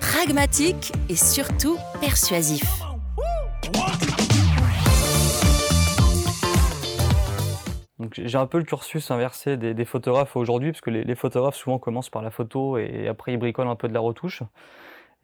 pragmatique 0.00 0.92
et 1.08 1.14
surtout 1.14 1.76
persuasif. 2.00 2.64
J'ai 8.12 8.38
un 8.38 8.46
peu 8.46 8.58
le 8.58 8.64
cursus 8.64 9.10
inversé 9.10 9.56
des, 9.56 9.84
photographes 9.84 10.34
aujourd'hui, 10.36 10.72
parce 10.72 10.80
que 10.80 10.90
les, 10.90 11.04
les, 11.04 11.14
photographes 11.14 11.56
souvent 11.56 11.78
commencent 11.78 12.10
par 12.10 12.22
la 12.22 12.30
photo 12.30 12.78
et 12.78 13.06
après 13.06 13.34
ils 13.34 13.38
bricolent 13.38 13.68
un 13.68 13.76
peu 13.76 13.88
de 13.88 13.94
la 13.94 14.00
retouche. 14.00 14.42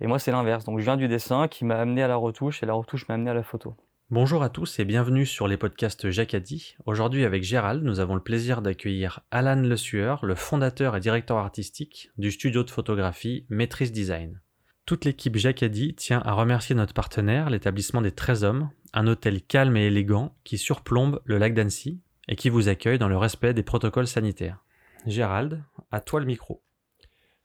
Et 0.01 0.07
moi 0.07 0.19
c'est 0.19 0.31
l'inverse. 0.31 0.65
Donc 0.65 0.79
je 0.79 0.85
viens 0.85 0.97
du 0.97 1.09
dessin 1.09 1.49
qui 1.49 1.65
m'a 1.65 1.77
amené 1.77 2.03
à 2.03 2.09
la 2.09 2.17
retouche 2.17 2.63
et 2.63 2.67
la 2.67 2.75
retouche 2.75 3.09
m'a 3.09 3.15
amené 3.15 3.31
à 3.31 3.35
la 3.35 3.43
photo. 3.43 3.75
Bonjour 4.11 4.45
à 4.45 4.51
tous 4.51 4.79
et 4.79 4.85
bienvenue 4.85 5.27
sur 5.27 5.49
les 5.49 5.57
podcasts 5.57 6.11
Jacadi. 6.11 6.77
Aujourd'hui 6.85 7.25
avec 7.25 7.43
Gérald, 7.43 7.83
nous 7.83 7.99
avons 7.99 8.15
le 8.15 8.23
plaisir 8.23 8.63
d'accueillir 8.63 9.21
Alan 9.33 9.61
Le 9.61 9.77
Sueur, 9.77 10.25
le 10.25 10.37
fondateur 10.37 10.95
et 10.95 11.01
directeur 11.01 11.39
artistique 11.39 12.11
du 12.17 12.31
studio 12.31 12.63
de 12.63 12.71
photographie 12.71 13.47
Maîtrise 13.49 13.91
Design. 13.91 14.41
Toute 14.87 15.05
l'équipe 15.05 15.37
Jacadi 15.37 15.97
tient 15.97 16.23
à 16.25 16.33
remercier 16.33 16.77
notre 16.77 16.95
partenaire, 16.95 17.51
l'établissement 17.51 18.03
des 18.03 18.13
13 18.13 18.45
hommes, 18.45 18.71
un 18.93 19.09
hôtel 19.09 19.43
calme 19.43 19.77
et 19.77 19.87
élégant 19.87 20.33
qui 20.45 20.59
surplombe 20.59 21.21
le 21.25 21.39
lac 21.39 21.55
d'Annecy 21.55 22.01
et 22.29 22.37
qui 22.37 22.51
vous 22.51 22.69
accueille 22.69 22.97
dans 22.97 23.09
le 23.09 23.17
respect 23.17 23.53
des 23.53 23.65
protocoles 23.65 24.07
sanitaires. 24.07 24.63
Gérald, 25.05 25.61
à 25.91 26.01
toi 26.01 26.21
le 26.21 26.27
micro. 26.27 26.63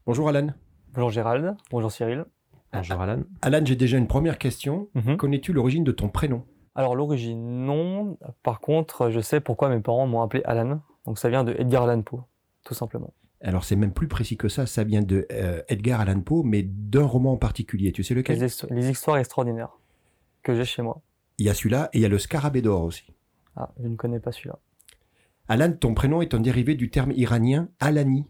Bonjour 0.06 0.30
Alan. 0.30 0.50
Bonjour 0.94 1.09
Gérald. 1.09 1.58
Bonjour 1.72 1.92
Cyril. 1.92 2.25
Bonjour 2.73 3.02
Alan. 3.02 3.23
Alan, 3.42 3.66
j'ai 3.66 3.75
déjà 3.75 3.97
une 3.97 4.08
première 4.08 4.38
question. 4.38 4.89
Mhm. 4.94 5.17
Connais-tu 5.17 5.52
l'origine 5.52 5.84
de 5.84 5.92
ton 5.92 6.09
prénom? 6.09 6.45
Alors 6.75 6.95
l'origine, 6.95 7.66
non. 7.66 8.19
Par 8.44 8.59
contre, 8.59 9.09
je 9.09 9.19
sais 9.19 9.39
pourquoi 9.39 9.69
mes 9.69 9.80
parents 9.80 10.06
m'ont 10.06 10.22
appelé 10.22 10.44
Alan. 10.45 10.80
Donc 11.06 11.17
ça 11.17 11.28
vient 11.30 11.44
de 11.44 11.56
Edgar 11.58 11.89
Allan 11.89 12.03
Poe, 12.03 12.23
tout 12.64 12.75
simplement. 12.75 13.16
Alors 13.44 13.64
c'est 13.64 13.75
même 13.75 13.94
plus 13.94 14.08
précis 14.08 14.38
que 14.38 14.50
ça, 14.50 14.66
ça 14.66 14.84
vient 14.84 15.02
de 15.02 15.28
euh, 15.31 15.61
Edgar 15.67 16.00
Allan 16.02 16.22
Poe, 16.22 16.44
mais 16.44 16.64
d'un 16.64 17.06
roman 17.06 17.34
en 17.34 17.38
particulier. 17.38 17.92
Tu 17.92 18.03
sais 18.03 18.14
lequel? 18.14 18.39
Les, 18.70 18.89
histoires 18.89 19.17
extraordinaires 19.17 19.72
que 20.44 20.56
j'ai 20.56 20.66
chez 20.66 20.81
moi. 20.81 21.02
Il 21.38 21.45
y 21.45 21.50
a 21.50 21.53
celui-là 21.53 21.89
et 21.94 21.97
il 21.97 22.02
y 22.02 22.06
a 22.06 22.09
le 22.09 22.19
Scarabée 22.19 22.62
d'or 22.62 22.84
aussi. 22.84 23.12
Ah, 23.56 23.72
je 23.81 23.88
ne 23.88 23.95
connais 23.95 24.19
pas 24.19 24.31
celui-là. 24.31 24.59
Alan, 25.47 25.72
ton 25.73 25.94
prénom 25.94 26.22
est 26.22 26.34
un 26.34 26.39
dérivé 26.39 26.75
du 26.75 26.89
terme 26.89 27.12
iranien 27.12 27.69
Alani. 27.79 28.28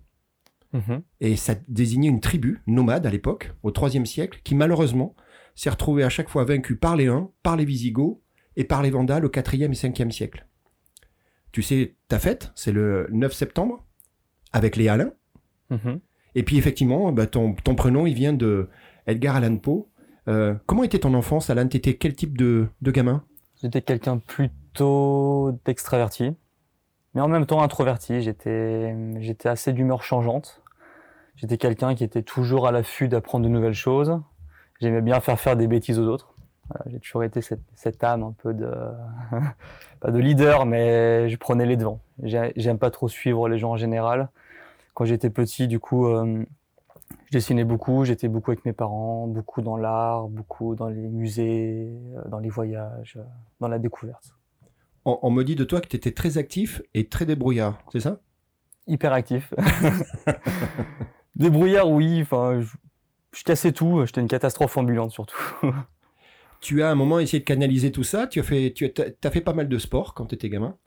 Mhm. 0.73 1.03
Et 1.19 1.35
ça 1.35 1.55
désignait 1.67 2.07
une 2.07 2.21
tribu 2.21 2.61
nomade 2.65 3.05
à 3.05 3.09
l'époque, 3.09 3.53
au 3.63 3.71
IIIe 3.71 4.07
siècle, 4.07 4.39
qui 4.43 4.55
malheureusement 4.55 5.15
s'est 5.55 5.69
retrouvée 5.69 6.03
à 6.03 6.09
chaque 6.09 6.29
fois 6.29 6.45
vaincue 6.45 6.77
par 6.77 6.95
les 6.95 7.07
Huns, 7.07 7.31
par 7.43 7.57
les 7.57 7.65
Visigoths 7.65 8.19
et 8.55 8.63
par 8.63 8.81
les 8.81 8.89
Vandales 8.89 9.25
au 9.25 9.31
IVe 9.31 9.63
et 9.63 9.67
Ve 9.67 10.11
siècle. 10.11 10.47
Tu 11.51 11.61
sais, 11.61 11.95
ta 12.07 12.19
fête, 12.19 12.51
c'est 12.55 12.71
le 12.71 13.07
9 13.11 13.33
septembre, 13.33 13.85
avec 14.53 14.75
les 14.75 14.87
Alains. 14.87 15.11
Mhm. 15.69 15.99
Et 16.35 16.43
puis 16.43 16.57
effectivement, 16.57 17.11
bah, 17.11 17.27
ton, 17.27 17.53
prénom, 17.53 18.05
il 18.05 18.13
vient 18.13 18.33
de 18.33 18.69
Edgar 19.07 19.35
Allan 19.35 19.57
Poe. 19.57 19.87
Euh, 20.27 20.55
comment 20.65 20.83
était 20.83 20.99
ton 20.99 21.13
enfance, 21.13 21.49
Alan 21.49 21.67
T'étais 21.67 21.95
quel 21.95 22.13
type 22.13 22.37
de, 22.37 22.67
de 22.81 22.91
gamin? 22.91 23.23
J'étais 23.61 23.81
quelqu'un 23.81 24.17
plutôt 24.17 25.59
d'extraverti, 25.65 26.35
mais 27.13 27.21
en 27.21 27.27
même 27.27 27.45
temps 27.45 27.61
introverti. 27.61 28.21
J'étais, 28.21 28.95
j'étais 29.19 29.49
assez 29.49 29.73
d'humeur 29.73 30.03
changeante. 30.03 30.61
J'étais 31.35 31.57
quelqu'un 31.57 31.95
qui 31.95 32.03
était 32.03 32.23
toujours 32.23 32.67
à 32.67 32.71
l'affût 32.71 33.07
d'apprendre 33.07 33.45
de 33.45 33.49
nouvelles 33.49 33.73
choses. 33.73 34.19
J'aimais 34.79 35.01
bien 35.01 35.19
faire 35.19 35.39
faire 35.39 35.55
des 35.55 35.67
bêtises 35.67 35.99
aux 35.99 36.07
autres. 36.07 36.30
J'ai 36.87 36.99
toujours 36.99 37.23
été 37.23 37.41
cette, 37.41 37.61
cette, 37.73 38.03
âme 38.03 38.23
un 38.23 38.33
peu 38.37 38.53
de, 38.53 38.71
pas 39.99 40.11
de 40.11 40.19
leader, 40.19 40.65
mais 40.65 41.29
je 41.29 41.37
prenais 41.37 41.65
les 41.65 41.77
devants. 41.77 42.01
J'aime 42.23 42.77
pas 42.77 42.91
trop 42.91 43.07
suivre 43.07 43.49
les 43.49 43.57
gens 43.57 43.71
en 43.71 43.77
général 43.77 44.29
quand 44.93 45.05
j'étais 45.05 45.29
petit, 45.29 45.67
du 45.67 45.79
coup, 45.79 46.07
euh, 46.07 46.43
je 47.25 47.31
dessinais 47.31 47.63
beaucoup, 47.63 48.05
j'étais 48.05 48.27
beaucoup 48.27 48.51
avec 48.51 48.65
mes 48.65 48.73
parents, 48.73 49.27
beaucoup 49.27 49.61
dans 49.61 49.77
l'art, 49.77 50.27
beaucoup 50.27 50.75
dans 50.75 50.87
les 50.87 51.07
musées, 51.07 51.89
euh, 52.15 52.27
dans 52.29 52.39
les 52.39 52.49
voyages, 52.49 53.15
euh, 53.17 53.23
dans 53.59 53.67
la 53.67 53.79
découverte. 53.79 54.35
On, 55.03 55.31
me 55.31 55.43
dit 55.43 55.55
de 55.55 55.63
toi 55.63 55.81
que 55.81 55.87
tu 55.87 55.95
étais 55.95 56.11
très 56.11 56.37
actif 56.37 56.83
et 56.93 57.07
très 57.07 57.25
débrouillard, 57.25 57.81
c'est 57.91 58.01
ça? 58.01 58.19
Hyper 58.85 59.13
actif. 59.13 59.51
débrouillard, 61.35 61.89
oui, 61.89 62.21
enfin, 62.21 62.61
je, 63.31 63.43
cassais 63.43 63.71
tout, 63.71 64.05
j'étais 64.05 64.21
une 64.21 64.27
catastrophe 64.27 64.77
ambulante 64.77 65.09
surtout. 65.09 65.39
tu 66.61 66.81
as 66.83 66.89
à 66.89 66.91
un 66.91 66.95
moment 66.95 67.19
essayé 67.19 67.39
de 67.39 67.45
canaliser 67.45 67.91
tout 67.91 68.03
ça, 68.03 68.27
tu 68.27 68.39
as 68.39 68.43
fait, 68.43 68.71
tu 68.73 68.85
as, 68.85 69.31
fait 69.31 69.41
pas 69.41 69.53
mal 69.53 69.67
de 69.67 69.77
sport 69.77 70.13
quand 70.13 70.27
tu 70.27 70.35
étais 70.35 70.49
gamin 70.49 70.77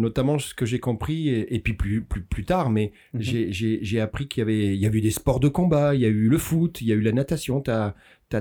notamment 0.00 0.38
ce 0.38 0.54
que 0.54 0.66
j'ai 0.66 0.80
compris, 0.80 1.28
et, 1.28 1.60
puis 1.60 1.74
plus, 1.74 2.02
plus, 2.02 2.22
plus 2.22 2.44
tard, 2.44 2.70
mais 2.70 2.92
mhm. 3.12 3.20
j'ai 3.20 4.00
appris 4.00 4.28
qu'il 4.28 4.40
y 4.40 4.42
avait, 4.42 4.74
il 4.74 4.80
y 4.80 4.86
avait 4.86 4.98
eu 4.98 5.02
des 5.02 5.10
sports 5.10 5.40
de 5.40 5.48
combat, 5.48 5.94
il 5.94 6.00
y 6.00 6.04
a 6.04 6.08
eu 6.08 6.28
le 6.28 6.38
foot, 6.38 6.80
il 6.80 6.88
y 6.88 6.92
a 6.92 6.94
eu 6.94 7.00
la 7.00 7.12
natation. 7.12 7.62
Tu 7.62 8.36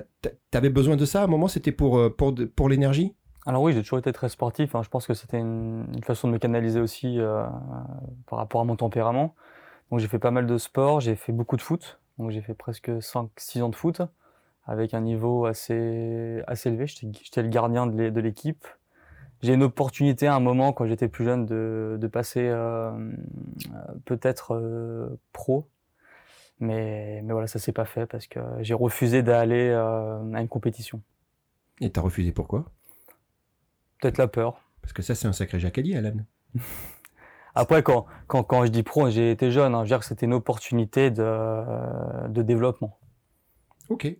avais 0.53 0.69
besoin 0.69 0.95
de 0.95 1.05
ça 1.05 1.21
à 1.21 1.23
un 1.25 1.27
moment? 1.27 1.47
C'était 1.47 1.71
pour, 1.71 1.97
euh, 1.97 2.09
pour, 2.09 2.33
pour 2.55 2.69
l'énergie? 2.69 3.15
Alors 3.45 3.63
oui, 3.63 3.73
j'ai 3.73 3.81
toujours 3.81 3.99
été 3.99 4.13
très 4.13 4.29
sportif. 4.29 4.75
Hein. 4.75 4.83
Je 4.83 4.89
pense 4.89 5.07
que 5.07 5.13
c'était 5.13 5.39
une, 5.39 5.85
façon 6.03 6.27
de 6.27 6.33
me 6.33 6.39
canaliser 6.39 6.79
aussi 6.79 7.19
euh, 7.19 7.43
par 8.27 8.39
rapport 8.39 8.61
à 8.61 8.63
mon 8.63 8.75
tempérament. 8.75 9.35
Donc 9.91 9.99
j'ai 9.99 10.07
fait 10.07 10.19
pas 10.19 10.31
mal 10.31 10.45
de 10.45 10.57
sport, 10.57 10.99
j'ai 10.99 11.15
fait 11.15 11.31
beaucoup 11.31 11.57
de 11.57 11.61
foot. 11.61 11.99
Donc 12.17 12.31
j'ai 12.31 12.41
fait 12.41 12.53
presque 12.53 12.89
5-6 12.89 13.61
ans 13.61 13.69
de 13.69 13.75
foot 13.75 14.01
avec 14.69 14.93
un 14.93 15.01
niveau 15.01 15.45
assez, 15.45 16.41
assez 16.47 16.69
élevé. 16.69 16.85
J'étais 16.87 17.41
le 17.41 17.49
gardien 17.49 17.87
de 17.87 18.19
l'équipe 18.19 18.65
j'ai 19.41 19.53
une 19.53 19.63
opportunité 19.63 20.27
à 20.27 20.35
un 20.35 20.39
moment 20.39 20.73
quand 20.73 20.85
j'étais 20.85 21.07
plus 21.07 21.23
jeune 21.25 21.45
de, 21.45 21.97
de 21.99 22.07
passer 22.07 22.47
euh, 22.47 22.91
peut-être 24.05 24.55
euh, 24.55 25.17
pro. 25.31 25.69
Mais, 26.59 27.21
mais 27.23 27.31
voilà, 27.31 27.47
ça 27.47 27.57
s'est 27.57 27.71
pas 27.71 27.85
fait 27.85 28.05
parce 28.05 28.27
que 28.27 28.39
j'ai 28.59 28.73
refusé 28.73 29.23
d'aller 29.23 29.69
euh, 29.69 30.33
à 30.33 30.41
une 30.41 30.49
compétition. 30.49 31.01
Et 31.79 31.89
t'as 31.89 32.01
refusé 32.01 32.33
pourquoi? 32.33 32.65
Peut-être 34.01 34.17
la 34.17 34.27
peur. 34.27 34.61
Parce 34.81 34.91
que 34.91 35.01
ça, 35.01 35.15
c'est 35.15 35.27
un 35.27 35.33
sacré 35.33 35.59
jacquelier, 35.59 35.95
Alan. 35.95 36.17
Après, 37.55 37.81
quand, 37.81 38.05
quand, 38.27 38.43
quand, 38.43 38.65
je 38.65 38.71
dis 38.71 38.83
pro, 38.83 39.09
j'ai 39.09 39.31
été 39.31 39.51
jeune. 39.51 39.73
Hein, 39.73 39.79
je 39.79 39.83
veux 39.83 39.87
dire 39.87 39.99
que 39.99 40.05
c'était 40.05 40.25
une 40.25 40.33
opportunité 40.33 41.11
de, 41.11 42.27
de 42.27 42.41
développement. 42.41 42.99
Ok. 43.87 44.13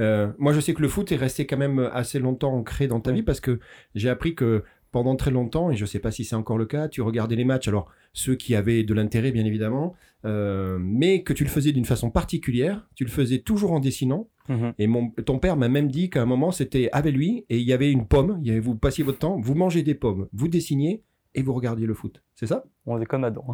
Euh, 0.00 0.32
moi, 0.38 0.52
je 0.52 0.60
sais 0.60 0.74
que 0.74 0.82
le 0.82 0.88
foot 0.88 1.10
est 1.12 1.16
resté 1.16 1.46
quand 1.46 1.56
même 1.56 1.90
assez 1.92 2.18
longtemps 2.18 2.52
ancré 2.52 2.86
dans 2.86 3.00
ta 3.00 3.12
vie 3.12 3.22
parce 3.22 3.40
que 3.40 3.60
j'ai 3.94 4.08
appris 4.08 4.34
que 4.34 4.64
pendant 4.92 5.16
très 5.16 5.30
longtemps, 5.30 5.70
et 5.70 5.76
je 5.76 5.82
ne 5.82 5.86
sais 5.86 5.98
pas 5.98 6.10
si 6.10 6.24
c'est 6.24 6.36
encore 6.36 6.56
le 6.56 6.64
cas, 6.64 6.88
tu 6.88 7.02
regardais 7.02 7.36
les 7.36 7.44
matchs, 7.44 7.68
alors 7.68 7.90
ceux 8.14 8.34
qui 8.34 8.54
avaient 8.54 8.82
de 8.82 8.94
l'intérêt 8.94 9.30
bien 9.30 9.44
évidemment, 9.44 9.94
euh, 10.24 10.78
mais 10.80 11.22
que 11.22 11.34
tu 11.34 11.44
le 11.44 11.50
faisais 11.50 11.72
d'une 11.72 11.84
façon 11.84 12.10
particulière, 12.10 12.88
tu 12.94 13.04
le 13.04 13.10
faisais 13.10 13.40
toujours 13.40 13.72
en 13.72 13.80
dessinant. 13.80 14.28
Mhm. 14.48 14.72
Et 14.78 14.86
mon, 14.86 15.10
ton 15.10 15.38
père 15.38 15.58
m'a 15.58 15.68
même 15.68 15.88
dit 15.88 16.08
qu'à 16.08 16.22
un 16.22 16.24
moment 16.24 16.50
c'était 16.50 16.88
avec 16.92 17.14
lui 17.14 17.44
et 17.50 17.58
il 17.58 17.64
y 17.64 17.74
avait 17.74 17.92
une 17.92 18.06
pomme, 18.06 18.38
il 18.40 18.46
y 18.46 18.50
avait, 18.52 18.60
vous 18.60 18.74
passiez 18.74 19.04
votre 19.04 19.18
temps, 19.18 19.38
vous 19.38 19.54
mangez 19.54 19.82
des 19.82 19.94
pommes, 19.94 20.28
vous 20.32 20.48
dessiniez 20.48 21.02
et 21.34 21.42
vous 21.42 21.52
regardiez 21.52 21.86
le 21.86 21.92
foot. 21.92 22.22
C'est 22.34 22.46
ça? 22.46 22.64
On 22.86 22.98
est 22.98 23.06
comme 23.06 23.24
Adam. 23.24 23.44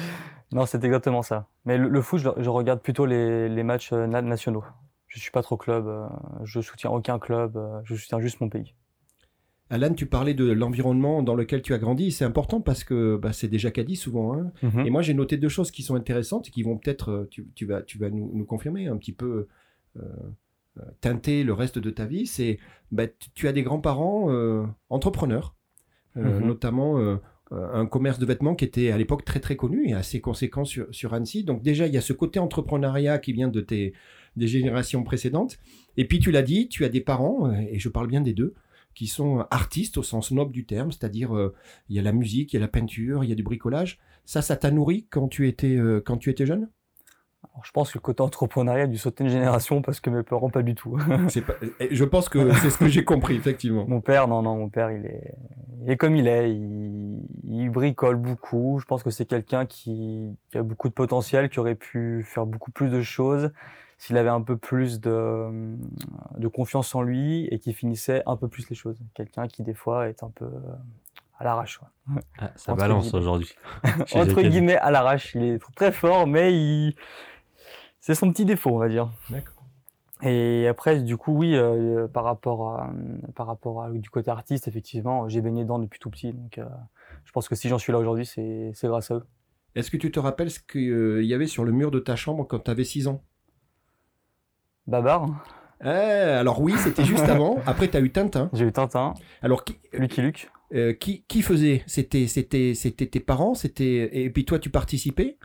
non, 0.52 0.66
c'est 0.66 0.82
exactement 0.84 1.22
ça. 1.22 1.46
Mais 1.64 1.78
le, 1.78 2.02
foot, 2.02 2.20
je, 2.20 2.48
regarde 2.48 2.80
plutôt 2.80 3.06
les, 3.06 3.48
les 3.48 3.62
matchs 3.62 3.92
euh, 3.92 4.06
nationaux 4.06 4.64
je 5.08 5.18
suis 5.18 5.30
pas 5.30 5.42
trop 5.42 5.56
club, 5.56 5.86
euh, 5.86 6.06
je 6.44 6.60
soutiens 6.60 6.90
aucun 6.90 7.18
club, 7.18 7.56
euh, 7.56 7.80
je 7.84 7.94
soutiens 7.94 8.20
juste 8.20 8.40
mon 8.40 8.48
pays. 8.48 8.74
Alan, 9.70 9.92
tu 9.92 10.06
parlais 10.06 10.32
de 10.32 10.50
l'environnement 10.50 11.22
dans 11.22 11.34
lequel 11.34 11.60
tu 11.60 11.74
as 11.74 11.78
grandi. 11.78 12.10
C'est 12.10 12.24
important 12.24 12.62
parce 12.62 12.84
que 12.84 13.16
bah, 13.16 13.34
c'est 13.34 13.48
déjà 13.48 13.70
qu'a 13.70 13.84
dit 13.84 13.96
souvent. 13.96 14.32
Hein. 14.32 14.52
Mhm. 14.62 14.86
Et 14.86 14.90
moi, 14.90 15.02
j'ai 15.02 15.12
noté 15.12 15.36
deux 15.36 15.50
choses 15.50 15.70
qui 15.70 15.82
sont 15.82 15.94
intéressantes 15.94 16.48
et 16.48 16.50
qui 16.50 16.62
vont 16.62 16.78
peut-être, 16.78 17.10
euh, 17.10 17.28
tu, 17.54 17.66
vas, 17.66 17.82
tu 17.82 17.98
vas 17.98 18.08
nous, 18.08 18.44
confirmer 18.44 18.86
un 18.86 18.96
petit 18.96 19.12
peu, 19.12 19.48
teinter 21.00 21.42
le 21.42 21.52
reste 21.52 21.78
de 21.78 21.90
ta 21.90 22.06
vie. 22.06 22.26
C'est, 22.26 22.58
bah, 22.92 23.04
tu 23.34 23.48
as 23.48 23.52
des 23.52 23.62
grands-parents 23.62 24.30
entrepreneurs 24.88 25.54
mhm. 26.14 26.46
notamment 26.46 27.18
un 27.50 27.86
commerce 27.86 28.18
de 28.18 28.26
vêtements 28.26 28.54
qui 28.54 28.64
était 28.64 28.90
à 28.90 28.96
l'époque 28.96 29.24
très 29.24 29.40
très 29.40 29.56
connu 29.56 29.88
et 29.88 29.94
assez 29.94 30.20
conséquent 30.20 30.64
sur, 30.64 30.86
sur 30.92 31.14
Annecy. 31.14 31.44
Donc 31.44 31.62
déjà, 31.62 31.86
il 31.86 31.92
y 31.92 31.98
a 31.98 32.00
ce 32.00 32.12
côté 32.12 32.38
entrepreneuriat 32.38 33.18
qui 33.18 33.32
vient 33.32 33.48
de 33.48 33.60
tes 33.60 33.92
des 34.38 34.48
générations 34.48 35.02
précédentes. 35.02 35.58
Et 35.96 36.06
puis 36.06 36.18
tu 36.18 36.30
l'as 36.30 36.42
dit, 36.42 36.68
tu 36.68 36.84
as 36.84 36.88
des 36.88 37.00
parents, 37.00 37.52
et 37.52 37.78
je 37.78 37.88
parle 37.88 38.06
bien 38.06 38.20
des 38.20 38.34
deux, 38.34 38.54
qui 38.94 39.06
sont 39.06 39.46
artistes 39.50 39.98
au 39.98 40.02
sens 40.02 40.30
noble 40.30 40.52
du 40.52 40.64
terme, 40.66 40.90
c'est-à-dire 40.90 41.30
il 41.88 41.96
y 41.96 41.98
a 41.98 42.02
la 42.02 42.12
musique, 42.12 42.52
il 42.52 42.56
y 42.56 42.58
a 42.58 42.60
la 42.60 42.68
peinture, 42.68 43.22
il 43.22 43.30
y 43.30 43.32
a 43.32 43.36
du 43.36 43.42
bricolage. 43.42 43.98
Ça, 44.24 44.42
ça 44.42 44.56
t'a 44.56 44.70
nourri 44.70 45.06
quand 45.10 45.28
tu 45.28 45.46
étais, 45.46 45.78
quand 46.04 46.16
tu 46.16 46.30
étais 46.30 46.46
jeune? 46.46 46.68
Je 47.64 47.72
pense 47.72 47.90
que 47.90 47.98
le 47.98 48.02
côté 48.02 48.22
entrepreneuriat 48.22 48.84
a 48.84 48.86
dû 48.86 48.98
sauter 48.98 49.24
une 49.24 49.30
génération 49.30 49.82
parce 49.82 50.00
que 50.00 50.10
mes 50.10 50.22
parents 50.22 50.50
pas 50.50 50.62
du 50.62 50.74
tout. 50.74 50.96
je 51.90 52.04
pense 52.04 52.28
que 52.28 52.52
c'est 52.54 52.70
ce 52.70 52.78
que 52.78 52.88
j'ai 52.88 53.04
compris 53.04 53.34
effectivement. 53.34 53.84
Mon 53.88 54.00
père, 54.00 54.28
non, 54.28 54.42
non, 54.42 54.56
mon 54.56 54.68
père, 54.68 54.90
il 54.90 55.06
est, 55.06 55.34
il 55.82 55.90
est 55.90 55.96
comme 55.96 56.14
il 56.14 56.28
est. 56.28 56.50
Il, 56.50 57.70
bricole 57.70 58.16
beaucoup. 58.16 58.78
Je 58.80 58.86
pense 58.86 59.02
que 59.02 59.10
c'est 59.10 59.26
quelqu'un 59.26 59.66
qui, 59.66 60.30
a 60.54 60.62
beaucoup 60.62 60.88
de 60.88 60.94
potentiel, 60.94 61.48
qui 61.48 61.58
aurait 61.58 61.74
pu 61.74 62.22
faire 62.22 62.46
beaucoup 62.46 62.70
plus 62.70 62.88
de 62.90 63.02
choses 63.02 63.50
s'il 63.98 64.16
avait 64.16 64.28
un 64.30 64.40
peu 64.40 64.56
plus 64.56 65.00
de, 65.00 65.76
de 66.36 66.48
confiance 66.48 66.94
en 66.94 67.02
lui 67.02 67.46
et 67.46 67.58
qui 67.58 67.74
finissait 67.74 68.22
un 68.26 68.36
peu 68.36 68.48
plus 68.48 68.68
les 68.70 68.76
choses. 68.76 68.98
Quelqu'un 69.14 69.48
qui 69.48 69.62
des 69.62 69.74
fois 69.74 70.08
est 70.08 70.22
un 70.22 70.30
peu 70.30 70.48
à 71.38 71.44
l'arrache. 71.44 71.80
Ah, 72.38 72.50
ça 72.56 72.74
balance 72.74 73.14
aujourd'hui. 73.14 73.54
Entre 74.14 74.42
guillemets, 74.42 74.76
à 74.76 74.90
l'arrache. 74.90 75.34
Il 75.34 75.44
est 75.44 75.62
très 75.76 75.92
fort, 75.92 76.26
mais 76.26 76.52
il... 76.52 76.94
c'est 78.00 78.14
son 78.14 78.30
petit 78.32 78.44
défaut, 78.44 78.70
on 78.70 78.78
va 78.78 78.88
dire. 78.88 79.10
D'accord. 79.30 79.54
Et 80.22 80.66
après, 80.66 81.00
du 81.00 81.16
coup, 81.16 81.32
oui, 81.32 81.54
euh, 81.54 82.08
par 82.08 82.24
rapport, 82.24 82.72
à, 82.72 82.90
par 83.36 83.46
rapport 83.46 83.84
à, 83.84 83.90
du 83.90 84.10
côté 84.10 84.30
artiste, 84.30 84.66
effectivement, 84.66 85.28
j'ai 85.28 85.40
baigné 85.40 85.62
dedans 85.62 85.78
depuis 85.78 86.00
tout 86.00 86.10
petit. 86.10 86.32
Donc, 86.32 86.58
euh, 86.58 86.64
je 87.24 87.30
pense 87.30 87.48
que 87.48 87.54
si 87.54 87.68
j'en 87.68 87.78
suis 87.78 87.92
là 87.92 87.98
aujourd'hui, 87.98 88.26
c'est 88.26 88.74
grâce 88.84 89.12
à 89.12 89.16
eux. 89.16 89.26
Est-ce 89.76 89.92
que 89.92 89.96
tu 89.96 90.10
te 90.10 90.18
rappelles 90.18 90.50
ce 90.50 90.58
qu'il 90.58 90.90
euh, 90.90 91.22
y 91.22 91.34
avait 91.34 91.46
sur 91.46 91.64
le 91.64 91.70
mur 91.70 91.92
de 91.92 92.00
ta 92.00 92.16
chambre 92.16 92.44
quand 92.44 92.58
tu 92.58 92.70
avais 92.70 92.82
6 92.82 93.06
ans? 93.06 93.22
Babar. 94.88 95.26
Eh, 95.84 95.86
alors 95.86 96.60
oui, 96.60 96.72
c'était 96.78 97.04
juste 97.04 97.24
avant. 97.28 97.58
Après, 97.66 97.88
tu 97.88 97.96
as 97.96 98.00
eu 98.00 98.10
Tintin. 98.10 98.48
J'ai 98.54 98.64
eu 98.64 98.72
Tintin. 98.72 99.14
Alors, 99.42 99.64
qui... 99.64 99.78
Lucky 99.92 100.22
Luke. 100.22 100.50
Euh, 100.74 100.92
qui, 100.92 101.24
qui 101.28 101.42
faisait? 101.42 101.82
C'était 101.86 102.26
c'était 102.26 102.74
c'était 102.74 103.06
tes 103.06 103.20
parents 103.20 103.54
C'était 103.54 104.10
et 104.12 104.28
puis 104.28 104.44
toi 104.44 104.58
tu 104.58 104.68
participais? 104.68 105.38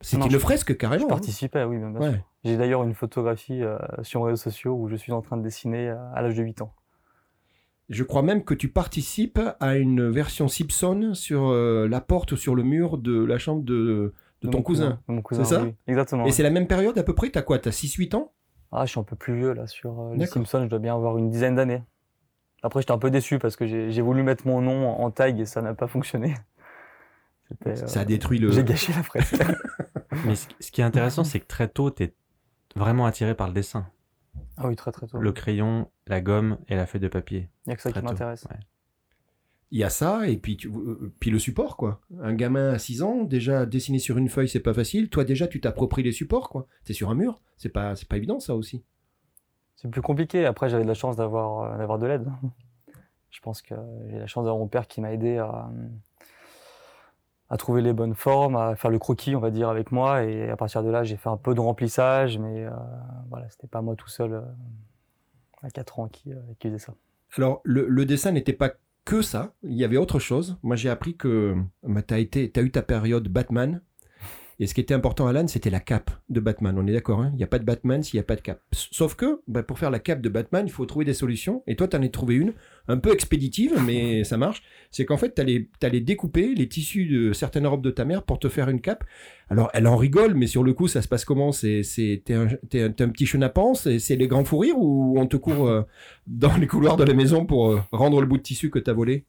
C'était 0.00 0.28
le 0.28 0.38
fresque 0.38 0.76
carrément. 0.76 1.00
Je 1.00 1.06
hein. 1.06 1.08
participais, 1.08 1.64
oui, 1.64 1.78
bien 1.78 1.92
sûr. 1.92 2.20
J'ai 2.44 2.56
d'ailleurs 2.56 2.84
une 2.84 2.94
photographie 2.94 3.62
euh, 3.62 3.78
sur 4.02 4.20
les 4.20 4.32
réseaux 4.32 4.42
sociaux 4.42 4.74
où 4.74 4.88
je 4.88 4.96
suis 4.96 5.12
en 5.12 5.22
train 5.22 5.36
de 5.36 5.42
dessiner 5.42 5.88
euh, 5.88 5.96
à 6.14 6.22
l'âge 6.22 6.36
de 6.36 6.42
8 6.42 6.62
ans. 6.62 6.72
Je 7.88 8.04
crois 8.04 8.22
même 8.22 8.44
que 8.44 8.54
tu 8.54 8.68
participes 8.68 9.40
à 9.58 9.76
une 9.76 10.08
version 10.08 10.46
Simpson 10.46 11.10
sur 11.14 11.52
la 11.52 12.00
porte 12.00 12.32
ou 12.32 12.36
sur 12.36 12.54
le 12.54 12.62
mur 12.62 12.98
de 12.98 13.24
la 13.24 13.36
chambre 13.36 13.64
de, 13.64 14.14
de, 14.42 14.48
ton 14.48 14.62
cousin. 14.62 15.00
C'est 15.32 15.44
ça? 15.44 15.66
Exactement. 15.88 16.24
Et 16.24 16.30
c'est 16.30 16.44
la 16.44 16.50
même 16.50 16.68
période 16.68 16.96
à 16.98 17.02
peu 17.02 17.16
près? 17.16 17.30
T'as 17.30 17.42
quoi? 17.42 17.58
T'as 17.58 17.70
6-8 17.70 18.14
ans? 18.14 18.32
Ah, 18.72 18.86
je 18.86 18.90
suis 18.90 19.00
un 19.00 19.04
peu 19.04 19.16
plus 19.16 19.34
vieux 19.34 19.52
là 19.52 19.66
sur 19.66 20.10
les 20.14 20.26
Simpsons, 20.26 20.62
je 20.62 20.68
dois 20.68 20.78
bien 20.78 20.94
avoir 20.94 21.18
une 21.18 21.30
dizaine 21.30 21.56
d'années. 21.56 21.82
Après, 22.62 22.82
j'étais 22.82 22.92
un 22.92 22.98
peu 22.98 23.10
déçu 23.10 23.38
parce 23.38 23.56
que 23.56 23.66
j'ai 23.66 24.02
voulu 24.02 24.22
mettre 24.22 24.46
mon 24.46 24.60
nom 24.60 24.88
en 24.88 25.10
tag 25.10 25.40
et 25.40 25.46
ça 25.46 25.62
n'a 25.62 25.74
pas 25.74 25.86
fonctionné. 25.86 26.34
ça 27.86 28.00
a 28.00 28.04
détruit 28.04 28.38
le. 28.38 28.50
J'ai 28.52 28.64
gâché 28.64 28.92
la 28.92 29.02
presse. 29.02 29.34
Mais 30.24 30.34
ce 30.34 30.70
qui 30.70 30.80
est 30.80 30.84
intéressant, 30.84 31.24
c'est 31.24 31.40
que 31.40 31.46
très 31.46 31.68
tôt, 31.68 31.90
tu 31.90 32.04
es 32.04 32.14
vraiment 32.76 33.06
attiré 33.06 33.34
par 33.34 33.48
le 33.48 33.54
dessin. 33.54 33.86
Ah 34.56 34.66
oui, 34.66 34.76
très 34.76 34.92
très 34.92 35.06
tôt. 35.06 35.18
Le 35.18 35.32
crayon, 35.32 35.90
la 36.06 36.20
gomme 36.20 36.58
et 36.68 36.76
la 36.76 36.86
feuille 36.86 37.00
de 37.00 37.08
papier. 37.08 37.48
Il 37.66 37.70
n'y 37.70 37.72
a 37.72 37.76
que 37.76 37.82
ça 37.82 37.92
qui 37.92 38.02
m'intéresse. 38.02 38.46
Il 39.72 39.78
y 39.78 39.84
a 39.84 39.90
ça, 39.90 40.26
et 40.28 40.36
puis, 40.36 40.58
euh, 40.66 41.12
puis 41.20 41.30
le 41.30 41.38
support, 41.38 41.76
quoi. 41.76 42.00
Un 42.20 42.34
gamin 42.34 42.70
à 42.70 42.78
6 42.78 43.02
ans, 43.02 43.22
déjà 43.22 43.66
dessiner 43.66 44.00
sur 44.00 44.18
une 44.18 44.28
feuille, 44.28 44.48
c'est 44.48 44.58
pas 44.60 44.74
facile. 44.74 45.08
Toi, 45.10 45.24
déjà, 45.24 45.46
tu 45.46 45.60
t'appropries 45.60 46.02
les 46.02 46.12
supports, 46.12 46.48
quoi. 46.48 46.66
es 46.88 46.92
sur 46.92 47.10
un 47.10 47.14
mur. 47.14 47.40
C'est 47.56 47.68
pas, 47.68 47.94
pas 48.08 48.16
évident, 48.16 48.40
ça 48.40 48.56
aussi 48.56 48.82
c'est 49.80 49.88
plus 49.88 50.02
compliqué. 50.02 50.44
Après, 50.44 50.68
j'avais 50.68 50.82
de 50.82 50.88
la 50.88 50.94
chance 50.94 51.16
d'avoir 51.16 51.62
euh, 51.62 51.78
d'avoir 51.78 51.98
de 51.98 52.06
l'aide. 52.06 52.30
Je 53.30 53.40
pense 53.40 53.62
que 53.62 53.74
j'ai 54.08 54.18
la 54.18 54.26
chance 54.26 54.44
d'avoir 54.44 54.58
mon 54.58 54.66
père 54.66 54.86
qui 54.88 55.00
m'a 55.00 55.12
aidé 55.12 55.38
à, 55.38 55.70
à 57.48 57.56
trouver 57.56 57.80
les 57.80 57.92
bonnes 57.92 58.14
formes, 58.14 58.56
à 58.56 58.74
faire 58.76 58.90
le 58.90 58.98
croquis, 58.98 59.36
on 59.36 59.40
va 59.40 59.50
dire, 59.50 59.68
avec 59.68 59.92
moi. 59.92 60.24
Et 60.24 60.50
à 60.50 60.56
partir 60.56 60.82
de 60.82 60.90
là, 60.90 61.04
j'ai 61.04 61.16
fait 61.16 61.28
un 61.28 61.36
peu 61.36 61.54
de 61.54 61.60
remplissage, 61.60 62.38
mais 62.38 62.64
euh, 62.64 62.70
voilà, 63.30 63.48
c'était 63.48 63.68
pas 63.68 63.80
moi 63.82 63.94
tout 63.94 64.08
seul 64.08 64.34
euh, 64.34 64.42
à 65.62 65.70
4 65.70 66.00
ans 66.00 66.08
qui, 66.08 66.32
qui 66.58 66.68
faisait 66.68 66.78
ça. 66.78 66.92
Alors, 67.38 67.60
le, 67.64 67.86
le 67.86 68.04
dessin 68.04 68.32
n'était 68.32 68.52
pas 68.52 68.72
que 69.04 69.22
ça, 69.22 69.54
il 69.62 69.74
y 69.74 69.84
avait 69.84 69.96
autre 69.96 70.18
chose. 70.18 70.58
Moi, 70.62 70.76
j'ai 70.76 70.88
appris 70.88 71.16
que 71.16 71.54
bah, 71.82 72.02
tu 72.02 72.14
as 72.14 72.62
eu 72.62 72.70
ta 72.70 72.82
période 72.82 73.28
Batman, 73.28 73.82
et 74.62 74.66
ce 74.66 74.74
qui 74.74 74.82
était 74.82 74.92
important, 74.92 75.26
Alan, 75.26 75.48
c'était 75.48 75.70
la 75.70 75.80
cape 75.80 76.10
de 76.28 76.38
Batman. 76.38 76.76
On 76.78 76.86
est 76.86 76.92
d'accord, 76.92 77.22
hein? 77.22 77.30
Il 77.32 77.38
n'y 77.38 77.44
a 77.44 77.46
pas 77.46 77.58
de 77.58 77.64
Batman 77.64 78.02
s'il 78.02 78.18
n'y 78.18 78.20
a 78.20 78.24
pas 78.24 78.36
de 78.36 78.42
cape. 78.42 78.60
Sauf 78.72 79.14
que, 79.14 79.40
bah, 79.48 79.62
pour 79.62 79.78
faire 79.78 79.90
la 79.90 80.00
cape 80.00 80.20
de 80.20 80.28
Batman, 80.28 80.66
il 80.66 80.70
faut 80.70 80.84
trouver 80.84 81.06
des 81.06 81.14
solutions. 81.14 81.62
Et 81.66 81.76
toi, 81.76 81.88
tu 81.88 81.96
en 81.96 82.02
as 82.02 82.08
trouvé 82.10 82.34
une, 82.34 82.52
un 82.86 82.98
peu 82.98 83.10
expéditive, 83.10 83.72
mais 83.86 84.22
ça 84.24 84.36
marche. 84.36 84.62
C'est 84.90 85.06
qu'en 85.06 85.16
fait, 85.16 85.34
tu 85.34 85.40
allais, 85.40 85.70
allais, 85.82 86.00
découper 86.00 86.54
les 86.54 86.68
tissus 86.68 87.06
de 87.06 87.32
certaines 87.32 87.66
robes 87.66 87.80
de 87.80 87.90
ta 87.90 88.04
mère 88.04 88.22
pour 88.22 88.38
te 88.38 88.50
faire 88.50 88.68
une 88.68 88.82
cape. 88.82 89.02
Alors, 89.48 89.70
elle 89.72 89.86
en 89.86 89.96
rigole, 89.96 90.34
mais 90.34 90.46
sur 90.46 90.62
le 90.62 90.74
coup, 90.74 90.88
ça 90.88 91.00
se 91.00 91.08
passe 91.08 91.24
comment? 91.24 91.52
T'es 91.52 92.22
un, 92.34 92.48
un, 92.74 92.90
petit 93.08 93.24
chenapan? 93.24 93.72
C'est 93.72 94.16
les 94.16 94.28
grands 94.28 94.44
fous 94.44 94.58
rires 94.58 94.78
ou 94.78 95.18
on 95.18 95.26
te 95.26 95.38
court 95.38 95.68
euh, 95.68 95.82
dans 96.26 96.54
les 96.58 96.66
couloirs 96.66 96.98
de 96.98 97.04
la 97.04 97.14
maison 97.14 97.46
pour 97.46 97.70
euh, 97.70 97.80
rendre 97.92 98.20
le 98.20 98.26
bout 98.26 98.36
de 98.36 98.42
tissu 98.42 98.68
que 98.68 98.78
tu 98.78 98.90
as 98.90 98.94
volé? 98.94 99.24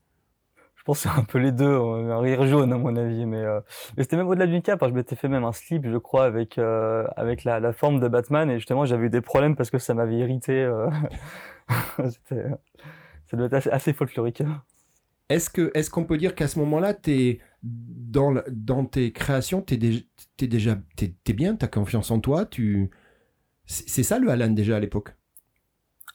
Je 0.82 0.86
pense 0.86 1.04
que 1.04 1.10
c'est 1.10 1.16
un 1.16 1.24
peu 1.24 1.38
les 1.38 1.52
deux, 1.52 1.78
un 1.78 2.20
rire 2.20 2.48
jaune 2.48 2.74
à 2.74 2.78
mon 2.80 2.96
avis. 2.96 3.28
Mais, 3.28 3.38
euh, 3.38 3.62
mais 3.96 4.02
c'était 4.02 4.18
même 4.18 4.28
au-delà 4.28 4.48
d'une 4.48 4.64
cape. 4.64 4.82
Hein. 4.82 4.88
Je 4.90 4.94
m'étais 4.96 5.16
fait 5.16 5.28
même 5.28 5.44
un 5.44 5.52
slip, 5.52 5.88
je 5.88 5.98
crois, 5.98 6.26
avec, 6.26 6.58
euh, 6.58 7.06
avec 7.16 7.44
la, 7.44 7.60
la, 7.60 7.72
forme 7.72 8.00
de 8.00 8.08
Batman. 8.08 8.50
Et 8.50 8.58
justement, 8.58 8.84
j'avais 8.86 9.06
eu 9.06 9.10
des 9.12 9.22
problèmes 9.22 9.56
parce 9.56 9.70
que 9.70 9.78
ça 9.78 9.94
m'avait 9.94 10.18
irrité. 10.18 10.54
Euh... 10.54 10.90
ça 12.00 13.38
doit 13.38 13.46
être 13.46 13.70
assez, 13.72 13.94
folklorique. 13.94 14.42
Est-ce 15.30 15.52
que 15.52 15.70
est-ce 15.76 15.92
qu'on 15.92 16.04
peut 16.04 16.18
dire 16.18 16.34
qu'à 16.34 16.48
ce 16.48 16.58
moment-là, 16.58 16.96
es 17.06 17.38
dans, 17.62 18.34
dans 18.50 18.84
tes 18.84 19.12
créations, 19.12 19.62
tu 19.62 19.76
es, 19.76 20.48
déjà 20.48 20.78
t'es, 20.96 21.14
es 21.28 21.34
bien, 21.34 21.56
tu 21.56 21.64
as 21.64 21.68
confiance 21.68 22.10
en 22.10 22.20
toi, 22.20 22.48
tu 22.48 22.90
c'est 23.68 24.04
ça 24.04 24.18
le 24.18 24.30
Alan 24.30 24.50
déjà 24.50 24.78
à 24.78 24.80
l'époque? 24.80 25.16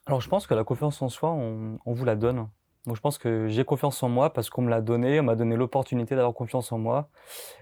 Alors 0.07 0.21
je 0.21 0.29
pense 0.29 0.49
que 0.49 0.55
la 0.55 0.65
confiance 0.65 1.01
en 1.03 1.09
soi, 1.09 1.33
on, 1.33 1.79
on 1.87 1.93
vous 1.93 2.05
la 2.05 2.17
donne. 2.17 2.49
Donc 2.87 2.95
je 2.95 3.01
pense 3.01 3.19
que 3.19 3.49
j'ai 3.49 3.65
confiance 3.65 4.01
en 4.03 4.09
moi 4.09 4.33
parce 4.33 4.49
qu'on 4.49 4.63
me 4.63 4.71
l'a 4.71 4.81
donné, 4.81 5.19
on 5.19 5.25
m'a 5.25 5.35
donné 5.35 5.57
l'opportunité 5.57 6.15
d'avoir 6.15 6.35
confiance 6.35 6.71
en 6.71 6.79
moi. 6.79 7.09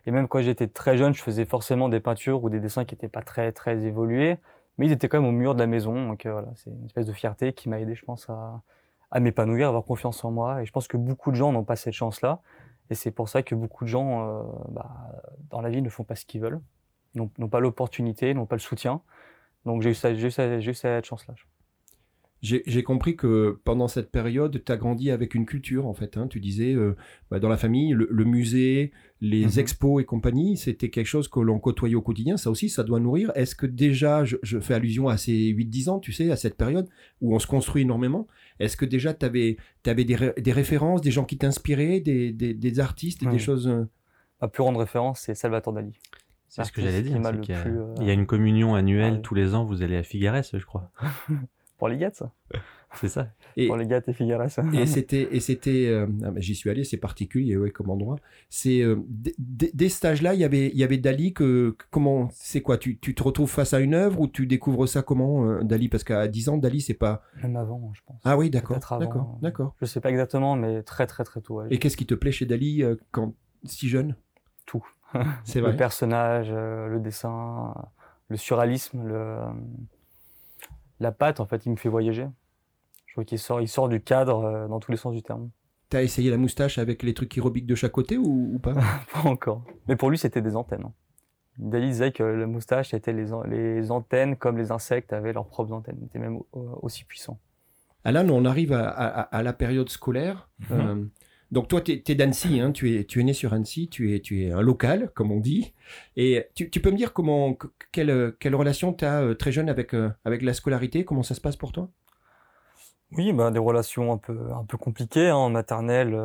Et 0.07 0.11
même 0.11 0.29
quand 0.29 0.41
j'étais 0.43 0.69
très 0.69 0.99
jeune, 0.99 1.15
je 1.15 1.23
faisais 1.23 1.47
forcément 1.47 1.89
des 1.89 2.01
peintures 2.01 2.45
ou 2.45 2.51
des 2.51 2.61
dessins 2.61 2.85
qui 2.85 2.95
n'étaient 2.95 3.09
pas 3.09 3.23
très 3.23 3.51
très 3.53 3.85
évolués, 3.87 4.37
mais 4.77 4.87
ils 4.87 4.93
étaient 4.93 5.09
quand 5.09 5.21
même 5.21 5.29
au 5.29 5.33
mur 5.33 5.55
de 5.55 5.61
la 5.61 5.67
maison. 5.67 6.09
Donc 6.09 6.27
euh, 6.27 6.33
voilà, 6.33 6.49
c'est 6.57 6.71
une 6.71 6.85
espèce 6.85 7.07
de 7.07 7.13
fierté 7.13 7.55
qui 7.55 7.71
m'a 7.71 7.81
aidé, 7.81 7.95
je 7.95 8.05
pense, 8.05 8.29
à, 8.29 9.21
m'épanouir, 9.21 9.67
à 9.67 9.69
avoir 9.69 9.85
confiance 9.85 10.25
en 10.25 10.31
moi. 10.31 10.63
Et 10.63 10.67
je 10.67 10.73
pense 10.73 10.89
que 10.89 10.99
beaucoup 10.99 11.31
de 11.31 11.37
gens 11.37 11.53
n'ont 11.53 11.65
pas 11.65 11.77
cette 11.77 11.95
chance-là. 11.95 12.41
Et 12.91 12.95
c'est 12.95 13.11
pour 13.11 13.31
ça 13.31 13.43
que 13.43 13.55
beaucoup 13.55 13.85
de 13.85 13.89
gens, 13.89 14.29
euh, 14.29 14.43
bah, 14.71 14.91
dans 15.51 15.63
la 15.63 15.71
vie, 15.71 15.81
ne 15.81 15.89
font 15.89 16.05
pas 16.05 16.17
ce 16.17 16.27
qu'ils 16.27 16.43
veulent, 16.43 16.61
n'ont 17.15 17.29
pas 17.49 17.61
l'opportunité, 17.61 18.35
n'ont 18.35 18.47
pas 18.47 18.57
le 18.57 18.61
soutien. 18.61 19.01
Donc 19.65 19.81
j'ai 19.81 19.91
eu 19.91 19.95
cette 19.95 21.05
chance-là 21.07 21.35
j'ai 22.45 22.83
compris 22.83 23.17
que 23.17 23.59
pendant 23.65 23.89
cette 23.89 24.11
période, 24.11 24.63
tu 24.63 24.71
as 24.71 24.77
grandi 24.77 25.11
avec 25.11 25.35
une 25.35 25.47
culture, 25.47 25.87
en 25.87 25.95
fait. 25.95 26.19
Hein. 26.19 26.29
Tu 26.29 26.41
disais, 26.41 26.75
euh, 26.75 26.95
bah, 27.31 27.41
dans 27.41 27.49
la 27.49 27.57
famille, 27.57 27.95
le, 27.97 28.25
musée, 28.25 28.93
les 29.23 29.47
mhm. 29.47 29.59
expos 29.59 30.03
et 30.03 30.05
compagnie, 30.05 30.59
c'était 30.59 30.91
quelque 30.91 31.07
chose 31.07 31.29
que 31.29 31.41
l'on 31.41 31.59
côtoyait 31.59 31.95
au 31.95 32.03
quotidien. 32.03 32.37
Ça 32.37 32.51
aussi, 32.51 32.69
ça 32.69 32.85
doit 32.85 33.01
nourrir. 33.01 33.33
Est-ce 33.35 33.55
que 33.55 33.65
déjà, 33.65 34.25
je, 34.25 34.61
fais 34.61 34.75
allusion 34.75 35.09
à 35.09 35.17
ces 35.17 35.33
8-10 35.33 35.89
ans, 35.89 35.99
tu 36.01 36.13
sais, 36.13 36.31
à 36.31 36.37
cette 36.37 36.57
période 36.57 36.87
où 37.23 37.35
on 37.35 37.39
se 37.39 37.47
construit 37.47 37.83
énormément, 37.83 38.27
est-ce 38.61 38.77
que 38.77 38.85
déjà 38.85 39.15
tu 39.15 39.25
avais, 39.25 39.57
avais 39.87 40.05
des, 40.05 40.53
références, 40.53 41.01
des 41.01 41.11
gens 41.11 41.25
qui 41.25 41.39
t'inspiraient, 41.39 42.01
des, 42.01 42.33
des, 42.33 42.81
artistes, 42.81 43.23
et 43.23 43.27
des 43.27 43.39
choses... 43.39 43.69
Ma 43.69 43.75
euh 43.75 44.49
plus 44.53 44.63
grande 44.63 44.77
référence, 44.77 45.21
c'est 45.21 45.35
Salvatore 45.35 45.73
Dali. 45.73 45.99
C'est 46.49 46.65
ce 46.65 46.73
que 46.73 46.83
j'allais 46.83 47.03
dire. 47.03 47.17
Euh, 47.17 47.95
il 48.01 48.07
y, 48.07 48.11
a, 48.11 48.13
une 48.13 48.27
communion 48.27 48.75
annuelle 48.75 49.23
tous 49.23 49.35
les 49.35 49.55
ans, 49.55 49.65
vous 49.65 49.83
allez 49.83 49.97
à 49.97 50.03
Figueres, 50.03 50.45
je 50.53 50.65
crois. 50.65 50.91
pour 51.79 51.89
les 51.89 51.99
gâtes. 51.99 52.23
C'est 52.95 53.09
ça. 53.09 53.29
Et, 53.57 53.67
pour 53.67 53.77
les 53.77 53.87
gâtes 53.87 54.09
et 54.09 54.13
Figueras. 54.13 54.61
et 54.73 54.87
c'était, 54.87 55.29
et 55.33 55.41
c'était, 55.41 55.89
euh, 55.89 56.07
ah, 56.25 56.31
j'y 56.37 56.55
suis 56.55 56.71
allé, 56.71 56.85
c'est 56.85 56.97
particulier, 56.97 57.57
ouais, 57.57 57.71
comme 57.71 57.91
endroit. 57.91 58.17
C'est 58.51 58.83
euh, 58.83 58.97
des 59.09 59.89
stages-là, 59.89 60.35
il 60.35 60.41
y 60.41 60.45
avait, 60.45 60.69
il 60.69 60.79
y 60.79 60.85
avait 60.85 60.99
Dali 60.99 61.33
que, 61.33 61.77
comment, 61.91 62.29
c'est 62.33 62.61
quoi, 62.61 62.79
tu, 62.79 62.99
tu, 62.99 63.15
te 63.15 63.23
retrouves 63.23 63.51
face 63.51 63.75
à 63.75 63.81
une 63.81 63.95
œuvre 63.95 64.21
ou 64.21 64.29
tu 64.29 64.47
découvres 64.47 64.89
ça 64.89 65.03
comment, 65.03 65.45
euh, 65.45 65.63
Dali, 65.65 65.89
parce 65.89 66.05
qu'à 66.05 66.29
10 66.29 66.51
ans, 66.51 66.57
Dali, 66.57 66.81
c'est 66.81 66.95
pas. 66.95 67.23
Même 67.43 67.57
avant, 67.57 67.93
je 67.95 68.03
pense. 68.07 68.21
Ah 68.25 68.37
oui, 68.37 68.51
d'accord, 68.51 68.79
d'accord, 68.99 69.39
d'accord. 69.43 69.75
Je 69.81 69.87
sais 69.87 70.01
pas 70.01 70.11
exactement, 70.11 70.55
mais 70.55 70.83
très, 70.83 71.07
très, 71.07 71.25
très 71.25 71.41
tôt. 71.41 71.63
Et 71.71 71.79
qu'est-ce 71.79 71.97
qui 71.97 72.07
te 72.07 72.15
plaît 72.15 72.33
chez 72.33 72.47
Dali 72.47 72.85
quand 73.11 73.35
si 73.65 73.89
jeune? 73.89 74.15
Tout. 74.67 74.87
C'est 75.43 75.61
vrai. 75.61 75.73
Le 75.73 75.77
personnage, 75.77 76.53
le 76.53 76.99
dessin, 77.01 77.75
le 78.29 78.37
surréalisme, 78.37 79.07
le 79.07 79.39
la 81.05 81.13
pâte, 81.13 81.39
en 81.39 81.47
fait, 81.47 81.65
il 81.67 81.71
me 81.71 81.77
fait 81.77 81.89
voyager. 81.89 82.27
Je 83.07 83.15
vois 83.15 83.25
qu'il 83.25 83.39
sort, 83.39 83.61
il 83.61 83.69
sort 83.69 83.89
du 83.89 84.01
cadre 84.01 84.45
euh, 84.45 84.69
dans 84.69 84.81
tous 84.81 84.91
les 84.91 84.97
sens 84.97 85.15
du 85.15 85.23
terme. 85.23 85.51
T'as 85.91 86.03
essayé 86.03 86.31
la 86.31 86.37
moustache 86.37 86.79
avec 86.79 87.05
les 87.05 87.15
trucs 87.15 87.29
qui 87.29 87.41
rebiquent 87.41 87.67
de 87.67 87.77
chaque 87.77 87.93
côté 87.93 88.19
ou, 88.19 88.59
pas? 88.61 88.75
Pas 89.13 89.29
encore. 89.29 89.63
Mais 89.87 89.95
pour 89.95 90.11
lui, 90.11 90.19
c'était 90.19 90.43
des 90.43 90.57
antennes. 90.57 90.85
Hein. 90.85 90.93
Dali 91.59 91.87
disait 91.87 92.11
que 92.11 92.25
la 92.25 92.47
moustache 92.49 92.91
c'était 92.91 93.13
les, 93.13 93.27
les, 93.47 93.91
antennes 93.93 94.35
comme 94.35 94.59
les 94.59 94.73
insectes 94.73 95.13
avaient 95.13 95.33
leurs 95.33 95.47
propres 95.47 95.73
antennes. 95.73 95.99
C'était 96.03 96.19
même 96.19 96.41
aussi 96.53 97.05
puissant. 97.05 97.39
Alain, 98.03 98.29
on 98.29 98.45
arrive 98.45 98.73
à, 98.73 99.43
la 99.43 99.53
période 99.53 99.89
scolaire. 99.89 100.49
Mhm. 100.69 100.81
Euh, 100.81 101.05
donc 101.55 101.69
toi, 101.69 101.81
tu 101.81 101.93
es, 101.93 102.15
d'Annecy, 102.17 102.61
hein, 102.61 102.73
tu, 102.73 102.99
es, 102.99 103.05
tu 103.05 103.21
es 103.21 103.23
né 103.23 103.33
sur 103.33 103.55
Annecy, 103.55 103.89
tu 103.89 104.13
es, 104.15 104.19
tu 104.19 104.43
es 104.43 104.51
un 104.51 104.61
local, 104.61 105.11
comme 105.15 105.31
on 105.31 105.39
dit. 105.39 105.73
Et 106.17 106.49
tu, 106.55 106.69
peux 106.69 106.91
me 106.91 106.97
dire 106.97 107.13
comment, 107.13 107.57
quelle, 107.93 108.35
quelle 108.41 108.57
relation 108.57 108.93
tu 108.93 109.05
as 109.05 109.23
euh, 109.23 109.35
très 109.35 109.53
jeune 109.53 109.69
avec, 109.69 109.95
euh, 109.95 110.11
avec 110.25 110.43
la 110.43 110.53
scolarité? 110.53 111.05
Comment 111.05 111.23
ça 111.23 111.37
se 111.37 111.41
passe 111.41 111.55
pour 111.55 111.71
toi? 111.71 111.89
Oui, 113.13 113.33
bah, 113.33 113.53
des 113.53 113.61
relations 113.61 114.13
un 114.13 114.19
peu, 114.19 114.37
un 114.53 114.65
peu 114.65 114.77
compliquées. 114.77 115.29
Hein. 115.29 115.37
En 115.37 115.49
maternelle, 115.49 116.19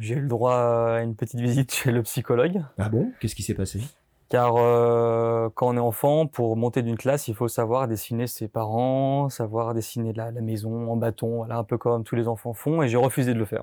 j'ai 0.00 0.16
eu 0.16 0.20
le 0.20 0.28
droit 0.28 0.56
à 0.56 1.02
une 1.02 1.14
petite 1.14 1.38
visite 1.38 1.72
chez 1.72 1.92
le 1.92 2.02
psychologue. 2.02 2.64
Ah 2.76 2.88
bon? 2.88 3.12
Qu'est-ce 3.20 3.36
qui 3.36 3.44
s'est 3.44 3.54
passé? 3.54 3.80
Car 4.28 4.56
euh, 4.56 5.50
quand 5.54 5.68
on 5.68 5.76
est 5.76 5.80
enfant, 5.80 6.26
pour 6.26 6.56
monter 6.56 6.82
d'une 6.82 6.96
classe, 6.96 7.28
il 7.28 7.36
faut 7.36 7.46
savoir 7.46 7.86
dessiner 7.86 8.26
ses 8.26 8.48
parents, 8.48 9.28
savoir 9.28 9.74
dessiner 9.74 10.12
la, 10.12 10.32
la 10.32 10.40
maison 10.40 10.90
en 10.90 10.96
bâton, 10.96 11.36
voilà, 11.36 11.58
un 11.58 11.64
peu 11.64 11.78
comme 11.78 12.02
tous 12.02 12.16
les 12.16 12.26
enfants 12.26 12.54
font, 12.54 12.82
et 12.82 12.88
j'ai 12.88 12.96
refusé 12.96 13.34
de 13.34 13.38
le 13.38 13.44
faire. 13.44 13.62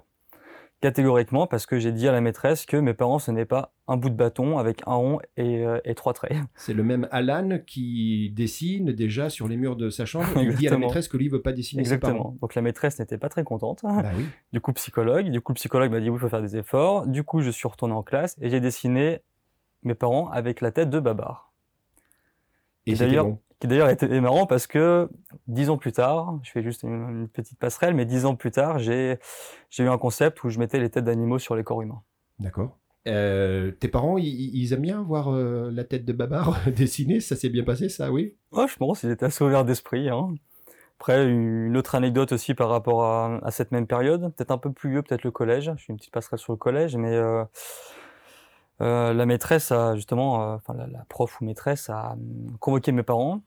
Catégoriquement, 0.82 1.46
parce 1.46 1.68
que 1.68 1.78
j'ai 1.78 1.92
dit 1.92 2.08
à 2.08 2.12
la 2.12 2.22
maîtresse 2.22 2.66
que 2.66 2.76
mes 2.76 2.96
parents, 2.96 3.20
ce 3.20 3.30
n'est 3.30 3.46
pas 3.46 3.76
un 3.88 3.98
bout 3.98 4.10
de 4.10 4.16
bâton 4.16 4.58
avec 4.58 4.82
un 4.88 4.96
rond 4.96 5.20
et, 5.38 5.64
euh, 5.64 5.80
et 5.86 5.94
trois 5.94 6.14
traits. 6.14 6.34
C'est 6.56 6.74
le 6.74 6.84
même 6.84 7.08
Alan 7.12 7.60
qui 7.68 8.32
dessine 8.36 8.92
déjà 8.92 9.30
sur 9.30 9.48
les 9.48 9.58
murs 9.58 9.76
de 9.76 9.92
sa 9.92 10.06
chambre. 10.06 10.26
Il 10.38 10.56
dit 10.56 10.68
à 10.68 10.72
la 10.72 10.80
maîtresse 10.80 11.08
que 11.08 11.18
lui 11.18 11.28
ne 11.28 11.34
veut 11.34 11.42
pas 11.42 11.54
dessiner 11.54 11.82
Exactement. 11.82 12.12
Ses 12.12 12.18
parents. 12.18 12.38
Donc 12.42 12.56
la 12.56 12.64
maîtresse 12.64 12.98
n'était 12.98 13.20
pas 13.20 13.30
très 13.30 13.44
contente. 13.44 13.82
Bah 13.84 14.04
oui. 14.18 14.26
Du 14.54 14.60
coup, 14.60 14.74
psychologue. 14.74 15.30
Du 15.30 15.40
coup, 15.40 15.52
le 15.52 15.56
psychologue 15.56 15.92
m'a 15.92 16.00
dit 16.00 16.10
oui, 16.10 16.18
il 16.18 16.20
faut 16.20 16.30
faire 16.30 16.42
des 16.42 16.58
efforts. 16.58 17.06
Du 17.06 17.24
coup, 17.24 17.42
je 17.42 17.52
suis 17.52 17.68
retourné 17.68 17.94
en 17.94 18.02
classe 18.04 18.36
et 18.42 18.50
j'ai 18.50 18.60
dessiné 18.60 19.20
mes 19.84 19.94
parents 19.94 20.30
avec 20.30 20.62
la 20.62 20.72
tête 20.72 20.90
de 20.90 21.00
Babar. 21.00 21.51
Et 22.86 22.96
d'ailleurs, 22.96 23.38
qui 23.60 23.68
d'ailleurs 23.68 23.90
était 23.90 24.20
marrant 24.20 24.48
parce 24.48 24.66
que 24.66 25.08
dix 25.48 25.70
ans 25.70 25.78
plus 25.78 25.92
tard, 25.92 26.40
je 26.42 26.50
fais 26.50 26.64
juste 26.64 26.82
une, 26.84 27.28
petite 27.28 27.60
passerelle, 27.60 27.94
mais 27.94 28.06
dix 28.06 28.26
ans 28.26 28.36
plus 28.36 28.52
tard, 28.52 28.80
j'ai 28.80 29.20
eu 29.78 29.88
un 29.88 29.98
concept 30.00 30.44
où 30.44 30.50
je 30.50 30.58
mettais 30.58 30.80
les 30.80 30.90
têtes 30.90 31.06
d'animaux 31.06 31.38
sur 31.38 31.56
les 31.56 31.64
corps 31.64 31.82
humains. 31.82 32.02
D'accord. 32.40 32.78
Euh, 33.08 33.72
tes 33.72 33.88
parents, 33.88 34.18
ils, 34.18 34.74
aiment 34.74 34.82
bien 34.82 35.02
voir 35.02 35.32
euh, 35.32 35.72
la 35.72 35.84
tête 35.84 36.06
de 36.06 36.14
Babar 36.14 36.60
dessinée? 36.76 37.20
Ça 37.20 37.36
s'est 37.36 37.50
bien 37.50 37.64
passé, 37.64 37.90
ça, 37.90 38.12
oui? 38.12 38.36
Oh, 38.52 38.66
Je 38.68 38.76
pense 38.78 39.02
qu'ils 39.02 39.12
étaient 39.12 39.26
assez 39.26 39.44
ouverts 39.44 39.66
d'esprit. 39.66 40.10
Hein. 40.10 40.34
Après, 41.00 41.28
une 41.28 41.76
autre 41.78 41.96
anecdote 41.96 42.32
aussi 42.32 42.54
par 42.54 42.70
rapport 42.70 43.04
à, 43.04 43.52
cette 43.52 43.72
même 43.72 43.88
période, 43.88 44.34
peut-être 44.36 44.52
un 44.52 44.60
peu 44.60 44.72
plus 44.72 44.92
vieux, 44.92 45.02
peut-être 45.02 45.24
le 45.24 45.32
collège. 45.32 45.72
Je 45.78 45.86
fais 45.86 45.94
une 45.94 45.98
petite 45.98 46.14
passerelle 46.14 46.40
sur 46.40 46.54
le 46.54 46.58
collège, 46.58 46.96
mais 46.96 47.16
euh, 47.16 47.44
euh, 48.82 49.14
la 49.14 49.26
maîtresse 49.26 49.72
a 49.72 49.96
justement, 49.96 50.54
euh, 50.54 50.56
enfin 50.56 50.74
la, 50.74 51.06
prof 51.08 51.40
ou 51.40 51.46
maîtresse 51.46 51.90
a 51.90 52.14
hum, 52.14 52.58
convoqué 52.60 52.92
mes 52.92 53.04
parents 53.04 53.42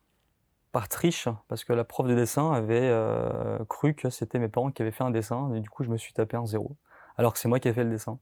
par 0.71 0.89
triche 0.89 1.29
parce 1.49 1.65
que 1.65 1.73
la 1.73 1.85
prof 1.85 2.07
de 2.07 2.15
dessin 2.15 2.53
avait 2.53 2.89
euh, 2.91 3.59
cru 3.69 3.95
que 3.95 4.11
c'était 4.11 4.39
mes 4.39 4.49
parents 4.49 4.71
qui 4.71 4.83
avaient 4.83 4.91
fait 4.91 5.05
un 5.05 5.11
dessin 5.11 5.53
et 5.55 5.61
du 5.61 5.69
coup 5.69 5.85
je 5.85 5.91
me 5.91 5.97
suis 5.97 6.13
tapé 6.13 6.37
un 6.37 6.47
zéro 6.47 6.77
alors 7.17 7.33
que 7.33 7.39
c'est 7.39 7.49
moi 7.49 7.61
qui 7.61 7.69
ai 7.69 7.73
fait 7.73 7.85
le 7.85 7.91
dessin. 7.91 8.19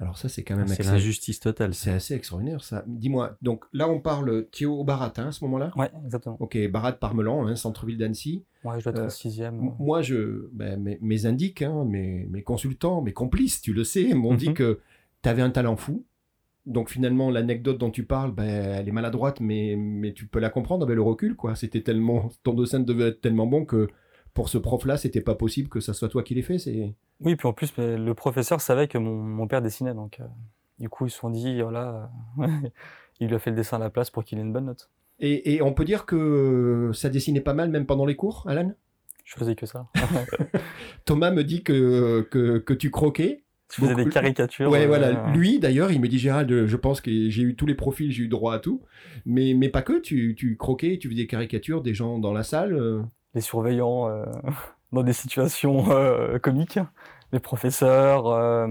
Alors 0.00 0.18
ça 0.18 0.28
c'est 0.28 0.42
quand 0.42 0.56
même 0.56 0.66
c'est 0.66 0.82
l'injustice 0.82 1.38
totale. 1.38 1.74
C'est 1.74 1.92
assez 1.92 2.14
extraordinaire 2.14 2.62
ça. 2.64 2.82
Dis-moi 2.86 3.36
donc 3.42 3.64
là 3.72 3.88
on 3.88 4.00
parle 4.00 4.48
Théo 4.50 4.82
Barat 4.84 5.12
hein, 5.16 5.28
à 5.28 5.32
ce 5.32 5.44
moment-là? 5.44 5.72
Ouais 5.76 5.90
exactement. 6.04 6.36
Ok 6.40 6.58
Barat 6.68 6.92
Parmelan 6.92 7.46
hein, 7.46 7.56
centre-ville 7.56 7.98
d'Annecy. 7.98 8.44
Ouais 8.64 8.78
je 8.78 8.84
dois 8.84 8.92
être 8.92 9.06
en 9.06 9.10
sixième. 9.10 9.72
Moi 9.78 10.02
je 10.02 10.48
ben, 10.52 10.80
mes, 11.00 11.26
indiques 11.26 11.62
hein, 11.62 11.84
mes, 11.84 12.26
mes 12.30 12.42
consultants 12.42 13.02
mes 13.02 13.12
complices 13.12 13.60
tu 13.60 13.72
le 13.72 13.84
sais 13.84 14.14
m'ont 14.14 14.34
dit 14.34 14.48
mhm. 14.48 14.54
que 14.54 14.80
tu 15.22 15.28
avais 15.28 15.42
un 15.42 15.50
talent 15.50 15.76
fou 15.76 16.04
donc 16.66 16.90
finalement, 16.90 17.30
l'anecdote 17.30 17.78
dont 17.78 17.90
tu 17.90 18.04
parles, 18.04 18.32
ben, 18.32 18.46
elle 18.46 18.88
est 18.88 18.92
maladroite, 18.92 19.40
mais, 19.40 19.74
mais 19.76 20.12
tu 20.12 20.26
peux 20.26 20.38
la 20.38 20.50
comprendre 20.50 20.84
avec 20.84 20.94
le 20.94 21.02
recul, 21.02 21.34
quoi. 21.34 21.54
C'était 21.54 21.82
tellement, 21.82 22.28
ton 22.42 22.54
dessin 22.54 22.80
devait 22.80 23.08
être 23.08 23.20
tellement 23.20 23.46
bon 23.46 23.64
que 23.64 23.88
pour 24.32 24.48
ce 24.48 24.58
prof-là, 24.58 24.96
c'était 24.96 25.20
pas 25.20 25.34
possible 25.34 25.68
que 25.68 25.80
ça 25.80 25.92
soit 25.92 26.08
toi 26.08 26.22
qui 26.22 26.34
l'ait 26.34 26.42
fait. 26.42 26.58
C'est. 26.58 26.94
Oui, 27.20 27.36
puis 27.36 27.48
en 27.48 27.52
plus, 27.52 27.72
le 27.76 28.12
professeur 28.12 28.60
savait 28.60 28.88
que 28.88 28.98
mon, 28.98 29.46
père 29.46 29.62
dessinait, 29.62 29.94
donc 29.94 30.20
euh, 30.20 30.24
du 30.78 30.88
coup, 30.88 31.06
ils 31.06 31.10
se 31.10 31.18
sont 31.18 31.30
dit, 31.30 31.62
voilà, 31.62 32.10
il 33.20 33.28
lui 33.28 33.34
a 33.34 33.38
fait 33.38 33.50
le 33.50 33.56
dessin 33.56 33.76
à 33.76 33.80
la 33.80 33.90
place 33.90 34.10
pour 34.10 34.24
qu'il 34.24 34.38
ait 34.38 34.42
une 34.42 34.52
bonne 34.52 34.66
note. 34.66 34.90
Et, 35.18 35.54
et 35.54 35.62
on 35.62 35.72
peut 35.72 35.84
dire 35.84 36.06
que 36.06 36.90
ça 36.94 37.08
dessinait 37.08 37.40
pas 37.40 37.54
mal, 37.54 37.70
même 37.70 37.86
pendant 37.86 38.06
les 38.06 38.16
cours, 38.16 38.44
Alan? 38.48 38.72
Je 39.24 39.34
faisais 39.36 39.54
que 39.54 39.66
ça. 39.66 39.86
Thomas 41.04 41.30
me 41.30 41.44
dit 41.44 41.62
que, 41.62 42.26
que, 42.30 42.58
que 42.58 42.74
tu 42.74 42.90
croquais. 42.90 43.44
Tu 43.72 43.80
faisais 43.80 43.94
des 43.94 44.06
caricatures. 44.10 44.68
Ouais, 44.68 44.86
voilà. 44.86 45.06
Euh, 45.08 45.32
Lui, 45.32 45.58
d'ailleurs, 45.58 45.90
il 45.90 46.00
me 46.00 46.06
dit 46.06 46.18
Gérald, 46.18 46.66
je 46.66 46.76
pense 46.76 47.00
que 47.00 47.10
j'ai 47.30 47.42
eu 47.42 47.56
tous 47.56 47.64
les 47.64 47.74
profils, 47.74 48.12
j'ai 48.12 48.24
eu 48.24 48.28
droit 48.28 48.54
à 48.54 48.58
tout. 48.58 48.82
Mais, 49.24 49.54
mais 49.54 49.70
pas 49.70 49.80
que, 49.80 49.98
tu, 49.98 50.34
tu 50.36 50.58
croquais, 50.58 50.98
tu 50.98 51.08
faisais 51.08 51.22
des 51.22 51.26
caricatures 51.26 51.80
des 51.80 51.94
gens 51.94 52.18
dans 52.18 52.34
la 52.34 52.42
salle. 52.42 52.74
Euh. 52.74 53.02
Les 53.34 53.40
surveillants 53.40 54.10
euh, 54.10 54.26
dans 54.92 55.02
des 55.02 55.14
situations 55.14 55.86
comiques, 56.42 56.78
les 57.32 57.40
professeurs. 57.40 58.68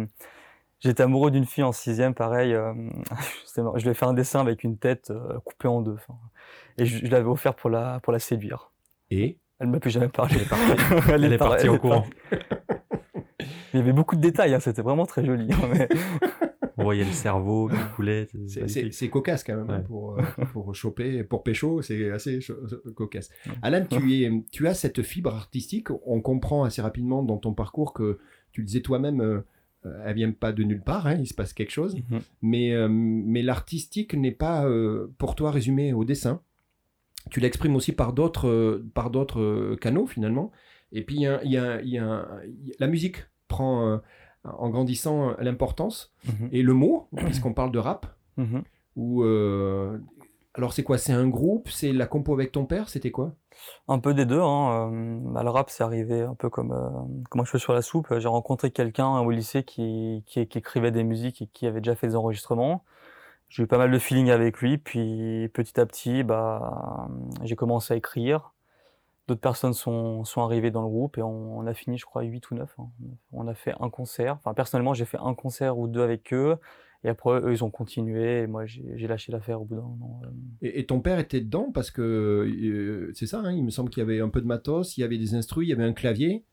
J'étais 0.79 1.01
amoureux 1.01 1.31
d'une 1.31 1.45
fille 1.45 1.63
en 1.63 1.71
sixième, 1.71 2.13
pareil. 2.13 2.51
je 3.55 3.83
lui 3.83 3.89
ai 3.89 3.93
fait 3.95 4.05
un 4.05 4.13
dessin 4.13 4.39
avec 4.39 4.63
une 4.63 4.77
tête 4.77 5.11
coupée 5.45 5.67
en 5.67 5.81
deux. 5.81 5.97
Et 6.77 6.85
je, 6.85 7.07
l'avais 7.07 7.27
offert 7.27 7.55
pour 7.55 7.71
la, 7.71 7.99
pour 8.01 8.13
la 8.13 8.19
séduire. 8.19 8.71
Et? 9.09 9.39
Elle 9.59 9.67
ne 9.67 9.73
m'a 9.73 9.79
plus 9.79 9.91
jamais 9.91 10.09
parlé. 10.09 10.35
Elle 10.35 10.41
est 10.41 10.47
partie, 10.47 11.11
elle 11.11 11.33
est 11.33 11.37
partie 11.37 11.69
au 11.69 11.77
courant. 11.77 12.05
Il 13.73 13.77
y 13.77 13.79
avait 13.79 13.93
beaucoup 13.93 14.15
de 14.15 14.21
détails, 14.21 14.53
hein, 14.53 14.59
c'était 14.59 14.81
vraiment 14.81 15.05
très 15.05 15.25
joli. 15.25 15.49
Hein, 15.51 15.87
On 16.77 16.83
voyait 16.83 17.03
le 17.03 17.11
cerveau 17.11 17.69
qui 17.69 17.95
coulait. 17.95 18.27
C'est 18.47 19.09
cocasse 19.09 19.43
quand 19.43 19.55
même 19.55 19.69
hein, 19.69 19.81
pour, 19.81 20.17
euh, 20.17 20.23
pour 20.51 20.73
choper, 20.73 21.23
pour 21.23 21.43
pécho, 21.43 21.81
c'est 21.81 22.11
assez 22.11 22.39
cocasse. 22.95 23.29
Alain, 23.61 23.85
tu, 23.85 24.23
es, 24.23 24.43
tu 24.51 24.67
as 24.67 24.73
cette 24.73 25.01
fibre 25.01 25.33
artistique. 25.33 25.89
On 26.05 26.21
comprend 26.21 26.63
assez 26.63 26.81
rapidement 26.81 27.23
dans 27.23 27.37
ton 27.37 27.53
parcours 27.53 27.93
que 27.93 28.19
tu 28.51 28.61
le 28.61 28.67
disais 28.67 28.81
toi-même, 28.81 29.21
euh, 29.21 29.41
euh, 29.85 30.03
elle 30.05 30.15
vient 30.15 30.31
pas 30.31 30.51
de 30.51 30.63
nulle 30.63 30.81
part, 30.81 31.11
il 31.13 31.27
se 31.27 31.33
passe 31.33 31.53
quelque 31.53 31.71
chose. 31.71 31.95
Mhm. 31.95 32.19
Mais, 32.41 32.87
mais 32.89 33.41
l'artistique 33.41 34.13
n'est 34.13 34.31
pas 34.31 34.67
pour 35.17 35.35
toi 35.35 35.51
résumé 35.51 35.93
au 35.93 36.03
dessin. 36.03 36.41
Tu 37.29 37.39
l'exprimes 37.39 37.75
aussi 37.75 37.91
par 37.91 38.13
d'autres 38.13 38.83
par 38.95 39.11
d'autres 39.11 39.75
canaux 39.79 40.07
finalement. 40.07 40.51
Et 40.91 41.03
puis 41.03 41.17
il 41.17 41.21
y 41.21 41.27
a, 41.27 41.43
y 41.43 41.97
a 41.97 42.25
la 42.79 42.87
musique 42.87 43.23
prend 43.51 43.85
euh, 43.85 43.97
en 44.43 44.69
grandissant 44.69 45.29
euh, 45.29 45.33
l'importance. 45.39 46.13
Mhm. 46.25 46.49
Et 46.51 46.63
le 46.63 46.73
mot, 46.73 47.07
puisqu'on 47.15 47.53
parle 47.53 47.71
de 47.71 47.79
rap, 47.79 48.07
mhm. 48.37 48.63
ou 48.95 49.23
euh, 49.23 49.99
alors 50.53 50.73
c'est 50.73 50.83
quoi? 50.83 50.97
C'est 50.97 51.13
un 51.13 51.27
groupe? 51.27 51.69
C'est 51.69 51.91
la 51.91 52.07
compo 52.07 52.33
avec 52.33 52.51
ton 52.51 52.65
père? 52.65 52.89
C'était 52.89 53.11
quoi? 53.11 53.33
Un 53.87 53.99
peu 53.99 54.13
des 54.13 54.25
deux. 54.25 54.41
Hein. 54.41 54.89
Bah, 55.25 55.43
le 55.43 55.49
rap, 55.49 55.69
c'est 55.69 55.83
arrivé 55.83 56.21
un 56.21 56.35
peu 56.35 56.49
comme 56.49 56.73
comment 57.29 57.43
je 57.43 57.51
fais 57.51 57.59
sur 57.59 57.73
la 57.73 57.81
soupe. 57.81 58.07
J'ai 58.17 58.27
rencontré 58.27 58.71
quelqu'un 58.71 59.19
au 59.19 59.29
lycée 59.29 59.63
qui, 59.63 60.23
qui, 60.25 60.39
écrivait 60.39 60.91
des 60.91 61.03
musiques 61.03 61.41
et 61.41 61.47
qui 61.47 61.67
avait 61.67 61.81
déjà 61.81 61.95
fait 61.95 62.07
des 62.07 62.15
enregistrements. 62.15 62.83
J'ai 63.49 63.63
eu 63.63 63.67
pas 63.67 63.77
mal 63.77 63.91
de 63.91 63.99
feeling 63.99 64.29
avec 64.29 64.59
lui. 64.59 64.77
Puis 64.77 65.49
petit 65.53 65.79
à 65.79 65.85
petit, 65.85 66.23
bah, 66.23 67.07
j'ai 67.43 67.55
commencé 67.55 67.93
à 67.93 67.97
écrire. 67.97 68.50
D'autres 69.31 69.39
personnes 69.39 69.73
sont, 69.73 70.25
sont 70.25 70.41
arrivées 70.41 70.71
dans 70.71 70.81
le 70.81 70.89
groupe 70.89 71.17
et 71.17 71.21
on, 71.21 71.65
a 71.65 71.73
fini, 71.73 71.97
je 71.97 72.03
crois, 72.03 72.21
8 72.23 72.51
ou 72.51 72.55
9. 72.55 72.75
Hein. 72.77 72.89
On 73.31 73.47
a 73.47 73.53
fait 73.53 73.73
un 73.79 73.89
concert. 73.89 74.35
Enfin, 74.39 74.53
personnellement, 74.53 74.93
j'ai 74.93 75.05
fait 75.05 75.19
un 75.23 75.33
concert 75.35 75.77
ou 75.77 75.87
deux 75.87 76.01
avec 76.01 76.33
eux. 76.33 76.57
Et 77.05 77.07
après, 77.07 77.39
eux, 77.39 77.53
ils 77.53 77.63
ont 77.63 77.71
continué. 77.71 78.41
Et 78.41 78.47
moi, 78.47 78.65
j'ai 78.65 79.07
lâché 79.07 79.31
l'affaire 79.31 79.61
au 79.61 79.63
bout 79.63 79.75
d'un 79.75 79.83
moment. 79.83 80.19
Euh. 80.25 80.27
Et, 80.61 80.85
ton 80.85 80.99
père 80.99 81.17
était 81.17 81.39
dedans 81.39 81.71
parce 81.73 81.91
que 81.91 82.01
euh, 82.01 83.09
c'est 83.13 83.25
ça, 83.25 83.39
hein, 83.39 83.53
il 83.53 83.63
me 83.63 83.69
semble 83.69 83.89
qu'il 83.89 84.01
y 84.01 84.05
avait 84.05 84.19
un 84.19 84.27
peu 84.27 84.41
de 84.41 84.47
matos, 84.47 84.97
il 84.97 84.99
y 84.99 85.05
avait 85.05 85.17
des 85.17 85.33
instruments, 85.33 85.63
il 85.63 85.69
y 85.69 85.73
avait 85.73 85.85
un 85.85 85.93
clavier. 85.93 86.43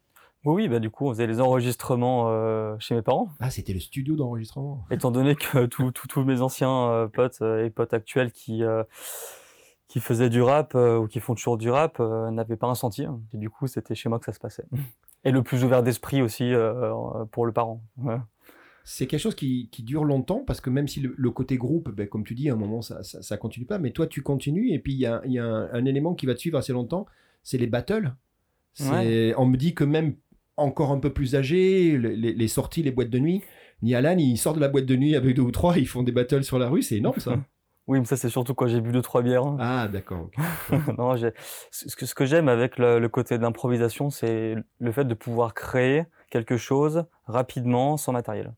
Oui, 0.45 0.55
oui, 0.55 0.69
bah 0.69 0.79
du 0.79 0.89
coup, 0.89 1.09
on 1.09 1.11
faisait 1.11 1.27
les 1.27 1.41
enregistrements 1.41 2.31
euh, 2.31 2.77
chez 2.79 2.95
mes 2.95 3.03
parents. 3.03 3.31
Ah, 3.41 3.51
c'était 3.51 3.73
le 3.73 3.81
studio 3.81 4.15
d'enregistrement. 4.15 4.85
Étant 4.93 5.11
donné 5.11 5.35
que 5.35 5.67
tous 5.67 6.23
mes 6.23 6.43
anciens 6.43 7.11
potes 7.13 7.43
et 7.43 7.71
potes 7.71 7.93
actuels 7.93 8.31
qui 8.31 8.63
qui 9.89 10.01
faisaient 10.01 10.29
du 10.29 10.43
rap 10.43 10.75
euh, 10.75 10.99
ou 10.99 11.07
qui 11.07 11.19
font 11.19 11.35
toujours 11.35 11.57
du 11.57 11.71
rap 11.71 11.97
euh, 11.99 12.31
n'avaient 12.31 12.57
pas 12.57 12.69
un 12.69 12.75
sentier. 12.75 13.07
Hein. 13.07 13.21
Et 13.33 13.39
du 13.39 13.51
coup, 13.51 13.67
c'était 13.67 13.95
chez 13.95 14.09
moi 14.09 14.19
que 14.19 14.27
ça 14.27 14.33
se 14.33 14.39
passait. 14.39 14.67
Et 15.25 15.33
le 15.33 15.43
plus 15.43 15.65
ouvert 15.65 15.83
d'esprit 15.83 16.23
aussi 16.23 16.55
euh, 16.55 16.93
pour 17.33 17.45
le 17.45 17.53
parent. 17.53 17.83
C'est 18.85 19.09
quelque 19.09 19.21
chose 19.21 19.35
qui, 19.35 19.69
qui, 19.73 19.83
dure 19.83 20.05
longtemps 20.05 20.45
parce 20.47 20.61
que 20.61 20.71
même 20.71 20.87
si 20.87 21.01
le, 21.01 21.31
côté 21.31 21.57
groupe, 21.57 21.91
ben, 21.91 22.07
comme 22.07 22.23
tu 22.23 22.35
dis, 22.35 22.49
à 22.49 22.53
un 22.53 22.57
moment, 22.57 22.83
ça, 22.83 23.03
ça, 23.03 23.37
continue 23.37 23.67
pas. 23.67 23.79
Mais 23.79 23.91
toi, 23.91 24.07
tu 24.07 24.23
continues 24.23 24.71
et 24.73 24.79
puis 24.79 24.93
il 24.93 25.01
y 25.01 25.07
a, 25.07 25.21
y 25.27 25.41
a 25.41 25.45
un, 25.45 25.85
élément 25.85 26.15
qui 26.15 26.25
va 26.25 26.35
te 26.35 26.39
suivre 26.39 26.57
assez 26.57 26.73
longtemps, 26.73 27.05
c'est 27.43 27.59
les 27.59 27.67
battles. 27.67 28.15
On 28.81 29.45
me 29.45 29.57
dit 29.57 29.75
que 29.75 29.83
même 29.83 30.15
encore 30.57 30.93
un 30.93 31.01
peu 31.01 31.13
plus 31.13 31.35
âgé, 31.35 31.99
les, 31.99 32.33
les 32.33 32.49
sorties, 32.49 32.85
les 32.85 32.93
boîtes 32.93 33.11
de 33.11 33.19
nuit, 33.19 33.43
ni 33.83 33.95
Alan, 33.97 34.17
il 34.17 34.39
sort 34.39 34.55
de 34.55 34.61
la 34.61 34.69
boîte 34.69 34.87
de 34.87 34.97
nuit 34.97 35.17
avec 35.17 35.35
deux 35.35 35.43
ou 35.43 35.51
trois, 35.51 35.77
ils 35.79 35.89
font 35.89 36.05
des 36.05 36.13
battles 36.13 36.45
sur 36.45 36.61
la 36.61 36.69
rue, 36.69 36.83
c'est 36.83 36.97
énorme 36.97 37.19
ça. 37.19 37.45
Oui, 37.89 37.99
mais 37.99 38.05
ça, 38.05 38.19
c'est 38.19 38.29
surtout 38.29 38.55
quand 38.55 38.67
j'ai 38.67 38.83
bu 38.83 38.93
deux, 38.93 39.01
trois 39.01 39.23
bières. 39.23 39.57
Ah, 39.59 39.89
d'accord. 39.89 40.31
non, 40.99 41.17
ce 41.17 41.97
que, 41.97 42.05
ce 42.05 42.15
que 42.15 42.27
j'aime 42.27 42.49
avec 42.49 42.77
le, 42.77 43.07
côté 43.09 43.39
d'improvisation, 43.39 44.11
c'est 44.11 44.57
le 44.79 44.93
fait 44.93 45.07
de 45.07 45.15
pouvoir 45.15 45.55
créer 45.55 46.05
quelque 46.31 46.59
chose 46.59 47.07
rapidement, 47.25 47.97
sans 47.97 48.13
matériel. 48.13 48.53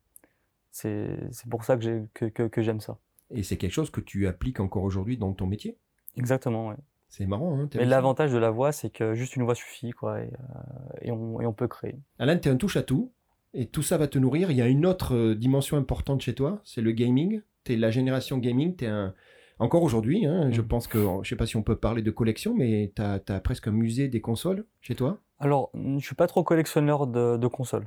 C'est 0.72 1.30
pour 1.48 1.64
ça 1.64 1.76
que 1.76 1.82
j'aime 1.82 2.08
que, 2.12 2.26
que, 2.26 2.80
ça. 2.80 2.98
Et 3.30 3.44
c'est 3.44 3.56
quelque 3.56 3.72
chose 3.72 3.90
que 3.90 4.00
tu 4.00 4.26
appliques 4.26 4.58
encore 4.58 4.82
aujourd'hui 4.82 5.16
dans 5.16 5.32
ton 5.32 5.46
métier? 5.46 5.78
Exactement, 6.16 6.68
oui. 6.68 6.74
C'est 7.08 7.26
marrant. 7.26 7.56
Hein, 7.56 7.68
Mais 7.76 7.84
l'avantage 7.84 8.32
de 8.32 8.38
la 8.38 8.50
voix, 8.50 8.72
c'est 8.72 8.90
que 8.90 9.14
juste 9.14 9.36
une 9.36 9.44
voix 9.44 9.54
suffit, 9.54 9.90
quoi, 9.92 10.20
et, 10.20 10.24
euh, 10.24 10.98
et, 11.02 11.12
on, 11.12 11.40
et 11.40 11.46
on, 11.46 11.52
peut 11.52 11.68
créer. 11.68 11.96
Alain, 12.18 12.36
tu 12.36 12.48
es 12.48 12.52
un 12.52 12.56
touche-à-tout, 12.56 13.12
et 13.54 13.66
tout 13.66 13.82
ça 13.82 13.96
va 13.96 14.08
te 14.08 14.18
nourrir. 14.18 14.50
Il 14.50 14.56
y 14.56 14.62
a 14.62 14.68
une 14.68 14.86
autre 14.86 15.14
euh, 15.14 15.34
dimension 15.36 15.76
importante 15.76 16.20
chez 16.20 16.34
toi, 16.34 16.60
c'est 16.64 16.80
le 16.80 16.90
gaming 16.92 17.42
tu 17.64 17.72
es 17.72 17.76
la 17.76 17.90
génération 17.90 18.38
gaming, 18.38 18.76
tu 18.76 18.84
es 18.84 18.88
un... 18.88 19.14
Encore 19.58 19.82
aujourd'hui, 19.82 20.24
hein, 20.24 20.50
je 20.50 20.62
mm. 20.62 20.68
pense 20.68 20.86
que, 20.86 20.98
je 21.22 21.28
sais 21.28 21.36
pas 21.36 21.44
si 21.44 21.56
on 21.56 21.62
peut 21.62 21.76
parler 21.76 22.00
de 22.00 22.10
collection, 22.10 22.54
mais 22.54 22.92
tu 22.96 23.02
as, 23.02 23.40
presque 23.40 23.68
un 23.68 23.72
musée 23.72 24.08
des 24.08 24.20
consoles 24.20 24.64
chez 24.80 24.94
toi? 24.94 25.20
Alors, 25.38 25.70
je 25.74 26.04
suis 26.04 26.14
pas 26.14 26.26
trop 26.26 26.42
collectionneur 26.42 27.06
de, 27.06 27.46
consoles. 27.46 27.86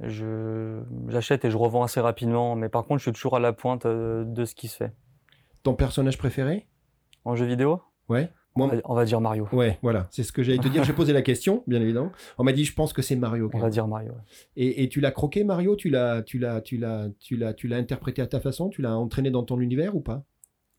J'achète 0.00 1.44
et 1.44 1.50
je 1.50 1.56
revends 1.56 1.84
assez 1.84 2.00
rapidement, 2.00 2.56
mais 2.56 2.68
par 2.68 2.84
contre, 2.84 2.98
je 2.98 3.04
suis 3.04 3.12
toujours 3.12 3.36
à 3.36 3.40
la 3.40 3.52
pointe 3.52 3.86
euh, 3.86 4.24
de 4.24 4.44
ce 4.44 4.56
qui 4.56 4.66
se 4.66 4.76
fait. 4.76 4.92
Ton 5.62 5.74
personnage 5.74 6.18
préféré? 6.18 6.66
En 7.24 7.36
jeu 7.36 7.46
vidéo? 7.46 7.80
Ouais 8.08 8.28
on, 8.56 8.94
va, 8.94 9.04
dire 9.04 9.20
Mario. 9.20 9.48
Ouais, 9.52 9.78
voilà, 9.82 10.06
c'est 10.10 10.22
ce 10.22 10.32
que 10.32 10.42
j'allais 10.42 10.58
te 10.58 10.68
dire. 10.68 10.84
J'ai 10.84 10.92
posé 10.92 11.12
la 11.12 11.22
question, 11.22 11.64
bien 11.66 11.80
évidemment. 11.80 12.12
On 12.38 12.44
m'a 12.44 12.52
dit, 12.52 12.64
je 12.64 12.74
pense 12.74 12.92
que 12.92 13.02
c'est 13.02 13.16
Mario. 13.16 13.50
On 13.52 13.58
va 13.58 13.70
dire 13.70 13.88
Mario. 13.88 14.12
Et, 14.56 14.88
tu 14.88 15.00
l'as 15.00 15.10
croqué, 15.10 15.44
Mario? 15.44 15.76
Tu 15.76 15.90
l'as, 15.90 16.22
tu 16.22 16.38
l'as, 16.38 16.60
tu 16.60 16.76
l'as, 16.76 17.08
tu 17.18 17.36
l'as, 17.36 17.52
tu 17.52 17.68
l'as 17.68 17.76
interprété 17.76 18.22
à 18.22 18.26
ta 18.26 18.40
façon? 18.40 18.68
Tu 18.68 18.82
l'as 18.82 18.96
entraîné 18.96 19.30
dans 19.30 19.42
ton 19.42 19.60
univers 19.60 19.96
ou 19.96 20.00
pas? 20.00 20.24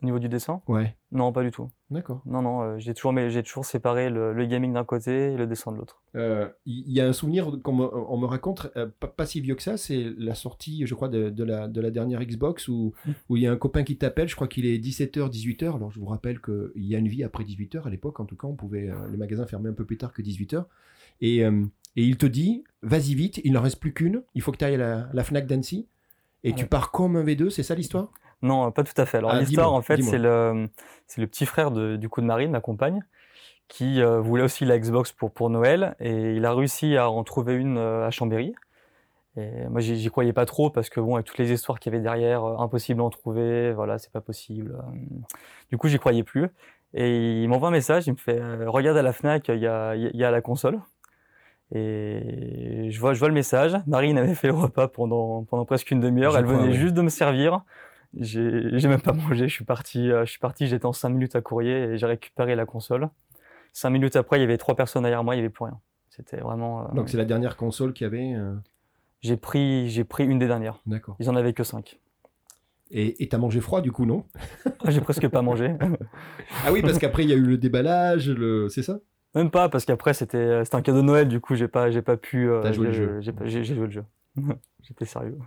Au 0.06 0.08
niveau 0.08 0.20
du 0.20 0.30
dessin 0.30 0.62
Ouais. 0.68 0.96
Non, 1.12 1.32
pas 1.32 1.42
du 1.42 1.50
tout. 1.50 1.72
D'accord. 1.90 2.22
Non, 2.28 2.44
non, 2.44 2.62
euh, 2.62 2.78
j'ai 2.78 2.94
toujours, 2.94 3.12
j'ai 3.30 3.42
toujours 3.42 3.66
séparé 3.66 4.12
le, 4.12 4.46
gaming 4.46 4.72
d'un 4.72 4.84
côté 4.84 5.32
et 5.32 5.36
le 5.36 5.48
dessin 5.48 5.72
de 5.72 5.78
l'autre. 5.78 6.04
Il 6.14 6.20
euh, 6.20 6.48
y, 6.68 7.02
a 7.02 7.08
un 7.08 7.12
souvenir 7.14 7.58
qu'on 7.64 7.74
me, 7.74 7.86
on 7.86 8.16
me 8.18 8.28
raconte, 8.28 8.70
euh, 8.78 8.88
pas, 9.00 9.26
si 9.26 9.42
vieux 9.42 9.56
que 9.56 9.64
ça, 9.64 9.78
c'est 9.78 10.14
la 10.20 10.36
sortie, 10.36 10.86
je 10.86 10.94
crois, 10.94 11.08
de, 11.08 11.44
la, 11.44 11.68
de 11.68 11.82
la 11.82 11.90
dernière 11.90 12.24
Xbox 12.24 12.68
où 12.68 12.94
il 13.32 13.42
y 13.42 13.48
a 13.48 13.52
un 13.52 13.58
copain 13.58 13.84
qui 13.84 13.98
t'appelle, 13.98 14.28
je 14.28 14.36
crois 14.36 14.48
qu'il 14.48 14.68
est 14.68 14.78
17h, 14.78 15.32
18h. 15.32 15.76
Alors 15.76 15.90
je 15.90 16.00
vous 16.00 16.06
rappelle 16.06 16.40
qu'il 16.40 16.70
y 16.86 16.96
a 16.96 17.00
une 17.00 17.08
vie 17.08 17.24
après 17.24 17.44
18h. 17.46 17.88
À 17.88 17.90
l'époque, 17.90 18.20
en 18.20 18.26
tout 18.26 18.36
cas, 18.36 18.48
on 18.48 18.56
pouvait, 18.56 18.92
les 19.10 19.18
magasins 19.18 19.48
fermaient 19.48 19.70
un 19.70 19.74
peu 19.74 19.86
plus 19.86 19.98
tard 19.98 20.14
que 20.14 20.22
18h. 20.22 20.66
Et, 21.22 21.40
et 21.40 22.04
il 22.04 22.18
te 22.18 22.28
dit, 22.28 22.64
vas-y 22.84 23.16
vite, 23.16 23.42
il 23.44 23.54
n'en 23.54 23.62
reste 23.62 23.80
plus 23.80 23.94
qu'une, 23.94 24.22
il 24.36 24.44
faut 24.44 24.52
que 24.52 24.58
tu 24.58 24.66
ailles 24.66 24.76
à 24.76 25.10
la, 25.12 25.24
Fnac 25.24 25.48
d'Annecy. 25.48 25.88
Et 26.44 26.54
tu 26.54 26.68
pars 26.68 26.92
comme 26.92 27.16
un 27.16 27.24
V2, 27.24 27.50
c'est 27.50 27.64
ça 27.64 27.74
l'histoire? 27.74 28.12
Non, 28.42 28.72
pas 28.72 28.84
tout 28.84 29.00
à 29.00 29.06
fait. 29.06 29.18
Alors 29.18 29.32
ah, 29.32 29.40
l'histoire, 29.40 29.74
en 29.74 29.82
fait, 29.82 30.02
c'est 30.02 30.18
le, 30.18 30.70
c'est 31.08 31.22
le 31.22 31.28
petit 31.28 31.46
frère 31.46 31.72
de, 31.72 31.96
du 31.96 32.10
coup 32.10 32.22
de 32.22 32.26
Marine, 32.26 32.52
ma 32.52 32.62
compagne, 32.62 33.04
qui 33.68 34.02
euh, 34.02 34.20
voulait 34.20 34.44
aussi 34.44 34.66
la 34.66 34.78
Xbox 34.78 35.12
pour, 35.12 35.32
pour 35.32 35.50
Noël, 35.50 35.96
et 36.00 36.36
il 36.36 36.46
a 36.46 36.54
réussi 36.54 36.98
à 36.98 37.10
en 37.10 37.24
trouver 37.24 37.56
une 37.56 37.78
euh, 37.78 38.06
à 38.06 38.12
Chambéry. 38.12 38.54
Et 39.38 39.68
moi, 39.68 39.82
j'y 39.82 40.10
croyais 40.10 40.32
pas 40.32 40.46
trop 40.46 40.70
parce 40.70 40.90
que 40.90 41.02
bon, 41.02 41.16
avec 41.16 41.26
toutes 41.26 41.38
les 41.38 41.52
histoires 41.52 41.80
qu'il 41.80 41.92
y 41.92 41.96
avait 41.96 42.04
derrière, 42.04 42.46
euh, 42.46 42.58
impossible 42.58 43.00
d'en 43.00 43.10
trouver, 43.10 43.74
voilà, 43.74 43.98
c'est 43.98 44.12
pas 44.12 44.22
possible. 44.22 44.78
Du 45.70 45.78
coup, 45.78 45.90
j'y 45.90 46.00
croyais 46.00 46.24
plus. 46.24 46.48
Et 46.94 47.42
il 47.42 47.50
m'envoie 47.50 47.68
un 47.68 47.72
message, 47.72 48.08
il 48.08 48.14
me 48.14 48.18
fait 48.18 48.42
regarde 48.66 48.98
à 48.98 49.02
la 49.02 49.12
Fnac, 49.12 49.50
il 49.50 49.60
y 49.60 49.68
a, 49.68 49.96
y 49.96 50.24
a 50.24 50.32
la 50.32 50.42
console. 50.42 50.80
Et 51.74 52.90
je 52.90 53.00
vois, 53.00 53.14
je 53.14 53.20
vois 53.20 53.28
le 53.28 53.34
message. 53.34 53.76
Marine 53.88 54.18
avait 54.18 54.36
fait 54.36 54.48
le 54.48 54.54
repas 54.54 54.88
pendant, 54.88 55.44
pendant 55.44 55.66
presque 55.66 55.92
une 55.92 56.00
demi-heure. 56.00 56.38
Elle 56.38 56.46
venait 56.46 56.74
juste 56.74 56.94
de 56.94 57.02
me 57.02 57.10
servir. 57.10 57.62
J'ai 58.20 58.88
même 58.88 59.02
pas 59.02 59.14
mangé, 59.14 59.48
je 59.48 59.54
suis 59.54 59.66
parti, 59.66 60.12
euh, 60.12 60.26
je 60.26 60.32
suis 60.32 60.40
parti, 60.40 60.68
j'étais 60.68 60.86
en 60.86 60.94
5 60.94 61.10
minutes 61.10 61.36
à 61.36 61.42
courrier 61.42 61.84
et 61.84 61.98
j'ai 61.98 62.06
récupéré 62.06 62.56
la 62.56 62.66
console. 62.66 63.10
5 63.74 63.90
minutes 63.90 64.16
après, 64.16 64.38
il 64.38 64.42
y 64.42 64.44
avait 64.44 64.58
trois 64.58 64.76
personnes 64.76 65.04
derrière 65.04 65.24
moi, 65.24 65.36
il 65.36 65.40
n'y 65.40 65.44
avait 65.44 65.50
plus 65.54 65.66
rien. 65.66 65.80
C'était 66.10 66.38
vraiment. 66.38 66.84
Euh, 66.84 66.94
Donc 66.94 67.10
c'est 67.10 67.18
la 67.18 67.26
dernière 67.26 67.58
console 67.58 67.94
qu'il 67.94 68.06
y 68.06 68.08
avait 68.08 68.34
euh 68.34 68.56
J'ai 69.22 69.36
pris, 69.36 69.90
j'ai 69.90 70.06
pris 70.06 70.26
une 70.26 70.40
des 70.40 70.48
dernières. 70.48 70.82
D'accord. 70.86 71.18
Ils 71.20 71.30
en 71.30 71.36
avaient 71.36 71.54
que 71.54 71.64
5. 71.64 72.00
Et 72.92 73.28
t'as 73.28 73.40
mangé 73.40 73.60
froid 73.60 73.82
du 73.82 73.92
coup, 73.92 74.06
non? 74.06 74.26
Ah, 74.86 74.92
J'ai 74.92 75.02
presque 75.02 75.28
pas 75.28 75.42
mangé. 75.42 75.76
ah 76.66 76.72
oui, 76.72 76.82
parce 76.82 77.00
qu'après 77.00 77.24
il 77.24 77.30
y 77.30 77.34
a 77.34 77.36
eu 77.36 77.42
le 77.42 77.58
déballage, 77.58 78.30
le... 78.30 78.70
c'est 78.70 78.84
ça? 78.84 79.00
Même 79.34 79.50
pas, 79.50 79.68
parce 79.68 79.84
qu'après 79.84 80.14
c'était 80.14 80.62
un 80.72 80.82
cadeau 80.82 81.00
de 81.00 81.06
Noël, 81.06 81.28
du 81.28 81.42
coup 81.42 81.56
j'ai 81.56 81.68
pas, 81.68 81.90
pas 82.02 82.16
pu. 82.16 82.48
T'as 82.62 82.72
joué 82.72 82.88
le 82.88 82.94
jeu 82.94 83.20
J'ai 83.22 83.64
joué 83.64 83.88
le 83.88 83.92
jeu. 83.92 84.06
J'étais 84.84 85.06
sérieux. 85.06 85.40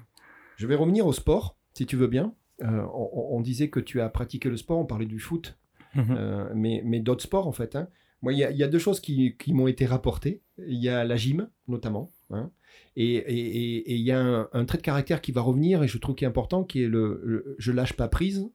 Je 0.56 0.66
vais 0.66 0.74
revenir 0.74 1.06
au 1.06 1.12
sport, 1.12 1.56
si 1.72 1.86
tu 1.86 1.96
veux 1.96 2.08
bien. 2.08 2.34
Euh, 2.62 2.86
on, 2.92 3.40
disait 3.40 3.70
que 3.70 3.78
tu 3.78 4.00
as 4.00 4.08
pratiqué 4.08 4.48
le 4.48 4.56
sport, 4.56 4.78
on 4.78 4.84
parlait 4.84 5.06
du 5.06 5.20
foot, 5.20 5.56
mhm. 5.94 6.06
euh, 6.10 6.48
mais, 6.56 6.82
mais 6.84 6.98
d'autres 6.98 7.22
sports 7.22 7.46
en 7.46 7.52
fait. 7.52 7.76
Hein. 7.76 7.88
Moi, 8.20 8.32
il 8.32 8.38
y, 8.38 8.62
a 8.64 8.68
deux 8.68 8.80
choses 8.80 8.98
qui, 8.98 9.36
m'ont 9.48 9.68
été 9.68 9.86
rapportées. 9.86 10.42
Il 10.66 10.82
y 10.82 10.88
a 10.88 11.04
la 11.04 11.14
gym, 11.14 11.48
notamment. 11.68 12.12
Hein, 12.30 12.50
et 12.96 13.94
il 13.94 14.02
y 14.02 14.10
a 14.10 14.48
un, 14.52 14.64
trait 14.64 14.78
de 14.78 14.82
caractère 14.82 15.20
qui 15.20 15.30
va 15.30 15.40
revenir, 15.40 15.84
et 15.84 15.88
je 15.88 15.98
trouve 15.98 16.16
qu'il 16.16 16.24
est 16.24 16.28
important, 16.28 16.64
qui 16.64 16.82
est 16.82 16.88
le, 16.88 17.54
je 17.58 17.70
lâche 17.70 17.92
pas 17.92 18.08
prise. 18.08 18.50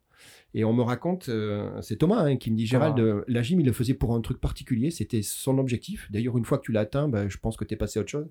Et 0.54 0.66
on 0.66 0.74
me 0.74 0.82
raconte, 0.82 1.30
euh, 1.30 1.82
c'est 1.82 1.96
Thomas 1.96 2.26
hein, 2.26 2.36
qui 2.36 2.52
me 2.52 2.58
dit, 2.58 2.66
Gérald, 2.66 3.00
ah. 3.00 3.24
la 3.26 3.42
gym, 3.42 3.62
il 3.62 3.66
le 3.66 3.72
faisait 3.72 3.94
pour 3.94 4.14
un 4.14 4.20
truc 4.20 4.42
particulier, 4.42 4.92
c'était 4.92 5.22
son 5.22 5.58
objectif. 5.58 6.12
D'ailleurs, 6.12 6.38
une 6.38 6.44
fois 6.44 6.58
que 6.58 6.64
tu 6.64 6.74
l'as 6.74 6.82
atteint, 6.82 7.08
ben, 7.08 7.30
je 7.30 7.38
pense 7.38 7.56
que 7.56 7.64
tu 7.64 7.74
es 7.74 7.78
passé 7.78 8.00
à 8.00 8.02
autre 8.02 8.12
chose. 8.12 8.30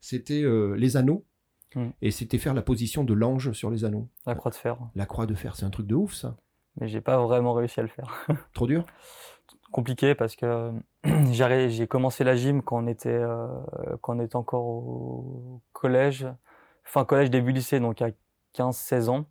C'était 0.00 0.44
les 0.76 0.96
anneaux 0.96 1.24
Mm. 1.74 1.88
Et 2.02 2.10
c'était 2.10 2.38
faire 2.38 2.54
la 2.54 2.62
position 2.62 3.04
de 3.04 3.14
l'ange 3.14 3.52
sur 3.52 3.70
les 3.70 3.84
anneaux. 3.84 4.08
La 4.26 4.34
croix 4.34 4.50
de 4.50 4.56
fer. 4.56 4.78
La 4.94 5.06
croix 5.06 5.26
de 5.26 5.34
fer, 5.34 5.56
c'est 5.56 5.64
un 5.64 5.70
truc 5.70 5.86
de 5.86 5.94
ouf 5.94 6.14
ça. 6.14 6.36
Mais 6.80 6.88
j'ai 6.88 7.00
pas 7.00 7.18
vraiment 7.22 7.52
réussi 7.52 7.80
à 7.80 7.82
le 7.82 7.88
faire. 7.88 8.26
Trop 8.52 8.66
dur? 8.66 8.84
Compliqué 9.72 10.14
parce 10.14 10.36
que 10.36 10.72
j'ai 11.30 11.86
commencé 11.86 12.24
la 12.24 12.36
gym 12.36 12.62
quand 12.62 12.82
on 12.82 12.86
était, 12.86 13.08
euh, 13.10 13.46
quand 14.00 14.16
on 14.16 14.20
était 14.20 14.36
encore 14.36 14.64
au 14.64 15.60
collège, 15.72 16.26
fin 16.84 17.04
collège, 17.04 17.30
début 17.30 17.52
lycée, 17.52 17.80
donc 17.80 18.02
à 18.02 18.10
15-16 18.56 19.08
ans. 19.08 19.26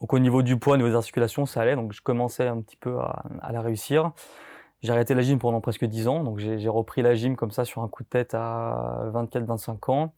Donc 0.00 0.12
au 0.12 0.18
niveau 0.18 0.42
du 0.42 0.58
poids, 0.58 0.74
au 0.74 0.76
niveau 0.76 0.88
des 0.88 0.96
articulations, 0.96 1.46
ça 1.46 1.60
allait, 1.60 1.76
donc 1.76 1.92
je 1.92 2.02
commençais 2.02 2.48
un 2.48 2.60
petit 2.60 2.76
peu 2.76 2.98
à, 2.98 3.24
à 3.40 3.52
la 3.52 3.60
réussir. 3.60 4.12
J'ai 4.82 4.92
arrêté 4.92 5.14
la 5.14 5.20
gym 5.20 5.38
pendant 5.38 5.60
presque 5.60 5.84
10 5.84 6.08
ans, 6.08 6.24
donc 6.24 6.38
j'ai 6.38 6.68
repris 6.68 7.02
la 7.02 7.14
gym 7.14 7.36
comme 7.36 7.50
ça 7.50 7.66
sur 7.66 7.82
un 7.82 7.88
coup 7.88 8.02
de 8.02 8.08
tête 8.08 8.34
à 8.34 9.10
24-25 9.12 9.90
ans. 9.90 10.14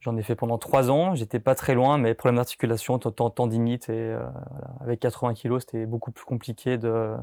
J'en 0.00 0.16
ai 0.16 0.22
fait 0.22 0.36
pendant 0.36 0.58
trois 0.58 0.90
ans. 0.92 1.16
J'étais 1.16 1.40
pas 1.40 1.56
très 1.56 1.74
loin, 1.74 1.98
mais 1.98 2.14
problème 2.14 2.36
d'articulation, 2.36 2.98
tendinite 2.98 3.88
et 3.88 3.92
euh, 3.92 4.20
avec 4.80 5.00
80 5.00 5.34
kilos, 5.34 5.64
c'était 5.64 5.86
beaucoup 5.86 6.12
plus 6.12 6.24
compliqué 6.24 6.78
de 6.78 7.14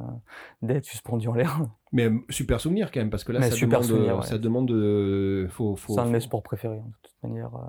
d'être 0.61 0.83
suspendu 0.83 1.29
en 1.29 1.35
l'air. 1.35 1.57
Mais 1.93 2.09
euh, 2.09 2.19
super 2.29 2.59
souvenir 2.59 2.91
quand 2.91 2.99
même, 2.99 3.09
parce 3.09 3.23
que 3.23 3.31
là, 3.31 3.41
ça, 3.41 3.55
demande, 3.55 3.83
souvenir, 3.83 4.23
ça 4.25 4.37
demande, 4.37 4.67
de, 4.67 5.47
faut, 5.49 5.77
faut, 5.77 5.93
C'est 5.93 6.01
un 6.01 6.07
de 6.07 6.11
mes 6.11 6.19
sports 6.19 6.43
préférés, 6.43 6.79
hein, 6.79 6.91
de 7.03 7.09
toute 7.09 7.23
manière. 7.23 7.55
Euh. 7.55 7.61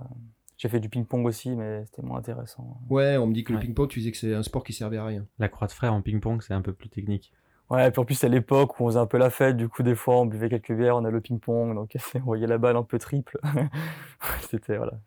J'ai 0.59 0.69
fait 0.69 0.81
du 0.81 0.89
ping-pong 0.89 1.25
aussi, 1.27 1.51
mais 1.55 1.85
c'était 1.85 2.03
moins 2.03 2.19
intéressant. 2.19 2.81
Ouais, 2.89 3.17
on 3.19 3.27
me 3.27 3.35
dit 3.35 3.45
que 3.45 3.53
le 3.53 3.61
ping-pong, 3.61 3.89
tu 3.89 4.01
disais 4.01 4.11
que 4.11 4.17
c'est 4.17 4.35
un 4.35 4.43
sport 4.43 4.65
qui 4.65 4.73
servait 4.73 4.97
à 4.97 5.05
rien. 5.05 5.27
La 5.39 5.49
croix 5.49 5.69
de 5.69 5.73
frère 5.73 5.93
en 5.93 6.01
ping-pong, 6.01 6.43
c'est 6.43 6.55
un 6.55 6.63
peu 6.63 6.73
plus 6.73 6.89
technique. 6.89 7.33
Ouais, 7.69 7.91
puis 7.91 8.01
en 8.01 8.05
plus, 8.05 8.23
à 8.23 8.29
l'époque 8.29 8.79
où 8.79 8.85
on 8.85 8.89
faisait 8.89 8.99
un 8.99 9.07
peu 9.07 9.19
la 9.19 9.31
fête, 9.31 9.57
du 9.57 9.69
coup, 9.69 9.83
des 9.83 9.97
fois, 9.97 10.21
on 10.21 10.27
buvait 10.27 10.49
quelques 10.49 10.73
bières, 10.73 10.97
on 10.97 11.05
a 11.05 11.11
le 11.11 11.21
ping-pong, 11.21 11.75
donc 11.75 11.97
on 12.15 12.21
voyait 12.21 12.47
la 12.47 12.59
balle 12.59 12.77
un 12.77 12.85
peu 12.85 12.99
triple. 12.99 13.39
C'était, 14.49 14.77
voilà, 14.77 15.01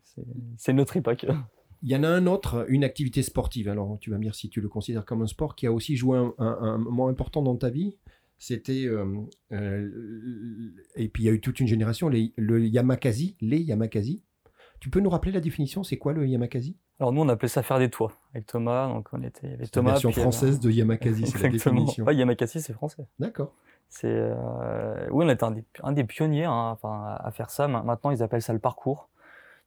c'est 0.58 0.74
notre 0.74 0.98
époque. 0.98 1.26
Il 1.82 1.90
y 1.90 1.96
en 1.96 2.04
a 2.04 2.10
un 2.10 2.28
autre, 2.28 2.66
une 2.68 2.84
activité 2.84 3.24
sportive. 3.24 3.70
Alors, 3.70 3.98
tu 4.02 4.12
vas 4.12 4.18
me 4.18 4.24
dire 4.24 4.36
si 4.36 4.50
tu 4.50 4.60
le 4.60 4.68
considères 4.68 5.06
comme 5.06 5.22
un 5.22 5.28
sport 5.28 5.56
qui 5.56 5.66
a 5.68 5.72
aussi 5.72 5.96
joué 5.96 6.18
un, 6.38 6.78
moment 6.78 7.08
important 7.08 7.42
dans 7.42 7.56
ta 7.56 7.70
vie. 7.70 7.96
C'était. 8.38 8.86
Euh, 8.86 9.06
euh, 9.54 9.90
et 10.96 11.08
puis, 11.08 11.24
il 11.24 11.26
y 11.28 11.30
a 11.30 11.32
eu 11.34 11.40
toute 11.40 11.62
une 11.62 11.68
génération, 11.68 12.10
les, 12.10 12.34
le 12.36 12.66
Yamakasi, 12.68 13.38
les 13.40 13.60
Yamakasi. 13.60 14.24
Tu 14.82 14.90
peux 14.90 15.00
nous 15.00 15.10
rappeler 15.10 15.32
la 15.32 15.40
définition? 15.40 15.84
C'est 15.84 15.98
quoi 15.98 16.12
le 16.12 16.28
Yamakasi? 16.28 16.78
Alors 17.00 17.14
nous, 17.14 17.22
on 17.22 17.30
appelait 17.30 17.48
ça 17.48 17.64
faire 17.64 17.80
des 17.80 17.90
toits 17.90 18.12
avec 18.34 18.46
Thomas. 18.46 18.88
Donc 18.88 19.08
on 19.14 19.24
était 19.24 19.54
avec 19.54 19.72
Thomas. 19.72 19.90
La 19.90 19.94
version 19.94 20.12
française 20.12 20.60
de 20.60 20.70
Yamakasi, 20.70 21.28
c'est 21.28 21.42
la 21.42 21.50
définition. 21.50 22.04
Ouais, 22.04 22.16
Yamakasi, 22.16 22.62
c'est 22.62 22.74
français. 22.74 23.06
D'accord. 23.20 23.54
C'est 23.88 24.08
euh... 24.08 25.08
oui, 25.10 25.26
on 25.26 25.30
était 25.30 25.46
un 25.84 25.92
des, 25.94 26.04
pionniers 26.04 26.44
hein, 26.44 26.70
enfin, 26.72 27.18
à 27.20 27.32
faire 27.32 27.50
ça. 27.50 27.68
Maintenant, 27.68 28.12
ils 28.12 28.22
appellent 28.22 28.42
ça 28.42 28.54
le 28.54 28.60
parcours. 28.60 29.08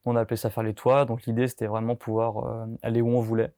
On 0.05 0.15
appelait 0.15 0.37
ça 0.37 0.51
faire 0.51 0.63
les 0.63 0.75
toits. 0.75 1.07
Donc 1.07 1.25
l'idée, 1.25 1.49
c'était 1.49 1.67
vraiment 1.67 1.97
pouvoir 1.97 2.47
euh, 2.47 2.67
aller 2.83 3.01
où 3.01 3.09
on 3.09 3.21
voulait. 3.21 3.53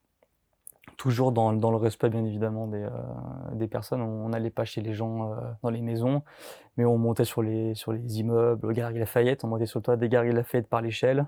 Toujours 0.97 1.33
dans, 1.33 1.51
dans, 1.51 1.71
le 1.71 1.77
respect, 1.77 2.09
bien 2.09 2.23
évidemment, 2.23 2.67
des, 2.67 2.83
euh, 2.83 2.89
des 3.53 3.67
personnes. 3.67 4.01
On 4.01 4.29
n'allait 4.29 4.51
pas 4.51 4.63
chez 4.63 4.81
les 4.81 4.93
gens 4.93 5.35
dans 5.61 5.69
les 5.69 5.81
maisons, 5.81 6.21
mais 6.77 6.85
on 6.85 6.97
montait 6.97 7.25
sur 7.25 7.41
les, 7.41 7.75
sur 7.75 7.91
les 7.91 8.19
immeubles, 8.19 8.71
Galerie 8.71 8.99
Lafayette. 8.99 9.43
On 9.43 9.47
montait 9.47 9.65
sur 9.65 9.79
le 9.79 9.83
toit 9.83 9.97
des 9.97 10.07
Galeries 10.07 10.33
Lafayette 10.33 10.69
par 10.69 10.81
l'échelle 10.81 11.25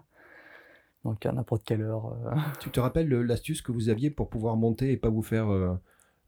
donc 1.08 1.26
à 1.26 1.32
n'importe 1.32 1.64
quelle 1.64 1.82
heure. 1.82 2.14
Euh. 2.26 2.36
Tu 2.60 2.70
te 2.70 2.80
rappelles 2.80 3.08
l'astuce 3.10 3.62
que 3.62 3.72
vous 3.72 3.90
aviez 3.90 4.10
pour 4.10 4.30
pouvoir 4.30 4.58
monter 4.58 4.92
et 4.92 4.98
pas 4.98 5.10
vous 5.10 5.22
faire. 5.22 5.50
Euh, 5.50 5.74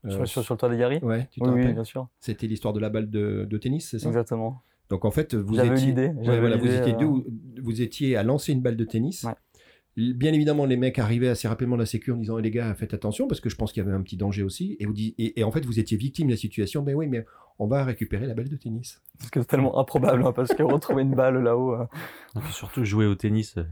euh, 0.05 0.25
sur, 0.25 0.41
le 0.41 0.57
toit 0.57 0.69
des 0.69 0.77
Gary 0.77 0.99
Ouais, 1.01 1.27
tu 1.31 1.41
te 1.41 1.45
oui, 1.45 1.51
rappelles? 1.51 1.67
oui, 1.67 1.73
bien 1.73 1.83
sûr. 1.83 2.07
C'était 2.21 2.47
l'histoire 2.47 2.73
de 2.73 2.79
la 2.79 2.89
balle 2.89 3.09
de, 3.09 3.45
de 3.49 3.57
tennis, 3.57 3.89
c'est 3.89 3.99
ça? 3.99 4.07
Exactement. 4.07 4.61
Donc 4.89 5.03
en 5.03 5.11
fait, 5.11 5.35
vous 5.35 5.59
étiez. 5.59 5.93
Ouais, 5.93 6.39
voilà, 6.39 6.55
vous, 6.55 6.73
étiez 6.73 6.93
deux, 6.93 7.07
vous 7.61 7.81
étiez 7.81 8.15
à 8.15 8.23
lancer 8.23 8.53
une 8.53 8.61
balle 8.61 8.77
de 8.77 8.85
tennis. 8.85 9.25
Bien 9.99 10.33
évidemment, 10.33 10.65
les 10.65 10.77
mecs 10.77 10.97
arrivaient 10.99 11.27
assez 11.27 11.47
rapidement 11.47 11.75
à 11.75 11.79
la 11.79 11.85
sécu 11.85 12.11
en 12.11 12.17
disant 12.17 12.37
eh, 12.37 12.41
les 12.41 12.51
gars, 12.51 12.73
faites 12.73 12.93
attention 12.93 13.27
parce 13.27 13.41
que 13.41 13.49
je 13.49 13.55
pense 13.55 13.73
qu'il 13.73 13.83
y 13.83 13.85
avait 13.85 13.95
un 13.95 14.01
petit 14.01 14.17
danger 14.17 14.43
aussi. 14.43 14.77
Et, 14.79 14.85
vous 14.85 14.93
et, 15.17 15.43
en 15.43 15.51
fait, 15.51 15.65
vous 15.65 15.79
étiez 15.79 15.97
victime 15.97 16.27
de 16.27 16.33
la 16.33 16.37
situation. 16.37 16.83
Ben 16.83 16.95
oui, 16.95 17.07
mais 17.07 17.25
on 17.59 17.67
va 17.67 17.83
récupérer 17.83 18.25
la 18.25 18.33
balle 18.33 18.49
de 18.49 18.55
tennis. 18.55 19.01
C'est 19.33 19.45
tellement 19.45 19.77
improbable 19.77 20.25
hein, 20.25 20.31
parce 20.31 20.53
que 20.53 20.63
retrouver 20.63 21.03
une 21.03 21.15
balle 21.15 21.43
là-haut. 21.43 21.73
Euh. 21.73 21.85
Surtout 22.51 22.85
jouer 22.85 23.05
au 23.05 23.15
tennis 23.15 23.57
euh, 23.57 23.63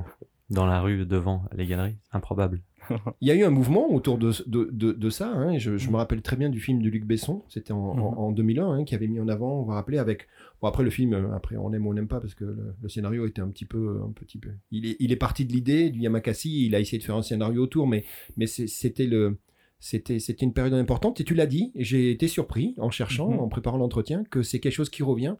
dans 0.49 0.65
la 0.65 0.81
rue 0.81 1.05
devant 1.05 1.45
les 1.53 1.65
galeries, 1.65 1.97
improbable. 2.11 2.61
Il 3.21 3.27
y 3.27 3.31
a 3.31 3.35
eu 3.35 3.43
un 3.43 3.49
mouvement 3.49 3.91
autour 3.93 4.17
de, 4.17 4.31
de, 4.45 4.91
de, 4.91 5.09
ça. 5.09 5.31
Hein, 5.31 5.57
je, 5.57 5.71
me 5.89 5.95
rappelle 5.95 6.21
très 6.21 6.35
bien 6.35 6.49
du 6.49 6.59
film 6.59 6.81
de 6.81 6.89
Luc 6.89 7.05
Besson, 7.05 7.43
c'était 7.49 7.71
en, 7.71 8.31
2001, 8.31 8.65
mhm. 8.65 8.71
hein, 8.71 8.83
qui 8.83 8.95
avait 8.95 9.07
mis 9.07 9.19
en 9.19 9.27
avant, 9.27 9.61
on 9.61 9.63
va 9.63 9.75
rappeler, 9.75 9.97
avec. 9.97 10.27
Bon, 10.61 10.67
après 10.67 10.83
le 10.83 10.89
film, 10.89 11.13
euh, 11.13 11.35
après 11.35 11.55
on 11.57 11.71
aime 11.73 11.85
ou 11.85 11.91
on 11.91 11.93
n'aime 11.93 12.07
pas 12.07 12.19
parce 12.19 12.33
que 12.33 12.45
le, 12.45 12.89
scénario 12.89 13.25
était 13.25 13.41
un 13.41 13.49
petit 13.49 13.65
peu. 13.65 14.01
Un 14.03 14.11
petit 14.11 14.37
peu... 14.37 14.49
Il, 14.71 14.85
est, 14.85 14.95
il 14.99 15.11
est 15.11 15.17
parti 15.17 15.45
de 15.45 15.53
l'idée 15.53 15.89
du 15.89 15.99
Yamakasi, 15.99 16.65
il 16.65 16.75
a 16.75 16.79
essayé 16.79 16.97
de 16.97 17.03
faire 17.03 17.15
un 17.15 17.21
scénario 17.21 17.63
autour, 17.63 17.87
mais, 17.87 18.05
mais 18.37 18.47
c'était 18.47 19.05
le. 19.05 19.37
C'était, 19.79 20.17
une 20.17 20.53
période 20.53 20.73
importante 20.73 21.21
et 21.21 21.23
tu 21.23 21.35
l'as 21.35 21.45
dit, 21.45 21.71
j'ai 21.75 22.09
été 22.09 22.27
surpris 22.27 22.73
en 22.77 22.89
cherchant, 22.89 23.29
mhm. 23.29 23.39
en 23.39 23.47
préparant 23.47 23.77
l'entretien, 23.77 24.23
que 24.23 24.41
c'est 24.41 24.59
quelque 24.59 24.73
chose 24.73 24.89
qui 24.89 25.03
revient. 25.03 25.35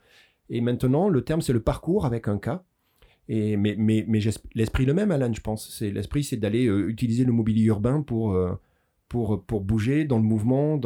Et 0.50 0.62
maintenant, 0.62 1.10
le 1.10 1.24
terme, 1.24 1.42
c'est 1.42 1.54
le 1.54 1.62
parcours 1.62 2.06
avec 2.06 2.28
un 2.28 2.38
cas. 2.38 2.64
Mais 3.30 3.76
l'esprit 4.56 4.86
le 4.86 4.94
même, 4.94 5.12
Alan, 5.12 5.32
je 5.34 5.42
pense. 5.42 5.82
L'esprit, 5.82 6.24
c'est 6.24 6.38
d'aller 6.38 6.66
euh, 6.68 6.90
utiliser 6.90 7.26
le 7.26 7.34
mobilier 7.34 7.66
urbain 7.66 8.02
pour, 8.02 8.34
euh, 8.34 8.60
bouger 9.12 10.06
dans 10.06 10.18
le 10.18 10.24
mouvement, 10.24 10.80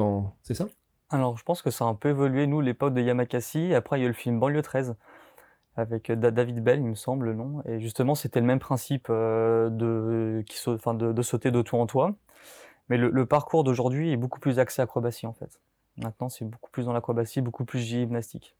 c'est 0.43 0.55
ça? 0.55 0.67
Alors, 1.09 1.37
je 1.37 1.43
pense 1.43 1.61
que 1.61 1.71
ça 1.71 1.85
a 1.85 1.87
un 1.87 1.95
peu 1.95 2.09
évolué, 2.09 2.47
nous, 2.47 2.61
l'époque 2.61 2.93
de 2.93 3.01
Yamakasi. 3.01 3.73
Après, 3.73 3.99
il 3.99 4.01
y 4.01 4.03
a 4.03 4.05
eu 4.05 4.09
le 4.09 4.13
film 4.13 4.39
Banlieue 4.39 4.61
13 4.61 4.95
avec 5.75 6.09
euh, 6.09 6.15
David 6.15 6.63
Bell, 6.63 6.79
il 6.79 6.85
me 6.85 6.95
semble, 6.95 7.27
le 7.27 7.33
nom. 7.33 7.61
Et 7.65 7.79
justement, 7.79 8.15
c'était 8.15 8.39
le 8.39 8.45
même 8.45 8.59
principe 8.59 9.09
de, 9.09 10.43
sauter 11.21 11.51
de 11.51 11.61
tout 11.61 11.77
en 11.77 11.85
toi. 11.85 12.15
Mais 12.89 12.97
le, 12.97 13.09
le 13.09 13.25
parcours 13.25 13.63
d'aujourd'hui 13.63 14.11
est 14.11 14.17
beaucoup 14.17 14.39
plus 14.39 14.59
axé 14.59 14.81
acrobatie, 14.81 15.27
en 15.27 15.33
fait. 15.33 15.61
Maintenant, 15.97 16.29
c'est 16.29 16.45
beaucoup 16.45 16.71
plus 16.71 16.85
dans 16.85 16.93
l'acrobatie, 16.93 17.41
beaucoup 17.41 17.65
plus 17.65 17.79
gymnastique. 17.79 18.55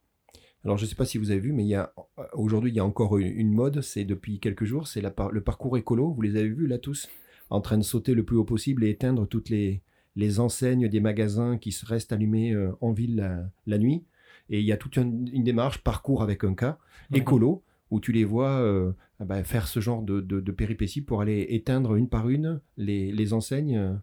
Alors, 0.63 0.78
je 0.78 0.84
ne 0.86 0.89
sais 0.89 0.95
pas 0.95 1.06
si 1.06 1.17
vous 1.17 1.32
avez 1.32 1.39
vu, 1.39 1.54
mais 1.54 1.63
il 1.63 1.69
y 1.69 1.76
a 1.76 1.93
aujourd'hui, 2.34 2.71
il 2.71 2.76
y 2.76 2.80
a 2.80 2.86
encore 2.86 3.17
une, 3.17 3.52
mode, 3.52 3.82
c'est 3.82 4.06
depuis 4.06 4.39
quelques 4.39 4.65
jours, 4.65 4.88
c'est 4.88 5.02
le 5.02 5.41
parcours 5.41 5.78
écolo. 5.78 6.12
Vous 6.12 6.21
les 6.21 6.36
avez 6.36 6.50
vus 6.50 6.67
là 6.67 6.78
tous? 6.78 7.10
En 7.50 7.62
train 7.62 7.78
de 7.78 7.84
sauter 7.84 8.13
le 8.13 8.24
plus 8.24 8.38
haut 8.38 8.45
possible 8.45 8.84
et 8.84 8.89
éteindre 8.89 9.28
toutes 9.28 9.50
les, 9.50 9.82
les 10.15 10.39
enseignes 10.39 10.88
des 10.88 11.00
magasins 11.00 11.58
qui 11.58 11.71
se 11.71 11.86
restent 11.86 12.13
allumés 12.13 12.54
euh, 12.54 12.71
en 12.80 12.91
ville 12.91 13.50
la, 13.65 13.78
nuit. 13.78 14.04
Et 14.50 14.60
il 14.60 14.65
y 14.65 14.71
a 14.71 14.78
toute 14.78 14.97
une, 14.97 15.26
démarche 15.26 15.80
parcours 15.80 16.24
avec 16.24 16.43
un 16.43 16.54
cas 16.54 16.78
écolo 17.13 17.63
où 17.89 18.00
tu 18.00 18.12
les 18.12 18.24
vois 18.24 18.52
euh, 18.52 18.93
ah 19.19 19.26
bah, 19.26 19.43
faire 19.43 19.67
ce 19.67 19.80
genre 19.82 20.02
de, 20.02 20.21
de, 20.21 20.52
péripéties 20.52 21.02
pour 21.02 21.21
aller 21.21 21.47
éteindre 21.50 21.95
une 21.95 22.08
par 22.08 22.30
une 22.30 22.62
les, 22.78 23.12
les 23.12 23.34
enseignes 23.34 24.00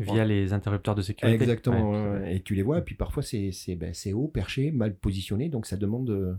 euh, 0.00 0.04
Via 0.04 0.24
les 0.24 0.52
interrupteurs 0.52 0.94
de 0.94 1.02
sécurité. 1.02 1.42
Exactement. 1.42 2.22
et 2.24 2.40
tu 2.40 2.54
les 2.54 2.62
vois, 2.62 2.78
et 2.78 2.82
puis 2.82 2.94
parfois 2.94 3.22
c'est 3.22 3.52
ben, 3.76 3.92
haut, 4.14 4.28
perché, 4.28 4.70
mal 4.70 4.94
positionné, 4.96 5.48
donc 5.48 5.66
ça 5.66 5.76
demande, 5.76 6.38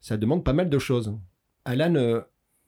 ça 0.00 0.16
demande 0.16 0.44
pas 0.44 0.52
mal 0.52 0.70
de 0.70 0.78
choses. 0.78 1.18
Alan, 1.64 1.94
euh, 1.96 2.20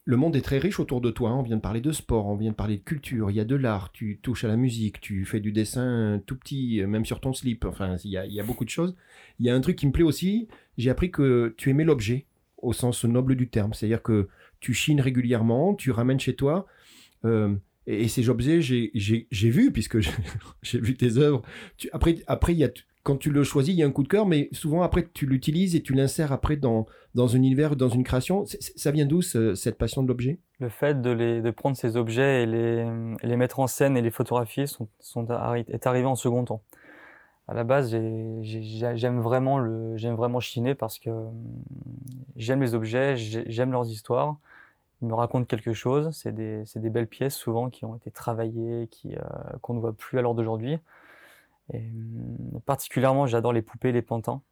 le 0.04 0.16
monde 0.16 0.36
est 0.36 0.40
très 0.40 0.58
riche 0.58 0.80
autour 0.80 1.00
de 1.00 1.10
toi. 1.10 1.30
Hein. 1.30 1.36
On 1.36 1.42
vient 1.42 1.56
de 1.56 1.60
parler 1.62 1.80
de 1.80 1.92
sport, 1.92 2.26
on 2.26 2.36
vient 2.36 2.50
de 2.50 2.56
parler 2.56 2.78
de 2.78 2.82
culture, 2.82 3.30
il 3.30 3.36
y 3.36 3.40
a 3.40 3.44
de 3.44 3.54
l'art, 3.54 3.92
tu 3.92 4.18
touches 4.22 4.44
à 4.44 4.48
la 4.48 4.56
musique, 4.56 5.00
tu 5.00 5.24
fais 5.24 5.40
du 5.40 5.52
dessin 5.52 6.20
tout 6.26 6.36
petit, 6.36 6.82
même 6.86 7.04
sur 7.04 7.20
ton 7.20 7.32
slip. 7.32 7.64
Enfin, 7.64 7.96
il 8.04 8.10
y 8.10 8.16
a, 8.16 8.26
il 8.26 8.32
y 8.32 8.40
a 8.40 8.44
beaucoup 8.44 8.64
de 8.64 8.70
choses. 8.70 8.96
Il 9.38 9.46
y 9.46 9.50
a 9.50 9.54
un 9.54 9.60
truc 9.60 9.76
qui 9.76 9.86
me 9.86 9.92
plaît 9.92 10.04
aussi, 10.04 10.48
j'ai 10.78 10.90
appris 10.90 11.10
que 11.10 11.54
tu 11.56 11.70
aimais 11.70 11.84
l'objet, 11.84 12.26
au 12.58 12.72
sens 12.72 13.04
noble 13.04 13.36
du 13.36 13.48
terme. 13.48 13.72
C'est-à-dire 13.72 14.02
que 14.02 14.28
tu 14.60 14.74
chines 14.74 15.00
régulièrement, 15.00 15.74
tu 15.74 15.90
ramènes 15.90 16.20
chez 16.20 16.34
toi. 16.34 16.66
Euh, 17.24 17.54
et, 17.86 18.08
ces 18.08 18.28
objets, 18.28 18.60
j'ai 18.60 19.50
vu, 19.50 19.72
puisque 19.72 19.98
j'ai 20.62 20.80
vu 20.80 20.96
tes 20.96 21.18
œuvres. 21.18 21.42
après, 21.92 22.16
après 22.26 22.54
y 22.54 22.64
a, 22.64 22.70
quand 23.02 23.16
tu 23.16 23.30
le 23.30 23.42
choisis, 23.44 23.74
il 23.74 23.78
y 23.78 23.82
a 23.82 23.86
un 23.86 23.90
coup 23.90 24.02
de 24.02 24.08
cœur, 24.08 24.26
mais 24.26 24.48
souvent 24.52 24.82
après, 24.82 25.08
tu 25.12 25.26
l'utilises 25.26 25.74
et 25.74 25.82
tu 25.82 25.94
l'insères 25.94 26.32
après 26.32 26.56
dans, 26.56 26.86
dans 27.14 27.34
un 27.34 27.38
univers, 27.38 27.76
dans 27.76 27.88
une 27.88 28.04
création. 28.04 28.44
ça 28.44 28.90
vient 28.90 29.06
d'où 29.06 29.22
cette 29.22 29.78
passion 29.78 30.02
de 30.02 30.08
l'objet? 30.08 30.38
Le 30.58 30.68
fait 30.68 31.00
de, 31.00 31.10
les, 31.10 31.40
de 31.40 31.50
prendre 31.50 31.76
ces 31.76 31.96
objets 31.96 32.42
et 32.42 32.46
les, 32.46 32.86
les 33.22 33.36
mettre 33.36 33.60
en 33.60 33.66
scène 33.66 33.96
et 33.96 34.02
les 34.02 34.10
photographier 34.10 34.66
sont, 34.66 34.88
sont, 34.98 35.26
est 35.56 35.86
arrivé 35.86 36.06
en 36.06 36.16
second 36.16 36.44
temps. 36.44 36.62
À 37.48 37.54
la 37.54 37.64
base, 37.64 37.90
j'aime 38.42 39.20
vraiment, 39.20 39.58
le, 39.58 39.96
vraiment 40.14 40.38
chiner 40.38 40.74
parce 40.76 40.98
que 40.98 41.10
j'aime 42.36 42.60
les 42.60 42.74
objets, 42.74 43.16
j'aime 43.16 43.72
leurs 43.72 43.88
histoires 43.88 44.36
il 45.02 45.08
me 45.08 45.14
raconte 45.14 45.46
quelque 45.46 45.72
chose. 45.72 46.10
C'est 46.12 46.32
des, 46.32 46.64
des, 46.76 46.90
belles 46.90 47.06
pièces 47.06 47.34
souvent 47.34 47.70
qui 47.70 47.84
ont 47.84 47.96
été 47.96 48.10
travaillées, 48.10 48.88
qui 48.88 49.14
euh, 49.16 49.20
qu'on 49.62 49.74
ne 49.74 49.80
voit 49.80 49.92
plus 49.92 50.18
à 50.18 50.22
l'heure 50.22 50.34
d'aujourd'hui. 50.34 50.78
Et 51.72 51.78
hum, 51.78 52.60
particulièrement, 52.66 53.26
j'adore 53.26 53.52
les 53.52 53.62
poupées, 53.62 53.92
les 53.92 54.02
pantins, 54.02 54.42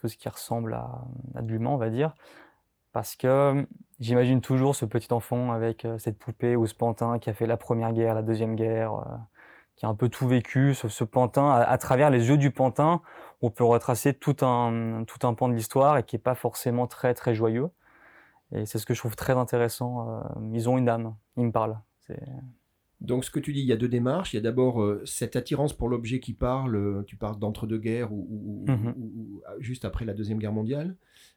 tout 0.00 0.08
ce 0.08 0.16
qui 0.16 0.28
ressemble 0.28 0.74
à, 0.74 1.04
à 1.34 1.42
de 1.42 1.48
l'humain, 1.50 1.70
on 1.70 1.76
va 1.76 1.90
dire, 1.90 2.14
parce 2.92 3.16
que 3.16 3.50
hum, 3.50 3.66
j'imagine 4.00 4.40
toujours 4.40 4.76
ce 4.76 4.84
petit 4.84 5.12
enfant 5.12 5.52
avec 5.52 5.84
euh, 5.84 5.98
cette 5.98 6.18
poupée 6.18 6.56
ou 6.56 6.66
ce 6.66 6.74
pantin 6.74 7.18
qui 7.18 7.30
a 7.30 7.34
fait 7.34 7.46
la 7.46 7.56
première 7.56 7.92
guerre, 7.92 8.14
la 8.14 8.22
deuxième 8.22 8.56
guerre, 8.56 8.94
euh, 8.94 9.16
qui 9.76 9.86
a 9.86 9.88
un 9.88 9.94
peu 9.94 10.08
tout 10.08 10.28
vécu. 10.28 10.74
Ce, 10.74 11.04
pantin, 11.04 11.50
à, 11.50 11.62
à, 11.62 11.78
travers 11.78 12.10
les 12.10 12.28
yeux 12.28 12.38
du 12.38 12.50
pantin, 12.50 13.00
on 13.42 13.50
peut 13.50 13.64
retracer 13.64 14.14
tout 14.14 14.36
un 14.42 15.04
tout 15.06 15.26
un 15.26 15.34
pan 15.34 15.48
de 15.48 15.54
l'histoire 15.54 15.96
et 15.98 16.02
qui 16.02 16.16
est 16.16 16.18
pas 16.18 16.34
forcément 16.34 16.86
très 16.86 17.14
très 17.14 17.34
joyeux. 17.34 17.70
Et 18.52 18.66
c'est 18.66 18.78
ce 18.78 18.86
que 18.86 18.94
je 18.94 18.98
trouve 18.98 19.16
très 19.16 19.34
intéressant. 19.34 20.08
Euh, 20.08 20.22
ils 20.52 20.68
ont 20.68 20.78
une 20.78 20.88
âme, 20.88 21.14
ils 21.36 21.44
me 21.44 21.52
parlent. 21.52 21.78
Donc 23.00 23.24
ce 23.24 23.30
que 23.30 23.38
tu 23.38 23.52
dis, 23.52 23.60
il 23.60 23.66
y 23.66 23.72
a 23.72 23.76
deux 23.76 23.88
démarches. 23.88 24.32
Il 24.32 24.36
y 24.36 24.38
a 24.38 24.42
d'abord 24.42 24.82
euh, 24.82 25.02
cette 25.04 25.36
attirance 25.36 25.72
pour 25.72 25.88
l'objet 25.88 26.20
qui 26.20 26.32
parle. 26.32 26.76
Euh, 26.76 27.02
tu 27.06 27.16
parles 27.16 27.38
d'entre-deux-guerres 27.38 28.12
ou, 28.12 28.64
mhm. 28.66 28.94
juste 29.58 29.84
après 29.84 30.04
la 30.04 30.14
Deuxième 30.14 30.38
Guerre 30.38 30.52
mondiale. 30.52 30.96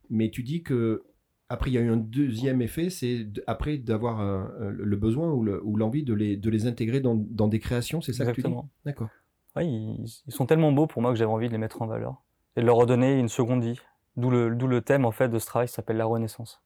Mais 0.10 0.30
tu 0.30 0.44
dis 0.44 0.64
que 0.64 1.04
après, 1.50 1.70
il 1.70 1.74
y 1.74 1.78
a 1.78 1.82
eu 1.82 1.90
un 1.90 1.98
deuxième 1.98 2.62
effet, 2.62 2.90
c'est 2.90 3.28
après 3.46 3.78
d'avoir 3.78 4.24
le 4.62 4.96
besoin 4.96 5.30
ou 5.30 5.76
l'envie 5.76 6.04
de, 6.04 6.14
les, 6.14 6.38
de 6.38 6.50
les 6.50 6.66
intégrer 6.66 7.02
dans, 7.02 7.16
dans 7.16 7.50
des 7.50 7.60
créations, 7.60 8.00
c'est 8.00 8.14
ça 8.14 8.26
que 8.26 8.32
tu 8.32 8.42
dis 8.42 8.56
D'accord. 8.86 9.10
Oui, 9.58 9.98
ils, 10.00 10.32
sont 10.32 10.46
tellement 10.46 10.72
beaux 10.72 10.88
pour 10.88 11.02
moi 11.02 11.12
que 11.12 11.18
j'avais 11.18 11.32
envie 11.32 11.48
de 11.48 11.52
les 11.52 11.58
mettre 11.58 11.82
en 11.82 11.88
valeur 11.88 12.24
et 12.56 12.62
de 12.62 12.66
leur 12.66 12.78
redonner 12.78 13.20
une 13.20 13.28
seconde 13.28 13.64
vie. 13.64 13.80
D'où 14.16 14.30
le, 14.30 14.48
le 14.48 14.82
thème 14.82 15.06
en 15.06 15.12
fait 15.12 15.30
de 15.30 15.40
ce 15.40 15.46
travail 15.46 15.68
qui 15.68 15.74
s'appelle 15.74 15.98
la 15.98 16.06
Renaissance. 16.06 16.62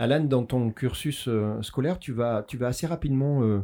Alan, 0.00 0.24
dans 0.24 0.46
ton 0.46 0.70
cursus 0.70 1.28
euh, 1.28 1.60
scolaire, 1.60 1.98
tu 1.98 2.12
vas, 2.12 2.42
tu 2.42 2.56
vas 2.56 2.68
assez 2.68 2.86
rapidement, 2.86 3.42
euh, 3.42 3.60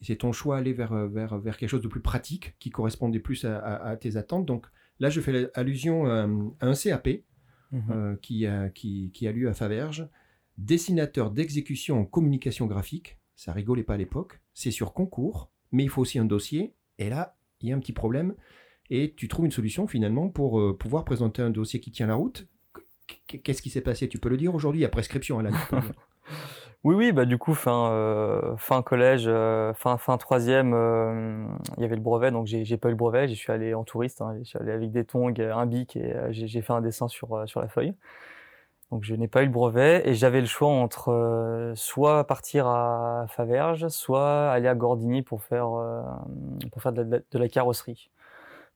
c'est 0.00 0.16
ton 0.16 0.32
choix, 0.32 0.56
aller 0.56 0.72
vers, 0.72 0.94
euh, 0.94 1.08
vers, 1.08 1.38
vers 1.38 1.58
quelque 1.58 1.68
chose 1.68 1.82
de 1.82 1.88
plus 1.88 2.00
pratique, 2.00 2.54
qui 2.58 2.70
correspondait 2.70 3.20
plus 3.20 3.44
à, 3.44 3.94
tes 4.00 4.16
attentes. 4.16 4.46
Donc 4.46 4.66
là, 4.98 5.10
je 5.10 5.20
fais 5.20 5.50
allusion 5.52 6.06
à, 6.06 6.26
un 6.62 6.72
CAP 6.74 7.08
mhm. 7.70 8.16
qui, 8.22 8.46
a, 8.46 8.70
qui, 8.70 9.10
qui, 9.12 9.28
a 9.28 9.32
lieu 9.32 9.46
à 9.46 9.52
Faverges, 9.52 10.08
dessinateur 10.56 11.30
d'exécution 11.30 12.00
en 12.00 12.06
communication 12.06 12.64
graphique. 12.64 13.18
Ça 13.36 13.52
rigolait 13.52 13.82
pas 13.82 13.94
à 13.94 13.98
l'époque. 13.98 14.40
C'est 14.54 14.70
sur 14.70 14.94
concours, 14.94 15.50
mais 15.70 15.82
il 15.82 15.90
faut 15.90 16.00
aussi 16.00 16.18
un 16.18 16.24
dossier. 16.24 16.72
Et 16.98 17.10
là, 17.10 17.36
il 17.60 17.68
y 17.68 17.72
a 17.74 17.76
un 17.76 17.80
petit 17.80 17.92
problème. 17.92 18.34
Et 18.88 19.12
tu 19.14 19.28
trouves 19.28 19.44
une 19.44 19.50
solution 19.50 19.86
finalement 19.86 20.30
pour 20.30 20.78
pouvoir 20.78 21.04
présenter 21.04 21.42
un 21.42 21.50
dossier 21.50 21.78
qui 21.78 21.90
tient 21.90 22.06
la 22.06 22.14
route 22.14 22.48
Qu'est-ce 23.26 23.62
qui 23.62 23.70
s'est 23.70 23.80
passé? 23.80 24.08
Tu 24.08 24.18
peux 24.18 24.28
le 24.28 24.36
dire 24.36 24.54
aujourd'hui, 24.54 24.80
il 24.80 24.82
y 24.82 24.86
a 24.86 24.90
prescription 24.90 25.38
à 25.38 25.42
la 25.42 25.50
Oui, 26.84 26.94
oui, 26.94 27.12
bah 27.12 27.24
du 27.24 27.38
coup, 27.38 27.54
fin, 27.54 27.90
euh, 27.92 28.56
fin 28.58 28.82
collège, 28.82 29.24
euh, 29.26 29.72
fin, 29.72 29.96
fin 29.96 30.18
troisième, 30.18 30.74
euh, 30.74 31.46
il 31.78 31.82
y 31.82 31.84
avait 31.86 31.96
le 31.96 32.02
brevet, 32.02 32.30
donc 32.30 32.46
j'ai 32.46 32.76
pas 32.76 32.88
eu 32.88 32.90
le 32.90 32.96
brevet, 32.96 33.26
j'y 33.26 33.36
suis 33.36 33.50
allé 33.52 33.72
en 33.72 33.84
touriste, 33.84 34.20
hein, 34.20 34.34
j'y 34.38 34.44
suis 34.44 34.58
allé 34.58 34.70
avec 34.70 34.90
des 34.92 35.04
tongs, 35.06 35.32
un 35.38 35.64
bic 35.64 35.96
et 35.96 36.14
j'ai 36.30 36.60
fait 36.60 36.74
un 36.74 36.82
dessin 36.82 37.08
sur, 37.08 37.48
sur 37.48 37.62
la 37.62 37.68
feuille. 37.68 37.94
Donc 38.90 39.02
je 39.02 39.14
n'ai 39.14 39.28
pas 39.28 39.42
eu 39.42 39.46
le 39.46 39.50
brevet 39.50 40.06
et 40.06 40.14
j'avais 40.14 40.42
le 40.42 40.46
choix 40.46 40.68
entre 40.68 41.72
soit 41.74 42.24
partir 42.26 42.66
à 42.66 43.24
Faverges, 43.28 43.88
soit 43.88 44.50
aller 44.50 44.68
à 44.68 44.74
Gordini 44.74 45.22
pour 45.22 45.42
faire, 45.42 45.70
pour 46.70 46.82
faire 46.82 46.92
de 46.92 47.22
la 47.32 47.48
carrosserie 47.48 48.10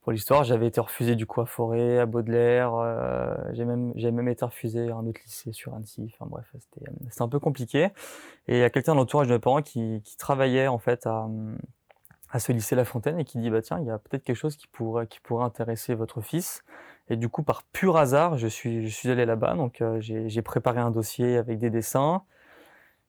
pour 0.08 0.12
l'histoire, 0.14 0.42
j'avais 0.42 0.66
été 0.68 0.80
refusé 0.80 1.16
du 1.16 1.26
coup 1.26 1.42
à 1.42 1.44
Forêt, 1.44 1.98
à 1.98 2.06
Baudelaire, 2.06 2.72
euh, 2.76 3.34
j'ai 3.52 3.66
même, 3.66 3.92
j'ai 3.94 4.10
même 4.10 4.26
été 4.28 4.42
refusé 4.42 4.88
à 4.88 4.94
un 4.96 5.06
autre 5.06 5.20
lycée 5.22 5.52
sur 5.52 5.74
Annecy. 5.74 6.10
Enfin 6.14 6.24
bref, 6.30 6.46
c'était, 6.58 6.90
c'était 7.10 7.20
un 7.20 7.28
peu 7.28 7.38
compliqué. 7.38 7.90
Et 8.46 8.56
il 8.56 8.58
y 8.58 8.62
a 8.62 8.70
quelqu'un 8.70 8.92
dans 8.92 9.00
l'entourage 9.00 9.26
de 9.26 9.34
mes 9.34 9.38
parents 9.38 9.60
qui, 9.60 10.02
travaillait 10.16 10.66
en 10.66 10.78
fait 10.78 11.06
à, 11.06 11.28
ce 12.38 12.52
lycée 12.52 12.74
La 12.74 12.86
Fontaine 12.86 13.18
et 13.18 13.26
qui 13.26 13.36
dit 13.36 13.50
bah 13.50 13.60
tiens, 13.60 13.80
il 13.80 13.86
y 13.86 13.90
a 13.90 13.98
peut-être 13.98 14.24
quelque 14.24 14.34
chose 14.34 14.56
qui 14.56 14.66
pourrait, 14.66 15.06
qui 15.06 15.20
pourrait 15.20 15.44
intéresser 15.44 15.94
votre 15.94 16.22
fils. 16.22 16.64
Et 17.10 17.16
du 17.16 17.28
coup, 17.28 17.42
par 17.42 17.62
pur 17.64 17.98
hasard, 17.98 18.38
je 18.38 18.46
suis, 18.46 18.88
je 18.88 18.94
suis 18.94 19.10
allé 19.10 19.26
là-bas. 19.26 19.56
Donc 19.56 19.82
euh, 19.82 20.00
j'ai, 20.00 20.30
j'ai 20.30 20.40
préparé 20.40 20.80
un 20.80 20.90
dossier 20.90 21.36
avec 21.36 21.58
des 21.58 21.68
dessins. 21.68 22.22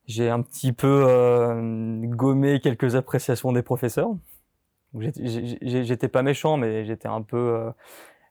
J'ai 0.04 0.28
un 0.28 0.42
petit 0.42 0.74
peu 0.74 1.06
euh, 1.08 2.02
gommé 2.04 2.60
quelques 2.60 2.94
appréciations 2.94 3.52
des 3.52 3.62
professeurs 3.62 4.10
J'étais 4.98 6.08
pas 6.08 6.22
méchant, 6.22 6.56
mais 6.56 6.84
j'étais 6.84 7.08
un 7.08 7.22
peu 7.22 7.36
euh, 7.36 7.70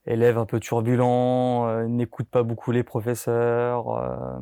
élève 0.05 0.37
un 0.37 0.45
peu 0.45 0.59
turbulent, 0.59 1.67
euh, 1.67 1.87
n'écoute 1.87 2.27
pas 2.27 2.43
beaucoup 2.43 2.71
les 2.71 2.83
professeurs. 2.83 3.89
Euh, 3.89 4.39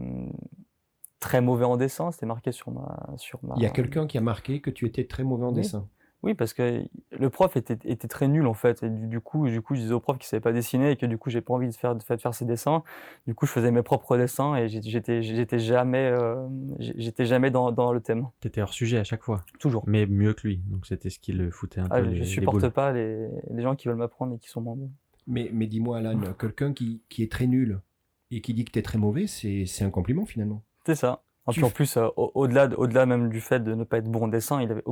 très 1.20 1.42
mauvais 1.42 1.66
en 1.66 1.78
dessin, 1.78 2.12
c'était 2.12 2.26
marqué 2.26 2.52
sur 2.52 2.72
ma, 2.72 3.14
sur 3.18 3.40
ma. 3.44 3.56
Il 3.58 3.64
y 3.64 3.66
a 3.66 3.70
quelqu'un 3.70 4.08
qui 4.08 4.18
a 4.18 4.22
marqué 4.22 4.62
que 4.62 4.70
tu 4.70 4.86
étais 4.86 5.06
très 5.06 5.24
mauvais 5.24 5.46
en 5.46 5.52
dessin. 5.52 5.88
Oui, 6.24 6.34
parce 6.34 6.54
que 6.54 6.84
le 7.12 7.30
prof 7.30 7.56
était, 7.56 7.78
était 7.86 8.08
très 8.08 8.28
nul 8.28 8.48
en 8.48 8.54
fait. 8.54 8.82
Et 8.84 8.90
du, 8.90 9.20
coup, 9.20 9.48
du 9.48 9.62
coup, 9.62 9.76
je 9.76 9.82
disais 9.82 9.94
au 9.94 10.00
prof 10.00 10.18
qu'il 10.18 10.26
savait 10.26 10.42
pas 10.42 10.52
dessiner 10.52 10.92
et 10.92 10.96
que 10.96 11.06
du 11.06 11.18
coup, 11.18 11.30
j'ai 11.30 11.42
pas 11.42 11.54
envie 11.54 11.70
de 11.70 11.76
faire, 11.76 11.96
de 11.96 12.02
faire, 12.02 12.34
ses 12.34 12.46
dessins. 12.46 12.84
Du 13.28 13.36
coup, 13.36 13.46
je 13.46 13.52
faisais 13.52 13.72
mes 13.72 13.84
propres 13.84 14.18
dessins 14.18 14.56
et 14.56 14.68
j'étais, 14.68 15.22
j'étais 15.22 15.60
jamais, 15.60 16.12
euh, 16.12 16.36
j'étais 16.80 17.26
jamais 17.26 17.52
dans, 17.52 17.72
dans, 17.72 17.94
le 17.94 18.02
thème. 18.02 18.28
T'étais 18.40 18.62
hors 18.62 18.74
sujet 18.74 18.98
à 18.98 19.04
chaque 19.04 19.24
fois. 19.24 19.46
Toujours. 19.60 19.84
Mais 19.86 20.08
mieux 20.08 20.34
que 20.34 20.48
lui. 20.48 20.62
Donc 20.68 20.88
c'était 20.88 21.10
ce 21.10 21.20
qui 21.20 21.34
le 21.34 21.52
foutait 21.52 21.82
un 21.82 21.88
ah, 21.92 22.02
peu. 22.02 22.06
Je 22.06 22.20
les, 22.20 22.26
supporte 22.26 22.68
pas 22.70 22.92
les, 22.92 23.28
les, 23.52 23.62
gens 23.62 23.76
qui 23.76 23.88
veulent 23.88 23.98
m'apprendre 23.98 24.34
et 24.34 24.40
qui 24.40 24.50
sont 24.50 24.62
moins 24.62 24.76
bons. 24.76 24.92
Mais, 25.28 25.50
mais 25.54 25.68
dis-moi, 25.68 25.98
Alan, 26.00 26.20
quelqu'un 26.40 26.74
qui, 26.74 27.04
qui 27.10 27.22
est 27.22 27.32
très 27.32 27.48
nul 27.48 27.80
et 28.32 28.42
qui 28.42 28.54
dit 28.54 28.66
que 28.66 28.72
tu 28.72 28.80
es 28.80 28.82
très 28.82 28.98
mauvais, 28.98 29.28
c'est 29.28 29.84
un 29.84 29.90
compliment 29.92 30.26
finalement. 30.26 30.64
C'est 30.86 30.96
ça. 30.96 31.24
En 31.48 31.70
plus, 31.70 31.96
euh, 31.98 32.08
au-delà, 32.16 32.70
au-delà 32.78 33.06
même 33.06 33.30
du 33.30 33.40
fait 33.40 33.62
de 33.62 33.74
ne 33.74 33.84
pas 33.86 34.00
être 34.00 34.10
bon 34.10 34.24
en 34.24 34.28
dessin, 34.28 34.62
il 34.62 34.70
avait 34.70 34.84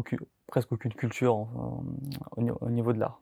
presque 0.47 0.71
aucune 0.71 0.93
culture 0.93 1.47
au, 2.37 2.69
niveau 2.69 2.93
de 2.93 2.99
l'art. 2.99 3.21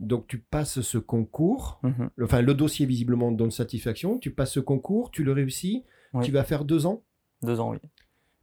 Donc 0.00 0.26
tu 0.26 0.38
passes 0.38 0.80
ce 0.80 0.98
concours, 0.98 1.80
mhm. 1.82 2.10
enfin 2.22 2.42
le 2.42 2.54
dossier 2.54 2.86
visiblement 2.86 3.32
donne 3.32 3.50
satisfaction, 3.50 4.18
tu 4.18 4.32
passes 4.32 4.52
ce 4.52 4.60
concours, 4.60 5.10
tu 5.10 5.24
le 5.24 5.32
réussis, 5.32 5.84
tu 6.22 6.30
vas 6.30 6.44
faire 6.44 6.64
deux 6.64 6.86
ans 6.86 7.02
Deux 7.42 7.58
ans, 7.58 7.70
oui. 7.70 7.78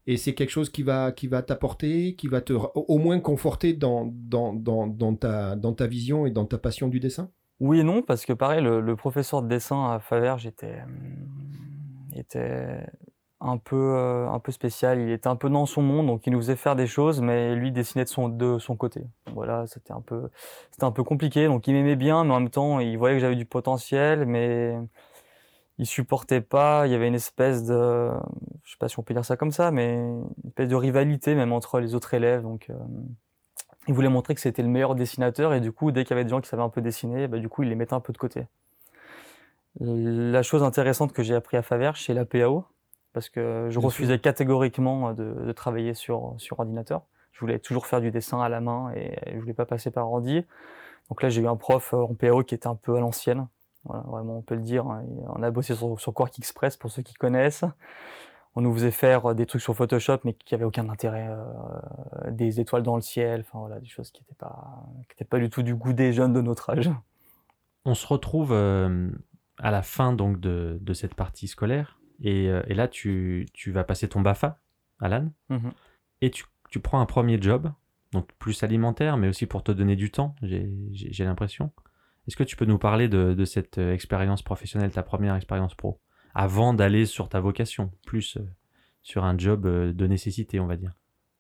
Et 0.07 0.17
c'est 0.17 0.33
quelque 0.33 0.49
chose 0.49 0.69
qui 0.69 0.83
va, 0.83 1.11
qui 1.11 1.27
va 1.27 1.43
t'apporter, 1.43 2.15
qui 2.15 2.27
va 2.27 2.41
te 2.41 2.53
au 2.53 2.97
moins 2.97 3.19
conforter 3.19 3.73
dans, 3.73 4.11
dans, 4.11 4.51
dans, 4.51 4.87
dans, 4.87 5.15
ta, 5.15 5.55
dans 5.55 5.73
ta 5.73 5.87
vision 5.87 6.25
et 6.25 6.31
dans 6.31 6.45
ta 6.45 6.57
passion 6.57 6.87
du 6.87 6.99
dessin? 6.99 7.29
Oui 7.59 7.79
et 7.79 7.83
non, 7.83 8.01
parce 8.01 8.25
que 8.25 8.33
pareil, 8.33 8.63
le, 8.63 8.95
professeur 8.95 9.43
de 9.43 9.47
dessin 9.47 9.91
à 9.91 9.99
Faverges 9.99 10.47
était, 10.47 10.79
était 12.15 12.83
un 13.41 13.57
peu, 13.57 13.75
euh, 13.75 14.29
un 14.29 14.39
peu 14.39 14.51
spécial. 14.51 14.99
Il 14.99 15.09
était 15.11 15.27
un 15.27 15.35
peu 15.35 15.49
dans 15.49 15.65
son 15.65 15.81
monde, 15.81 16.07
donc 16.07 16.25
il 16.27 16.33
nous 16.33 16.39
faisait 16.39 16.55
faire 16.55 16.75
des 16.75 16.87
choses, 16.87 17.21
mais 17.21 17.55
lui 17.55 17.71
dessinait 17.71 18.05
de 18.05 18.09
son, 18.09 18.29
de 18.29 18.59
son 18.59 18.75
côté. 18.75 19.03
Voilà, 19.33 19.65
c'était 19.67 19.93
un 19.93 20.01
peu, 20.01 20.29
un 20.81 20.91
peu 20.91 21.03
compliqué. 21.03 21.47
Donc 21.47 21.67
il 21.67 21.73
m'aimait 21.73 21.95
bien, 21.95 22.23
mais 22.23 22.33
en 22.33 22.39
même 22.39 22.49
temps, 22.49 22.79
il 22.79 22.97
voyait 22.97 23.15
que 23.15 23.21
j'avais 23.21 23.35
du 23.35 23.45
potentiel, 23.45 24.25
mais 24.25 24.77
il 25.79 25.85
supportait 25.87 26.41
pas. 26.41 26.87
Il 26.87 26.91
y 26.91 26.95
avait 26.95 27.07
une 27.07 27.15
espèce 27.15 27.65
de, 27.65 28.11
je 28.63 28.71
sais 28.71 28.77
pas 28.77 28.87
si 28.87 28.99
on 28.99 29.03
peut 29.03 29.13
dire 29.13 29.25
ça 29.25 29.37
comme 29.37 29.51
ça, 29.51 29.71
mais 29.71 29.95
une 29.95 30.29
espèce 30.47 30.69
de 30.69 30.75
rivalité 30.75 31.35
même 31.35 31.51
entre 31.51 31.79
les 31.79 31.95
autres 31.95 32.13
élèves. 32.13 32.43
Donc 32.43 32.69
euh, 32.69 32.75
il 33.87 33.93
voulait 33.95 34.09
montrer 34.09 34.35
que 34.35 34.41
c'était 34.41 34.61
le 34.61 34.69
meilleur 34.69 34.95
dessinateur, 34.95 35.53
et 35.53 35.59
du 35.59 35.71
coup, 35.71 35.91
dès 35.91 36.03
qu'il 36.03 36.11
y 36.11 36.13
avait 36.13 36.23
des 36.23 36.29
gens 36.29 36.41
qui 36.41 36.49
savaient 36.49 36.61
un 36.61 36.69
peu 36.69 36.81
dessiner, 36.81 37.27
bah, 37.27 37.39
du 37.39 37.49
coup, 37.49 37.63
il 37.63 37.69
les 37.69 37.75
mettait 37.75 37.95
un 37.95 37.99
peu 37.99 38.13
de 38.13 38.17
côté. 38.17 38.45
La 39.79 40.43
chose 40.43 40.63
intéressante 40.63 41.13
que 41.13 41.23
j'ai 41.23 41.33
appris 41.33 41.57
à 41.57 41.61
Faverges, 41.61 42.03
c'est 42.05 42.13
la 42.13 42.25
PAO, 42.25 42.65
parce 43.13 43.29
que 43.29 43.67
je 43.69 43.79
refusais 43.79 44.19
catégoriquement 44.19 45.13
de, 45.13 45.51
travailler 45.51 45.93
sur, 45.93 46.35
sur 46.37 46.59
ordinateur. 46.59 47.03
Je 47.31 47.39
voulais 47.39 47.59
toujours 47.59 47.87
faire 47.87 48.01
du 48.01 48.11
dessin 48.11 48.41
à 48.41 48.49
la 48.49 48.61
main 48.61 48.91
et 48.95 49.15
je 49.33 49.39
voulais 49.39 49.53
pas 49.53 49.65
passer 49.65 49.91
par 49.91 50.11
ordi. 50.11 50.45
Donc 51.09 51.21
là, 51.23 51.29
j'ai 51.29 51.41
eu 51.41 51.47
un 51.47 51.55
prof 51.55 51.93
en 51.93 52.13
PAO 52.13 52.43
qui 52.43 52.55
était 52.55 52.67
un 52.67 52.75
peu 52.75 52.95
à 52.95 52.99
l'ancienne. 52.99 53.47
Voilà, 53.83 54.03
vraiment, 54.03 54.37
on 54.37 54.41
peut 54.41 54.55
le 54.55 54.61
dire. 54.61 54.85
Hein. 54.87 55.03
On 55.27 55.41
a 55.41 55.51
bossé 55.51 55.75
sur, 55.75 55.99
sur 55.99 56.13
Quark 56.13 56.37
Express 56.37 56.77
pour 56.77 56.91
ceux 56.91 57.01
qui 57.01 57.15
connaissent. 57.15 57.65
On 58.55 58.61
nous 58.61 58.73
faisait 58.73 58.91
faire 58.91 59.33
des 59.33 59.45
trucs 59.45 59.61
sur 59.61 59.75
Photoshop, 59.75 60.19
mais 60.23 60.33
qui 60.33 60.53
n'avaient 60.53 60.65
aucun 60.65 60.87
intérêt. 60.89 61.27
Euh, 61.29 62.31
des 62.31 62.59
étoiles 62.59 62.83
dans 62.83 62.95
le 62.95 63.01
ciel, 63.01 63.41
enfin 63.41 63.59
voilà, 63.59 63.79
des 63.79 63.87
choses 63.87 64.11
qui 64.11 64.21
n'étaient 64.21 64.35
pas, 64.35 64.83
qui 65.17 65.23
pas 65.23 65.39
du 65.39 65.49
tout 65.49 65.63
du 65.63 65.73
goût 65.73 65.93
des 65.93 66.13
jeunes 66.13 66.33
de 66.33 66.41
notre 66.41 66.69
âge. 66.69 66.91
On 67.85 67.95
se 67.95 68.05
retrouve 68.05 68.51
euh, 68.51 69.09
à 69.57 69.71
la 69.71 69.81
fin 69.81 70.13
donc 70.13 70.39
de, 70.39 70.77
de 70.81 70.93
cette 70.93 71.15
partie 71.15 71.47
scolaire 71.47 72.00
euh, 72.25 72.63
et, 72.67 72.73
là, 72.73 72.87
tu, 72.87 73.47
vas 73.67 73.83
passer 73.83 74.07
ton 74.07 74.21
BAFA, 74.21 74.59
Alan, 74.99 75.31
mhm. 75.49 75.71
et 76.21 76.31
tu, 76.31 76.45
prends 76.81 77.01
un 77.01 77.05
premier 77.05 77.41
job, 77.41 77.71
donc 78.11 78.31
plus 78.39 78.63
alimentaire, 78.63 79.17
mais 79.17 79.27
aussi 79.27 79.45
pour 79.45 79.63
te 79.63 79.71
donner 79.71 79.95
du 79.95 80.11
temps, 80.11 80.35
j'ai 80.41 81.23
l'impression. 81.23 81.71
Est-ce 82.27 82.35
que 82.35 82.43
tu 82.43 82.55
peux 82.55 82.65
nous 82.65 82.77
parler 82.77 83.07
de, 83.09 83.45
cette 83.45 83.77
euh, 83.79 83.93
expérience 83.93 84.43
professionnelle, 84.43 84.91
ta 84.91 85.03
première 85.03 85.35
expérience 85.35 85.75
pro, 85.75 85.99
avant 86.33 86.73
d'aller 86.73 87.05
sur 87.05 87.29
ta 87.29 87.39
vocation, 87.39 87.91
plus 88.05 88.37
euh, 88.37 88.47
sur 89.01 89.23
un 89.23 89.37
job 89.37 89.65
de 89.67 90.07
nécessité, 90.07 90.59
on 90.59 90.67
va 90.67 90.77
dire? 90.77 90.93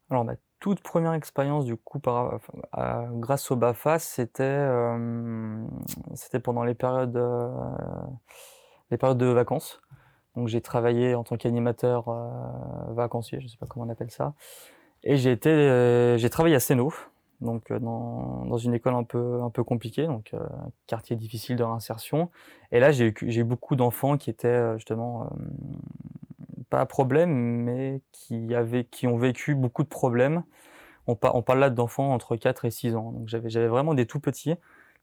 Alors, 0.09 0.25
ma 0.25 0.33
toute 0.59 0.81
première 0.81 1.13
expérience, 1.13 1.65
du 1.65 1.75
coup, 1.75 1.99
grâce 2.01 3.51
au 3.51 3.55
BAFA, 3.55 3.97
c'était 3.99 4.67
pendant 6.43 6.63
les 6.63 6.75
périodes, 6.75 7.19
les 8.91 8.97
périodes 8.97 9.17
de 9.17 9.25
vacances. 9.27 9.81
Donc 10.35 10.47
j'ai 10.47 10.61
travaillé 10.61 11.15
en 11.15 11.23
tant 11.23 11.37
qu'animateur 11.37 12.07
euh, 12.07 12.93
vacancier, 12.93 13.39
je 13.39 13.45
ne 13.45 13.49
sais 13.49 13.57
pas 13.57 13.65
comment 13.65 13.85
on 13.85 13.89
appelle 13.89 14.11
ça. 14.11 14.33
Et 15.03 15.17
j'ai 15.17 15.31
été, 15.31 15.49
euh, 15.49 16.17
j'ai 16.17 16.29
travaillé 16.29 16.55
à 16.55 16.59
Seno, 16.59 16.93
donc 17.41 17.71
euh, 17.71 17.79
dans, 17.79 18.45
dans, 18.45 18.57
une 18.57 18.73
école 18.73 18.93
un 18.93 19.03
peu 19.03 19.41
un 19.41 19.49
peu 19.49 19.63
compliquée, 19.63 20.07
donc 20.07 20.33
quartier 20.87 21.15
difficile 21.15 21.57
de 21.57 21.63
réinsertion. 21.63 22.29
Et 22.71 22.79
là 22.79 22.91
j'ai 22.91 23.07
eu 23.07 23.13
j'ai 23.27 23.41
eu 23.41 23.43
beaucoup 23.43 23.75
d'enfants 23.75 24.17
qui 24.17 24.29
étaient 24.29 24.73
justement 24.77 25.29
pas 26.69 26.79
à 26.79 26.85
problème, 26.85 27.31
mais 27.31 28.01
qui 28.13 28.55
avaient 28.55 28.85
qui 28.85 29.07
ont 29.07 29.17
vécu 29.17 29.55
beaucoup 29.55 29.83
de 29.83 29.89
problèmes. 29.89 30.43
On, 31.07 31.17
on 31.33 31.41
parle 31.41 31.59
là 31.59 31.69
d'enfants 31.69 32.13
entre 32.13 32.35
4 32.37 32.65
et 32.65 32.71
6 32.71 32.95
ans. 32.95 33.11
Donc 33.11 33.27
j'avais 33.27 33.49
j'avais 33.49 33.67
vraiment 33.67 33.93
des 33.95 34.05
tout 34.05 34.19
petits 34.19 34.55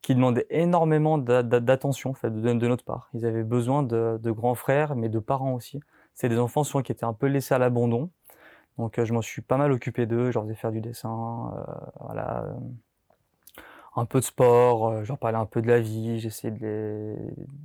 qui 0.03 0.15
demandaient 0.15 0.47
énormément 0.51 1.19
d'attention 1.19 2.15
de, 2.23 2.67
notre 2.69 2.85
part. 2.85 3.09
Ils 3.15 3.27
avaient 3.27 3.45
besoin 3.45 3.83
de, 3.83 4.31
grands 4.31 4.55
frères, 4.55 4.97
mais 4.97 5.09
de 5.09 5.19
parents 5.19 5.55
aussi. 5.55 5.81
C'est 6.15 6.29
des 6.29 6.39
enfants 6.39 6.65
souvent 6.65 6.83
qui 6.83 6.93
étaient 6.93 7.05
un 7.05 7.13
peu 7.13 7.27
laissés 7.27 7.55
à 7.55 7.59
l'abandon. 7.59 8.11
Donc 8.79 8.99
euh, 8.99 9.05
je 9.05 9.13
m'en 9.13 9.23
suis 9.23 9.43
pas 9.43 9.57
mal 9.57 9.73
occupé 9.73 10.07
d'eux, 10.07 10.31
je 10.31 10.35
leur 10.35 10.45
faisais 10.45 10.55
faire 10.55 10.71
du 10.71 10.81
dessin, 10.81 11.53
euh, 11.57 11.73
voilà, 12.01 12.45
euh, 12.45 12.53
un 13.97 14.05
peu 14.05 14.21
de 14.21 14.25
sport, 14.25 15.03
je 15.03 15.09
leur 15.09 15.19
parlais 15.19 15.37
un 15.37 15.47
peu 15.47 15.61
de 15.61 15.67
la 15.67 15.81
vie, 15.81 16.21
j'essayais 16.21 16.53
de, 16.53 17.17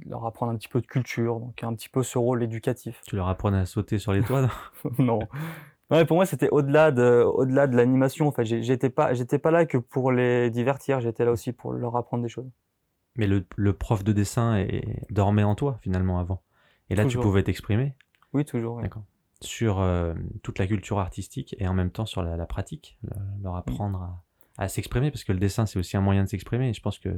leur 0.07 0.25
apprendre 0.25 0.51
un 0.51 0.55
petit 0.55 0.67
peu 0.67 0.81
de 0.81 0.87
culture, 0.87 1.39
donc 1.39 1.63
un 1.63 1.75
petit 1.75 1.89
peu 1.89 2.01
ce 2.01 2.17
rôle 2.17 2.41
éducatif. 2.41 2.99
Tu 3.05 3.15
leur 3.15 3.27
apprenais 3.27 3.59
à 3.59 3.65
sauter 3.67 3.99
sur 3.99 4.11
les 4.11 4.23
toits 4.23 4.49
Non, 4.97 5.19
pour 5.89 6.15
moi, 6.17 6.25
c'était 6.25 6.49
au-delà 6.49 6.91
de, 6.91 7.23
au-delà 7.23 7.67
de 7.67 7.75
l'animation. 7.75 8.27
En 8.27 8.31
fait, 8.31 8.45
j'étais 8.45 8.89
pas, 8.89 9.13
j'étais 9.13 9.39
pas 9.39 9.51
là 9.51 9.65
que 9.65 9.77
pour 9.77 10.11
les 10.11 10.49
divertir. 10.49 10.99
J'étais 11.01 11.25
là 11.25 11.31
aussi 11.31 11.51
pour 11.51 11.73
leur 11.73 11.95
apprendre 11.95 12.23
des 12.23 12.29
choses. 12.29 12.49
Mais 13.15 13.27
le, 13.27 13.45
le 13.55 13.73
prof 13.73 14.03
de 14.03 14.11
dessin 14.11 14.57
est, 14.57 15.11
dormait 15.11 15.43
en 15.43 15.55
toi 15.55 15.77
finalement 15.81 16.19
avant. 16.19 16.41
Et 16.89 16.95
là, 16.95 17.05
tu 17.05 17.19
pouvais 17.19 17.43
t'exprimer. 17.43 17.93
Oui, 18.33 18.45
toujours. 18.45 18.81
D'accord. 18.81 19.03
Sur 19.41 19.81
euh, 19.81 20.13
toute 20.41 20.57
la 20.57 20.67
culture 20.67 20.99
artistique 20.99 21.55
et 21.59 21.67
en 21.67 21.73
même 21.73 21.91
temps 21.91 22.05
sur 22.05 22.23
la, 22.23 22.45
pratique, 22.45 22.97
leur 23.41 23.55
apprendre 23.55 24.01
à, 24.01 24.63
à 24.63 24.67
s'exprimer 24.67 25.11
parce 25.11 25.25
que 25.25 25.33
le 25.33 25.39
dessin 25.39 25.65
c'est 25.65 25.77
aussi 25.77 25.97
un 25.97 26.01
moyen 26.01 26.23
de 26.23 26.29
s'exprimer. 26.29 26.69
Et 26.69 26.73
je 26.73 26.81
pense 26.81 26.97
que 26.97 27.09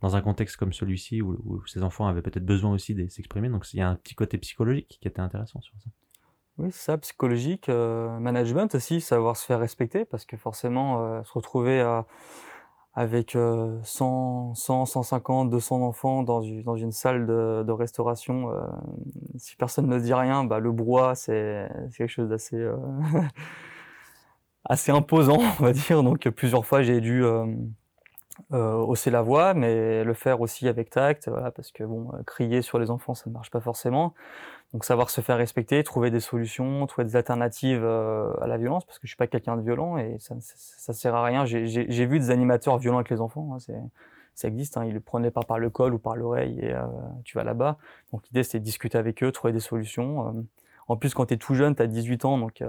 dans 0.00 0.16
un 0.16 0.20
contexte 0.20 0.56
comme 0.56 0.72
celui-ci 0.72 1.22
où, 1.22 1.40
où 1.44 1.66
ces 1.66 1.82
enfants 1.82 2.06
avaient 2.06 2.22
peut-être 2.22 2.44
besoin 2.44 2.72
aussi 2.72 2.94
de 2.94 3.06
s'exprimer, 3.08 3.48
donc 3.48 3.72
il 3.72 3.78
y 3.78 3.80
a 3.80 3.88
un 3.88 3.94
petit 3.94 4.14
côté 4.14 4.38
psychologique 4.38 4.98
qui 5.00 5.08
était 5.08 5.20
intéressant 5.20 5.60
sur 5.60 5.74
ça. 5.78 5.90
Oui, 6.58 6.72
ça, 6.72 6.98
psychologique, 6.98 7.68
euh, 7.68 8.18
management 8.18 8.74
aussi, 8.74 9.00
savoir 9.00 9.36
se 9.36 9.46
faire 9.46 9.60
respecter, 9.60 10.04
parce 10.04 10.24
que 10.24 10.36
forcément, 10.36 11.04
euh, 11.04 11.22
se 11.22 11.32
retrouver 11.32 11.80
avec 12.94 13.36
100, 13.84 14.54
100, 14.54 14.86
150, 14.86 15.50
200 15.50 15.82
enfants 15.82 16.24
dans, 16.24 16.42
une, 16.42 16.64
dans 16.64 16.74
une 16.74 16.90
salle 16.90 17.26
de, 17.26 17.62
de 17.64 17.72
restauration, 17.72 18.50
euh, 18.50 18.60
si 19.36 19.54
personne 19.54 19.86
ne 19.86 20.00
dit 20.00 20.14
rien, 20.14 20.42
bah, 20.42 20.58
le 20.58 20.72
brouhaha, 20.72 21.14
c'est 21.14 21.68
quelque 21.96 22.10
chose 22.10 22.28
d'assez 22.28 22.58
assez 24.64 24.90
imposant, 24.90 25.38
on 25.60 25.62
va 25.62 25.72
dire. 25.72 26.02
Donc 26.02 26.28
plusieurs 26.30 26.66
fois, 26.66 26.82
j'ai 26.82 27.00
dû 27.00 27.22
hausser 28.50 29.10
la 29.10 29.22
voix, 29.22 29.54
mais 29.54 30.04
le 30.04 30.14
faire 30.14 30.40
aussi 30.40 30.68
avec 30.68 30.90
tact, 30.90 31.28
voilà, 31.28 31.50
parce 31.50 31.72
que 31.72 31.84
bon, 31.84 32.10
crier 32.26 32.62
sur 32.62 32.78
les 32.78 32.90
enfants, 32.90 33.14
ça 33.14 33.24
ne 33.28 33.34
marche 33.34 33.50
pas 33.50 33.60
forcément. 33.60 34.14
Donc 34.74 34.84
savoir 34.84 35.08
se 35.08 35.22
faire 35.22 35.38
respecter, 35.38 35.82
trouver 35.82 36.10
des 36.10 36.20
solutions, 36.20 36.86
trouver 36.86 37.06
des 37.06 37.16
alternatives 37.16 37.82
euh, 37.82 38.30
à 38.42 38.46
la 38.46 38.58
violence, 38.58 38.84
parce 38.84 38.98
que 38.98 39.06
je 39.06 39.10
suis 39.10 39.16
pas 39.16 39.26
quelqu'un 39.26 39.56
de 39.56 39.62
violent 39.62 39.96
et 39.96 40.18
ça, 40.18 40.34
ça, 40.40 40.92
sert 40.92 41.14
à 41.14 41.24
rien. 41.24 41.46
J'ai 41.46 42.06
vu 42.06 42.18
des 42.18 42.30
animateurs 42.30 42.76
violents 42.76 42.98
avec 42.98 43.08
les 43.08 43.22
enfants, 43.22 43.54
hein, 43.54 43.74
ça 44.34 44.48
existe. 44.48 44.76
Hein, 44.76 44.84
ils 44.84 44.92
le 44.92 45.00
prenaient 45.00 45.30
pas 45.30 45.42
par 45.42 45.58
le 45.58 45.70
col 45.70 45.94
ou 45.94 45.98
par 45.98 46.16
l'oreille 46.16 46.58
et 46.60 46.74
euh, 46.74 46.84
tu 47.24 47.38
vas 47.38 47.44
là-bas. 47.44 47.78
Donc 48.12 48.26
l'idée 48.26 48.42
c'est 48.42 48.58
de 48.58 48.64
discuter 48.64 48.98
avec 48.98 49.22
eux, 49.22 49.32
trouver 49.32 49.54
des 49.54 49.60
solutions. 49.60 50.28
Euh. 50.28 50.32
en 50.88 50.96
plus 50.98 51.14
quand 51.14 51.26
tu 51.26 51.34
es 51.34 51.38
tout 51.38 51.54
jeune, 51.54 51.74
tu 51.74 51.82
as 51.82 51.86
18 51.86 52.26
ans, 52.26 52.36
donc 52.36 52.62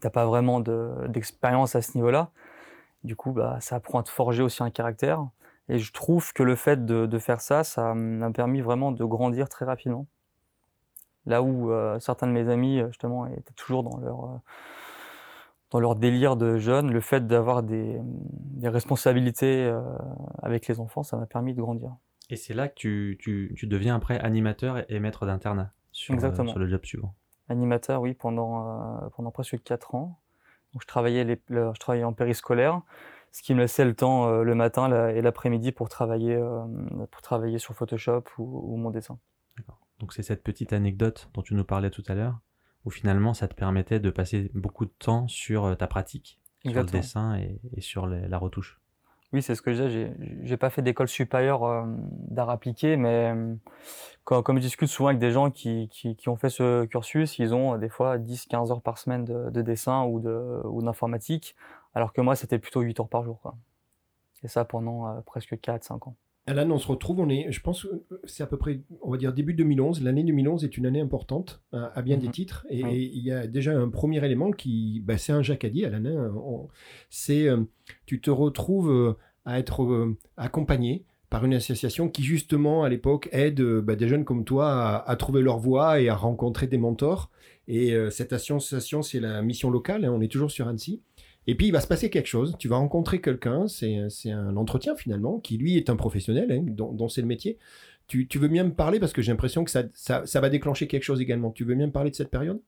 t'as 0.00 0.10
pas 0.10 0.26
vraiment 0.26 0.58
d'expérience 0.58 1.76
à 1.76 1.82
ce 1.82 1.96
niveau-là. 1.96 2.30
Du 3.04 3.16
coup, 3.16 3.32
bah, 3.32 3.58
ça 3.60 3.76
apprend 3.76 4.00
à 4.00 4.02
te 4.02 4.10
forger 4.10 4.42
aussi 4.42 4.62
un 4.62 4.70
caractère. 4.70 5.26
Et 5.68 5.78
je 5.78 5.92
trouve 5.92 6.32
que 6.32 6.42
le 6.42 6.56
fait 6.56 6.86
de, 6.86 7.06
de 7.06 7.18
faire 7.18 7.40
ça, 7.40 7.62
ça 7.62 7.94
m'a 7.94 8.30
permis 8.30 8.60
vraiment 8.60 8.90
de 8.90 9.04
grandir 9.04 9.48
très 9.48 9.64
rapidement. 9.64 10.06
Là 11.26 11.42
où 11.42 11.70
euh, 11.70 11.98
certains 12.00 12.26
de 12.26 12.32
mes 12.32 12.48
amis, 12.48 12.80
euh, 12.80 12.88
justement, 12.88 13.26
étaient 13.26 13.52
toujours 13.54 13.82
dans 13.82 13.98
leur, 13.98 14.24
euh, 14.24 14.38
dans 15.70 15.78
leur 15.78 15.94
délire 15.94 16.36
de 16.36 16.56
jeunes, 16.56 16.90
le 16.90 17.00
fait 17.00 17.26
d'avoir 17.26 17.62
des, 17.62 18.00
des, 18.02 18.68
responsabilités 18.70 19.70
avec 20.42 20.66
les 20.68 20.80
enfants, 20.80 21.02
ça 21.02 21.18
m'a 21.18 21.26
permis 21.26 21.52
de 21.52 21.60
grandir. 21.60 21.94
Et 22.30 22.36
c'est 22.36 22.54
là 22.54 22.68
que 22.68 22.74
tu, 22.74 23.18
tu, 23.20 23.54
tu, 23.56 23.66
deviens 23.66 23.94
après 23.94 24.18
animateur 24.20 24.90
et 24.90 24.98
maître 25.00 25.26
d'internat 25.26 25.72
sur, 25.92 26.18
sur, 26.18 26.58
le 26.58 26.68
job 26.68 26.84
suivant. 26.84 27.14
Animateur, 27.50 28.00
oui, 28.00 28.14
pendant, 28.14 29.10
pendant 29.14 29.30
presque 29.30 29.62
4 29.62 29.94
ans. 29.94 30.18
Donc, 30.78 30.82
je, 30.82 30.86
travaillais 30.86 31.24
les, 31.24 31.40
je 31.48 31.80
travaillais 31.80 32.04
en 32.04 32.12
périscolaire, 32.12 32.82
ce 33.32 33.42
qui 33.42 33.52
me 33.52 33.58
laissait 33.58 33.84
le 33.84 33.94
temps 33.94 34.30
le 34.30 34.54
matin 34.54 35.08
et 35.08 35.20
l'après-midi 35.20 35.72
pour, 35.72 35.88
travailler 35.88 36.40
pour 37.10 37.20
travailler 37.20 37.58
sur 37.58 37.74
Photoshop 37.74 38.22
ou, 38.38 38.76
mon 38.76 38.90
dessin. 38.90 39.18
Donc 39.98 40.12
c'est 40.12 40.22
cette 40.22 40.44
petite 40.44 40.72
anecdote 40.72 41.30
dont 41.34 41.42
tu 41.42 41.54
nous 41.54 41.64
parlais 41.64 41.90
tout 41.90 42.04
à 42.06 42.14
l'heure, 42.14 42.38
où 42.84 42.90
finalement 42.90 43.34
ça 43.34 43.48
te 43.48 43.56
permettait 43.56 43.98
de 43.98 44.10
passer 44.10 44.52
beaucoup 44.54 44.84
de 44.84 44.92
temps 44.96 45.26
sur 45.26 45.76
ta 45.76 45.88
pratique, 45.88 46.38
sur 46.64 46.72
le 46.72 46.84
dessin 46.84 47.36
et, 47.36 47.80
sur 47.80 48.06
la 48.06 48.38
retouche. 48.38 48.80
Oui, 49.32 49.42
c'est 49.42 49.54
ce 49.54 49.60
que 49.60 49.74
je 49.74 49.82
disais. 49.82 50.12
J'ai 50.42 50.56
pas 50.56 50.70
fait 50.70 50.80
d'école 50.80 51.08
supérieure 51.08 51.64
euh, 51.64 51.84
d'art 52.30 52.48
appliqué, 52.48 52.96
mais 52.96 53.32
euh, 53.34 53.54
quand, 54.24 54.42
comme 54.42 54.56
je 54.56 54.62
discute 54.62 54.88
souvent 54.88 55.08
avec 55.08 55.18
des 55.18 55.32
gens 55.32 55.50
qui, 55.50 55.88
qui, 55.90 56.16
qui, 56.16 56.30
ont 56.30 56.36
fait 56.36 56.48
ce 56.48 56.86
cursus, 56.86 57.38
ils 57.38 57.54
ont 57.54 57.74
euh, 57.74 57.78
des 57.78 57.90
fois 57.90 58.16
10-15 58.16 58.70
heures 58.70 58.80
par 58.80 58.96
semaine 58.96 59.24
de, 59.24 59.50
de 59.50 59.60
dessin 59.60 60.04
ou 60.04 60.82
d'informatique, 60.82 61.56
ou 61.94 61.98
alors 61.98 62.14
que 62.14 62.22
moi, 62.22 62.36
c'était 62.36 62.58
plutôt 62.58 62.80
8 62.80 63.00
heures 63.00 63.08
par 63.08 63.22
jour. 63.22 63.38
Quoi. 63.42 63.54
Et 64.44 64.48
ça 64.48 64.64
pendant 64.64 65.20
presque 65.26 65.54
4-5 65.54 66.08
ans. 66.08 66.14
Alan, 66.48 66.70
on 66.70 66.78
se 66.78 66.88
retrouve, 66.88 67.20
on 67.20 67.28
est, 67.28 67.52
je 67.52 67.60
pense, 67.60 67.86
c'est 68.24 68.42
à 68.42 68.46
peu 68.46 68.56
près, 68.56 68.80
on 69.02 69.10
va 69.10 69.18
dire 69.18 69.34
début 69.34 69.52
2011. 69.52 70.02
L'année 70.02 70.24
2011 70.24 70.64
est 70.64 70.78
une 70.78 70.86
année 70.86 71.00
importante 71.00 71.62
à, 71.72 72.00
bien 72.00 72.16
des 72.16 72.26
mhm. 72.26 72.32
titres, 72.32 72.66
et, 72.70 72.80
il 72.80 73.22
y 73.22 73.30
a 73.30 73.46
déjà 73.46 73.78
un 73.78 73.90
premier 73.90 74.24
élément 74.24 74.50
qui, 74.50 75.02
bah, 75.04 75.18
c'est 75.18 75.32
un 75.32 75.42
jacadi, 75.42 75.84
Alan. 75.84 76.04
Hein. 76.06 76.32
c'est, 77.10 77.48
euh, 77.48 77.58
tu 78.06 78.20
te 78.20 78.30
retrouves 78.30 78.90
euh, 78.90 79.16
à 79.44 79.58
être 79.58 79.82
euh, 79.82 80.16
accompagné 80.38 81.04
par 81.28 81.44
une 81.44 81.52
association 81.52 82.08
qui 82.08 82.22
justement 82.22 82.82
à 82.82 82.88
l'époque 82.88 83.28
aide 83.32 83.60
bah, 83.60 83.96
des 83.96 84.08
jeunes 84.08 84.24
comme 84.24 84.44
toi 84.44 85.04
à, 85.06 85.16
trouver 85.16 85.42
leur 85.42 85.58
voie 85.58 86.00
et 86.00 86.08
à 86.08 86.14
rencontrer 86.14 86.66
des 86.66 86.78
mentors. 86.78 87.30
Et 87.66 87.94
cette 88.10 88.32
association, 88.32 89.02
c'est 89.02 89.20
la 89.20 89.42
mission 89.42 89.68
locale. 89.68 90.06
Hein. 90.06 90.10
on 90.10 90.22
est 90.22 90.32
toujours 90.32 90.50
sur 90.50 90.68
Annecy. 90.68 91.02
Et 91.48 91.54
puis 91.54 91.66
il 91.66 91.72
va 91.72 91.80
se 91.80 91.86
passer 91.86 92.10
quelque 92.10 92.26
chose, 92.26 92.56
tu 92.58 92.68
vas 92.68 92.76
rencontrer 92.76 93.22
quelqu'un, 93.22 93.68
c'est 93.68 94.30
un 94.30 94.56
entretien 94.58 94.94
finalement, 94.94 95.40
qui 95.40 95.56
lui 95.56 95.78
est 95.78 95.88
un 95.88 95.96
professionnel, 95.96 96.52
hein, 96.52 96.62
dont, 96.62 97.08
c'est 97.08 97.22
le 97.22 97.26
métier. 97.26 97.56
Tu, 98.06 98.26
veux 98.34 98.48
bien 98.48 98.64
me 98.64 98.74
parler 98.74 99.00
parce 99.00 99.14
que 99.14 99.22
j'ai 99.22 99.32
l'impression 99.32 99.64
que 99.64 99.70
ça, 99.70 99.84
ça, 99.94 100.40
va 100.40 100.50
déclencher 100.50 100.86
quelque 100.86 101.04
chose 101.04 101.22
également. 101.22 101.50
Tu 101.50 101.64
veux 101.64 101.74
bien 101.74 101.86
me 101.86 101.92
parler 101.92 102.10
de 102.10 102.14
cette 102.14 102.30
période? 102.30 102.60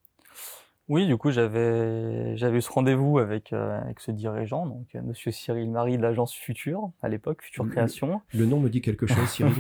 Oui, 0.89 1.07
du 1.07 1.19
coup 1.19 1.31
j'avais 1.31 2.35
eu 2.35 2.63
ce 2.63 2.71
rendez-vous 2.71 3.19
avec, 3.19 3.53
euh, 3.53 3.83
avec 3.83 4.01
ce 4.01 4.13
dirigeant, 4.13 4.65
donc 4.65 4.87
euh, 4.95 5.03
Monsieur 5.03 5.31
Cyril 5.31 5.71
Marie 5.71 5.99
de 5.99 6.03
l'agence 6.03 6.33
Future, 6.33 6.91
à 7.03 7.11
l'époque, 7.11 7.43
Future 7.43 7.69
Création. 7.69 8.23
Le, 8.33 8.47
nom 8.47 8.61
me 8.61 8.71
dit 8.71 8.81
quelque 8.81 9.07
chose, 9.07 9.25
Cyril. 9.29 9.53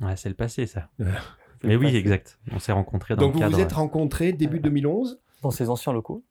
ouais, 0.00 0.16
c'est 0.16 0.30
le 0.30 0.34
passé 0.34 0.64
ça. 0.64 0.88
Mais 1.62 1.76
oui, 1.76 1.94
exact. 1.94 2.38
On 2.50 2.58
s'est 2.58 2.72
rencontrés 2.72 3.16
dans 3.16 3.20
donc 3.20 3.34
le 3.34 3.40
cadre... 3.40 3.50
Donc 3.50 3.60
vous 3.60 3.62
vous 3.62 3.66
êtes 3.70 3.76
rencontrés 3.76 4.32
début 4.32 4.60
2011 4.60 5.20
Dans 5.42 5.50
ces 5.50 5.68
anciens 5.68 5.92
locaux 5.92 6.24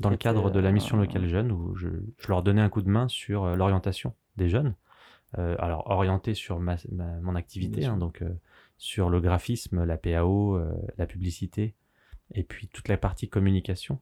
dans 0.00 0.10
le 0.10 0.16
cadre 0.16 0.50
de 0.50 0.58
la 0.58 0.72
mission 0.72 0.96
locale 0.96 1.26
jeune, 1.28 1.52
où 1.52 1.74
je, 1.76 1.88
leur 2.28 2.42
donnais 2.42 2.60
un 2.60 2.68
coup 2.68 2.82
de 2.82 2.90
main 2.90 3.08
sur 3.08 3.44
euh, 3.44 3.56
l'orientation 3.56 4.14
des 4.36 4.48
jeunes. 4.48 4.74
Euh, 5.38 5.56
alors, 5.58 5.88
orienté 5.90 6.34
sur 6.34 6.60
mon 6.60 7.34
activité, 7.36 7.86
hein, 7.86 7.96
donc 7.96 8.22
euh, 8.22 8.28
sur 8.76 9.08
le 9.08 9.20
graphisme, 9.20 9.84
la 9.84 9.96
PAO, 9.96 10.60
la 10.98 11.06
publicité, 11.06 11.74
et 12.34 12.42
puis 12.42 12.66
toute 12.68 12.88
la 12.88 12.96
partie 12.96 13.28
communication. 13.28 14.00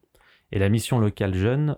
Et 0.51 0.59
la 0.59 0.67
mission 0.67 0.99
locale 0.99 1.35
jeune 1.35 1.77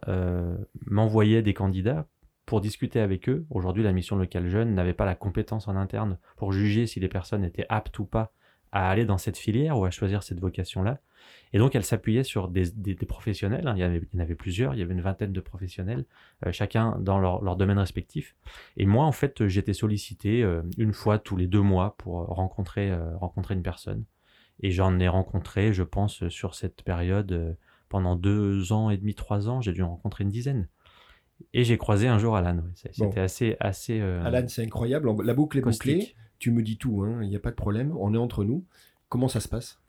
m'envoyait 0.87 1.41
des 1.43 1.53
candidats 1.53 2.07
pour 2.45 2.61
discuter 2.61 2.99
avec 2.99 3.29
eux. 3.29 3.45
Aujourd'hui, 3.49 3.83
la 3.83 3.91
mission 3.91 4.15
locale 4.15 4.47
jeune 4.47 4.73
n'avait 4.73 4.93
pas 4.93 5.05
la 5.05 5.15
compétence 5.15 5.67
en 5.67 5.75
interne 5.75 6.17
pour 6.37 6.53
juger 6.53 6.87
si 6.87 6.99
les 6.99 7.09
personnes 7.09 7.43
étaient 7.43 7.65
aptes 7.69 7.99
ou 7.99 8.05
pas 8.05 8.31
à 8.71 8.89
aller 8.89 9.05
dans 9.05 9.19
cette 9.19 9.37
filière 9.37 9.77
ou 9.77 9.85
à 9.85 9.91
choisir 9.91 10.23
cette 10.23 10.39
vocation-là. 10.39 10.99
Et 11.53 11.59
donc, 11.59 11.75
elle 11.75 11.83
s'appuyait 11.83 12.23
sur 12.23 12.47
des, 12.47 12.65
professionnels. 13.07 13.67
Hein. 13.67 13.73
Il, 13.75 13.79
y 13.79 13.83
avait, 13.83 14.01
il, 14.11 14.17
y 14.17 14.19
en 14.19 14.23
avait 14.23 14.35
plusieurs, 14.35 14.73
il 14.73 14.79
y 14.79 14.81
avait 14.81 14.93
une 14.93 15.01
vingtaine 15.01 15.31
de 15.31 15.39
professionnels, 15.39 16.05
euh, 16.45 16.51
chacun 16.51 16.97
dans 16.99 17.19
leur, 17.19 17.55
domaine 17.55 17.77
respectif. 17.77 18.35
Et 18.75 18.87
moi, 18.87 19.05
en 19.05 19.11
fait, 19.11 19.47
j'étais 19.47 19.73
sollicité 19.73 20.43
euh, 20.43 20.63
une 20.79 20.93
fois 20.93 21.19
tous 21.19 21.37
les 21.37 21.45
deux 21.45 21.61
mois 21.61 21.95
pour 21.97 22.25
rencontrer, 22.25 22.91
euh, 22.91 23.15
rencontrer 23.17 23.53
une 23.53 23.61
personne. 23.61 24.03
Et 24.61 24.71
j'en 24.71 24.99
ai 24.99 25.07
rencontré, 25.07 25.73
je 25.73 25.83
pense, 25.83 26.27
sur 26.29 26.55
cette 26.55 26.81
période, 26.81 27.55
pendant 27.87 28.15
deux 28.15 28.73
ans 28.73 28.89
et 28.89 28.97
demi, 28.97 29.13
trois 29.13 29.47
ans, 29.47 29.61
j'ai 29.61 29.73
dû 29.73 29.83
en 29.83 29.89
rencontrer 29.89 30.23
une 30.23 30.31
dizaine. 30.31 30.67
Et 31.53 31.63
j'ai 31.63 31.77
croisé 31.77 32.07
un 32.07 32.17
jour 32.17 32.35
Alan. 32.35 32.63
C'était 32.73 33.19
assez, 33.19 33.57
assez. 33.59 33.99
Alan, 33.99 34.47
c'est 34.47 34.63
incroyable. 34.63 35.09
La 35.23 35.33
boucle 35.33 35.57
est 35.57 35.61
bouclée. 35.61 36.15
Tu 36.39 36.51
me 36.51 36.61
dis 36.61 36.77
tout, 36.77 37.03
hein. 37.03 37.19
il 37.23 37.29
n'y 37.29 37.35
a 37.35 37.39
pas 37.39 37.51
de 37.51 37.55
problème. 37.55 37.93
On 37.99 38.13
est 38.13 38.17
entre 38.17 38.43
nous. 38.43 38.65
Comment 39.09 39.27
ça 39.27 39.39
se 39.39 39.47
passe? 39.47 39.82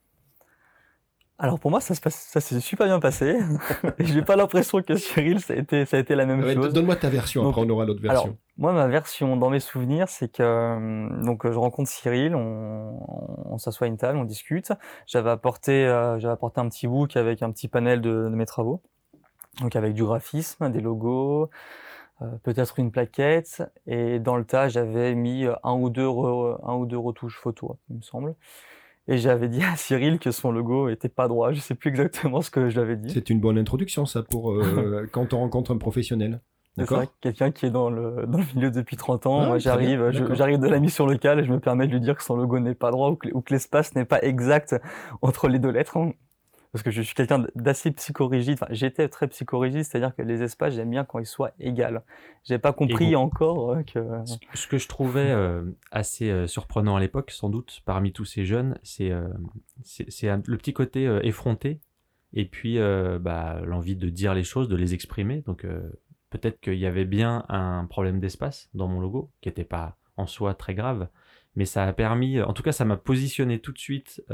Alors 1.37 1.59
pour 1.59 1.73
moi, 1.73 1.81
ça, 1.81 1.97
se 1.97 2.01
passe, 2.01 2.15
ça 2.15 2.41
s'est 2.41 2.61
super 2.61 2.87
bien 2.87 3.01
passé. 3.01 3.37
Je 3.99 4.15
n'ai 4.15 4.23
pas 4.23 4.37
l'impression 4.37 4.81
que 4.83 4.95
Cyril, 4.95 5.41
ça 5.41 5.55
a 5.55 5.57
été, 5.57 5.85
ça 5.85 5.97
a 5.97 6.01
été 6.01 6.15
la 6.15 6.27
même 6.27 6.41
chose. 6.49 6.73
Donne-moi 6.73 6.95
ta 6.95 7.09
version, 7.09 7.49
après 7.49 7.63
on 7.63 7.69
aura 7.71 7.85
l'autre 7.85 8.01
version. 8.01 8.23
Alors, 8.23 8.37
moi, 8.57 8.73
ma 8.73 8.87
version, 8.87 9.37
dans 9.37 9.51
mes 9.51 9.59
souvenirs, 9.59 10.09
c'est 10.09 10.29
que 10.29 10.43
euh, 10.43 11.25
donc 11.25 11.51
je 11.51 11.59
rencontre 11.59 11.91
Cyril, 11.91 12.37
on, 12.37 13.01
on 13.47 13.59
s'assoit 13.59 13.87
à 13.87 13.89
une 13.89 13.97
table, 13.97 14.17
on 14.17 14.25
discute. 14.25 14.73
J'avais 15.07 15.31
apporté, 15.31 15.85
euh, 15.87 16.21
j'avais 16.21 16.33
apporté 16.33 16.61
un 16.61 16.69
petit 16.69 16.87
book 16.87 17.17
avec 17.17 17.43
un 17.43 17.51
petit 17.51 17.67
panel 17.67 18.01
de, 18.01 18.29
de, 18.31 18.37
mes 18.37 18.47
travaux, 18.47 18.81
donc 19.61 19.75
avec 19.75 19.95
du 19.95 20.05
graphisme, 20.05 20.71
des 20.71 20.81
logos, 20.81 21.51
euh, 22.23 22.27
peut-être 22.45 22.79
une 22.79 22.93
plaquette. 22.93 23.65
Et 23.89 24.21
dans 24.21 24.37
le 24.37 24.45
tas, 24.45 24.69
j'avais 24.69 25.17
mis 25.17 25.47
un 25.65 25.73
ou 25.73 25.91
deux, 25.91 26.07
un 26.07 26.75
ou 26.75 26.87
deux 26.87 26.99
retouches 26.99 27.41
photos, 27.41 27.73
il 27.91 27.97
me 27.97 28.03
semble. 28.03 28.37
Et 29.07 29.19
j'avais 29.19 29.49
dit 29.49 29.63
à 29.63 29.77
Cyril 29.77 30.19
que 30.19 30.31
son 30.31 30.51
logo 30.51 30.89
était 30.89 31.09
pas 31.09 31.29
droit. 31.29 31.53
Je 31.53 31.61
sais 31.61 31.75
plus 31.75 31.91
exactement 31.91 32.41
ce 32.41 32.51
que 32.51 32.69
je 32.69 32.81
l'avais 32.81 32.97
dit. 32.97 33.13
C'est 33.13 33.31
une 33.31 33.41
bonne 33.41 33.59
introduction, 33.59 34.07
ça, 34.07 34.23
pour 34.23 34.53
euh, 34.53 35.09
quand 35.13 35.35
on 35.35 35.41
rencontre 35.41 35.73
un 35.73 35.79
professionnel. 35.79 36.41
D'accord. 36.77 37.05
Quelqu'un 37.21 37.53
qui 37.53 37.67
est 37.67 37.71
dans 37.71 37.89
le, 37.89 38.27
dans 38.27 38.39
le 38.39 38.45
milieu 38.55 38.71
depuis 38.73 38.97
30 38.97 39.27
ans. 39.27 39.41
Ah, 39.43 39.47
moi, 39.47 39.59
j'arrive, 39.59 40.11
j'arrive 40.33 40.59
de 40.59 40.67
la 40.67 40.81
mission 40.81 41.07
locale 41.07 41.39
et 41.39 41.45
je 41.45 41.53
me 41.53 41.61
permets 41.61 41.87
de 41.87 41.93
lui 41.93 42.01
dire 42.01 42.17
que 42.17 42.25
son 42.25 42.35
logo 42.35 42.59
n'est 42.59 42.75
pas 42.75 42.91
droit 42.91 43.11
ou 43.11 43.17
que, 43.17 43.29
ou 43.33 43.43
que 43.43 43.55
l'espace 43.55 43.95
n'est 43.95 44.05
pas 44.05 44.21
exact 44.23 44.75
entre 45.23 45.47
les 45.47 45.61
deux 45.61 45.71
lettres 45.71 45.97
parce 46.75 46.83
que 46.83 46.91
je 46.91 47.03
suis 47.03 47.15
quelqu'un 47.15 47.47
d'assez 47.55 47.93
psychorigide. 47.93 48.55
Enfin, 48.55 48.67
j'étais 48.71 49.09
très 49.09 49.29
psychorigide, 49.29 49.85
c'est-à-dire 49.85 50.13
que 50.13 50.23
les 50.23 50.43
espaces, 50.43 50.75
j'aime 50.75 50.91
bien 50.91 51.05
quand 51.05 51.21
ils 51.21 51.25
soient 51.25 51.53
égaux. 51.61 52.01
J'ai 52.43 52.59
pas 52.59 52.73
compris 52.73 53.15
encore 53.15 53.71
euh, 53.71 53.83
que. 53.85 54.01
Ce 54.55 54.67
que 54.67 54.77
je 54.77 54.89
trouvais 54.89 55.31
euh, 55.31 55.63
assez 55.93 56.31
euh, 56.33 56.49
surprenant 56.49 56.97
à 56.97 57.01
l'époque, 57.01 57.31
sans 57.31 57.49
doute, 57.49 57.81
parmi 57.85 58.11
tous 58.11 58.25
ces 58.25 58.45
jeunes, 58.45 58.77
c'est 58.83 59.13
c'est 59.85 60.37
le 60.49 60.59
petit 60.59 60.73
côté 60.73 61.05
effronté 61.23 61.79
et 62.33 62.45
puis 62.45 62.81
bah, 63.21 63.61
l'envie 63.65 63.95
de 63.95 64.09
dire 64.09 64.35
les 64.35 64.43
choses, 64.43 64.69
de 64.69 64.75
les 64.75 64.95
exprimer. 64.95 65.43
Donc 65.43 65.65
peut-être 66.31 66.61
qu'il 66.61 66.75
y 66.75 66.87
avait 66.87 67.05
bien 67.05 67.45
un 67.49 67.85
problème 67.85 68.19
d'espace 68.19 68.69
dans 68.75 68.89
mon 68.89 68.99
logo, 68.99 69.31
qui 69.43 69.49
n'était 69.49 69.63
pas 69.63 69.97
en 70.17 70.27
soi 70.27 70.55
très 70.55 70.75
grave, 70.75 71.07
mais 71.55 71.67
ça 71.67 71.85
a 71.85 71.93
permis, 71.93 72.43
en 72.43 72.53
tout 72.53 72.65
cas, 72.65 72.73
ça 72.73 72.85
m'a 72.85 72.97
positionné 72.97 73.61
tout 73.61 73.71
de 73.71 73.79
suite 73.79 74.25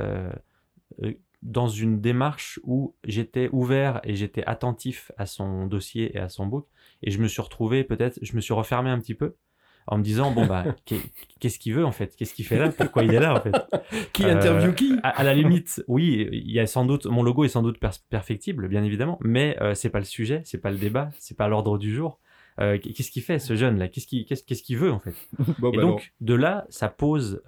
dans 1.42 1.68
une 1.68 2.00
démarche 2.00 2.60
où 2.64 2.94
j'étais 3.04 3.48
ouvert 3.52 4.00
et 4.04 4.14
j'étais 4.14 4.44
attentif 4.44 5.10
à 5.16 5.26
son 5.26 5.66
dossier 5.66 6.16
et 6.16 6.18
à 6.18 6.28
son 6.28 6.46
book. 6.46 6.66
Et 7.02 7.10
je 7.10 7.20
me 7.20 7.28
suis 7.28 7.40
retrouvé, 7.40 7.84
peut-être, 7.84 8.18
je 8.22 8.36
me 8.36 8.40
suis 8.40 8.52
refermé 8.52 8.90
un 8.90 8.98
petit 8.98 9.14
peu 9.14 9.36
en 9.86 9.98
me 9.98 10.02
disant, 10.02 10.30
bon, 10.30 10.46
bah, 10.46 10.64
qu'est-ce 11.40 11.58
qu'il 11.58 11.74
veut 11.74 11.84
en 11.84 11.92
fait? 11.92 12.14
Qu'est-ce 12.14 12.34
qu'il 12.34 12.46
fait 12.46 12.58
là? 12.58 12.70
Pourquoi 12.70 13.04
il 13.04 13.14
est 13.14 13.20
là 13.20 13.34
en 13.34 13.40
fait? 13.40 13.52
Qui 14.12 14.24
euh, 14.24 14.36
interview 14.36 14.72
qui? 14.72 14.96
à, 15.02 15.24
la 15.24 15.34
limite, 15.34 15.82
oui, 15.88 16.28
il 16.30 16.50
y 16.50 16.60
a 16.60 16.66
sans 16.66 16.84
doute, 16.84 17.06
mon 17.06 17.22
logo 17.22 17.44
est 17.44 17.48
sans 17.48 17.62
doute 17.62 17.80
perfectible, 18.08 18.68
bien 18.68 18.84
évidemment, 18.84 19.18
mais 19.22 19.56
euh, 19.60 19.74
c'est 19.74 19.90
pas 19.90 19.98
le 19.98 20.04
sujet, 20.04 20.42
c'est 20.44 20.60
pas 20.60 20.70
le 20.70 20.76
débat, 20.76 21.10
c'est 21.18 21.36
pas 21.36 21.48
l'ordre 21.48 21.78
du 21.78 21.94
jour. 21.94 22.20
Euh, 22.60 22.78
qu'est-ce 22.78 23.10
qu'il 23.10 23.22
fait 23.22 23.38
ce 23.38 23.56
jeune 23.56 23.78
là 23.78 23.88
Qu'est-ce 23.88 24.06
qu'il 24.06 24.26
qu'est-ce 24.26 24.62
qu'il 24.62 24.76
veut 24.76 24.92
en 24.92 25.00
fait? 25.00 25.14
Et 25.40 25.76
bah 25.76 25.80
donc, 25.80 26.12
de 26.20 26.34
là, 26.34 26.66
ça 26.68 26.88
pose 26.88 27.42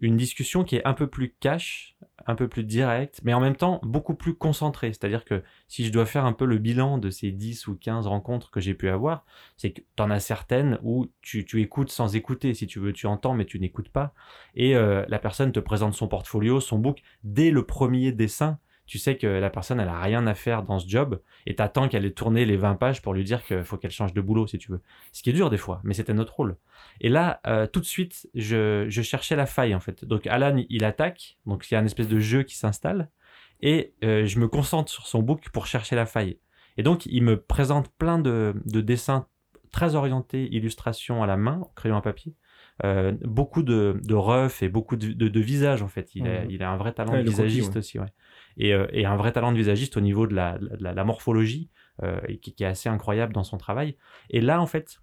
une 0.00 0.16
discussion 0.16 0.64
qui 0.64 0.76
est 0.76 0.86
un 0.86 0.94
peu 0.94 1.06
plus 1.06 1.34
cash, 1.40 1.96
un 2.26 2.34
peu 2.34 2.48
plus 2.48 2.64
directe, 2.64 3.20
mais 3.24 3.34
en 3.34 3.40
même 3.40 3.56
temps 3.56 3.80
beaucoup 3.82 4.14
plus 4.14 4.34
concentrée. 4.34 4.88
C'est-à-dire 4.88 5.24
que 5.24 5.42
si 5.68 5.84
je 5.84 5.92
dois 5.92 6.06
faire 6.06 6.24
un 6.24 6.32
peu 6.32 6.44
le 6.44 6.58
bilan 6.58 6.98
de 6.98 7.10
ces 7.10 7.32
10 7.32 7.66
ou 7.66 7.76
15 7.76 8.06
rencontres 8.06 8.50
que 8.50 8.60
j'ai 8.60 8.74
pu 8.74 8.88
avoir, 8.88 9.24
c'est 9.56 9.72
que 9.72 9.80
tu 9.96 10.02
en 10.02 10.10
as 10.10 10.20
certaines 10.20 10.78
où 10.82 11.06
tu, 11.20 11.44
écoutes 11.60 11.90
sans 11.90 12.16
écouter. 12.16 12.54
Si 12.54 12.66
tu 12.66 12.78
veux, 12.78 12.92
tu 12.92 13.06
entends, 13.06 13.34
mais 13.34 13.44
tu 13.44 13.58
n'écoutes 13.60 13.90
pas. 13.90 14.14
Et 14.54 14.74
euh, 14.76 15.04
la 15.08 15.18
personne 15.18 15.52
te 15.52 15.60
présente 15.60 15.94
son 15.94 16.08
portfolio, 16.08 16.60
son 16.60 16.78
book, 16.78 17.02
dès 17.24 17.50
le 17.50 17.64
premier 17.64 18.12
dessin 18.12 18.58
tu 18.90 18.98
sais 18.98 19.16
que 19.16 19.28
la 19.28 19.50
personne, 19.50 19.78
elle 19.78 19.88
a 19.88 20.00
rien 20.00 20.26
à 20.26 20.34
faire 20.34 20.64
dans 20.64 20.80
ce 20.80 20.88
job 20.88 21.20
et 21.46 21.54
t'attends 21.54 21.86
qu'elle 21.88 22.04
ait 22.04 22.10
tourné 22.10 22.44
les 22.44 22.56
20 22.56 22.74
pages 22.74 23.02
pour 23.02 23.14
lui 23.14 23.22
dire 23.22 23.44
qu'il 23.44 23.62
faut 23.62 23.76
qu'elle 23.76 23.92
change 23.92 24.12
de 24.14 24.20
boulot, 24.20 24.48
si 24.48 24.58
tu 24.58 24.72
veux. 24.72 24.80
Ce 25.12 25.22
qui 25.22 25.30
est 25.30 25.32
dur 25.32 25.48
des 25.48 25.58
fois, 25.58 25.80
mais 25.84 25.94
c'était 25.94 26.12
notre 26.12 26.34
rôle. 26.34 26.56
Et 27.00 27.08
là, 27.08 27.40
euh, 27.46 27.68
tout 27.68 27.78
de 27.78 27.84
suite, 27.84 28.28
je, 28.34 28.88
cherchais 28.90 29.36
la 29.36 29.46
faille, 29.46 29.76
en 29.76 29.80
fait. 29.80 30.04
Donc, 30.04 30.26
Alan, 30.26 30.60
il 30.68 30.84
attaque, 30.84 31.38
donc 31.46 31.70
il 31.70 31.74
y 31.74 31.76
a 31.76 31.80
un 31.80 31.84
espèce 31.84 32.08
de 32.08 32.18
jeu 32.18 32.42
qui 32.42 32.56
s'installe 32.56 33.10
et 33.60 33.94
euh, 34.02 34.26
je 34.26 34.40
me 34.40 34.48
concentre 34.48 34.90
sur 34.90 35.06
son 35.06 35.22
book 35.22 35.50
pour 35.52 35.68
chercher 35.68 35.94
la 35.94 36.04
faille. 36.04 36.40
Et 36.76 36.82
donc, 36.82 37.06
il 37.06 37.22
me 37.22 37.40
présente 37.40 37.92
plein 37.96 38.18
de, 38.18 38.54
dessins 38.64 39.28
très 39.70 39.94
orientés, 39.94 40.52
illustration 40.52 41.22
à 41.22 41.28
la 41.28 41.36
main, 41.36 41.62
crayon 41.76 41.96
à 41.96 42.02
papier, 42.02 42.34
euh, 42.82 43.12
beaucoup 43.20 43.62
de, 43.62 44.00
de 44.02 44.14
refs 44.14 44.64
et 44.64 44.68
beaucoup 44.68 44.96
de, 44.96 45.12
de, 45.12 45.40
visages 45.40 45.82
en 45.82 45.88
fait. 45.88 46.12
Il, 46.16 46.26
a, 46.26 46.44
mmh. 46.44 46.50
il 46.50 46.62
a 46.64 46.70
un 46.70 46.76
vrai 46.76 46.92
talent 46.92 47.12
de 47.12 47.22
visagiste 47.22 47.76
aussi. 47.76 48.00
Ouais. 48.00 48.08
Et, 48.68 49.04
un 49.06 49.16
vrai 49.16 49.32
talent 49.32 49.52
de 49.52 49.56
visagiste 49.56 49.96
au 49.96 50.00
niveau 50.00 50.26
de 50.26 50.34
la, 50.34 51.04
morphologie, 51.04 51.70
qui, 52.40 52.54
qui, 52.54 52.64
est 52.64 52.66
assez 52.66 52.88
incroyable 52.88 53.32
dans 53.32 53.44
son 53.44 53.58
travail. 53.58 53.96
Et 54.30 54.40
là, 54.40 54.60
en 54.60 54.66
fait, 54.66 55.00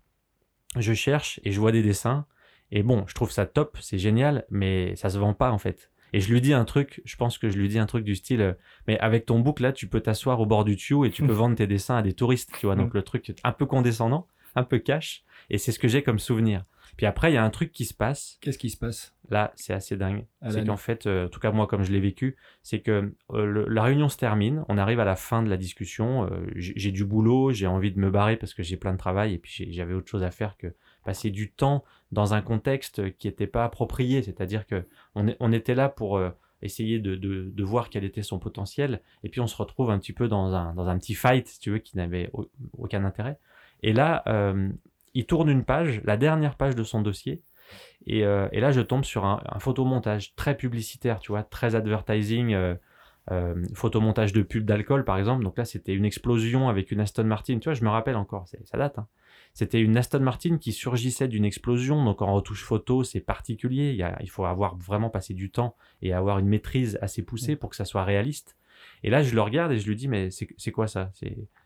je 0.75 0.93
cherche 0.93 1.39
et 1.43 1.51
je 1.51 1.59
vois 1.59 1.71
des 1.71 1.83
dessins. 1.83 2.25
Et 2.71 2.83
bon, 2.83 3.05
je 3.07 3.13
trouve 3.13 3.31
ça 3.31 3.45
top, 3.45 3.77
c'est 3.81 3.97
génial, 3.97 4.45
mais 4.49 4.95
ça 4.95 5.09
se 5.09 5.17
vend 5.17 5.33
pas 5.33 5.51
en 5.51 5.57
fait. 5.57 5.91
Et 6.13 6.19
je 6.19 6.31
lui 6.31 6.41
dis 6.41 6.53
un 6.53 6.65
truc, 6.65 7.01
je 7.05 7.15
pense 7.15 7.37
que 7.37 7.49
je 7.49 7.57
lui 7.57 7.67
dis 7.67 7.79
un 7.79 7.85
truc 7.85 8.03
du 8.03 8.15
style, 8.15 8.41
euh, 8.41 8.53
mais 8.87 8.97
avec 8.99 9.25
ton 9.25 9.39
book 9.39 9.59
là, 9.59 9.73
tu 9.73 9.87
peux 9.87 9.99
t'asseoir 9.99 10.39
au 10.39 10.45
bord 10.45 10.63
du 10.63 10.75
tuyau 10.75 11.05
et 11.05 11.11
tu 11.11 11.25
peux 11.25 11.33
vendre 11.33 11.55
tes 11.55 11.67
dessins 11.67 11.97
à 11.97 12.01
des 12.01 12.13
touristes, 12.13 12.51
tu 12.59 12.65
vois. 12.65 12.75
Donc 12.75 12.93
le 12.93 13.03
truc 13.03 13.33
un 13.43 13.51
peu 13.51 13.65
condescendant, 13.65 14.27
un 14.55 14.63
peu 14.63 14.79
cash, 14.79 15.23
et 15.49 15.57
c'est 15.57 15.71
ce 15.71 15.79
que 15.79 15.87
j'ai 15.87 16.03
comme 16.03 16.19
souvenir. 16.19 16.63
Puis 16.97 17.05
après, 17.05 17.31
il 17.31 17.35
y 17.35 17.37
a 17.37 17.43
un 17.43 17.49
truc 17.49 17.71
qui 17.71 17.85
se 17.85 17.93
passe. 17.93 18.37
Qu'est-ce 18.41 18.57
qui 18.57 18.69
se 18.69 18.77
passe? 18.77 19.15
Là, 19.29 19.53
c'est 19.55 19.73
assez 19.73 19.95
dingue. 19.97 20.25
C'est 20.49 20.65
qu'en 20.65 20.77
fait, 20.77 21.05
euh, 21.05 21.27
en 21.27 21.29
tout 21.29 21.39
cas 21.39 21.51
moi, 21.51 21.67
comme 21.67 21.83
je 21.83 21.91
l'ai 21.91 21.99
vécu, 21.99 22.37
c'est 22.63 22.79
que 22.79 23.13
euh, 23.31 23.65
la 23.67 23.83
réunion 23.83 24.09
se 24.09 24.17
termine, 24.17 24.63
on 24.67 24.77
arrive 24.77 24.99
à 24.99 25.05
la 25.05 25.15
fin 25.15 25.43
de 25.43 25.49
la 25.49 25.57
discussion. 25.57 26.29
j'ai 26.55 26.91
du 26.91 27.05
boulot, 27.05 27.51
j'ai 27.51 27.67
envie 27.67 27.91
de 27.91 27.99
me 27.99 28.09
barrer 28.09 28.35
parce 28.35 28.53
que 28.53 28.63
j'ai 28.63 28.77
plein 28.77 28.93
de 28.93 28.97
travail 28.97 29.33
et 29.33 29.37
puis 29.37 29.71
j'avais 29.71 29.93
autre 29.93 30.09
chose 30.09 30.23
à 30.23 30.31
faire 30.31 30.57
que 30.57 30.73
passer 31.07 31.31
du 31.31 31.51
temps 31.51 31.85
dans 32.11 32.33
un 32.33 32.41
contexte 32.41 33.15
qui 33.17 33.27
n'était 33.27 33.47
pas 33.47 33.63
approprié. 33.63 34.21
C'est-à-dire 34.21 34.65
que 34.67 34.85
on, 35.15 35.51
était 35.53 35.73
là 35.73 35.87
pour 35.87 36.17
euh, 36.17 36.31
essayer 36.61 36.99
de, 36.99 37.63
voir 37.63 37.89
quel 37.89 38.03
était 38.03 38.23
son 38.23 38.39
potentiel, 38.39 39.01
et 39.23 39.29
puis 39.29 39.39
on 39.39 39.47
se 39.47 39.55
retrouve 39.55 39.89
un 39.89 39.99
petit 39.99 40.13
peu 40.13 40.27
dans 40.27 40.53
un, 40.53 40.73
dans 40.73 40.87
un 40.87 40.97
petit 40.97 41.15
fight, 41.15 41.47
si 41.47 41.59
tu 41.59 41.71
veux, 41.71 41.79
qui 41.79 41.95
n'avait 41.95 42.29
aucun 42.77 43.05
intérêt. 43.05 43.39
Et 43.83 43.93
là, 43.93 44.23
euh, 44.27 44.69
il 45.17 45.25
tourne 45.25 45.49
une 45.49 45.63
page, 45.63 46.01
la 46.03 46.17
dernière 46.17 46.55
page 46.55 46.75
de 46.75 46.83
son 46.83 47.01
dossier, 47.01 47.43
et, 48.05 48.23
euh, 48.25 48.47
là, 48.53 48.71
je 48.71 48.79
tombe 48.79 49.03
sur 49.03 49.25
un, 49.25 49.41
photomontage 49.59 50.33
très 50.35 50.55
publicitaire, 50.55 51.19
tu 51.19 51.31
vois, 51.31 51.43
très 51.43 51.75
advertising. 51.75 52.55
photomontage 53.73 54.31
de 54.31 54.41
pub 54.41 54.63
d'alcool 54.63 55.03
par 55.03 55.17
exemple 55.17 55.43
donc 55.43 55.57
là 55.57 55.65
c'était 55.65 55.93
une 55.93 56.05
explosion 56.05 56.69
avec 56.69 56.91
une 56.91 57.01
Aston 57.01 57.25
Martin 57.25 57.59
tu 57.59 57.65
vois 57.65 57.73
je 57.73 57.83
me 57.83 57.89
rappelle 57.89 58.15
encore 58.15 58.47
ça 58.47 58.77
date 58.77 58.99
hein. 58.99 59.07
C'était 59.57 59.81
une 59.81 59.97
Aston 59.97 60.19
Martin 60.19 60.59
qui 60.59 60.71
surgissait 60.71 61.27
d'une 61.27 61.43
explosion, 61.43 62.05
donc 62.05 62.21
en 62.21 62.31
retouche 62.31 62.63
photo, 62.63 63.03
c'est 63.03 63.21
particulier. 63.21 63.97
Il, 64.19 64.29
faut 64.29 64.45
avoir 64.45 64.77
vraiment 64.77 65.09
passé 65.09 65.33
du 65.33 65.49
temps 65.49 65.75
et 66.03 66.13
avoir 66.13 66.37
une 66.37 66.45
maîtrise 66.45 66.99
assez 67.01 67.23
poussée 67.23 67.55
mm. 67.55 67.57
pour 67.57 67.71
que 67.71 67.75
ça 67.75 67.83
soit 67.83 68.03
réaliste. 68.03 68.55
Et 69.01 69.09
là, 69.09 69.23
je 69.23 69.33
le 69.33 69.41
regarde 69.41 69.71
et 69.71 69.79
je 69.79 69.87
lui 69.87 69.95
dis, 69.95 70.07
mais 70.07 70.29
c'est 70.29 70.71
quoi 70.71 70.85
ça? 70.85 71.09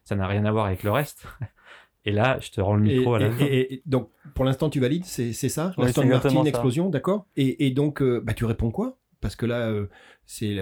Ça 0.05 0.15
n'a 0.15 0.25
rien 0.25 0.45
à 0.45 0.51
voir 0.53 0.67
avec 0.67 0.83
le 0.83 0.91
reste. 0.91 1.27
Et 2.05 2.11
là, 2.11 2.37
je 2.39 2.49
te 2.49 2.61
rends 2.61 2.75
le 2.75 2.81
micro 2.81 3.13
à 3.13 3.19
la 3.19 3.29
et, 3.41 3.83
donc, 3.85 4.09
pour 4.33 4.45
l'instant, 4.45 4.69
tu 4.69 4.79
valides, 4.79 5.05
c'est 5.05 5.33
ça? 5.33 5.73
Aston 5.77 6.05
Martin, 6.05 6.43
explosion, 6.45 6.89
d'accord? 6.89 7.25
Et, 7.35 7.71
donc, 7.71 8.01
euh, 8.01 8.21
bah, 8.23 8.33
tu 8.33 8.45
réponds 8.45 8.71
quoi? 8.71 8.97
Parce 9.19 9.35
que 9.35 9.45
là, 9.45 9.69
euh, 9.69 9.87
c'est 10.25 10.57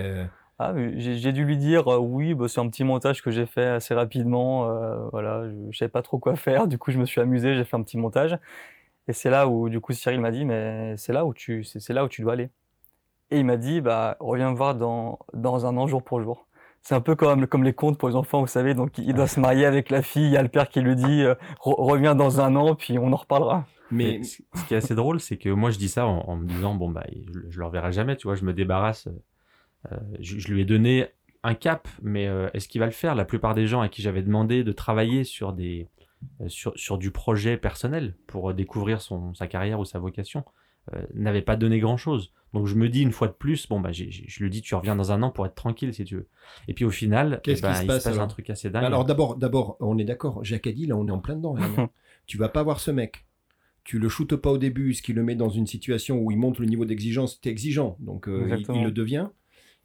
ah, 0.61 0.73
j'ai 0.97 1.31
dû 1.31 1.45
lui 1.45 1.55
dire 1.55 1.87
euh, 1.87 1.97
oui, 1.97 2.33
bah, 2.33 2.49
c'est 2.49 2.59
un 2.59 2.67
petit 2.67 2.83
montage 2.83 3.23
que 3.23 3.31
j'ai 3.31 3.45
fait 3.45 3.65
assez 3.65 3.93
rapidement. 3.93 4.69
Euh, 4.69 5.07
voilà, 5.13 5.49
je, 5.49 5.55
ne 5.55 5.71
savais 5.71 5.89
pas 5.89 6.01
trop 6.01 6.19
quoi 6.19 6.35
faire. 6.35 6.67
Du 6.67 6.77
coup, 6.77 6.91
je 6.91 6.99
me 6.99 7.05
suis 7.05 7.21
amusé, 7.21 7.55
j'ai 7.55 7.63
fait 7.63 7.77
un 7.77 7.81
petit 7.81 7.97
montage. 7.97 8.37
Et 9.07 9.13
c'est 9.13 9.29
là 9.29 9.47
où, 9.47 9.69
du 9.69 9.79
coup, 9.79 9.93
Cyril 9.93 10.19
m'a 10.19 10.31
dit, 10.31 10.43
mais 10.43 10.95
c'est 10.97 11.13
là 11.13 11.25
où 11.25 11.33
tu, 11.33 11.63
c'est 11.63 11.93
là 11.93 12.03
où 12.03 12.09
tu 12.09 12.21
dois 12.23 12.33
aller. 12.33 12.49
Et 13.31 13.39
il 13.39 13.45
m'a 13.45 13.55
dit, 13.55 13.79
bah, 13.79 14.17
reviens 14.19 14.51
me 14.51 14.57
voir 14.57 14.75
dans, 14.75 15.19
dans 15.33 15.65
un 15.65 15.77
an, 15.77 15.87
jour 15.87 16.03
pour 16.03 16.21
jour. 16.21 16.45
C'est 16.82 16.95
un 16.95 17.01
peu 17.01 17.15
comme, 17.15 17.45
comme 17.47 17.63
les 17.63 17.73
contes 17.73 17.97
pour 17.97 18.09
les 18.09 18.15
enfants, 18.15 18.41
vous 18.41 18.47
savez. 18.47 18.73
Donc, 18.73 18.97
il 18.97 19.13
doit 19.13 19.27
se 19.27 19.39
marier 19.39 19.65
avec 19.65 19.89
la 19.89 20.01
fille. 20.01 20.25
Il 20.25 20.32
y 20.32 20.38
a 20.38 20.43
le 20.43 20.49
père 20.49 20.69
qui 20.69 20.82
lui 20.82 20.95
dit, 20.95 21.23
euh, 21.23 21.36
reviens 21.59 22.15
dans 22.15 22.41
un 22.41 22.55
an, 22.55 22.75
puis 22.75 22.97
on 22.97 23.11
en 23.11 23.17
reparlera. 23.17 23.65
Mais 23.91 24.21
ce 24.23 24.41
qui 24.67 24.73
est 24.73 24.77
assez 24.77 24.95
drôle, 24.95 25.19
c'est 25.19 25.38
que 25.38 25.49
moi, 25.49 25.71
je 25.71 25.77
dis 25.77 25.89
ça 25.89 26.05
en, 26.05 26.36
me 26.38 26.45
disant, 26.45 26.75
bon, 26.75 26.89
bah, 26.89 27.05
je, 27.09 27.39
je 27.49 27.59
le 27.59 27.65
reverrai 27.65 27.91
jamais, 27.91 28.15
tu 28.15 28.27
vois, 28.27 28.36
je 28.36 28.45
me 28.45 28.53
débarrasse 28.53 29.07
euh, 29.91 29.97
je, 30.19 30.47
lui 30.51 30.61
ai 30.61 30.65
donné 30.65 31.07
un 31.43 31.55
cap, 31.55 31.88
mais 32.01 32.27
euh, 32.27 32.49
est-ce 32.53 32.67
qu'il 32.67 32.80
va 32.80 32.86
le 32.86 32.91
faire? 32.91 33.15
La 33.15 33.25
plupart 33.25 33.55
des 33.55 33.65
gens 33.67 33.82
à 33.82 33.89
qui 33.89 34.01
j'avais 34.01 34.21
demandé 34.21 34.63
de 34.63 34.71
travailler 34.71 35.23
sur, 35.23 35.53
des, 35.53 35.88
euh, 36.41 36.49
sur, 36.49 36.73
sur, 36.75 36.97
du 36.97 37.11
projet 37.11 37.57
personnel 37.57 38.15
pour 38.27 38.53
découvrir 38.53 39.01
son, 39.01 39.34
sa 39.34 39.47
carrière 39.47 39.80
ou 39.80 39.86
sa 39.86 39.99
vocation 39.99 40.43
n'avaient 41.13 41.41
pas 41.41 41.55
donné 41.55 41.79
grand-chose. 41.79 42.31
Donc 42.53 42.65
je 42.65 42.75
me 42.75 42.89
dis 42.89 43.01
une 43.01 43.11
fois 43.11 43.27
de 43.27 43.33
plus, 43.33 43.67
bon 43.67 43.79
bah 43.79 43.91
je 43.91 44.43
lui 44.43 44.49
dis 44.49 44.61
tu 44.61 44.73
reviens 44.73 44.95
dans 44.95 45.11
un 45.11 45.21
an 45.21 45.29
pour 45.29 45.45
être 45.45 45.55
tranquille 45.55 45.93
si 45.93 46.03
tu 46.03 46.15
veux. 46.15 46.27
Et 46.67 46.73
puis 46.73 46.85
au 46.85 46.89
final, 46.89 47.41
Qu'est-ce 47.43 47.59
eh 47.59 47.61
qui 47.61 47.85
ben, 47.87 47.99
se 47.99 48.07
passe, 48.07 48.17
un 48.17 48.27
truc 48.27 48.49
assez 48.49 48.69
dingue. 48.69 48.85
Alors 48.85 49.05
d'abord, 49.05 49.35
d'abord, 49.35 49.77
on 49.79 49.97
est 49.97 50.03
d'accord. 50.03 50.43
Jacques 50.43 50.67
a 50.67 50.71
dit 50.71 50.87
là, 50.87 50.95
on 50.97 51.07
est 51.07 51.11
en 51.11 51.19
plein 51.19 51.35
dedans. 51.35 51.55
tu 52.25 52.37
vas 52.37 52.49
pas 52.49 52.63
voir 52.63 52.79
ce 52.79 52.91
mec. 52.91 53.25
Tu 53.83 53.99
le 53.99 54.09
shootes 54.09 54.35
pas 54.35 54.51
au 54.51 54.57
début, 54.57 54.93
ce 54.93 55.01
qui 55.01 55.13
le 55.13 55.23
met 55.23 55.35
dans 55.35 55.49
une 55.49 55.67
situation 55.67 56.19
où 56.19 56.31
il 56.31 56.37
monte 56.37 56.59
le 56.59 56.65
niveau 56.65 56.85
d'exigence. 56.85 57.39
T'es 57.39 57.49
exigeant, 57.49 57.97
donc 57.99 58.27
il, 58.27 58.65
il, 58.73 58.83
le 58.83 58.91
devient 58.91 59.29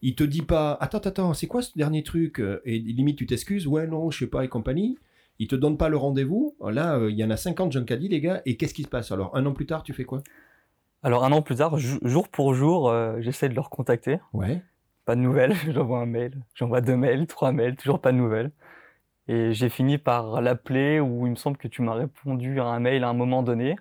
il 0.04 0.14
te 0.14 0.22
dit 0.22 0.42
pas 0.42 0.76
attends 0.80 0.98
attends 0.98 1.32
c'est 1.34 1.46
quoi 1.46 1.62
ce 1.62 1.76
dernier 1.76 2.02
truc? 2.02 2.38
Euh, 2.38 2.60
et 2.64 2.78
limite 2.78 3.16
tu 3.16 3.26
t'excuses 3.26 3.66
ouais 3.66 3.86
non 3.86 4.10
je 4.10 4.18
sais 4.18 4.26
pas 4.26 4.44
et 4.44 4.48
compagnie 4.48 4.98
il 5.38 5.48
te 5.48 5.56
donne 5.56 5.78
pas 5.78 5.88
le 5.88 5.96
rendez-vous 5.96 6.56
là 6.60 6.98
euh, 6.98 7.10
il 7.10 7.16
y 7.16 7.24
en 7.24 7.30
a 7.30 7.36
50 7.38 7.72
John 7.72 7.86
Caddy 7.86 8.08
les 8.08 8.20
gars 8.20 8.42
et 8.44 8.56
qu'est-ce 8.56 8.74
qui 8.74 8.82
se 8.82 8.88
passe? 8.88 9.10
Alors 9.10 9.34
un 9.34 9.44
an 9.46 9.52
plus 9.52 9.66
tard 9.66 9.82
tu 9.82 9.94
fais 9.94 10.04
quoi? 10.04 10.22
Alors 11.04 11.24
un 11.24 11.32
an 11.32 11.42
plus 11.42 11.56
tard 11.56 11.78
jour 11.78 12.28
pour 12.28 12.54
jour 12.54 12.88
euh, 12.88 13.20
j'essaie 13.20 13.48
de 13.48 13.54
leur 13.54 13.70
contacter. 13.70 14.18
Ouais. 14.32 14.62
Pas 15.04 15.14
de 15.14 15.20
nouvelles 15.20 15.54
j'envoie 15.72 16.00
un 16.00 16.06
mail. 16.06 16.42
J'envoie 16.54 16.80
deux 16.80 16.96
mails 16.96 17.26
trois 17.26 17.52
mails 17.52 17.76
toujours 17.76 18.00
pas 18.00 18.10
de 18.10 18.16
nouvelles. 18.16 18.50
Et 19.28 19.52
j'ai 19.54 19.68
fini 19.68 19.98
par 19.98 20.42
l'appeler 20.42 21.00
où 21.00 21.26
il 21.26 21.30
me 21.30 21.36
semble 21.36 21.56
que 21.56 21.68
tu 21.68 21.82
m'as 21.82 21.94
répondu 21.94 22.60
à 22.60 22.64
un 22.64 22.80
mail 22.80 23.04
à 23.04 23.08
un 23.08 23.14
moment 23.14 23.42
donné. 23.42 23.76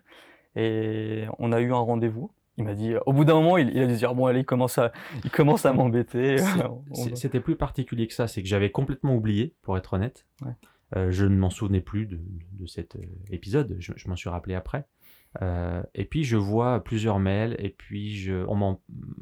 Et 0.56 1.26
on 1.40 1.52
a 1.52 1.60
eu 1.60 1.74
un 1.74 1.80
rendez-vous. 1.80 2.32
Il 2.58 2.66
m'a 2.66 2.76
dit, 2.76 2.94
au 3.08 3.14
bout 3.14 3.26
d'un 3.26 3.34
moment, 3.34 3.58
il, 3.58 3.78
a 3.80 3.88
dû 3.88 3.96
dire, 3.96 4.14
bon, 4.14 4.28
allez, 4.28 4.42
il 4.42 4.46
commence 4.46 4.78
à, 4.78 4.92
il 5.24 5.32
commence 5.32 5.66
à 5.66 5.74
m'embêter. 5.74 6.38
C'était 7.16 7.40
plus 7.40 7.56
particulier 7.56 8.08
que 8.08 8.14
ça, 8.14 8.28
c'est 8.28 8.44
que 8.44 8.48
j'avais 8.48 8.70
complètement 8.70 9.16
oublié, 9.16 9.56
pour 9.64 9.76
être 9.76 9.94
honnête. 9.94 10.28
Euh, 10.96 11.10
je 11.10 11.26
ne 11.26 11.36
m'en 11.36 11.50
souvenais 11.50 11.82
plus 11.82 12.06
de, 12.06 12.20
cet 12.68 12.96
euh, 12.96 13.02
épisode, 13.32 13.76
je, 13.80 14.08
m'en 14.08 14.16
suis 14.16 14.30
rappelé 14.30 14.54
après. 14.54 14.86
Euh, 15.42 15.82
et 15.96 16.06
puis 16.06 16.24
je 16.24 16.38
vois 16.38 16.84
plusieurs 16.84 17.20
mails, 17.20 17.56
et 17.58 17.70
puis 17.70 18.16
je, 18.16 18.46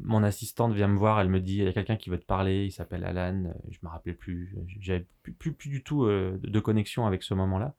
mon 0.02 0.22
assistante 0.22 0.74
vient 0.74 0.88
me 0.88 0.98
voir, 0.98 1.20
elle 1.20 1.28
me 1.28 1.40
dit, 1.40 1.56
il 1.56 1.64
y 1.64 1.68
a 1.68 1.72
quelqu'un 1.72 1.96
qui 1.96 2.10
veut 2.10 2.18
te 2.18 2.26
parler, 2.26 2.66
il 2.66 2.70
s'appelle 2.70 3.04
Alan, 3.04 3.52
je 3.70 3.78
me 3.82 3.88
rappelais 3.88 4.12
plus, 4.12 4.54
j'avais 4.80 5.06
plus, 5.22 5.32
plus, 5.32 5.52
plus, 5.52 5.70
du 5.70 5.82
tout 5.82 6.06
de 6.06 6.60
connexion 6.60 7.06
avec 7.06 7.22
ce 7.22 7.34
moment-là. 7.34 7.74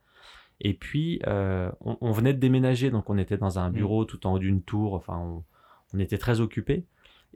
Et 0.62 0.74
puis, 0.74 1.20
euh, 1.28 1.72
on, 1.82 2.12
venait 2.12 2.34
de 2.34 2.40
déménager, 2.40 2.90
donc 2.90 3.10
on 3.10 3.18
était 3.18 3.38
dans 3.38 3.60
un 3.60 3.70
mm. 3.70 3.74
bureau 3.74 4.06
tout 4.06 4.26
en 4.26 4.34
haut 4.34 4.40
d'une 4.40 4.62
tour. 4.62 4.94
Enfin, 4.94 5.44
on, 5.94 6.00
était 6.00 6.18
très 6.18 6.40
occupés. 6.40 6.86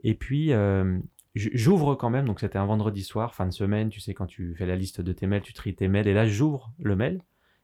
Et 0.02 0.14
puis, 0.14 0.52
euh, 0.52 0.98
j'ouvre 1.34 1.94
quand 1.94 2.10
même. 2.10 2.26
Donc, 2.26 2.40
c'était 2.40 2.58
un 2.58 2.66
vendredi 2.66 3.02
soir, 3.02 3.34
fin 3.34 3.46
de 3.46 3.52
semaine. 3.52 3.90
Tu 3.90 4.00
sais, 4.00 4.14
quand 4.14 4.26
tu 4.26 4.54
fais 4.56 4.66
la 4.66 4.76
liste 4.76 5.00
de 5.00 5.12
tes 5.12 5.26
mails, 5.26 5.42
tu 5.42 5.52
tries 5.52 5.74
tes 5.74 5.88
mails. 5.88 6.08
Et 6.08 6.14
là, 6.14 6.26
j'ouvre 6.26 6.72
le 6.78 6.96
mail 6.96 7.20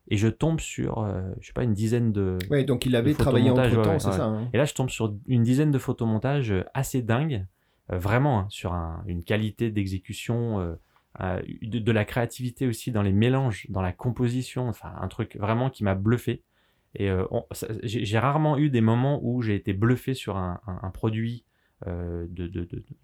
et 0.09 0.17
je 0.17 0.29
tombe 0.29 0.61
sur, 0.61 0.99
euh, 0.99 1.23
je 1.41 1.47
sais 1.47 1.53
pas, 1.53 1.65
une 1.65 1.75
dizaine 1.75 2.13
de. 2.13 2.39
Oui, 2.51 2.65
donc 2.65 2.87
il 2.87 2.95
avait 2.97 3.15
travaillé 3.15 3.51
en 3.51 3.55
temps, 3.55 3.99
c'est 3.99 4.13
ça. 4.13 4.25
Hein. 4.25 4.49
Et 4.53 4.59
là, 4.59 4.65
je 4.65 4.75
tombe 4.75 4.91
sur 4.91 5.15
une 5.27 5.43
dizaine 5.43 5.71
de 5.71 5.79
photomontages 5.79 6.55
assez 6.75 7.03
dingues, 7.03 7.47
vraiment, 7.89 8.41
hein, 8.41 8.47
sur 8.51 8.73
une 9.07 9.25
qualité 9.25 9.71
d'exécution 9.71 10.77
euh, 11.21 11.41
de, 11.63 11.93
la 11.93 12.05
créativité 12.05 12.67
aussi 12.67 12.91
dans 12.91 13.03
les 13.03 13.13
mélanges, 13.13 13.67
dans 13.69 13.83
la 13.83 13.93
composition, 13.93 14.69
enfin 14.69 14.93
un 15.01 15.07
truc 15.07 15.37
vraiment 15.37 15.71
qui 15.71 15.85
m'a 15.85 15.95
bluffé. 15.95 16.43
Et 16.97 17.09
euh, 17.09 17.25
j'ai 17.83 18.19
rarement 18.19 18.59
eu 18.59 18.69
des 18.69 18.81
moments 18.81 19.21
où 19.23 19.41
j'ai 19.41 19.55
été 19.55 19.73
bluffé 19.73 20.15
sur 20.15 20.37
un, 20.37 20.61
produit 20.93 21.45
euh, 21.87 22.27
de, 22.31 22.49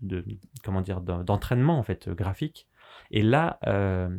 de, 0.01 0.25
comment 0.65 0.81
dire 0.81 1.01
d'entraînement 1.01 1.79
en 1.79 1.83
fait 1.83 2.09
graphique. 2.09 2.67
Et 3.13 3.23
là, 3.23 3.61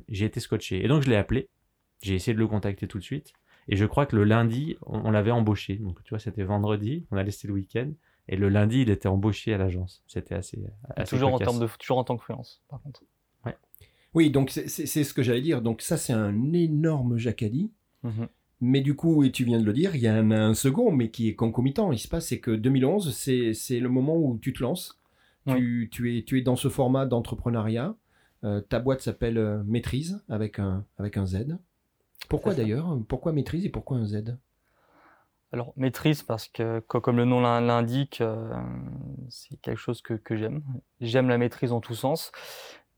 j'ai 0.08 0.26
été 0.26 0.40
scotché. 0.40 0.84
Et 0.84 0.88
donc 0.88 1.04
je 1.04 1.10
l'ai 1.10 1.18
appelé. 1.18 1.50
J'ai 2.02 2.16
essayé 2.16 2.34
de 2.34 2.40
le 2.40 2.48
contacter 2.48 2.88
tout 2.88 3.00
de 3.00 3.04
suite. 3.04 3.34
Et 3.68 3.76
je 3.76 3.86
crois 3.86 4.06
que 4.06 4.16
le 4.16 4.24
lundi, 4.24 4.78
on, 4.86 5.12
l'avait 5.12 5.32
embauché. 5.32 5.76
Donc 5.76 6.04
tu 6.04 6.10
vois, 6.10 6.20
c'était 6.20 6.44
vendredi. 6.44 7.06
On 7.12 7.18
a 7.18 7.24
laissé 7.24 7.48
le 7.48 7.54
week-end. 7.54 7.92
Et 8.28 8.36
le 8.36 8.50
lundi, 8.50 8.82
il 8.82 8.90
était 8.90 9.08
embauché 9.08 9.54
à 9.54 9.58
l'agence. 9.58 10.04
C'était 10.08 10.36
assez, 10.36 10.60
toujours 11.08 11.34
en 11.34 11.38
termes 11.38 11.60
de 11.60 11.68
toujours 11.80 11.98
en 11.98 12.04
tant 12.04 12.18
que 12.18 12.24
freelance, 12.24 12.62
par 12.70 12.82
contre. 12.82 13.04
Oui, 14.14 14.30
donc 14.30 14.50
c'est 14.50 14.68
ce 15.04 15.14
que 15.14 15.24
j'allais 15.24 15.42
dire. 15.42 15.62
Donc 15.62 15.82
ça, 15.82 15.96
c'est 15.96 16.14
un 16.14 16.52
énorme 16.54 17.18
jacadi. 17.18 17.72
Mhm. 18.04 18.28
Mais 18.60 18.82
du 18.82 18.96
coup, 18.96 19.24
et 19.24 19.32
tu 19.32 19.44
viens 19.44 19.60
de 19.60 19.66
le 19.66 19.74
dire, 19.74 19.96
il 19.96 20.02
y 20.02 20.10
en 20.10 20.30
a 20.32 20.38
un 20.38 20.54
second, 20.54 20.92
mais 20.92 21.10
qui 21.10 21.30
est 21.30 21.36
concomitant. 21.36 21.92
Il 21.92 21.98
se 21.98 22.08
passe, 22.08 22.28
c'est 22.28 22.40
que 22.40 22.52
2011, 22.52 23.16
c'est 23.16 23.80
le 23.80 23.90
moment 23.90 24.18
où 24.18 24.38
tu 24.38 24.54
te 24.54 24.62
lances. 24.62 24.98
Tu, 25.48 25.90
tu, 25.92 26.16
es, 26.16 26.24
tu 26.24 26.38
es 26.38 26.42
dans 26.42 26.56
ce 26.56 26.70
format 26.70 27.08
d'entrepreneuriat. 27.08 27.96
Euh, 28.44 28.62
ta 28.62 28.80
boîte 28.80 29.02
s'appelle 29.02 29.38
euh, 29.38 29.64
Maîtrise 29.64 30.24
avec 30.30 30.60
un, 30.60 30.86
avec 30.98 31.18
un 31.18 31.26
Z. 31.26 31.58
Pourquoi 32.30 32.54
d'ailleurs? 32.54 32.98
Pourquoi 33.08 33.32
Maîtrise 33.34 33.66
et 33.66 33.70
pourquoi 33.70 33.98
un 33.98 34.06
Z? 34.06 34.38
Alors, 35.54 35.74
maîtrise, 35.76 36.24
parce 36.24 36.48
que, 36.48 36.80
comme 36.80 37.18
le 37.18 37.26
nom 37.26 37.42
l'indique, 37.42 38.22
euh, 38.22 38.54
c'est 39.30 39.60
quelque 39.60 39.78
chose 39.78 40.02
que, 40.02 40.14
que 40.14 40.38
j'aime. 40.38 40.64
J'aime 41.02 41.28
la 41.28 41.38
maîtrise 41.38 41.74
en 41.74 41.82
tous 41.82 41.96
sens. 41.96 42.32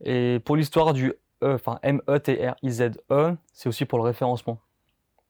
Et 0.01 0.39
pour 0.45 0.55
l'histoire 0.55 0.93
du 0.93 1.13
E, 1.43 1.55
enfin 1.55 1.79
M-E-T-R-I-Z-E, 1.81 3.01
e, 3.11 3.35
c'est 3.53 3.69
aussi 3.69 3.85
pour 3.85 3.97
le 3.97 4.03
référencement. 4.03 4.59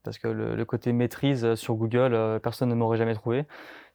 Parce 0.04 0.18
que 0.18 0.28
le, 0.28 0.66
côté 0.66 0.92
maîtrise 0.92 1.56
sur 1.56 1.76
Google, 1.76 2.14
euh, 2.14 2.40
personne 2.40 2.68
ne 2.68 2.76
m'aurait 2.76 2.98
jamais 2.98 3.14
trouvé. 3.14 3.46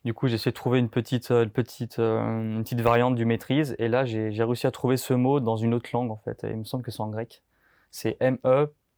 Du 0.06 0.14
coup, 0.14 0.26
j'ai 0.26 0.36
essayé 0.36 0.52
de 0.52 0.56
trouver 0.56 0.78
une 0.78 0.88
petite, 0.88 1.30
une 1.30 1.50
petite, 1.50 1.98
une 1.98 2.62
petite 2.62 2.80
variante 2.80 3.14
du 3.14 3.26
maîtrise. 3.26 3.76
Et 3.78 3.88
là, 3.88 4.06
j'ai 4.06 4.30
réussi 4.42 4.66
à 4.66 4.70
trouver 4.70 4.96
ce 4.96 5.12
mot 5.12 5.38
dans 5.38 5.56
une 5.56 5.74
autre 5.74 5.90
langue, 5.92 6.10
en 6.10 6.16
fait. 6.16 6.44
Et 6.44 6.50
il 6.50 6.56
me 6.56 6.64
semble 6.64 6.82
que 6.82 6.90
c'est 6.90 7.02
en 7.02 7.08
grec. 7.08 7.42
C'est 7.90 8.16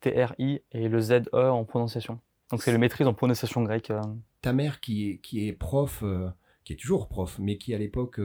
M-E-T-R-I 0.04 0.62
et 0.72 0.88
le 0.88 1.00
Z-E 1.00 1.50
en 1.50 1.64
prononciation. 1.64 2.20
Donc, 2.50 2.62
c'est 2.62 2.72
le 2.72 2.78
maîtrise 2.78 3.06
en 3.06 3.14
prononciation 3.14 3.62
grecque. 3.62 3.92
Ta 4.40 4.52
mère, 4.52 4.80
qui 4.80 5.10
est, 5.10 5.16
qui 5.18 5.46
est 5.46 5.52
prof, 5.52 6.02
qui 6.64 6.72
est 6.72 6.76
toujours 6.76 7.08
prof, 7.08 7.38
mais 7.38 7.58
qui 7.58 7.74
à 7.74 7.78
l'époque 7.78 8.20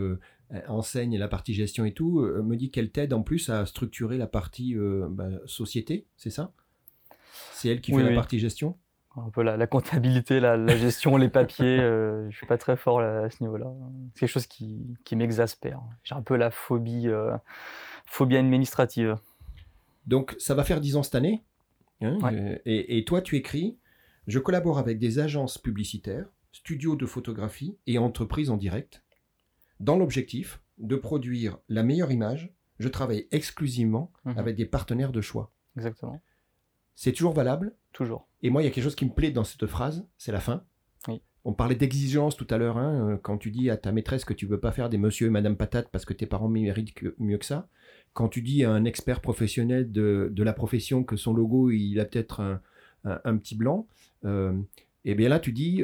enseigne 0.67 1.17
la 1.17 1.28
partie 1.28 1.53
gestion 1.53 1.86
et 1.86 1.93
tout, 1.93 2.21
me 2.21 2.55
dit 2.55 2.71
qu'elle 2.71 2.89
t'aide 2.89 3.13
en 3.13 3.21
plus 3.21 3.49
à 3.49 3.65
structurer 3.65 4.17
la 4.17 4.28
partie 4.28 4.76
bah, 5.09 5.30
société, 5.45 6.07
c'est 6.17 6.32
ça? 6.32 6.51
C'est 7.51 7.69
elle 7.69 7.82
qui 7.82 7.91
fait 7.91 8.03
la 8.03 8.15
partie 8.15 8.39
gestion? 8.39 8.78
Un 9.17 9.30
peu 9.30 9.43
la, 9.43 9.65
comptabilité, 9.65 10.41
la, 10.41 10.67
gestion, 10.76 11.15
les 11.15 11.30
papiers. 11.30 11.80
Euh, 11.80 12.30
je 12.30 12.36
suis 12.36 12.45
pas 12.45 12.57
très 12.57 12.76
fort 12.76 12.99
à 12.99 13.30
ce 13.30 13.41
niveau-là. 13.41 13.71
C'est 14.13 14.21
quelque 14.21 14.30
chose 14.30 14.45
qui, 14.45 14.97
qui 15.05 15.15
m'exaspère. 15.15 15.80
J'ai 16.03 16.15
un 16.15 16.21
peu 16.21 16.36
la 16.36 16.51
phobie, 16.51 17.07
euh, 17.07 17.32
phobie 18.05 18.36
administrative. 18.36 19.15
Donc, 20.05 20.36
ça 20.38 20.53
va 20.53 20.65
faire 20.65 20.82
10 20.82 20.97
ans 20.97 21.03
cette 21.03 21.15
année? 21.15 21.43
Hein, 22.01 22.17
euh, 22.33 22.57
et, 22.65 22.97
et, 22.97 23.05
toi, 23.05 23.21
tu 23.21 23.35
écris 23.35 23.77
Je 24.27 24.39
collabore 24.39 24.77
avec 24.77 24.99
des 24.99 25.19
agences 25.19 25.57
publicitaires, 25.57 26.27
studios 26.51 26.95
de 26.95 27.05
photographie 27.05 27.77
et 27.87 27.97
entreprises 27.97 28.49
en 28.49 28.57
direct, 28.57 29.03
dans 29.79 29.97
l'objectif 29.97 30.61
de 30.77 30.95
produire 30.95 31.57
la 31.69 31.83
meilleure 31.83 32.11
image. 32.11 32.53
Je 32.79 32.89
travaille 32.89 33.27
exclusivement 33.31 34.11
mhm. 34.25 34.37
avec 34.37 34.55
des 34.55 34.65
partenaires 34.65 35.11
de 35.11 35.21
choix. 35.21 35.51
Exactement. 35.77 36.21
C'est 36.95 37.11
toujours 37.11 37.33
valable? 37.33 37.75
Toujours. 37.91 38.27
Et 38.41 38.49
moi, 38.49 38.61
il 38.61 38.65
y 38.65 38.67
a 38.67 38.71
quelque 38.71 38.83
chose 38.83 38.95
qui 38.95 39.05
me 39.05 39.13
plaît 39.13 39.31
dans 39.31 39.43
cette 39.43 39.65
phrase, 39.65 40.07
c'est 40.17 40.31
la 40.31 40.39
fin. 40.39 40.63
Oui. 41.07 41.21
On 41.43 41.53
parlait 41.53 41.75
d'exigence 41.75 42.35
tout 42.35 42.47
à 42.49 42.57
l'heure, 42.57 42.77
hein, 42.77 43.11
euh, 43.11 43.17
quand 43.17 43.37
tu 43.37 43.51
dis 43.51 43.69
à 43.69 43.77
ta 43.77 43.91
maîtresse 43.91 44.25
que 44.25 44.33
tu 44.33 44.45
ne 44.45 44.51
veux 44.51 44.59
pas 44.59 44.71
faire 44.71 44.89
des 44.89 44.97
monsieur 44.97 45.27
et 45.27 45.29
madame 45.29 45.57
patate 45.57 45.89
parce 45.91 46.05
que 46.05 46.13
tes 46.13 46.25
parents 46.25 46.49
méritent 46.49 46.95
mieux 47.19 47.37
que 47.37 47.45
ça. 47.45 47.67
Quand 48.16 48.30
tu 48.30 48.41
dis 48.41 48.63
à 48.63 48.72
un 48.72 48.86
expert 48.86 49.22
professionnel 49.22 49.91
de, 49.91 50.32
la 50.36 50.53
profession 50.53 51.03
que 51.03 51.16
son 51.16 51.34
logo, 51.34 51.70
il 51.70 51.99
a 51.99 52.05
peut-être 52.05 52.59
un, 53.03 53.38
petit 53.38 53.55
blanc, 53.55 53.86
et 54.24 54.28
euh, 54.28 54.53
eh 55.05 55.13
bien 55.13 55.30
là, 55.30 55.39
tu 55.39 55.51
dis, 55.51 55.84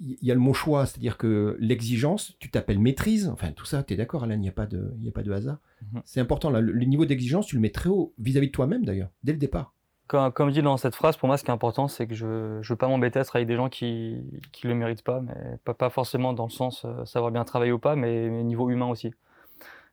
il 0.00 0.16
y 0.20 0.32
a 0.32 0.34
le 0.34 0.40
mot 0.40 0.54
choix, 0.54 0.86
c'est-à-dire 0.86 1.16
que 1.16 1.56
l'exigence, 1.60 2.36
tu 2.40 2.50
t'appelles 2.50 2.80
maîtrise, 2.80 3.28
enfin 3.28 3.52
tout 3.52 3.66
ça, 3.66 3.84
tu 3.84 3.94
es 3.94 3.96
d'accord 3.96 4.24
Alain, 4.24 4.34
il 4.34 4.40
n'y 4.40 4.48
a, 4.48 4.52
pas 4.52 4.66
de, 4.66 4.92
a 5.06 5.10
pas 5.12 5.22
de 5.22 5.30
hasard. 5.30 5.58
Mhm. 5.92 6.02
C'est 6.04 6.20
important, 6.20 6.50
là, 6.50 6.60
le, 6.60 6.72
le 6.72 6.84
niveau 6.84 7.06
d'exigence, 7.06 7.46
tu 7.46 7.54
le 7.54 7.60
mets 7.60 7.70
très 7.70 7.88
haut, 7.88 8.12
vis-à-vis 8.18 8.46
-vis 8.46 8.50
de 8.50 8.54
toi-même 8.54 8.84
d'ailleurs, 8.84 9.10
dès 9.22 9.32
le 9.32 9.38
départ 9.38 9.74
comme, 10.08 10.32
comme 10.32 10.50
dit 10.50 10.62
dans 10.62 10.76
cette 10.78 10.94
phrase, 10.94 11.16
pour 11.16 11.28
moi, 11.28 11.36
ce 11.36 11.44
qui 11.44 11.50
est 11.50 11.54
important, 11.54 11.86
c'est 11.86 12.06
que 12.06 12.14
je 12.14 12.26
ne 12.26 12.62
veux 12.66 12.76
pas 12.76 12.88
m'embêter 12.88 13.20
à 13.20 13.24
travailler 13.24 13.44
avec 13.44 13.48
des 13.48 13.56
gens 13.56 13.68
qui 13.68 14.16
ne 14.64 14.68
le 14.68 14.74
méritent 14.74 15.04
pas, 15.04 15.20
mais 15.20 15.58
pas, 15.64 15.74
pas, 15.74 15.90
forcément 15.90 16.32
dans 16.32 16.46
le 16.46 16.50
sens 16.50 16.84
euh, 16.84 17.04
savoir 17.04 17.30
bien 17.30 17.44
travailler 17.44 17.72
ou 17.72 17.78
pas, 17.78 17.94
mais, 17.94 18.28
niveau 18.42 18.70
humain 18.70 18.86
aussi. 18.86 19.12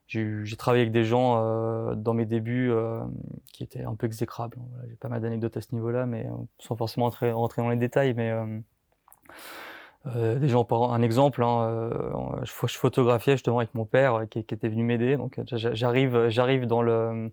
J'ai 0.08 0.56
travaillé 0.58 0.84
avec 0.84 0.92
des 0.92 1.04
gens 1.04 1.38
euh, 1.38 1.96
dans 1.96 2.14
mes 2.14 2.26
débuts 2.26 2.70
euh, 2.72 3.02
qui 3.52 3.64
étaient 3.64 3.84
un 3.84 3.96
peu 3.96 4.06
exécrables. 4.06 4.58
J'ai 4.88 4.96
pas 4.96 5.10
mal 5.10 5.22
d'anecdotes 5.22 5.58
à 5.58 5.62
ce 5.62 5.68
niveau-là, 5.74 6.06
mais 6.06 6.28
sans 6.60 6.76
forcément 6.76 7.06
rentrer, 7.06 7.32
rentrer, 7.32 7.62
dans 7.62 7.70
les 7.70 7.76
détails. 7.76 8.14
Mais 8.14 8.32
des 10.06 10.48
gens, 10.48 10.68
un 10.72 11.02
exemple, 11.02 11.44
hein, 11.44 11.90
je, 12.44 12.68
je, 12.68 12.78
photographiais 12.78 13.34
justement 13.34 13.58
avec 13.58 13.74
mon 13.74 13.86
père 13.86 14.26
qui, 14.30 14.44
qui 14.44 14.54
était 14.54 14.70
venu 14.70 14.84
m'aider. 14.84 15.18
Donc 15.18 15.40
j'arrive, 15.46 16.30
j'arrive 16.30 16.68
dans 16.68 16.84
le 16.84 17.32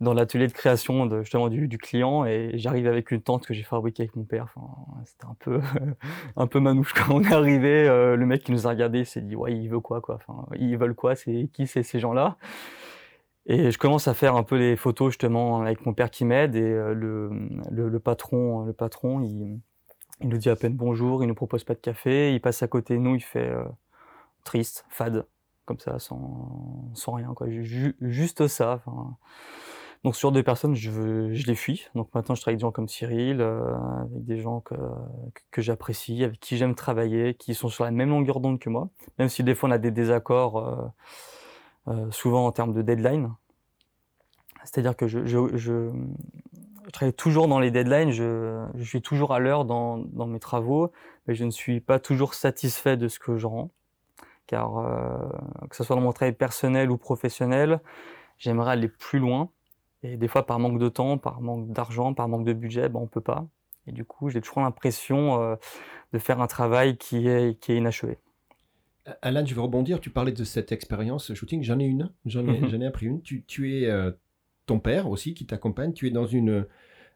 dans 0.00 0.14
l'atelier 0.14 0.46
de 0.46 0.52
création 0.52 1.08
justement 1.20 1.48
du, 1.48 1.78
client 1.78 2.24
et 2.24 2.52
j'arrive 2.54 2.86
avec 2.86 3.10
une 3.10 3.20
tente 3.20 3.46
que 3.46 3.52
j'ai 3.52 3.62
fabriquée 3.62 4.04
avec 4.04 4.16
mon 4.16 4.24
père. 4.24 4.48
Enfin, 4.54 4.66
c'était 5.04 5.26
un 5.26 5.36
peu 5.38 5.60
un 6.36 6.46
peu 6.46 6.58
manouche 6.58 6.94
quand 6.94 7.14
on 7.14 7.22
est 7.22 7.32
arrivé. 7.32 7.86
Euh, 7.86 8.16
le 8.16 8.26
mec 8.26 8.42
qui 8.42 8.52
nous 8.52 8.66
a 8.66 8.70
regardé 8.70 9.04
s'est 9.04 9.20
dit 9.20 9.36
ouais 9.36 9.54
il 9.54 9.68
veut 9.68 9.80
quoi 9.80 10.00
quoi? 10.00 10.16
Enfin 10.16 10.46
ils 10.58 10.76
veulent 10.78 10.94
quoi? 10.94 11.16
C'est 11.16 11.50
qui 11.52 11.66
c'est 11.66 11.82
ces 11.82 12.00
gens-là? 12.00 12.38
Et 13.46 13.70
je 13.70 13.78
commence 13.78 14.08
à 14.08 14.14
faire 14.14 14.36
un 14.36 14.42
peu 14.42 14.56
les 14.56 14.76
photos 14.76 15.10
justement 15.10 15.60
avec 15.60 15.84
mon 15.84 15.92
père 15.92 16.10
qui 16.10 16.24
m'aide 16.24 16.56
et 16.56 16.62
euh, 16.62 16.94
le, 16.94 17.30
le, 17.70 18.00
patron 18.00 18.64
le 18.64 18.72
patron 18.72 19.20
il, 19.20 19.60
nous 20.22 20.38
dit 20.38 20.50
à 20.50 20.56
peine 20.56 20.74
bonjour, 20.74 21.24
il 21.24 21.26
nous 21.26 21.34
propose 21.34 21.64
pas 21.64 21.74
de 21.74 21.80
café, 21.80 22.32
il 22.34 22.40
passe 22.40 22.62
à 22.62 22.68
côté 22.68 22.94
de 22.94 23.00
nous, 23.00 23.16
il 23.16 23.22
fait 23.22 23.48
euh, 23.48 23.64
triste, 24.44 24.84
fade 24.90 25.26
comme 25.64 25.78
ça 25.78 25.98
sans, 25.98 26.90
sans 26.94 27.12
rien 27.12 27.32
quoi, 27.34 27.48
juste 27.50 28.46
ça. 28.48 28.82
Donc 30.02 30.16
sur 30.16 30.32
deux 30.32 30.42
personnes, 30.42 30.74
je, 30.74 31.46
les 31.46 31.54
fuis. 31.54 31.86
Donc 31.94 32.08
maintenant, 32.14 32.34
je 32.34 32.40
travaille 32.40 32.54
avec 32.54 32.60
des 32.60 32.62
gens 32.62 32.72
comme 32.72 32.88
Cyril, 32.88 33.40
euh, 33.40 33.74
avec 34.00 34.24
des 34.24 34.38
gens 34.38 34.60
que, 34.60 34.74
que 35.50 35.60
j'apprécie, 35.60 36.24
avec 36.24 36.40
qui 36.40 36.56
j'aime 36.56 36.74
travailler, 36.74 37.34
qui 37.34 37.54
sont 37.54 37.68
sur 37.68 37.84
la 37.84 37.90
même 37.90 38.08
longueur 38.08 38.40
d'onde 38.40 38.58
que 38.58 38.70
moi, 38.70 38.88
même 39.18 39.28
si 39.28 39.44
des 39.44 39.54
fois 39.54 39.68
on 39.68 39.72
a 39.72 39.78
des 39.78 39.90
désaccords, 39.90 40.56
euh, 40.58 40.88
euh, 41.88 42.10
souvent 42.10 42.46
en 42.46 42.52
termes 42.52 42.72
de 42.72 42.80
deadline. 42.80 43.34
C'est-à-dire 44.64 44.96
que 44.96 45.06
je, 45.06 45.90
travaille 46.92 47.14
toujours 47.14 47.46
dans 47.46 47.60
les 47.60 47.70
deadlines, 47.70 48.10
je, 48.10 48.66
je 48.74 48.84
suis 48.84 49.02
toujours 49.02 49.34
à 49.34 49.38
l'heure 49.38 49.64
dans, 49.66 49.98
dans, 49.98 50.26
mes 50.26 50.40
travaux, 50.40 50.92
mais 51.26 51.34
je 51.34 51.44
ne 51.44 51.50
suis 51.50 51.80
pas 51.80 51.98
toujours 51.98 52.34
satisfait 52.34 52.96
de 52.96 53.06
ce 53.08 53.18
que 53.18 53.36
je 53.36 53.46
rends. 53.46 53.70
Car 54.46 54.72
que 55.70 55.76
ce 55.76 55.84
soit 55.84 55.94
dans 55.94 56.02
mon 56.02 56.12
travail 56.12 56.34
personnel 56.34 56.90
ou 56.90 56.96
professionnel, 56.96 57.80
j'aimerais 58.38 58.72
aller 58.72 58.88
plus 58.88 59.20
loin 59.20 59.50
et 60.02 60.16
des 60.16 60.28
fois, 60.28 60.46
par 60.46 60.58
manque 60.58 60.78
de 60.78 60.88
temps, 60.88 61.18
par 61.18 61.40
manque 61.40 61.72
d'argent, 61.72 62.14
par 62.14 62.28
manque 62.28 62.46
de 62.46 62.52
budget, 62.52 62.88
ben, 62.88 63.00
on 63.00 63.06
peut 63.06 63.20
pas. 63.20 63.46
Et 63.86 63.92
du 63.92 64.04
coup, 64.04 64.30
j'ai 64.30 64.40
toujours 64.40 64.60
l'impression 64.60 65.42
euh, 65.42 65.56
de 66.12 66.18
faire 66.18 66.40
un 66.40 66.46
travail 66.46 66.96
qui 66.96 67.28
est, 67.28 67.58
qui 67.60 67.72
est 67.72 67.76
inachevé. 67.76 68.18
Alain, 69.22 69.44
je 69.44 69.54
veux 69.54 69.60
rebondir. 69.60 70.00
Tu 70.00 70.10
parlais 70.10 70.32
de 70.32 70.44
cette 70.44 70.72
expérience 70.72 71.32
shooting. 71.34 71.62
J'en 71.62 71.78
ai 71.78 71.84
une. 71.84 72.10
J'en 72.24 72.46
ai, 72.46 72.60
mhm. 72.60 72.82
ai, 72.82 72.86
appris 72.86 73.06
une. 73.06 73.22
Tu, 73.22 73.44
tu 73.44 73.76
es 73.76 73.86
euh, 73.86 74.12
ton 74.66 74.78
père 74.78 75.08
aussi 75.08 75.34
qui 75.34 75.46
t'accompagne. 75.46 75.92
Tu 75.92 76.06
es 76.06 76.10
dans 76.10 76.26
une 76.26 76.66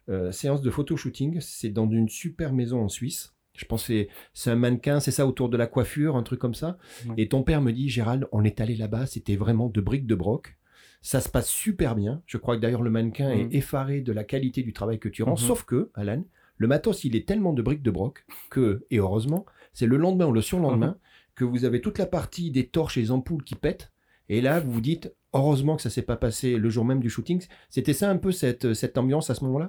euh, 0.09 0.33
séance 0.33 0.63
de 0.63 0.71
photo 0.71 0.97
shooting. 0.97 1.41
C'est 1.41 1.71
dans 1.71 1.89
une 1.89 2.09
super 2.09 2.53
maison 2.53 2.83
en 2.83 2.89
Suisse. 2.89 3.35
Je 3.55 3.65
pense 3.67 3.87
que 3.87 4.09
c'est 4.33 4.51
un 4.51 4.57
mannequin, 4.57 4.99
c'est 4.99 5.13
ça, 5.13 5.29
autour 5.29 5.49
de 5.49 5.57
la 5.57 5.69
coiffure, 5.69 6.17
un 6.17 6.25
truc 6.25 6.41
comme 6.41 6.55
ça. 6.55 6.77
Et 7.17 7.29
ton 7.29 7.45
père 7.45 7.63
me 7.63 7.71
dit, 7.71 7.89
Gérald, 7.89 8.27
on 8.33 8.43
est 8.43 8.61
allé 8.61 8.75
là-bas, 8.75 9.07
c'était 9.07 9.37
vraiment 9.37 9.69
de 9.69 9.81
briques 9.81 10.09
de 10.09 10.17
broc. 10.17 10.57
Ça 11.05 11.21
se 11.21 11.29
passe 11.29 11.49
super 11.49 11.95
bien. 11.95 12.23
Je 12.25 12.39
crois 12.39 12.57
que 12.57 12.63
d'ailleurs 12.63 12.81
le 12.81 12.89
mannequin 12.89 13.29
est 13.29 13.45
mm. 13.45 13.53
effaré 13.53 14.01
de 14.01 14.11
la 14.11 14.25
qualité 14.25 14.63
du 14.63 14.73
travail 14.73 14.99
que 14.99 15.11
tu 15.11 15.23
rends. 15.23 15.35
Mm-hmm. 15.35 15.47
Sauf 15.47 15.65
que, 15.65 15.91
Alan, 15.93 16.25
le 16.57 16.67
matos, 16.67 17.05
il 17.05 17.15
est 17.15 17.29
tellement 17.29 17.53
de 17.53 17.61
briques 17.61 17.83
de 17.83 17.91
broc 17.91 18.25
que, 18.49 18.87
et 18.91 18.97
heureusement, 18.97 19.45
c'est 19.75 19.85
le 19.85 19.99
lendemain 19.99 20.25
ou 20.25 20.33
le 20.33 20.41
surlendemain 20.41 20.97
mm-hmm. 20.97 21.35
que 21.35 21.45
vous 21.45 21.67
avez 21.67 21.83
toute 21.83 21.99
la 21.99 22.07
partie 22.07 22.51
des 22.51 22.69
torches 22.69 22.97
et 22.97 23.03
des 23.03 23.11
ampoules 23.11 23.45
qui 23.45 23.55
pètent. 23.55 23.93
Et 24.31 24.41
là, 24.41 24.61
vous 24.61 24.73
vous 24.73 24.81
dites, 24.81 25.13
heureusement 25.35 25.77
que 25.77 25.83
ça 25.83 25.91
s'est 25.91 26.01
pas 26.01 26.17
passé 26.17 26.57
le 26.57 26.71
jour 26.71 26.87
même 26.87 27.01
du 27.01 27.11
shooting. 27.11 27.45
C'était 27.69 27.93
ça 27.93 28.09
un 28.09 28.17
peu 28.17 28.33
cette, 28.33 28.73
cette 28.73 28.97
ambiance 28.97 29.29
à 29.29 29.35
ce 29.35 29.45
moment-là? 29.45 29.69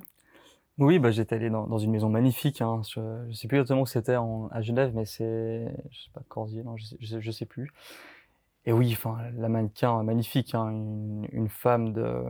Oui, 0.77 0.99
bah, 0.99 1.11
j'étais 1.11 1.35
allé 1.35 1.49
dans, 1.49 1.77
une 1.77 1.91
maison 1.91 2.07
magnifique. 2.07 2.61
Hein. 2.61 2.81
Je, 2.89 3.01
ne 3.27 3.33
sais 3.33 3.49
plus 3.49 3.57
exactement 3.57 3.81
où 3.81 3.85
c'était 3.85 4.15
à 4.15 4.61
Genève, 4.61 4.93
mais 4.95 5.03
c'est, 5.03 5.67
je 5.91 5.99
sais 5.99 6.11
pas, 6.13 6.21
Corsier, 6.29 6.63
non, 6.63 6.77
je 6.77 6.85
sais, 6.85 6.97
je 7.19 7.31
sais 7.31 7.45
plus. 7.45 7.73
Et 8.65 8.73
oui, 8.73 8.91
enfin, 8.93 9.17
la 9.37 9.47
mannequin 9.47 10.01
magnifique, 10.03 10.55
hein, 10.55 10.69
une, 11.31 11.49
femme 11.49 11.93
de, 11.93 12.23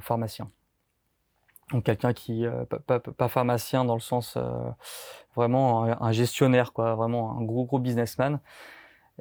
pharmacien. 0.00 0.50
Donc 1.72 1.84
quelqu'un 1.84 2.12
qui, 2.12 2.46
euh, 2.46 2.64
pas, 2.64 3.28
pharmacien 3.28 3.84
dans 3.84 3.94
le 3.94 4.00
sens 4.00 4.36
euh, 4.36 4.70
vraiment 5.34 5.84
un, 5.84 6.12
gestionnaire, 6.12 6.72
quoi, 6.72 6.94
vraiment 6.94 7.36
un 7.38 7.42
gros 7.42 7.64
gros 7.64 7.80
businessman. 7.80 8.38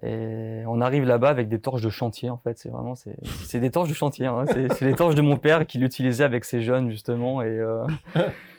Et 0.02 0.64
on 0.68 0.82
arrive 0.82 1.06
là-bas 1.06 1.30
avec 1.30 1.50
des 1.50 1.60
torches 1.60 1.84
de 1.84 1.90
chantier, 1.90 2.30
en 2.30 2.38
fait. 2.38 2.58
C'est 2.58 2.70
vraiment, 2.70 2.96
c'est 2.96 3.60
des 3.60 3.70
torches 3.72 3.90
de 3.90 3.94
chantier. 3.94 4.26
Hein. 4.26 4.46
C'est 4.48 4.82
les 4.82 4.96
torches 4.96 5.16
de 5.16 5.22
mon 5.22 5.38
père 5.38 5.68
qui 5.68 5.78
l'utilisait 5.78 6.24
avec 6.24 6.46
ses 6.46 6.62
jeunes 6.62 6.90
justement. 6.90 7.42
Euh, 7.42 7.86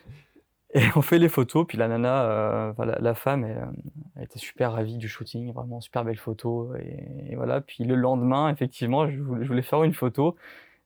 Et 0.75 0.83
on 0.97 1.03
fait 1.03 1.21
les 1.21 1.29
photos, 1.29 1.67
puis 1.67 1.79
la 1.79 1.87
nana, 1.87 2.25
euh, 2.25 2.73
la, 3.01 3.15
femme, 3.15 3.45
elle, 3.45 4.25
était 4.25 4.41
super 4.41 4.73
ravie 4.73 4.97
du 4.97 5.09
shooting, 5.09 5.53
vraiment 5.53 5.81
super 5.81 6.05
belle 6.05 6.19
photo. 6.19 6.75
Et, 6.77 7.37
voilà. 7.37 7.61
Puis 7.61 7.85
le 7.85 7.95
lendemain, 7.95 8.51
effectivement, 8.51 9.09
je 9.09 9.21
voulais, 9.21 9.63
faire 9.63 9.85
une 9.85 9.95
photo 9.95 10.35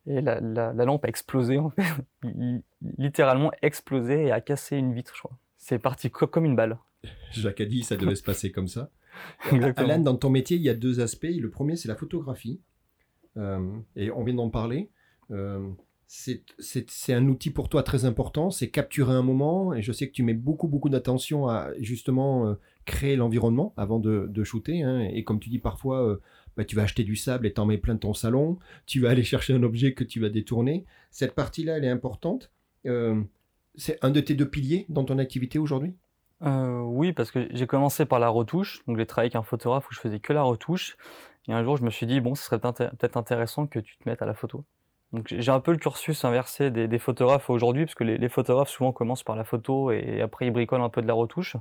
et 0.07 0.20
la, 0.20 0.41
lampe 0.72 1.07
a 1.07 1.09
explosé, 1.09 1.59
en 1.59 1.70
fait. 1.70 1.82
littéralement 2.99 3.51
explosé 3.62 4.26
et 4.26 4.30
a 4.30 4.43
cassé 4.43 4.76
une 4.76 4.93
vitre, 4.93 5.12
je 5.14 5.20
crois. 5.20 5.36
C'est 5.57 5.78
parti 5.78 6.11
comme 6.11 6.45
une 6.45 6.55
balle. 6.55 6.78
Jacques 7.32 7.61
a 7.61 7.64
dit, 7.64 7.82
ça 7.82 7.97
devait 7.97 8.14
se 8.14 8.22
passer 8.22 8.53
comme 8.53 8.68
ça. 8.68 8.91
Exactement. 9.53 9.89
Alain, 9.89 9.99
dans 9.99 10.16
ton 10.16 10.30
métier, 10.30 10.57
il 10.57 10.62
y 10.62 10.68
a 10.68 10.74
deux 10.74 11.01
aspects. 11.01 11.26
Le 11.28 11.51
premier, 11.51 11.76
c'est 11.76 11.89
la 11.89 11.97
photographie. 11.97 12.61
Euh, 13.36 13.78
et 13.97 14.11
on 14.11 14.22
vient 14.22 14.34
d'en 14.34 14.51
parler. 14.51 14.91
Euh, 15.30 15.70
c'est 16.09 17.12
un 17.12 17.28
outil 17.28 17.50
pour 17.50 17.68
toi 17.68 17.82
très 17.82 18.06
important, 18.06 18.50
c'est 18.50 18.70
capturer 18.70 19.12
un 19.12 19.22
moment, 19.22 19.74
et 19.74 19.82
je 19.82 19.92
sais 19.92 20.09
que 20.09 20.12
tu 20.12 20.22
mets 20.22 20.32
beaucoup, 20.32 20.66
beaucoup 20.66 20.88
d'attention 20.88 21.48
à 21.48 21.70
justement 21.80 22.48
euh, 22.48 22.54
créer 22.86 23.14
l'environnement 23.14 23.74
avant 23.76 23.98
de, 23.98 24.42
shooter, 24.42 24.82
hein. 24.82 25.00
et 25.00 25.22
comme 25.22 25.38
tu 25.38 25.50
dis 25.50 25.59
parfois, 25.59 26.02
euh, 26.02 26.16
bah, 26.56 26.64
tu 26.64 26.76
vas 26.76 26.82
acheter 26.82 27.04
du 27.04 27.14
sable 27.14 27.46
et 27.46 27.52
t'en 27.52 27.66
mets 27.66 27.76
plein 27.76 27.92
de 27.92 27.98
ton 27.98 28.14
salon, 28.14 28.59
tu 28.86 29.00
vas 29.00 29.11
aller 29.11 29.22
chercher 29.22 29.52
un 29.52 29.62
objet 29.62 29.92
que 29.92 30.02
tu 30.02 30.18
vas 30.18 30.30
détourner. 30.30 30.86
Cette 31.11 31.34
partie-là, 31.34 31.76
elle 31.76 31.84
est 31.84 31.90
importante. 31.90 32.50
Euh, 32.86 33.22
c'est 33.74 34.02
un 34.02 34.11
de 34.11 34.20
tes 34.20 34.34
deux 34.34 34.48
piliers 34.48 34.86
dans 34.88 35.04
ton 35.04 35.18
activité 35.18 35.59
aujourd'hui? 35.59 35.94
Oui, 36.40 37.12
parce 37.12 37.30
que 37.30 37.48
j'ai 37.52 37.66
commencé 37.66 38.06
par 38.06 38.18
la 38.18 38.28
retouche. 38.28 38.82
Donc 38.86 38.96
j'ai 38.96 39.06
travaillé 39.06 39.26
avec 39.26 39.36
un 39.36 39.42
photographe 39.42 39.90
où 39.90 39.94
je 39.94 40.00
faisais 40.00 40.20
que 40.20 40.32
la 40.32 40.42
retouche. 40.42 40.96
Et 41.48 41.52
un 41.52 41.62
jour, 41.64 41.76
je 41.76 41.84
me 41.84 41.90
suis 41.90 42.06
dit, 42.06 42.20
bon, 42.20 42.34
ce 42.34 42.44
serait 42.44 42.61
peut-être 42.61 43.16
intéressant 43.16 43.66
que 43.66 43.78
tu 43.78 43.98
te 43.98 44.09
mettes 44.09 44.22
à 44.22 44.26
la 44.26 44.34
photo. 44.34 44.64
Donc 45.12 45.26
j'ai 45.28 45.50
un 45.50 45.61
peu 45.61 45.72
le 45.72 45.78
cursus 45.78 46.24
inversé 46.24 46.70
des, 46.70 46.98
photographes 46.98 47.48
aujourd'hui, 47.48 47.86
parce 47.86 47.94
que 47.94 48.04
les, 48.04 48.28
photographes 48.28 48.68
souvent 48.68 48.92
commencent 48.92 49.22
par 49.22 49.36
la 49.36 49.44
photo 49.44 49.90
et 49.90 50.20
après 50.20 50.46
ils 50.46 50.50
bricolent 50.50 50.82
un 50.82 50.90
peu 50.90 51.00
de 51.00 51.06
la 51.06 51.14
retouche. 51.14 51.56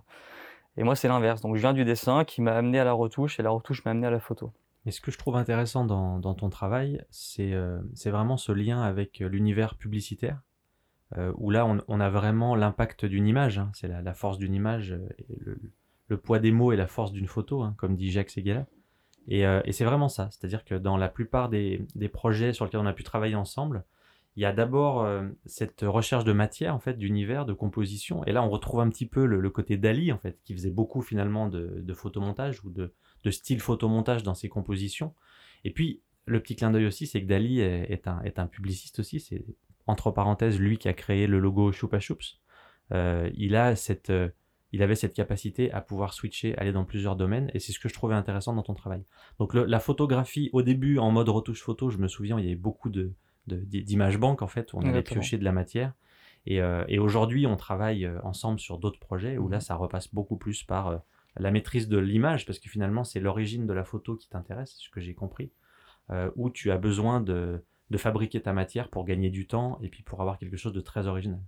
Et 0.75 0.83
moi 0.83 0.95
c'est 0.95 1.07
l'inverse. 1.07 1.41
Donc 1.41 1.55
je 1.55 1.61
viens 1.61 1.73
du 1.73 1.85
dessin 1.85 2.23
qui 2.25 2.41
m'a 2.41 2.55
amené 2.55 2.79
à 2.79 2.83
la 2.83 2.93
retouche 2.93 3.39
et 3.39 3.43
la 3.43 3.49
retouche 3.49 3.83
m'a 3.85 3.91
amené 3.91 4.07
à 4.07 4.11
la 4.11 4.19
photo. 4.19 4.51
Et 4.87 4.91
ce 4.91 5.01
que 5.01 5.11
je 5.11 5.17
trouve 5.17 5.35
intéressant 5.35 5.85
dans, 5.85 6.33
ton 6.33 6.49
travail, 6.49 7.03
euh, 7.39 7.81
c'est 7.93 8.09
vraiment 8.09 8.37
ce 8.37 8.53
lien 8.53 8.81
avec 8.81 9.19
l'univers 9.19 9.75
publicitaire, 9.75 10.39
euh, 11.17 11.33
où 11.35 11.49
là 11.51 11.65
on, 11.65 11.99
a 11.99 12.09
vraiment 12.09 12.55
l'impact 12.55 13.03
d'une 13.03 13.27
image, 13.27 13.59
hein. 13.59 13.69
c'est 13.73 13.89
la, 13.89 14.13
force 14.13 14.37
d'une 14.37 14.53
image, 14.53 14.93
euh, 14.93 15.57
le, 16.07 16.17
poids 16.17 16.39
des 16.39 16.51
mots 16.51 16.71
et 16.71 16.77
la 16.77 16.87
force 16.87 17.11
d'une 17.11 17.27
photo, 17.27 17.63
hein, 17.63 17.75
comme 17.77 17.97
dit 17.97 18.11
Jacques 18.11 18.29
Seguela. 18.29 18.65
Euh, 19.31 19.61
et, 19.65 19.71
c'est 19.71 19.85
vraiment 19.85 20.09
ça. 20.09 20.29
C'est-à-dire 20.31 20.63
que 20.63 20.75
dans 20.75 20.97
la 20.97 21.09
plupart 21.09 21.49
des, 21.49 21.85
projets 22.11 22.53
sur 22.53 22.65
lesquels 22.65 22.79
on 22.79 22.85
a 22.85 22.93
pu 22.93 23.03
travailler 23.03 23.35
ensemble, 23.35 23.83
il 24.35 24.41
y 24.43 24.45
a 24.45 24.53
d'abord 24.53 25.03
euh, 25.03 25.27
cette 25.45 25.81
recherche 25.81 26.23
de 26.23 26.31
matière, 26.31 26.75
en 26.75 26.79
fait, 26.79 26.93
d'univers, 26.97 27.45
de 27.45 27.53
composition. 27.53 28.23
Et 28.25 28.31
là, 28.31 28.43
on 28.43 28.49
retrouve 28.49 28.79
un 28.81 28.89
petit 28.89 29.07
peu 29.07 29.25
le, 29.25 29.49
côté 29.49 29.77
Dali, 29.77 30.11
en 30.11 30.17
fait, 30.17 30.39
qui 30.43 30.53
faisait 30.53 30.69
beaucoup 30.69 31.01
finalement 31.01 31.47
de, 31.47 31.93
photomontage 31.93 32.63
ou 32.63 32.69
de, 32.69 32.93
style 33.31 33.59
photomontage 33.59 34.23
dans 34.23 34.35
ses 34.35 34.47
compositions. 34.47 35.13
Et 35.65 35.71
puis, 35.71 36.01
le 36.25 36.39
petit 36.41 36.55
clin 36.55 36.71
d'œil 36.71 36.85
aussi, 36.85 37.07
c'est 37.07 37.21
que 37.21 37.27
Dali 37.27 37.59
est, 37.59 38.07
un, 38.07 38.47
publiciste 38.47 38.99
aussi. 38.99 39.19
C'est, 39.19 39.43
entre 39.87 40.11
parenthèses, 40.11 40.59
lui 40.59 40.77
qui 40.77 40.87
a 40.87 40.93
créé 40.93 41.27
le 41.27 41.39
logo 41.39 41.71
Choupa 41.71 41.99
Choups. 41.99 42.39
Euh, 42.93 43.29
il 43.35 43.55
a 43.55 43.75
cette 43.75 44.11
il 44.73 44.83
avait 44.83 44.95
cette 44.95 45.13
capacité 45.13 45.71
à 45.71 45.81
pouvoir 45.81 46.13
switcher, 46.13 46.57
aller 46.57 46.71
dans 46.71 46.83
plusieurs 46.83 47.15
domaines, 47.15 47.49
et 47.53 47.59
c'est 47.59 47.71
ce 47.71 47.79
que 47.79 47.87
je 47.87 47.93
trouvais 47.93 48.15
intéressant 48.15 48.53
dans 48.53 48.63
ton 48.63 48.73
travail. 48.73 49.03
Donc 49.39 49.53
la 49.53 49.79
photographie, 49.79 50.49
au 50.53 50.61
début, 50.61 50.97
en 50.97 51.11
mode 51.11 51.29
retouche 51.29 51.61
photo, 51.61 51.89
je 51.89 51.97
me 51.97 52.07
souviens, 52.07 52.37
il 52.39 52.45
y 52.45 52.47
avait 52.47 52.55
beaucoup 52.55 52.89
de, 52.89 53.13
d'images 53.47 54.17
banques, 54.17 54.41
en 54.41 54.47
fait, 54.47 54.73
où 54.73 54.77
on 54.77 54.81
allait 54.81 55.03
piocher 55.03 55.37
de 55.37 55.43
la 55.43 55.51
matière. 55.51 55.93
Et, 56.45 56.61
euh, 56.61 56.85
et 56.87 56.99
aujourd'hui, 56.99 57.45
on 57.45 57.57
travaille 57.57 58.05
euh, 58.05 58.19
ensemble 58.23 58.59
sur 58.59 58.77
d'autres 58.77 58.99
projets, 58.99 59.37
où 59.37 59.49
là, 59.49 59.57
mhm. 59.57 59.61
ça 59.61 59.75
repasse 59.75 60.13
beaucoup 60.13 60.37
plus 60.37 60.63
par 60.63 60.87
euh, 60.87 60.97
la 61.37 61.51
maîtrise 61.51 61.87
de 61.87 61.97
l'image, 61.97 62.45
parce 62.45 62.59
que 62.59 62.69
finalement, 62.69 63.03
c'est 63.03 63.19
l'origine 63.19 63.67
de 63.67 63.73
la 63.73 63.83
photo 63.83 64.15
qui 64.15 64.29
t'intéresse, 64.29 64.75
ce 64.79 64.89
que 64.89 65.01
j'ai 65.01 65.13
compris, 65.13 65.51
où 66.37 66.49
tu 66.49 66.71
as 66.71 66.77
besoin 66.77 67.19
de, 67.19 67.61
de 67.89 67.97
fabriquer 67.97 68.41
ta 68.41 68.53
matière 68.53 68.89
pour 68.89 69.03
gagner 69.03 69.29
du 69.29 69.45
temps, 69.45 69.77
et 69.83 69.89
puis 69.89 70.03
pour 70.03 70.21
avoir 70.21 70.39
quelque 70.39 70.55
chose 70.55 70.71
de 70.71 70.79
très 70.79 71.05
original. 71.05 71.41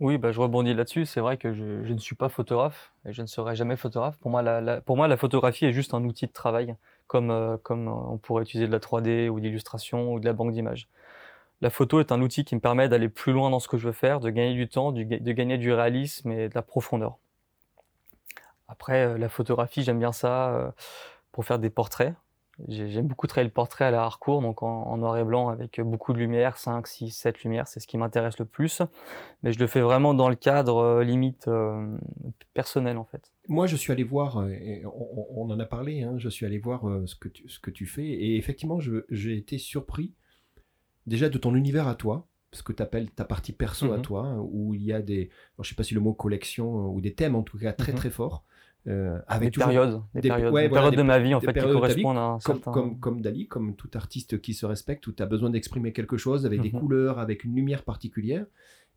Oui, 0.00 0.16
bah, 0.16 0.30
je 0.30 0.40
rebondis 0.40 0.74
là-dessus. 0.74 1.06
C'est 1.06 1.20
vrai 1.20 1.36
que 1.36 1.52
je, 1.52 1.92
ne 1.92 1.98
suis 1.98 2.14
pas 2.14 2.28
photographe 2.28 2.92
et 3.04 3.12
je 3.12 3.22
ne 3.22 3.26
serai 3.26 3.56
jamais 3.56 3.76
photographe. 3.76 4.16
Pour 4.18 4.30
moi, 4.30 4.42
la, 4.42 4.80
pour 4.80 4.96
moi, 4.96 5.08
la 5.08 5.16
photographie 5.16 5.66
est 5.66 5.72
juste 5.72 5.92
un 5.94 6.04
outil 6.04 6.26
de 6.26 6.32
travail, 6.32 6.76
comme, 7.08 7.30
euh, 7.30 7.56
comme 7.62 7.88
on 7.88 8.16
pourrait 8.18 8.44
utiliser 8.44 8.68
de 8.68 8.72
la 8.72 8.78
3D 8.78 9.28
ou 9.28 9.40
de 9.40 9.44
l'illustration 9.44 10.12
ou 10.12 10.20
de 10.20 10.24
la 10.24 10.32
banque 10.32 10.52
d'images. 10.52 10.88
La 11.60 11.70
photo 11.70 12.00
est 12.00 12.12
un 12.12 12.22
outil 12.22 12.44
qui 12.44 12.54
me 12.54 12.60
permet 12.60 12.88
d'aller 12.88 13.08
plus 13.08 13.32
loin 13.32 13.50
dans 13.50 13.60
ce 13.60 13.68
que 13.68 13.78
je 13.78 13.86
veux 13.88 13.92
faire, 13.92 14.20
de 14.20 14.30
gagner 14.30 14.54
du 14.54 14.68
temps, 14.68 14.92
de 14.92 15.02
gagner 15.02 15.58
du 15.58 15.72
réalisme 15.72 16.30
et 16.30 16.48
de 16.48 16.54
la 16.54 16.62
profondeur. 16.62 17.18
Après, 18.68 19.06
euh, 19.06 19.18
la 19.18 19.28
photographie, 19.28 19.82
j'aime 19.82 19.98
bien 19.98 20.12
ça 20.12 20.54
euh, 20.54 20.70
pour 21.32 21.44
faire 21.44 21.58
des 21.58 21.70
portraits. 21.70 22.14
J'aime 22.66 23.06
beaucoup 23.06 23.28
travailler 23.28 23.48
le 23.48 23.52
portrait 23.54 23.84
à 23.84 23.90
la 23.92 24.02
hardcore, 24.02 24.42
donc 24.42 24.64
en, 24.64 24.96
noir 24.96 25.16
et 25.16 25.24
blanc 25.24 25.48
avec 25.48 25.80
beaucoup 25.80 26.12
de 26.12 26.18
lumière, 26.18 26.58
5, 26.58 26.86
6, 26.86 27.10
7 27.10 27.44
lumières, 27.44 27.68
c'est 27.68 27.78
ce 27.78 27.86
qui 27.86 27.96
m'intéresse 27.96 28.38
le 28.38 28.46
plus. 28.46 28.82
Mais 29.42 29.52
je 29.52 29.60
le 29.60 29.68
fais 29.68 29.80
vraiment 29.80 30.12
dans 30.12 30.28
le 30.28 30.34
cadre 30.34 30.78
euh, 30.78 31.04
limite 31.04 31.46
euh, 31.46 31.96
personnel 32.54 32.98
en 32.98 33.04
fait. 33.04 33.30
Moi 33.46 33.68
je 33.68 33.76
suis 33.76 33.92
allé 33.92 34.02
voir, 34.02 34.38
euh, 34.38 34.56
on, 34.84 35.48
en 35.50 35.60
a 35.60 35.66
parlé, 35.66 36.02
hein, 36.02 36.14
je 36.18 36.28
suis 36.28 36.46
allé 36.46 36.58
voir 36.58 36.82
ce, 37.06 37.14
que 37.14 37.28
tu, 37.28 37.48
ce 37.48 37.60
que 37.60 37.70
tu 37.70 37.86
fais 37.86 38.06
et 38.06 38.36
effectivement 38.36 38.80
j'ai 38.80 39.36
été 39.36 39.56
surpris 39.58 40.14
déjà 41.06 41.28
de 41.28 41.38
ton 41.38 41.54
univers 41.54 41.86
à 41.86 41.94
toi, 41.94 42.26
ce 42.52 42.62
que 42.62 42.72
tu 42.72 42.82
appelles 42.82 43.10
ta 43.10 43.24
partie 43.24 43.52
perso 43.52 43.92
à 43.92 43.98
mhm. 43.98 44.02
toi, 44.02 44.36
où 44.50 44.74
il 44.74 44.82
y 44.82 44.92
a 44.92 45.00
des, 45.00 45.30
je 45.58 45.64
je 45.64 45.68
sais 45.68 45.74
pas 45.76 45.84
si 45.84 45.94
le 45.94 46.00
mot 46.00 46.12
collection 46.12 46.88
ou 46.88 47.00
des 47.00 47.14
thèmes 47.14 47.36
en 47.36 47.42
tout 47.42 47.58
cas 47.58 47.72
très 47.72 47.92
mhm. 47.92 47.98
très 47.98 48.10
forts. 48.10 48.44
Euh, 48.86 49.18
avec 49.26 49.52
des 49.52 49.58
périodes, 49.58 50.00
des, 50.14 50.28
périodes, 50.28 50.94
de 50.94 51.02
ma 51.02 51.18
vie 51.18 51.34
en 51.34 51.40
fait 51.40 51.52
qui 51.52 51.60
correspondent 51.60 52.16
à 52.16 52.20
un 52.20 52.38
comme, 52.38 52.60
comme, 52.60 53.00
comme, 53.00 53.20
Dali, 53.20 53.46
comme 53.46 53.74
tout 53.74 53.90
artiste 53.94 54.40
qui 54.40 54.54
se 54.54 54.64
respecte, 54.64 55.06
où 55.06 55.12
tu 55.12 55.22
as 55.22 55.26
besoin 55.26 55.50
d'exprimer 55.50 55.92
quelque 55.92 56.16
chose 56.16 56.46
avec 56.46 56.62
des 56.62 56.70
mhm. 56.70 56.80
couleurs, 56.80 57.18
avec 57.18 57.44
une 57.44 57.54
lumière 57.54 57.82
particulière. 57.82 58.46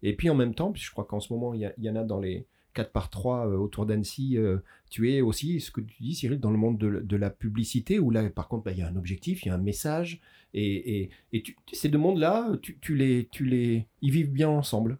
Et 0.03 0.15
puis 0.15 0.29
en 0.29 0.36
même 0.36 0.53
temps, 0.53 0.71
puis 0.71 0.82
je 0.82 0.91
crois 0.91 1.05
qu'en 1.05 1.19
ce 1.19 1.34
moment, 1.34 1.53
il 1.53 1.73
y, 1.77 1.89
en 1.89 1.95
a 1.95 2.03
dans 2.03 2.19
les 2.19 2.45
4 2.73 2.91
par 2.91 3.09
3 3.09 3.47
euh, 3.47 3.57
autour 3.57 3.86
d'Annecy, 3.86 4.38
euh, 4.38 4.59
tu 4.89 5.11
es 5.11 5.21
aussi, 5.21 5.59
ce 5.59 5.71
que 5.71 5.82
tu 5.82 6.01
dis 6.01 6.15
Cyril, 6.15 6.39
dans 6.39 6.51
le 6.51 6.57
monde 6.57 6.77
de, 6.77 7.15
la 7.17 7.29
publicité, 7.29 7.99
où 7.99 8.11
là 8.11 8.29
par 8.29 8.47
contre, 8.47 8.63
bah, 8.63 8.71
il 8.71 8.77
y 8.77 8.82
a 8.82 8.88
un 8.88 8.95
objectif, 8.95 9.43
il 9.43 9.49
y 9.49 9.51
a 9.51 9.55
un 9.55 9.59
message, 9.59 10.21
et, 10.53 11.01
et, 11.01 11.09
et 11.34 11.43
ces 11.73 11.89
deux 11.89 11.97
mondes-là, 11.97 12.57
tu, 12.61 12.77
tu, 12.79 12.95
les, 12.95 13.27
tu 13.32 13.45
les, 13.45 13.88
ils 14.01 14.11
vivent 14.11 14.32
bien 14.32 14.49
ensemble. 14.49 14.97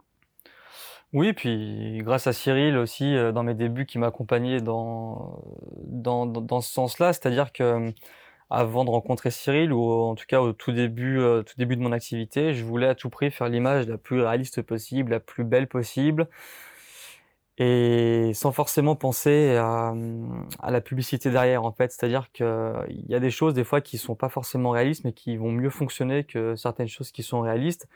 Oui, 1.14 1.34
puis 1.34 2.00
grâce 2.04 2.28
à 2.28 2.34
Cyril 2.34 2.78
aussi, 2.78 3.16
euh, 3.16 3.34
dans 3.34 3.44
mes 3.44 3.54
débuts, 3.54 3.86
qui 3.86 4.00
m'accompagnait 4.00 4.62
dans, 4.62 5.44
dans, 5.84 6.26
dans, 6.26 6.62
ce 6.62 6.72
sens-là, 6.72 7.12
c'est-à-dire 7.12 7.52
que 7.52 7.64
euh, 7.64 7.92
avant 8.50 8.86
de 8.86 8.90
rencontrer 8.90 9.30
Cyril, 9.30 9.74
ou 9.74 9.92
en 9.92 10.16
tout 10.16 10.26
cas 10.26 10.40
au 10.42 10.54
tout 10.54 10.72
début, 10.72 11.20
euh, 11.20 11.44
tout 11.44 11.56
début 11.58 11.76
de 11.76 11.82
mon 11.82 11.92
activité, 11.92 12.54
je 12.54 12.64
voulais 12.64 12.88
à 12.88 12.96
tout 12.96 13.10
prix 13.10 13.30
faire 13.30 13.50
l'image 13.50 13.88
la 13.88 13.98
plus 13.98 14.22
réaliste 14.22 14.62
possible, 14.62 15.12
la 15.12 15.20
plus 15.20 15.44
belle 15.44 15.68
possible, 15.68 16.30
et 17.58 18.32
sans 18.34 18.52
forcément 18.52 18.96
penser 18.96 19.56
à, 19.58 19.94
la 20.70 20.82
publicité 20.82 21.30
derrière, 21.30 21.64
en 21.66 21.72
fait. 21.74 21.92
C'est-à-dire 21.92 22.32
qu'il 22.32 23.06
y 23.10 23.16
a 23.16 23.20
des 23.20 23.32
choses, 23.32 23.54
des 23.54 23.64
fois, 23.66 23.82
qui 23.82 23.98
sont 23.98 24.16
pas 24.16 24.30
forcément 24.30 24.72
réalistes, 24.72 25.04
mais 25.06 25.14
qui 25.14 25.38
vont 25.38 25.52
mieux 25.52 25.70
fonctionner 25.70 26.24
que 26.24 26.56
certaines 26.56 26.88
choses 26.88 27.12
qui 27.12 27.24
sont 27.24 27.42
réalistes. 27.42 27.88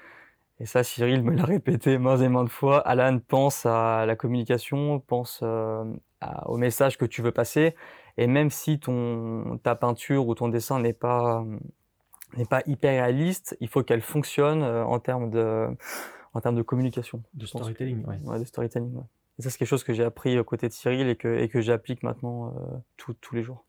Et 0.59 0.65
ça, 0.65 0.83
Cyril 0.83 1.21
me 1.21 1.35
l'a 1.35 1.43
répété 1.43 1.97
maintes 1.97 2.21
et 2.21 2.29
maintes 2.29 2.49
fois. 2.49 2.79
Alan, 2.79 3.19
pense 3.19 3.65
à 3.65 4.05
la 4.05 4.15
communication, 4.15 4.99
pense 5.01 5.41
euh, 5.43 5.83
au 6.45 6.57
message 6.57 6.97
que 6.97 7.05
tu 7.05 7.21
veux 7.21 7.33
passer. 7.33 7.75
Et 8.17 8.27
même 8.27 8.49
si 8.49 8.79
ton, 8.79 9.59
ta 9.63 9.75
peinture 9.75 10.27
ou 10.27 10.35
ton 10.35 10.47
dessin 10.47 10.79
n'est 10.79 10.93
pas, 10.93 11.45
n'est 12.37 12.45
pas 12.45 12.61
hyper 12.65 12.91
réaliste, 12.91 13.57
il 13.59 13.67
faut 13.67 13.83
qu'elle 13.83 14.01
fonctionne 14.01 14.63
euh, 14.63 14.85
en 14.85 14.99
termes 14.99 15.29
de, 15.29 15.67
en 16.33 16.39
termes 16.39 16.55
de 16.55 16.61
communication. 16.61 17.21
De 17.33 17.45
storytelling, 17.45 18.05
ouais. 18.05 18.19
ouais. 18.23 18.39
de 18.39 18.45
storytelling, 18.45 18.95
ouais. 18.95 19.03
Et 19.37 19.41
ça, 19.41 19.49
c'est 19.49 19.57
quelque 19.57 19.67
chose 19.67 19.83
que 19.83 19.91
j'ai 19.91 20.05
appris 20.05 20.39
aux 20.39 20.45
côtés 20.45 20.69
de 20.69 20.73
Cyril 20.73 21.09
et 21.09 21.17
que, 21.17 21.37
et 21.37 21.49
que 21.49 21.59
j'applique 21.59 22.03
maintenant 22.03 22.55
euh, 22.55 22.77
tous 22.95 23.35
les 23.35 23.43
jours. 23.43 23.65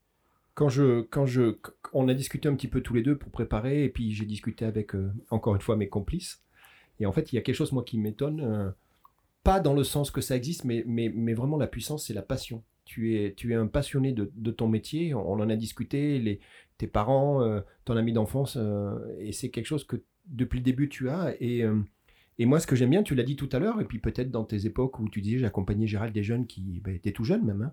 Quand 0.55 0.69
je, 0.69 1.01
quand 1.01 1.27
je, 1.27 1.59
on 1.93 2.07
a 2.07 2.15
discuté 2.15 2.49
un 2.49 2.55
petit 2.55 2.69
peu 2.69 2.81
tous 2.81 2.95
les 2.95 3.03
deux 3.03 3.19
pour 3.19 3.33
préparer, 3.33 3.83
et 3.83 3.89
puis 3.89 4.13
j'ai 4.13 4.25
discuté 4.25 4.65
avec, 4.65 4.93
encore 5.31 5.57
une 5.57 5.61
fois, 5.61 5.75
mes 5.75 5.89
complices. 5.89 6.46
Et 7.01 7.07
en 7.07 7.13
fait, 7.13 7.33
il 7.33 7.37
y 7.37 7.39
a 7.39 7.43
quelque 7.43 7.55
chose, 7.55 7.73
moi, 7.73 7.85
qui 7.85 7.99
m'étonne, 7.99 8.41
euh, 8.41 8.71
pas 9.43 9.61
dans 9.61 9.75
le 9.75 9.85
sens 9.85 10.11
que 10.11 10.21
ça 10.21 10.37
existe, 10.37 10.65
mais, 10.65 10.83
mais, 10.87 11.11
mais 11.15 11.35
vraiment 11.35 11.57
la 11.57 11.67
puissance, 11.67 12.07
c'est 12.07 12.15
la 12.15 12.23
passion. 12.23 12.63
Tu 12.85 13.17
es, 13.17 13.35
tu 13.35 13.53
es 13.53 13.55
un 13.55 13.67
passionné 13.67 14.13
de, 14.13 14.31
de 14.35 14.51
ton 14.51 14.69
métier, 14.69 15.15
on, 15.15 15.33
en 15.33 15.51
a 15.51 15.57
discuté, 15.57 16.19
les, 16.19 16.41
tes 16.79 16.87
parents, 16.87 17.43
euh, 17.43 17.61
ton 17.85 17.97
ami 17.97 18.13
d'enfance, 18.13 18.57
euh, 18.59 18.99
et 19.19 19.33
c'est 19.33 19.51
quelque 19.51 19.67
chose 19.67 19.85
que 19.85 19.97
depuis 20.27 20.59
le 20.59 20.65
début 20.65 20.89
tu 20.89 21.09
as. 21.09 21.35
Et, 21.41 21.65
et 22.39 22.45
moi, 22.45 22.61
ce 22.61 22.67
que 22.67 22.77
j'aime 22.77 22.91
bien, 22.91 23.03
tu 23.03 23.15
l'as 23.15 23.23
dit 23.23 23.37
tout 23.37 23.49
à 23.53 23.59
l'heure, 23.59 23.81
et 23.81 23.85
puis 23.85 23.99
peut-être 23.99 24.31
dans 24.31 24.45
tes 24.45 24.67
époques 24.67 24.99
où 24.99 25.09
tu 25.09 25.23
disais 25.23 25.39
j'accompagnais 25.39 25.87
Gérald 25.87 26.13
des 26.13 26.23
jeunes 26.23 26.47
qui 26.47 26.81
ben, 26.85 26.95
étaient 26.95 27.13
tout 27.13 27.25
jeunes 27.25 27.45
même, 27.45 27.63
hein, 27.63 27.73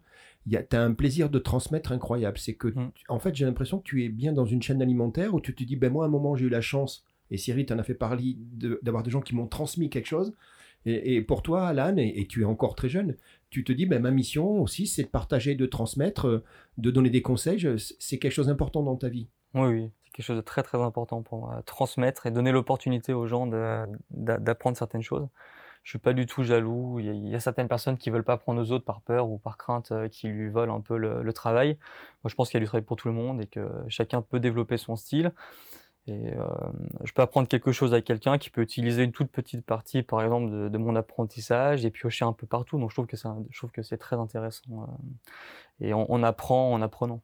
tu 0.69 0.75
as 0.75 0.81
un 0.81 0.93
plaisir 0.93 1.29
de 1.29 1.39
transmettre 1.39 1.91
incroyable. 1.91 2.37
C'est 2.37 2.55
que, 2.55 2.69
mm. 2.69 2.91
en 3.09 3.19
fait, 3.19 3.35
j'ai 3.35 3.45
l'impression 3.45 3.79
que 3.79 3.83
tu 3.83 4.05
es 4.05 4.09
bien 4.09 4.31
dans 4.31 4.45
une 4.45 4.61
chaîne 4.61 4.81
alimentaire 4.81 5.33
où 5.33 5.41
tu 5.41 5.53
te 5.53 5.63
dis, 5.63 5.75
ben 5.75 5.91
moi, 5.91 6.05
à 6.05 6.07
un 6.07 6.11
moment, 6.11 6.35
j'ai 6.35 6.45
eu 6.45 6.49
la 6.49 6.61
chance 6.61 7.05
et 7.33 7.37
Cyril 7.37 7.65
t'en 7.65 7.79
a 7.79 7.83
fait 7.83 7.95
parler 7.95 8.37
d'avoir 8.83 9.01
des 9.01 9.09
gens 9.09 9.19
qui 9.19 9.33
m'ont 9.33 9.47
transmis 9.47 9.89
quelque 9.89 10.05
chose. 10.05 10.33
Et, 10.85 11.21
pour 11.21 11.41
toi, 11.41 11.67
Alan, 11.67 11.95
et, 11.97 12.27
tu 12.27 12.41
es 12.41 12.45
encore 12.45 12.75
très 12.75 12.89
jeune, 12.89 13.15
tu 13.49 13.63
te 13.63 13.71
dis, 13.71 13.85
ben, 13.85 14.01
ma 14.01 14.11
mission 14.11 14.61
aussi, 14.61 14.85
c'est 14.85 15.03
de 15.03 15.07
partager, 15.07 15.55
de 15.55 15.65
transmettre, 15.65 16.43
de 16.77 16.91
donner 16.91 17.09
des 17.09 17.21
conseils. 17.23 17.65
C'est 17.99 18.19
quelque 18.19 18.31
chose 18.31 18.47
d'important 18.47 18.83
dans 18.83 18.97
ta 18.97 19.09
vie. 19.09 19.29
Oui, 19.55 19.67
oui, 19.69 19.89
c'est 20.03 20.11
quelque 20.11 20.25
chose 20.25 20.35
de 20.35 20.41
très 20.41 20.61
très 20.61 20.77
important 20.77 21.23
pour 21.23 21.39
moi. 21.39 21.63
Transmettre 21.65 22.27
et 22.27 22.31
donner 22.31 22.51
l'opportunité 22.51 23.13
aux 23.13 23.25
gens 23.25 23.47
d'apprendre 24.11 24.77
certaines 24.77 25.01
choses. 25.01 25.27
Je 25.83 25.89
suis 25.89 25.99
pas 25.99 26.13
du 26.13 26.27
tout 26.27 26.43
jaloux. 26.43 26.99
Il 26.99 27.29
y, 27.29 27.35
a, 27.35 27.39
certaines 27.39 27.67
personnes 27.67 27.97
qui 27.97 28.09
veulent 28.09 28.23
pas 28.23 28.33
apprendre 28.33 28.61
aux 28.61 28.71
autres 28.71 28.85
par 28.85 29.01
peur 29.01 29.29
ou 29.29 29.37
par 29.37 29.57
crainte 29.57 29.91
euh, 29.91 30.07
qui 30.07 30.27
lui 30.29 30.49
volent 30.49 30.77
un 30.77 30.79
peu 30.79 30.95
le, 30.95 31.21
le 31.21 31.33
travail. 31.33 31.77
Moi, 32.23 32.29
je 32.29 32.35
pense 32.35 32.49
qu'il 32.49 32.57
y 32.57 32.61
a 32.61 32.63
du 32.63 32.67
travail 32.67 32.85
pour 32.85 32.95
tout 32.95 33.09
le 33.09 33.13
monde 33.13 33.41
et 33.41 33.47
que 33.47 33.67
chacun 33.89 34.21
peut 34.21 34.39
développer 34.39 34.77
son 34.77 34.95
style. 34.95 35.33
Et 36.07 36.33
euh, 36.33 36.45
je 37.05 37.13
peux 37.13 37.21
apprendre 37.21 37.47
quelque 37.47 37.71
chose 37.71 37.93
à 37.93 38.01
quelqu'un 38.01 38.37
qui 38.37 38.49
peut 38.49 38.61
utiliser 38.61 39.03
une 39.03 39.13
toute 39.13 39.31
petite 39.31 39.65
partie, 39.65 40.03
par 40.03 40.21
exemple, 40.21 40.69
de, 40.69 40.77
mon 40.77 40.95
apprentissage 40.95 41.85
et 41.85 41.91
piocher 41.91 42.25
un 42.25 42.33
peu 42.33 42.45
partout. 42.45 42.77
Donc 42.77 42.89
je 42.89 42.95
trouve 42.95 43.07
que 43.07 43.15
c'est, 43.15 43.29
je 43.49 43.57
trouve 43.57 43.71
que 43.71 43.83
c'est 43.83 43.97
très 43.97 44.17
intéressant. 44.17 44.83
Euh, 45.81 45.87
et 45.87 45.93
on, 45.93 46.23
apprend 46.23 46.73
en 46.73 46.81
apprenant. 46.81 47.21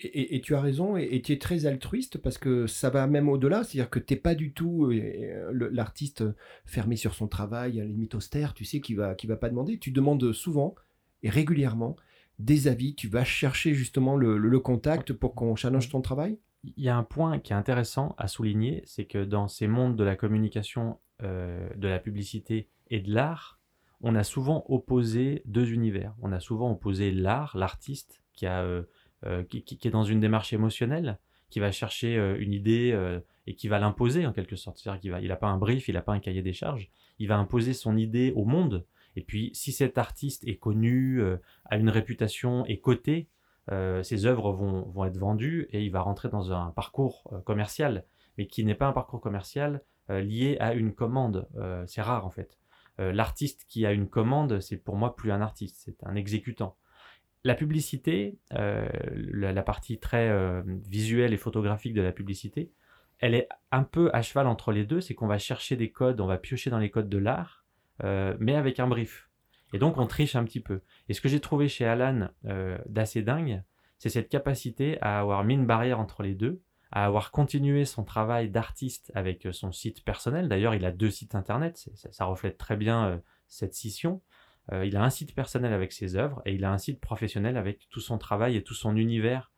Et, 0.00 0.40
tu 0.40 0.54
as 0.54 0.60
raison, 0.60 0.96
et, 0.96 1.20
tu 1.22 1.32
es 1.32 1.38
très 1.38 1.66
altruiste 1.66 2.18
parce 2.18 2.38
que 2.38 2.68
ça 2.68 2.88
va 2.88 3.08
même 3.08 3.28
au-delà, 3.28 3.64
c'est-à-dire 3.64 3.90
que 3.90 3.98
tu 3.98 4.14
n'es 4.14 4.20
pas 4.20 4.36
du 4.36 4.52
tout 4.52 4.86
euh, 4.86 5.50
l'artiste 5.72 6.24
fermé 6.66 6.94
sur 6.94 7.14
son 7.14 7.26
travail, 7.26 7.80
à 7.80 7.84
la 7.84 7.88
limite 7.88 8.14
austère, 8.14 8.54
tu 8.54 8.64
sais, 8.64 8.80
qui 8.80 8.94
va, 8.94 9.14
qui 9.16 9.26
va 9.26 9.36
pas 9.36 9.48
demander. 9.48 9.78
Tu 9.78 9.90
demandes 9.90 10.32
souvent 10.32 10.74
et 11.22 11.30
régulièrement 11.30 11.96
des 12.38 12.68
avis, 12.68 12.94
tu 12.94 13.08
vas 13.08 13.24
chercher 13.24 13.74
justement 13.74 14.16
le, 14.16 14.60
contact 14.60 15.12
pour 15.12 15.34
qu'on 15.34 15.56
challenge 15.56 15.88
ton 15.88 16.00
travail? 16.00 16.38
Il 16.76 16.84
y 16.84 16.88
a 16.88 16.96
un 16.96 17.04
point 17.04 17.38
qui 17.38 17.52
est 17.52 17.56
intéressant 17.56 18.14
à 18.18 18.28
souligner, 18.28 18.82
c'est 18.84 19.04
que 19.04 19.24
dans 19.24 19.48
ces 19.48 19.66
mondes 19.66 19.96
de 19.96 20.04
la 20.04 20.16
communication, 20.16 20.98
euh, 21.22 21.68
de 21.76 21.88
la 21.88 21.98
publicité 21.98 22.68
et 22.90 23.00
de 23.00 23.12
l'art, 23.12 23.58
on 24.00 24.14
a 24.14 24.22
souvent 24.22 24.64
opposé 24.68 25.42
deux 25.46 25.72
univers. 25.72 26.14
On 26.22 26.30
a 26.32 26.40
souvent 26.40 26.70
opposé 26.70 27.10
l'art, 27.10 27.56
l'artiste, 27.56 28.22
qui, 28.34 28.46
euh, 28.46 28.82
euh, 29.24 29.42
est 29.52 29.90
dans 29.90 30.04
une 30.04 30.20
démarche 30.20 30.52
émotionnelle, 30.52 31.18
qui 31.50 31.60
va 31.60 31.72
chercher 31.72 32.14
une 32.38 32.52
idée 32.52 32.94
et 33.46 33.54
qui 33.54 33.68
va 33.68 33.78
l'imposer 33.78 34.26
en 34.26 34.34
quelque 34.34 34.54
sorte. 34.54 34.78
C'est-à-dire 34.78 35.00
qu'il 35.00 35.28
n'a 35.28 35.36
pas 35.36 35.48
un 35.48 35.56
brief, 35.56 35.88
il 35.88 35.94
n'a 35.94 36.02
pas 36.02 36.12
un 36.12 36.20
cahier 36.20 36.42
des 36.42 36.52
charges, 36.52 36.90
il 37.18 37.26
va 37.26 37.38
imposer 37.38 37.72
son 37.72 37.96
idée 37.96 38.34
au 38.36 38.44
monde 38.44 38.84
et 39.16 39.22
puis, 39.22 39.50
si 39.54 39.72
cet 39.72 39.98
artiste 39.98 40.46
est 40.46 40.58
connu, 40.58 41.20
a 41.64 41.76
une 41.76 41.88
réputation, 41.88 42.64
est 42.66 42.78
coté, 42.78 43.28
euh, 43.70 44.02
ses 44.02 44.26
œuvres 44.26 44.52
vont, 44.52 45.04
être 45.04 45.18
vendues 45.18 45.68
et 45.70 45.84
il 45.84 45.90
va 45.90 46.00
rentrer 46.00 46.28
dans 46.28 46.52
un 46.52 46.70
parcours 46.70 47.28
euh, 47.32 47.40
commercial, 47.40 48.04
mais 48.36 48.46
qui 48.46 48.64
n'est 48.64 48.74
pas 48.74 48.86
un 48.86 48.92
parcours 48.92 49.20
commercial 49.20 49.82
lié 50.10 50.56
à 50.58 50.72
une 50.72 50.94
commande. 50.94 51.46
c'est 51.86 52.00
rare 52.00 52.24
en 52.24 52.30
fait. 52.30 52.58
L'artiste 52.96 53.66
qui 53.68 53.84
a 53.84 53.92
une 53.92 54.08
commande, 54.08 54.60
c'est 54.60 54.78
pour 54.78 54.96
moi 54.96 55.14
plus 55.14 55.32
un 55.32 55.42
artiste, 55.42 55.82
c'est 55.84 56.02
un 56.02 56.14
exécutant. 56.14 56.78
La 57.44 57.54
publicité, 57.54 58.38
la, 58.50 59.62
partie 59.62 59.98
très 59.98 60.62
visuelle 60.64 61.34
et 61.34 61.36
photographique 61.36 61.92
de 61.92 62.00
la 62.00 62.12
publicité, 62.12 62.72
elle 63.18 63.34
est 63.34 63.48
un 63.72 63.82
peu 63.82 64.10
à 64.12 64.22
cheval 64.22 64.46
entre 64.46 64.72
les 64.72 64.84
deux, 64.84 65.00
c'est 65.00 65.14
qu'on 65.14 65.26
va 65.26 65.38
chercher 65.38 65.76
des 65.76 65.90
codes, 65.90 66.20
on 66.20 66.26
va 66.26 66.38
piocher 66.38 66.70
dans 66.70 66.78
les 66.78 66.90
codes 66.90 67.08
de 67.08 67.18
l'art, 67.18 67.64
euh, 68.04 68.36
mais 68.38 68.54
avec 68.54 68.80
un 68.80 68.86
brief. 68.86 69.27
Et 69.72 69.78
donc 69.78 69.98
on 69.98 70.06
triche 70.06 70.36
un 70.36 70.44
petit 70.44 70.60
peu. 70.60 70.80
Et 71.08 71.14
ce 71.14 71.20
que 71.20 71.28
j'ai 71.28 71.40
trouvé 71.40 71.68
chez 71.68 71.84
Alan 71.84 72.28
euh, 72.46 72.78
d'assez 72.86 73.22
dingue, 73.22 73.62
c'est 73.98 74.08
cette 74.08 74.28
capacité 74.28 74.98
à 75.00 75.20
avoir 75.20 75.44
mis 75.44 75.54
une 75.54 75.66
barrière 75.66 76.00
entre 76.00 76.22
les 76.22 76.34
deux, 76.34 76.62
à 76.90 77.04
avoir 77.04 77.30
continué 77.30 77.84
son 77.84 78.04
travail 78.04 78.48
d'artiste 78.48 79.12
avec 79.14 79.46
euh, 79.46 79.52
son 79.52 79.72
site 79.72 80.04
personnel. 80.04 80.48
D'ailleurs, 80.48 80.74
il 80.74 80.84
a 80.84 80.92
deux 80.92 81.10
sites 81.10 81.34
internet, 81.34 81.88
ça, 81.94 82.24
reflète 82.24 82.58
très 82.58 82.76
bien 82.76 83.20
cette 83.46 83.74
scission. 83.74 84.22
il 84.72 84.96
a 84.96 85.02
un 85.02 85.10
site 85.10 85.34
personnel 85.34 85.72
avec 85.72 85.92
ses 85.92 86.16
œuvres 86.16 86.42
et 86.44 86.54
il 86.54 86.64
a 86.64 86.72
un 86.72 86.78
site 86.78 87.00
professionnel 87.00 87.56
avec 87.56 87.88
tout 87.90 88.00
son 88.00 88.18
travail 88.18 88.56
et 88.56 88.62
tout 88.62 88.74
son 88.74 88.96
univers 88.96 89.52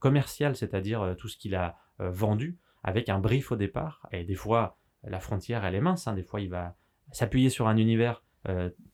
commercial, 0.00 0.56
c'est-à-dire 0.56 1.14
tout 1.16 1.28
ce 1.28 1.36
qu'il 1.36 1.54
a 1.54 1.76
vendu, 1.98 2.58
avec 2.82 3.08
un 3.08 3.20
brief 3.20 3.52
au 3.52 3.56
départ. 3.56 4.08
Et 4.10 4.24
des 4.24 4.34
fois, 4.34 4.76
la 5.04 5.20
frontière, 5.20 5.64
elle 5.64 5.74
est 5.74 5.80
mince. 5.80 6.06
Hein. 6.06 6.14
Des 6.14 6.22
fois, 6.22 6.40
il 6.40 6.50
va 6.50 6.76
s'appuyer 7.12 7.50
sur 7.50 7.68
un 7.68 7.76
univers 7.76 8.14
euh, 8.18 8.29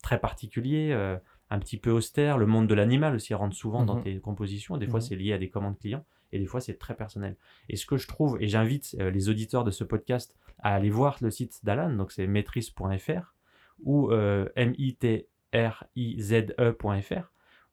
très 0.03 0.18
particulier, 0.20 0.90
euh, 0.92 1.16
un 1.51 1.59
petit 1.59 1.78
peu 1.78 1.90
austère. 1.90 2.38
Le 2.38 2.47
monde 2.47 2.66
de 2.66 2.74
l'animal 2.74 3.14
aussi 3.14 3.34
rentre 3.34 3.55
souvent 3.55 3.84
dans 3.84 3.97
mhm. 3.97 4.03
tes 4.03 4.18
compositions. 4.20 4.76
Des 4.76 4.86
fois, 4.86 5.01
mhm. 5.01 5.07
c'est 5.07 5.16
lié 5.16 5.32
à 5.32 5.38
des 5.38 5.51
commandes 5.51 5.78
clients 5.78 6.05
et 6.32 6.38
des 6.38 6.47
fois, 6.47 6.61
c'est 6.61 6.78
très 6.78 6.97
personnel. 6.97 7.36
Et 7.68 7.76
ce 7.76 7.86
que 7.86 7.97
je 7.97 8.09
trouve, 8.09 8.36
et 8.40 8.49
j'invite 8.49 8.97
euh, 9.01 9.11
les 9.11 9.28
auditeurs 9.28 9.64
de 9.64 9.70
ce 9.70 9.84
podcast 9.84 10.34
à 10.59 10.74
aller 10.74 10.90
voir 10.90 11.18
le 11.20 11.30
site 11.30 11.64
d'Alan, 11.64 11.94
donc 11.94 12.11
c'est 12.12 12.26
maîtrise.fr 12.26 13.34
ou 13.84 14.11
m-i-t-r-i-z-e.fr, 14.11 15.22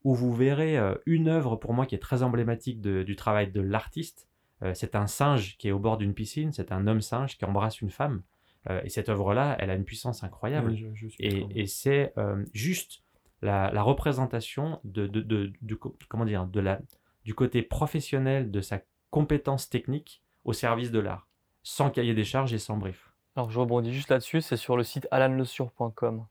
où 0.04 0.14
vous 0.14 0.36
verrez 0.36 0.78
une 1.06 1.30
œuvre 1.30 1.56
pour 1.56 1.74
moi 1.74 1.86
qui 1.86 1.96
est 1.96 2.00
très 2.00 2.24
emblématique 2.24 2.82
du 2.82 3.16
travail 3.16 3.54
de 3.54 3.62
l'artiste. 3.62 4.28
c'est 4.74 4.96
un 4.96 5.08
singe 5.08 5.56
qui 5.58 5.70
est 5.70 5.72
au 5.72 5.80
bord 5.80 5.98
d'une 5.98 6.14
piscine, 6.14 6.52
c'est 6.52 6.74
un 6.74 6.88
homme 6.88 7.00
singe 7.00 7.38
qui 7.38 7.46
embrasse 7.46 7.80
une 7.80 7.90
femme. 7.90 8.22
Euh, 8.70 8.82
et 8.84 8.90
cette 8.90 9.10
œuvre-là, 9.10 9.56
elle 9.60 9.70
a 9.70 9.76
une 9.76 9.84
puissance 9.84 10.24
incroyable. 10.24 10.76
et, 11.20 11.68
c'est 11.68 12.14
euh, 12.18 12.44
juste 12.54 13.04
la, 13.42 13.82
représentation 13.82 14.80
de, 14.84 15.08
du, 15.08 15.78
comment 16.08 16.26
dire, 16.26 16.46
de 16.46 16.60
la, 16.60 16.80
du 17.26 17.34
côté 17.34 17.62
professionnel 17.62 18.52
de 18.52 18.62
sa 18.62 18.82
compétence 19.10 19.70
technique 19.70 20.22
au 20.46 20.54
service 20.54 20.92
de 20.92 21.00
l'art, 21.00 21.28
sans 21.62 21.90
cahier 21.90 22.14
des 22.14 22.24
charges 22.24 22.54
et 22.54 22.60
sans 22.60 22.78
brief. 22.78 23.12
Alors 23.36 23.50
je 23.50 23.60
rebondis 23.60 23.94
juste 23.94 24.10
là-dessus, 24.10 24.42
c'est 24.42 24.58
sur 24.58 24.78
le 24.78 24.84
site 24.84 25.08
alanlesur.com. 25.12 26.26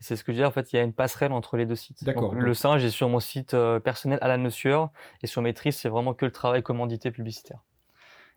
C'est 0.00 0.16
ce 0.16 0.24
que 0.24 0.32
je 0.32 0.38
dis, 0.38 0.44
en 0.44 0.50
fait, 0.50 0.72
il 0.72 0.76
y 0.76 0.78
a 0.80 0.82
une 0.82 0.92
passerelle 0.92 1.30
entre 1.30 1.56
les 1.56 1.64
deux 1.64 1.76
sites. 1.76 2.02
D'accord. 2.02 2.34
Le 2.34 2.54
singe 2.54 2.82
est 2.84 2.90
sur 2.90 3.08
mon 3.08 3.20
site 3.20 3.54
euh, 3.54 3.78
personnel 3.78 4.18
Alan 4.20 4.42
Le 4.42 4.88
et 5.22 5.26
sur 5.28 5.42
Maîtrise, 5.42 5.76
c'est 5.76 5.88
vraiment 5.88 6.12
que 6.12 6.24
le 6.24 6.32
travail 6.32 6.60
commandité 6.64 7.12
publicitaire. 7.12 7.60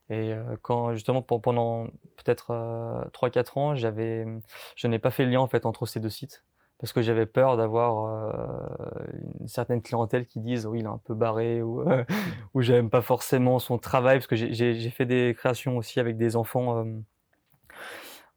Et 0.09 0.33
euh, 0.33 0.55
quand 0.61 0.93
justement 0.93 1.21
pendant 1.21 1.85
peut-être 2.17 2.51
3-4 3.13 3.37
euh, 3.37 3.59
ans, 3.59 3.75
j'avais, 3.75 4.25
je 4.75 4.87
n'ai 4.87 4.99
pas 4.99 5.11
fait 5.11 5.25
le 5.25 5.31
lien 5.31 5.39
en 5.39 5.47
fait 5.47 5.65
entre 5.65 5.85
ces 5.85 5.99
deux 5.99 6.09
sites. 6.09 6.43
Parce 6.77 6.91
que 6.91 7.01
j'avais 7.01 7.25
peur 7.25 7.55
d'avoir 7.55 8.05
euh, 8.05 8.67
une 9.39 9.47
certaine 9.47 9.81
clientèle 9.81 10.27
qui 10.27 10.41
dise 10.41 10.67
oui 10.67 10.79
il 10.79 10.85
est 10.85 10.89
un 10.89 10.99
peu 11.05 11.13
barré 11.13 11.61
ou 11.61 11.83
ou 12.53 12.61
j'aime 12.61 12.89
pas 12.89 13.01
forcément 13.01 13.59
son 13.59 13.77
travail. 13.77 14.17
Parce 14.17 14.27
que 14.27 14.35
j'ai 14.35 14.89
fait 14.89 15.05
des 15.05 15.33
créations 15.35 15.77
aussi 15.77 15.99
avec 15.99 16.17
des 16.17 16.35
enfants 16.35 16.85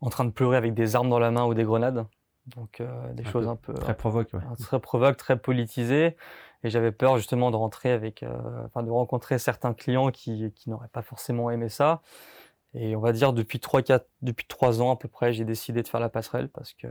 en 0.00 0.10
train 0.10 0.24
de 0.24 0.30
pleurer 0.30 0.56
avec 0.56 0.74
des 0.74 0.96
armes 0.96 1.10
dans 1.10 1.18
la 1.18 1.30
main 1.30 1.44
ou 1.44 1.54
des 1.54 1.64
grenades 1.64 2.06
donc 2.56 2.82
des 3.14 3.24
choses 3.24 3.48
un 3.48 3.56
peu 3.56 3.74
très 3.74 3.96
provoque 3.96 4.32
ouais. 4.32 4.40
très 4.58 4.80
provoque 4.80 5.16
très 5.16 5.38
politisées 5.38 6.16
et 6.64 6.70
j'avais 6.70 6.92
peur 6.92 7.16
justement 7.16 7.50
de 7.50 7.56
rentrer 7.56 7.92
avec, 7.92 8.22
euh, 8.22 8.36
enfin 8.66 8.82
de 8.82 8.90
rencontrer 8.90 9.38
certains 9.38 9.74
clients 9.74 10.10
qui, 10.10 10.52
qui 10.54 10.70
n'auraient 10.70 10.88
pas 10.88 11.02
forcément 11.02 11.50
aimé 11.50 11.68
ça. 11.68 12.02
Et 12.74 12.94
on 12.94 13.00
va 13.00 13.12
dire 13.12 13.32
depuis 13.32 13.60
3, 13.60 13.80
4, 13.82 14.06
depuis 14.20 14.46
3 14.46 14.82
ans 14.82 14.92
à 14.92 14.96
peu 14.96 15.08
près, 15.08 15.32
j'ai 15.32 15.44
décidé 15.44 15.82
de 15.82 15.88
faire 15.88 16.00
la 16.00 16.10
passerelle 16.10 16.48
parce 16.48 16.74
que, 16.74 16.86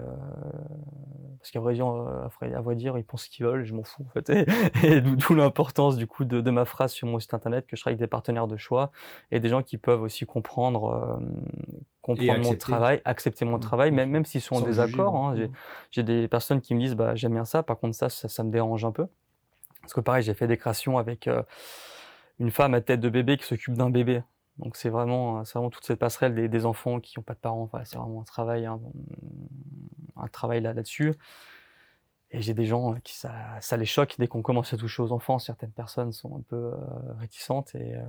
parce 1.37 1.51
qu'à 1.51 1.59
vrai 1.59 1.75
dire, 1.75 1.87
euh, 1.87 2.27
à 2.41 2.61
vrai 2.61 2.75
dire, 2.75 2.97
ils 2.97 3.03
pensent 3.03 3.25
ce 3.25 3.29
qu'ils 3.29 3.45
veulent, 3.45 3.63
je 3.63 3.75
m'en 3.75 3.83
fous 3.83 4.03
en 4.03 4.09
fait. 4.09 4.29
Et, 4.83 5.01
d'où 5.01 5.35
l'importance 5.35 5.95
du 5.95 6.07
coup 6.07 6.25
de, 6.25 6.41
de, 6.41 6.51
ma 6.51 6.65
phrase 6.65 6.93
sur 6.93 7.07
mon 7.07 7.19
site 7.19 7.35
internet 7.35 7.67
que 7.67 7.75
je 7.75 7.81
travaille 7.81 7.93
avec 7.93 7.99
des 7.99 8.07
partenaires 8.07 8.47
de 8.47 8.57
choix 8.57 8.91
et 9.29 9.39
des 9.39 9.49
gens 9.49 9.61
qui 9.61 9.77
peuvent 9.77 10.01
aussi 10.01 10.25
comprendre, 10.25 11.19
euh, 11.21 11.25
comprendre 12.01 12.43
mon 12.43 12.55
travail, 12.55 13.01
accepter 13.05 13.45
mon 13.45 13.57
mmh. 13.57 13.61
travail, 13.61 13.91
même, 13.91 14.09
même 14.09 14.25
s'ils 14.25 14.41
sont 14.41 14.55
en 14.55 14.61
désaccord. 14.61 15.15
Hein. 15.15 15.35
Mmh. 15.35 15.49
J'ai 15.91 16.03
des 16.03 16.27
personnes 16.27 16.59
qui 16.59 16.73
me 16.73 16.79
disent, 16.79 16.95
bah, 16.95 17.13
j'aime 17.13 17.33
bien 17.33 17.45
ça, 17.45 17.61
par 17.61 17.77
contre 17.77 17.95
ça, 17.95 18.09
ça, 18.09 18.27
ça 18.27 18.43
me 18.43 18.51
dérange 18.51 18.83
un 18.83 18.91
peu. 18.91 19.05
Parce 19.81 19.93
que 19.93 20.01
pareil, 20.01 20.23
j'ai 20.23 20.33
fait 20.33 20.47
des 20.47 20.57
créations 20.57 20.97
avec 20.97 21.27
euh, 21.27 21.43
une 22.39 22.51
femme 22.51 22.73
à 22.73 22.81
tête 22.81 22.99
de 22.99 23.09
bébé 23.09 23.37
qui 23.37 23.45
s'occupe 23.45 23.75
d'un 23.75 23.89
bébé. 23.89 24.23
Donc 24.59 24.75
c'est 24.75 24.89
vraiment, 24.89 25.43
c'est 25.45 25.53
vraiment 25.53 25.69
toute 25.69 25.83
cette 25.83 25.99
passerelle 25.99 26.49
des, 26.49 26.65
enfants 26.65 26.99
qui 26.99 27.17
n'ont 27.17 27.23
pas 27.23 27.33
de 27.33 27.39
parents. 27.39 27.69
c'est 27.85 27.97
vraiment 27.97 28.21
un 28.21 28.25
travail, 28.25 28.65
un, 28.65 28.79
travail 30.31 30.61
là, 30.61 30.73
là-dessus. 30.73 31.13
Et 32.31 32.41
j'ai 32.41 32.53
des 32.53 32.65
gens 32.65 32.95
qui 33.03 33.15
ça, 33.15 33.33
ça 33.61 33.77
les 33.77 33.85
choque 33.85 34.15
dès 34.19 34.27
qu'on 34.27 34.41
commence 34.41 34.73
à 34.73 34.77
toucher 34.77 35.01
aux 35.01 35.13
enfants. 35.13 35.39
Certaines 35.39 35.71
personnes 35.71 36.11
sont 36.11 36.35
un 36.37 36.41
peu 36.41 36.73
euh, 36.73 37.13
réticentes. 37.19 37.73
Et, 37.75 37.95
euh, 37.95 38.03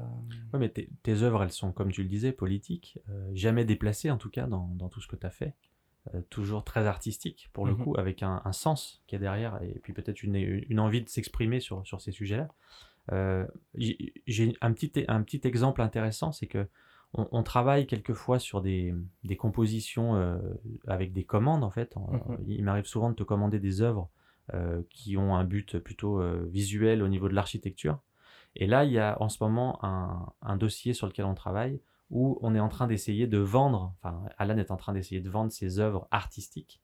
Oui, 0.52 0.58
mais 0.58 0.68
tes, 0.70 1.22
œuvres, 1.22 1.44
elles 1.44 1.52
sont, 1.52 1.70
comme 1.70 1.92
tu 1.92 2.02
le 2.02 2.08
disais, 2.08 2.32
politiques, 2.32 2.98
jamais 3.32 3.64
déplacées 3.64 4.10
en 4.10 4.16
tout 4.16 4.30
cas 4.30 4.46
dans, 4.46 4.68
dans 4.74 4.88
tout 4.88 5.00
ce 5.00 5.06
que 5.06 5.16
tu 5.16 5.26
as 5.26 5.30
fait. 5.30 5.54
Euh, 6.14 6.22
toujours 6.30 6.64
très 6.64 6.86
artistique 6.86 7.50
pour 7.52 7.66
le 7.66 7.74
mhm. 7.74 7.84
coup, 7.84 7.94
avec 7.98 8.22
un, 8.22 8.40
sens 8.52 9.02
qui 9.06 9.16
est 9.16 9.18
derrière, 9.18 9.60
et 9.62 9.78
puis 9.82 9.92
peut-être 9.92 10.22
une, 10.22 10.36
une, 10.36 10.80
envie 10.80 11.02
de 11.02 11.08
s'exprimer 11.08 11.60
sur, 11.60 11.86
sur 11.86 12.00
ces 12.00 12.12
sujets-là. 12.12 12.48
Euh, 13.12 13.46
j'ai 13.74 14.54
un 14.60 14.72
petit, 14.72 15.04
un 15.08 15.22
petit 15.22 15.40
exemple 15.44 15.82
intéressant, 15.82 16.32
c'est 16.32 16.46
que 16.46 16.66
on, 17.14 17.42
travaille 17.42 17.86
quelquefois 17.86 18.38
sur 18.38 18.60
des, 18.60 18.94
des 19.24 19.36
compositions 19.36 20.16
euh, 20.16 20.36
avec 20.86 21.14
des 21.14 21.24
commandes 21.24 21.64
en 21.64 21.70
fait. 21.70 21.96
Mhm. 21.96 22.36
Il 22.46 22.62
m'arrive 22.64 22.84
souvent 22.84 23.08
de 23.08 23.14
te 23.14 23.22
commander 23.22 23.58
des 23.58 23.80
œuvres 23.80 24.10
qui 24.88 25.18
ont 25.18 25.36
un 25.36 25.44
but 25.44 25.78
plutôt 25.78 26.22
visuel 26.46 27.02
au 27.02 27.08
niveau 27.08 27.28
de 27.28 27.34
l'architecture. 27.34 27.98
Et 28.56 28.66
là, 28.66 28.84
il 28.84 28.92
y 28.92 28.98
a 28.98 29.20
en 29.20 29.28
ce 29.28 29.42
moment 29.42 29.78
un, 29.84 30.32
un, 30.40 30.56
dossier 30.56 30.94
sur 30.94 31.06
lequel 31.06 31.26
on 31.26 31.34
travaille 31.34 31.80
où 32.10 32.38
on 32.40 32.54
est 32.54 32.60
en 32.60 32.68
train 32.68 32.86
d'essayer 32.86 33.26
de 33.26 33.38
vendre, 33.38 33.94
enfin 33.98 34.24
Alan 34.38 34.56
est 34.56 34.70
en 34.70 34.76
train 34.76 34.92
d'essayer 34.92 35.20
de 35.20 35.30
vendre 35.30 35.52
ses 35.52 35.78
œuvres 35.78 36.08
artistiques 36.10 36.80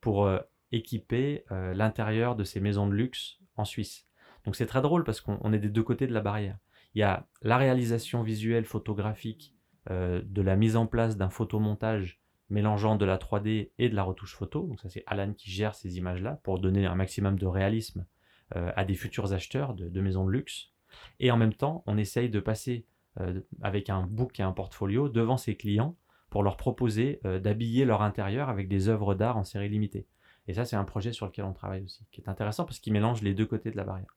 pour 0.00 0.26
euh, 0.26 0.38
équiper 0.72 1.44
euh, 1.50 1.74
l'intérieur 1.74 2.36
de 2.36 2.44
ses 2.44 2.60
maisons 2.60 2.86
de 2.86 2.94
luxe 2.94 3.38
en 3.56 3.64
Suisse. 3.64 4.06
Donc 4.44 4.56
c'est 4.56 4.66
très 4.66 4.82
drôle 4.82 5.04
parce 5.04 5.20
qu'on 5.20 5.52
est 5.52 5.58
des 5.58 5.68
deux 5.68 5.82
côtés 5.82 6.06
de 6.06 6.12
la 6.12 6.20
barrière. 6.20 6.58
Il 6.94 6.98
y 6.98 7.04
a 7.04 7.26
la 7.42 7.56
réalisation 7.56 8.22
visuelle 8.22 8.64
photographique 8.64 9.54
euh, 9.90 10.22
de 10.24 10.42
la 10.42 10.56
mise 10.56 10.76
en 10.76 10.86
place 10.86 11.16
d'un 11.16 11.30
photomontage 11.30 12.20
mélangeant 12.50 12.96
de 12.96 13.04
la 13.04 13.16
3D 13.16 13.70
et 13.78 13.88
de 13.88 13.94
la 13.94 14.02
retouche 14.02 14.34
photo. 14.34 14.66
Donc 14.66 14.80
ça 14.80 14.88
c'est 14.88 15.04
Alan 15.06 15.32
qui 15.32 15.50
gère 15.50 15.74
ces 15.74 15.96
images-là 15.96 16.40
pour 16.42 16.58
donner 16.58 16.86
un 16.86 16.94
maximum 16.94 17.38
de 17.38 17.46
réalisme 17.46 18.06
à 18.54 18.84
des 18.84 18.96
futurs 18.96 19.32
acheteurs 19.32 19.72
de, 19.72 20.00
maisons 20.02 20.26
de 20.26 20.30
luxe. 20.30 20.72
Et 21.20 21.30
en 21.30 21.38
même 21.38 21.54
temps, 21.54 21.82
on 21.86 21.96
essaye 21.96 22.28
de 22.28 22.38
passer 22.38 22.84
euh, 23.20 23.40
avec 23.60 23.90
un 23.90 24.06
book 24.06 24.40
et 24.40 24.42
un 24.42 24.52
portfolio 24.52 25.10
devant 25.10 25.36
ses 25.36 25.54
clients 25.54 25.96
pour 26.30 26.42
leur 26.42 26.56
proposer 26.56 27.20
euh, 27.26 27.38
d'habiller 27.38 27.84
leur 27.84 28.00
intérieur 28.00 28.48
avec 28.48 28.68
des 28.68 28.88
œuvres 28.88 29.14
d'art 29.14 29.36
en 29.36 29.44
série 29.44 29.68
limitée. 29.68 30.06
Et 30.48 30.54
ça, 30.54 30.64
c'est 30.64 30.76
un 30.76 30.84
projet 30.84 31.12
sur 31.12 31.26
lequel 31.26 31.44
on 31.44 31.52
travaille 31.52 31.84
aussi, 31.84 32.06
qui 32.10 32.22
est 32.22 32.28
intéressant 32.30 32.64
parce 32.64 32.78
qu'il 32.78 32.94
mélange 32.94 33.20
les 33.20 33.34
deux 33.34 33.44
côtés 33.44 33.70
de 33.70 33.76
la 33.76 33.84
barrière. 33.84 34.16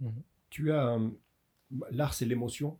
Mhm. 0.00 0.22
Tu 0.50 0.72
as, 0.72 0.98
l'art, 1.90 2.14
c'est 2.14 2.26
l'émotion. 2.26 2.78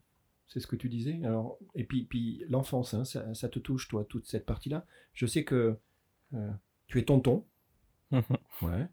C'est 0.49 0.61
ce 0.61 0.67
que 0.67 0.77
tu 0.77 0.89
disais. 0.89 1.21
Alors, 1.25 1.59
et 1.75 1.85
puis, 1.85 2.05
puis 2.05 2.45
l'enfance, 2.49 2.95
hein, 2.95 3.05
ça, 3.05 3.49
te 3.49 3.59
touche, 3.59 3.89
toi, 3.89 4.05
toute 4.05 4.27
cette 4.27 4.47
partie-là. 4.47 4.87
Je 5.13 5.27
sais 5.27 5.45
que 5.45 5.77
euh, 6.35 6.53
tu 6.87 6.99
es 6.99 7.05
tonton. 7.05 7.45
ouais. 8.13 8.87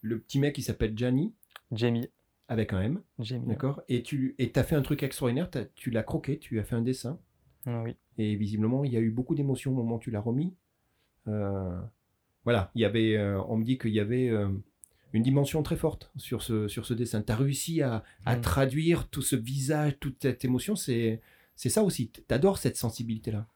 Le 0.00 0.18
petit 0.18 0.38
mec, 0.38 0.56
il 0.56 0.62
s'appelle 0.62 0.96
Gianni. 0.96 1.34
Jamie. 1.72 2.08
Avec 2.48 2.72
un 2.72 2.80
M. 2.80 3.02
Jamie. 3.18 3.46
D'accord. 3.46 3.82
Et 3.88 4.02
tu 4.02 4.34
et 4.38 4.50
as 4.54 4.64
fait 4.64 4.76
un 4.76 4.82
truc 4.82 5.02
extraordinaire. 5.02 5.50
tu 5.74 5.90
l'as 5.90 6.02
croqué, 6.02 6.38
tu 6.38 6.58
as 6.58 6.64
fait 6.64 6.76
un 6.76 6.82
dessin. 6.82 7.18
Ah 7.66 7.82
oui. 7.82 7.96
Et 8.16 8.36
visiblement, 8.36 8.84
il 8.84 8.92
y 8.92 8.96
a 8.96 9.00
eu 9.00 9.10
beaucoup 9.10 9.34
d'émotions 9.34 9.72
au 9.72 9.74
moment 9.74 9.96
où 9.96 10.00
tu 10.00 10.10
l'as 10.10 10.20
remis. 10.20 10.54
Euh, 11.26 11.80
voilà, 12.44 12.70
il 12.74 12.82
y 12.82 12.84
avait, 12.84 13.16
euh, 13.16 13.42
on 13.48 13.56
me 13.56 13.64
dit 13.64 13.78
qu'il 13.78 13.92
y 13.92 14.00
avait 14.00 14.30
une 15.14 15.22
dimension 15.22 15.62
très 15.62 15.76
forte 15.76 16.10
sur 16.16 16.42
ce, 16.42 16.68
sur 16.68 16.84
ce 16.84 16.92
dessin. 16.92 17.22
Tu 17.22 17.32
as 17.32 17.36
réussi 17.36 17.82
à, 17.82 18.02
à, 18.26 18.36
mm. 18.36 18.40
traduire 18.40 19.08
tout 19.08 19.22
ce 19.22 19.36
visage, 19.36 19.96
toute 20.00 20.16
cette 20.20 20.44
émotion. 20.44 20.74
C'est, 20.76 21.20
ça 21.56 21.82
aussi. 21.82 22.10
Tu 22.10 22.34
adores 22.34 22.58
cette 22.58 22.76
sensibilité-là. 22.76 23.46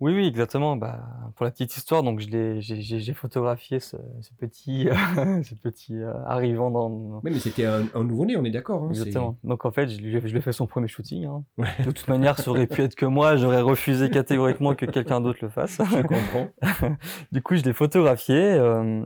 Oui, 0.00 0.14
oui, 0.14 0.26
exactement. 0.26 0.76
Bah, 0.76 1.06
pour 1.36 1.44
la 1.44 1.50
petite 1.50 1.76
histoire, 1.76 2.02
donc 2.02 2.20
j'ai, 2.20 3.14
photographié 3.14 3.80
ce, 3.80 3.96
ce 4.22 4.30
petit, 4.32 4.88
ce 5.44 5.54
petit 5.54 5.94
euh, 5.94 6.12
arrivant 6.24 6.70
dans. 6.70 7.20
Oui, 7.22 7.30
mais 7.30 7.38
c'était 7.38 7.66
un, 7.66 7.84
nouveau-né, 8.02 8.36
on 8.36 8.44
est 8.44 8.50
d'accord. 8.50 8.84
Hein, 8.84 8.88
exactement. 8.90 9.36
Donc 9.44 9.66
en 9.66 9.70
fait, 9.70 9.88
je 9.90 10.00
lui, 10.00 10.16
ai 10.16 10.40
fait 10.40 10.52
son 10.52 10.66
premier 10.66 10.88
shooting. 10.88 11.26
Hein. 11.26 11.44
De 11.84 11.90
toute 11.90 12.08
manière, 12.08 12.38
ça 12.38 12.50
aurait 12.50 12.66
pu 12.66 12.80
être 12.80 12.94
que 12.94 13.06
moi. 13.06 13.36
J'aurais 13.36 13.60
refusé 13.60 14.08
catégoriquement 14.08 14.74
que 14.74 14.86
quelqu'un 14.86 15.20
d'autre 15.20 15.40
le 15.42 15.50
fasse. 15.50 15.76
Je 15.78 16.02
comprends. 16.02 16.48
du 17.32 17.42
coup, 17.42 17.54
je 17.54 17.62
l'ai 17.62 17.74
photographié. 17.74 18.40
Euh, 18.40 19.04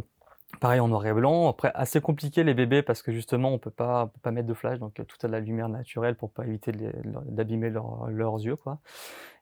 Pareil 0.65 0.81
en 0.81 0.89
noir 0.89 1.05
et 1.05 1.13
blanc. 1.13 1.51
Après, 1.51 1.71
assez 1.75 2.01
compliqué 2.01 2.43
les 2.43 2.55
bébés 2.55 2.81
parce 2.81 3.03
que 3.03 3.13
justement, 3.13 3.53
on 3.53 3.59
peut 3.59 3.71
pas, 3.71 4.07
peut 4.07 4.21
pas 4.23 4.31
mettre 4.31 4.49
de 4.49 4.55
flash, 4.55 4.79
donc 4.79 4.95
tout 4.95 5.17
a 5.23 5.27
de 5.27 5.33
la 5.33 5.41
lumière 5.41 5.69
naturelle 5.69 6.15
pour 6.17 6.31
pas 6.31 6.47
éviter 6.47 6.73
d'abîmer 6.73 7.69
leurs 7.69 8.41
yeux, 8.41 8.57
quoi. 8.57 8.79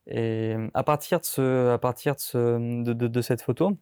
Et 0.08 0.56
à 0.74 0.82
partir 0.82 1.20
de 1.20 1.24
ce, 1.24 1.70
à 1.70 1.78
partir 1.78 2.16
de, 2.34 2.92
de, 2.92 3.22
cette 3.22 3.40
photo, 3.40 3.76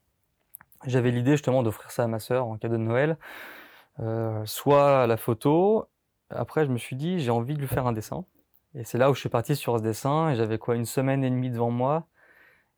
j'avais 0.85 1.11
l'idée 1.11 1.31
justement 1.31 1.63
d'offrir 1.63 1.91
ça 1.91 2.05
à 2.05 2.09
ma 2.09 2.19
sœur 2.19 2.47
en 2.47 2.59
cadeau 2.59 2.77
de 2.77 2.83
Noël, 2.83 3.17
euh, 4.01 4.45
soit 4.45 5.07
la 5.07 5.17
photo. 5.17 5.89
Après, 6.29 6.67
je 6.67 6.71
me 6.71 6.77
suis 6.77 6.95
dit, 6.95 7.21
j'ai 7.21 7.31
envie 7.31 7.55
de 7.55 7.61
lui 7.61 7.69
faire 7.69 7.87
un 7.87 7.95
dessin. 7.95 8.27
Et 8.75 8.85
c'est 8.85 8.99
là 8.99 9.11
où 9.11 9.15
je 9.15 9.21
suis 9.21 9.31
parti 9.31 9.57
sur 9.57 9.79
ce 9.79 9.83
dessin. 9.83 10.29
Et 10.29 10.37
j'avais 10.37 10.59
quoi, 10.59 10.77
une 10.77 10.85
semaine 10.85 11.25
et 11.25 11.31
demie 11.31 11.49
devant 11.49 11.71
moi. 11.71 12.07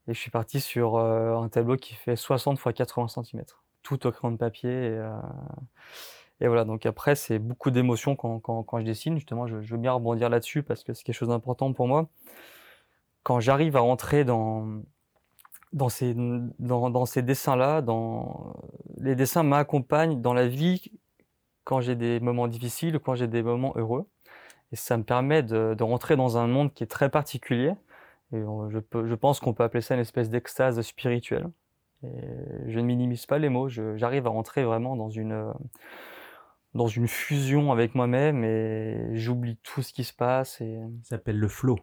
Et 0.06 0.14
je 0.14 0.20
suis 0.20 0.30
parti 0.30 0.60
sur 0.60 0.98
euh, 0.98 1.34
un 1.36 1.48
tableau 1.48 1.76
qui 1.76 1.94
fait 1.96 2.14
60 2.14 2.60
x 2.64 2.74
80 2.76 3.08
cm 3.08 3.42
tout 3.82 4.06
au 4.06 4.12
crayon 4.12 4.32
de 4.32 4.38
papier. 4.38 4.70
Et, 4.70 4.98
euh, 4.98 5.16
et 6.40 6.48
voilà, 6.48 6.64
donc 6.64 6.86
après, 6.86 7.14
c'est 7.14 7.38
beaucoup 7.38 7.70
d'émotions 7.70 8.16
quand, 8.16 8.40
quand, 8.40 8.62
quand, 8.62 8.80
je 8.80 8.84
dessine. 8.84 9.16
Justement, 9.16 9.46
je, 9.46 9.60
je 9.60 9.74
veux 9.74 9.80
bien 9.80 9.92
rebondir 9.92 10.28
là-dessus 10.28 10.62
parce 10.62 10.82
que 10.82 10.92
c'est 10.92 11.04
quelque 11.04 11.14
chose 11.14 11.28
d'important 11.28 11.72
pour 11.72 11.86
moi. 11.88 12.08
Quand 13.22 13.40
j'arrive 13.40 13.76
à 13.76 13.80
rentrer 13.80 14.24
dans, 14.24 14.82
dans 15.72 15.88
ces, 15.88 16.14
dans, 16.58 16.90
dans 16.90 17.06
ces 17.06 17.22
dessins-là, 17.22 17.84
les 18.98 19.14
dessins 19.14 19.42
m'accompagnent 19.42 20.20
dans 20.20 20.34
la 20.34 20.48
vie 20.48 20.90
quand 21.64 21.80
j'ai 21.80 21.94
des 21.94 22.20
moments 22.20 22.48
difficiles 22.48 22.98
quand 22.98 23.14
j'ai 23.14 23.28
des 23.28 23.42
moments 23.42 23.72
heureux. 23.76 24.08
Et 24.72 24.76
ça 24.76 24.96
me 24.96 25.04
permet 25.04 25.42
de, 25.42 25.74
de, 25.74 25.84
rentrer 25.84 26.16
dans 26.16 26.38
un 26.38 26.46
monde 26.46 26.72
qui 26.72 26.82
est 26.82 26.86
très 26.86 27.10
particulier. 27.10 27.74
Et 28.32 28.40
je, 28.40 28.78
je 29.06 29.14
pense 29.14 29.38
qu'on 29.40 29.52
peut 29.54 29.62
appeler 29.62 29.82
ça 29.82 29.94
une 29.94 30.00
espèce 30.00 30.30
d'extase 30.30 30.80
spirituelle 30.80 31.50
je 32.02 32.78
ne 32.78 32.84
minimise 32.84 33.26
pas 33.26 33.38
les 33.38 33.48
mots, 33.48 33.68
j'arrive 33.68 34.26
à 34.26 34.30
rentrer 34.30 34.64
vraiment 34.64 34.96
dans 34.96 35.10
une, 35.10 35.52
dans 36.74 36.86
une 36.86 37.08
fusion 37.08 37.72
avec 37.72 37.94
moi-même 37.94 38.44
et 38.44 39.10
j'oublie 39.12 39.58
tout 39.62 39.82
ce 39.82 39.92
qui 39.92 40.04
se 40.04 40.12
passe. 40.12 40.60
Et... 40.60 40.78
Ça 41.02 41.16
s'appelle 41.16 41.38
le 41.38 41.48
flow. 41.48 41.78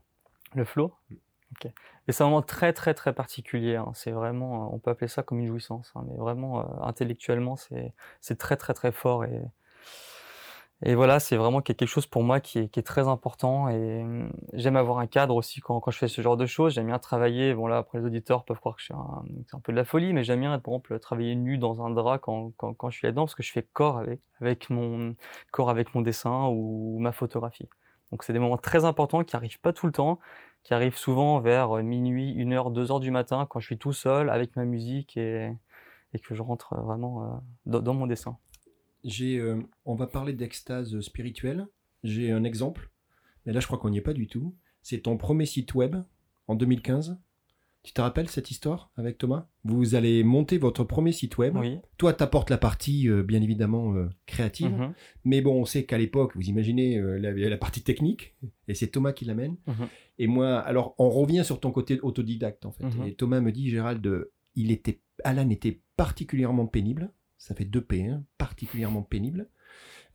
Le 0.56 0.66
flow 0.66 0.94
mm. 1.10 1.16
Ok. 1.52 1.72
Et 2.08 2.12
c'est 2.12 2.24
un 2.24 2.28
moment 2.28 2.42
très 2.44 2.74
très 2.74 2.94
très 2.94 3.14
particulier. 3.14 3.76
Hein. 3.76 3.92
C'est 3.96 4.12
vraiment, 4.12 4.74
on 4.74 4.80
peut 4.80 4.92
appeler 4.92 5.08
ça 5.08 5.24
comme 5.24 5.40
une 5.40 5.48
jouissance, 5.48 5.92
hein. 5.96 6.06
mais 6.08 6.16
vraiment 6.16 6.60
euh, 6.60 6.64
intellectuellement, 6.82 7.56
c'est 7.56 8.38
très 8.38 8.56
très 8.56 8.74
très 8.74 8.92
fort 8.92 9.26
et 9.26 9.42
et 10.82 10.96
voilà, 10.96 11.20
c'est 11.20 11.36
vraiment 11.36 11.62
quelque 11.62 11.86
chose 11.86 12.08
pour 12.08 12.24
moi 12.24 12.40
qui 12.40 12.60
est, 12.60 12.70
qui 12.70 12.80
est 12.80 12.84
très 12.84 13.08
important. 13.08 13.68
Et 13.68 14.02
hum, 14.02 14.32
j'aime 14.54 14.78
avoir 14.78 15.00
un 15.00 15.08
cadre 15.08 15.36
aussi 15.36 15.60
quand, 15.60 15.80
quand, 15.82 15.92
je 15.92 15.98
fais 15.98 16.08
ce 16.08 16.22
genre 16.22 16.38
de 16.38 16.46
choses. 16.46 16.74
J'aime 16.74 16.88
bien 16.88 17.00
travailler. 17.00 17.54
Bon 17.54 17.68
là, 17.68 17.78
après 17.80 18.00
les 18.00 18.06
auditeurs 18.06 18.46
peuvent 18.46 18.60
croire 18.60 18.78
que 18.78 18.84
c'est 18.84 18.94
un, 18.94 19.24
un, 19.54 19.60
peu 19.60 19.74
de 19.74 19.78
la 19.78 19.84
folie, 19.84 20.14
mais 20.14 20.24
j'aime 20.24 20.40
bien, 20.40 20.58
par 20.60 20.74
exemple, 20.74 20.98
travailler 21.00 21.36
nu 21.36 21.58
dans 21.58 21.86
un 21.86 21.90
drap 21.90 22.20
quand, 22.20 22.54
quand, 22.58 22.74
quand, 22.74 22.90
je 22.90 22.98
suis 22.98 23.08
là-dedans, 23.08 23.26
parce 23.26 23.36
que 23.36 23.44
je 23.44 23.52
fais 23.52 23.64
corps 23.74 23.98
avec, 23.98 24.22
avec 24.40 24.70
mon 24.70 25.16
corps 25.52 25.70
avec 25.70 25.94
mon 25.96 26.02
dessin 26.02 26.48
ou 26.48 26.98
ma 27.00 27.12
photographie. 27.12 27.68
Donc 28.12 28.24
c'est 28.24 28.34
des 28.34 28.40
moments 28.40 28.58
très 28.58 28.86
importants 28.86 29.24
qui 29.24 29.36
arrivent 29.36 29.60
pas 29.60 29.74
tout 29.74 29.86
le 29.86 29.92
temps, 29.92 30.20
qui 30.64 30.74
arrivent 30.74 30.98
souvent 30.98 31.40
vers 31.42 31.76
minuit, 31.84 32.32
une 32.34 32.54
heure, 32.54 32.72
deux 32.72 32.92
heures 32.92 33.00
du 33.02 33.12
matin, 33.12 33.46
quand 33.50 33.60
je 33.60 33.66
suis 33.66 33.78
tout 33.78 33.94
seul 33.94 34.30
avec 34.30 34.56
ma 34.56 34.66
musique 34.66 35.18
et, 35.18 35.52
et 36.14 36.20
que 36.20 36.36
je 36.36 36.42
rentre 36.42 36.76
vraiment 36.76 37.42
euh, 37.68 37.80
dans 37.82 37.94
mon 37.94 38.08
dessin. 38.08 38.38
J'ai, 39.04 39.38
euh, 39.38 39.62
on 39.86 39.96
va 39.96 40.08
parler 40.08 40.34
d'extase 40.34 41.00
spirituelle. 41.02 41.68
J'ai 42.04 42.32
un 42.32 42.44
exemple, 42.44 42.90
mais 43.46 43.54
là 43.54 43.60
je 43.60 43.68
crois 43.68 43.80
qu'on 43.80 43.90
n'y 43.90 43.98
est 43.98 44.02
pas 44.02 44.14
du 44.14 44.28
tout. 44.28 44.56
C'est 44.82 45.00
ton 45.00 45.18
premier 45.18 45.46
site 45.46 45.74
web 45.74 45.98
en 46.48 46.56
2015. 46.56 47.20
Tu 47.82 47.94
te 47.94 48.02
rappelles 48.02 48.28
cette 48.28 48.52
histoire 48.52 48.92
avec 48.98 49.18
Thomas? 49.18 49.48
Vous 49.64 49.96
allez 49.96 50.24
monter 50.24 50.58
votre 50.58 50.84
premier 50.84 51.14
site 51.14 51.38
web. 51.38 51.56
Oui. 51.56 51.78
Toi, 51.98 52.12
tu 52.12 52.22
apportes 52.22 52.50
la 52.50 52.58
partie, 52.58 53.08
euh, 53.08 53.24
bien 53.24 53.42
évidemment, 53.42 53.96
euh, 53.96 54.10
créative. 54.26 54.70
Mhm. 54.70 54.94
Mais 55.24 55.40
bon, 55.40 55.62
on 55.62 55.66
sait 55.66 55.86
qu'à 55.86 55.98
l'époque, 55.98 56.36
vous 56.36 56.50
imaginez 56.50 57.00
la, 57.00 57.32
la, 57.32 57.58
partie 57.58 57.82
technique, 57.82 58.36
et 58.68 58.74
c'est 58.74 58.88
Thomas 58.88 59.14
qui 59.14 59.24
l'amène. 59.24 59.56
Mhm. 59.66 59.88
Et 60.18 60.28
moi, 60.28 60.60
alors, 60.60 60.94
on 60.98 61.10
revient 61.10 61.46
sur 61.46 61.62
ton 61.62 61.72
côté 61.72 62.02
autodidacte, 62.02 62.66
en 62.66 62.74
fait. 62.74 62.84
Mhm. 62.84 63.08
Et 63.08 63.14
Thomas 63.16 63.40
me 63.40 63.54
dit, 63.54 63.70
Gérald, 63.70 64.28
il 64.56 64.72
était, 64.72 65.00
Alan 65.24 65.50
était 65.50 65.82
particulièrement 65.96 66.68
pénible 66.68 67.14
ça 67.40 67.56
fait 67.56 67.66
2P, 67.66 68.12
hein, 68.12 68.24
particulièrement 68.38 69.02
pénible. 69.02 69.50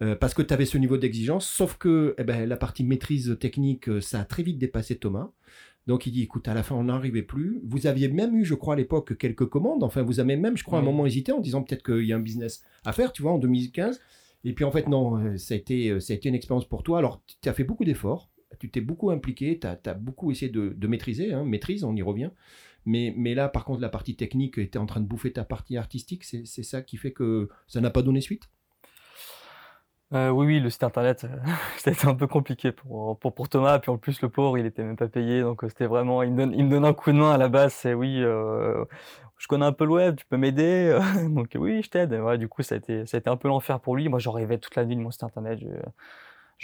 Euh, 0.03 0.15
parce 0.15 0.35
que 0.35 0.43
tu 0.43 0.53
avais 0.53 0.67
ce 0.67 0.77
niveau 0.77 0.97
d'exigence, 0.97 1.47
sauf 1.47 1.77
que 1.79 2.15
eh 2.19 2.25
ben, 2.25 2.49
la 2.49 2.57
partie 2.57 2.85
maîtrise 2.85 3.37
technique, 3.41 3.89
euh, 3.89 4.01
ça 4.01 4.21
a 4.21 4.25
très 4.25 4.43
vite 4.43 4.59
dépassé 4.59 4.97
Thomas. 4.97 5.31
Donc 5.87 6.07
il 6.07 6.13
dit, 6.13 6.23
écoute, 6.23 6.49
à 6.49 6.55
la 6.55 6.63
fin, 6.63 6.75
on 6.75 6.85
n'arrivait 6.85 7.23
plus. 7.23 7.61
Vous 7.65 7.87
aviez 7.87 8.09
même 8.09 8.35
eu, 8.37 8.45
je 8.45 8.55
crois, 8.55 8.75
à 8.75 8.77
l'époque, 8.77 9.17
quelques 9.17 9.47
commandes. 9.47 9.83
Enfin, 9.83 10.03
vous 10.03 10.21
avez 10.21 10.37
même, 10.37 10.57
je 10.57 10.65
crois, 10.65 10.79
un 10.79 10.83
moment 10.83 11.07
hésité 11.07 11.33
en 11.33 11.41
disant 11.41 11.63
peut-être 11.63 11.83
qu'il 11.83 12.05
y 12.05 12.13
a 12.13 12.17
un 12.17 12.21
business 12.21 12.63
à 12.85 12.93
faire, 12.93 13.13
tu 13.13 13.23
vois, 13.23 13.33
en 13.33 13.39
2015. 13.39 14.01
Et 14.45 14.53
puis 14.53 14.65
en 14.65 14.71
fait, 14.71 14.89
non, 14.89 15.17
euh, 15.17 15.37
ça 15.39 15.55
a 15.55 15.57
été, 15.57 15.99
ça 16.01 16.13
a 16.13 16.17
été 16.17 16.29
une 16.29 16.35
expérience 16.35 16.69
pour 16.69 16.83
toi. 16.83 16.99
Alors, 16.99 17.23
tu 17.41 17.49
as 17.49 17.55
fait 17.55 17.65
beaucoup 17.65 17.85
d'efforts, 17.85 18.31
tu 18.59 18.71
t'es 18.71 18.81
beaucoup 18.81 19.11
impliqué, 19.11 19.59
tu 19.59 19.67
as, 19.67 19.95
beaucoup 19.95 20.31
essayé 20.31 20.51
de, 20.51 20.75
de 20.77 20.87
maîtriser, 20.87 21.33
hein, 21.33 21.45
maîtrise, 21.45 21.85
on 21.85 21.95
y 21.95 22.03
revient. 22.03 22.31
Mais, 22.87 23.15
mais 23.17 23.35
là, 23.35 23.49
par 23.49 23.65
contre, 23.65 23.81
la 23.81 23.89
partie 23.89 24.17
technique 24.17 24.59
était 24.59 24.79
en 24.79 24.87
train 24.87 25.01
de 25.01 25.07
bouffer 25.07 25.33
ta 25.33 25.45
partie 25.45 25.77
artistique. 25.77 26.25
C'est 26.25 26.63
ça 26.63 26.83
qui 26.83 26.97
fait 26.97 27.13
que 27.13 27.49
ça 27.67 27.81
n'a 27.81 27.91
pas 27.91 28.03
donné 28.03 28.21
suite? 28.21 28.49
Euh, 30.13 30.31
oui, 30.31 30.47
oui, 30.47 30.61
le 30.61 30.71
site 30.71 30.85
internet, 30.85 31.25
euh, 31.25 31.29
c'était 31.79 32.07
un 32.07 32.15
peu 32.15 32.27
compliqué 32.29 32.71
pour, 32.71 33.19
pour, 33.19 33.35
pour, 33.35 33.49
Thomas. 33.49 33.79
Puis 33.81 33.91
en 33.91 33.99
plus, 33.99 34.21
le 34.23 34.29
pauvre, 34.29 34.59
il 34.59 34.67
était 34.67 34.85
même 34.85 34.97
pas 34.97 35.09
payé. 35.09 35.41
Donc 35.41 35.65
euh, 35.65 35.69
c'était 35.69 35.87
vraiment, 35.87 36.23
il 36.23 36.33
me, 36.33 36.37
donne, 36.39 36.55
il 36.55 36.65
me 36.65 36.71
donne 36.71 36.85
un 36.85 36.93
coup 36.93 37.11
de 37.11 37.17
main 37.17 37.33
à 37.33 37.39
la 37.39 37.49
base. 37.49 37.73
C'est 37.75 37.95
oui, 37.95 38.21
je 38.21 39.49
connais 39.49 39.67
un 39.67 39.73
peu 39.73 39.85
le 39.85 39.91
web, 39.93 40.17
tu 40.17 40.27
peux 40.27 40.37
m'aider. 40.37 40.99
donc 41.31 41.51
oui, 41.57 41.83
je 41.83 41.91
t'aide. 41.91 42.13
Ouais, 42.13 42.39
du 42.39 42.49
coup, 42.49 42.63
ça 42.63 42.77
a, 42.77 42.79
été, 42.79 43.05
un 43.27 43.37
peu 43.37 43.49
l'enfer 43.49 43.81
pour 43.81 43.97
lui. 43.97 44.09
Moi, 44.09 44.19
j'en 44.19 44.33
rêvais 44.33 44.59
toute 44.59 44.77
la 44.77 44.85
nuit 44.85 44.97
de 44.97 45.01
mon 45.01 45.11
site 45.11 45.25
internet. 45.25 45.59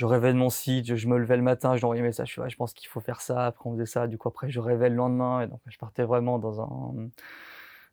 Je 0.01 0.33
de 0.33 0.33
mon 0.33 0.51
site, 0.51 0.97
je 0.97 1.09
me 1.09 1.19
levais 1.19 1.37
le 1.37 1.43
matin, 1.43 1.75
je 1.75 1.81
lui 1.81 1.85
envoyais 1.85 2.03
un 2.03 2.07
message, 2.07 2.33
je, 2.35 2.49
je 2.49 2.57
pense 2.57 2.73
qu'il 2.73 2.89
faut 2.89 3.01
faire 3.01 3.21
ça, 3.21 3.47
après 3.47 3.69
on 3.69 3.75
faisait 3.75 3.87
ça, 3.87 4.07
du 4.07 4.17
coup 4.17 4.29
après 4.29 4.51
je 4.51 4.59
rêvais 4.59 4.89
le 4.89 4.97
lendemain, 4.97 5.43
et 5.43 5.47
donc 5.47 5.61
je 5.67 5.77
partais 5.79 6.05
vraiment 6.05 6.39
dans 6.39 6.63
un, 6.63 7.11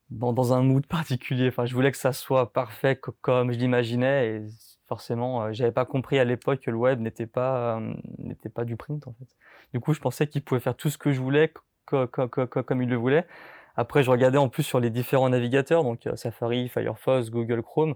dans, 0.10 0.54
un 0.54 0.62
mood 0.62 0.86
particulier, 0.88 1.50
enfin 1.50 1.66
je 1.66 1.74
voulais 1.74 1.92
que 1.92 1.98
ça 1.98 2.14
soit 2.14 2.54
parfait 2.54 3.00
comme 3.22 3.52
je 3.52 3.58
l'imaginais, 3.58 4.28
et 4.28 4.46
forcément 4.88 5.44
euh, 5.44 5.50
j'avais 5.52 5.74
pas 5.74 5.86
compris 5.86 6.18
à 6.18 6.24
l'époque 6.24 6.62
que 6.62 6.72
le 6.72 6.78
web 6.78 7.02
n'était 7.02 7.28
pas, 7.28 7.78
euh, 7.78 8.50
pas 8.56 8.64
du 8.64 8.78
print 8.78 9.06
en 9.08 9.14
fait. 9.14 9.28
Du 9.74 9.82
coup 9.82 9.94
je 9.94 10.00
pensais 10.00 10.28
qu'il 10.28 10.44
pouvait 10.44 10.62
faire 10.62 10.76
tout 10.76 10.90
ce 10.90 10.98
que 10.98 11.12
je 11.12 11.20
voulais 11.20 11.52
comme 11.86 12.82
il 12.82 12.90
le 12.90 12.96
voulait. 12.96 13.26
Après 13.76 14.02
je 14.02 14.10
regardais 14.10 14.38
en 14.38 14.50
plus 14.50 14.64
sur 14.64 14.80
les 14.80 14.90
différents 14.90 15.30
navigateurs, 15.30 15.84
donc 15.84 16.08
euh, 16.08 16.16
Safari, 16.16 16.70
Firefox, 16.70 17.30
Google 17.30 17.62
Chrome, 17.62 17.96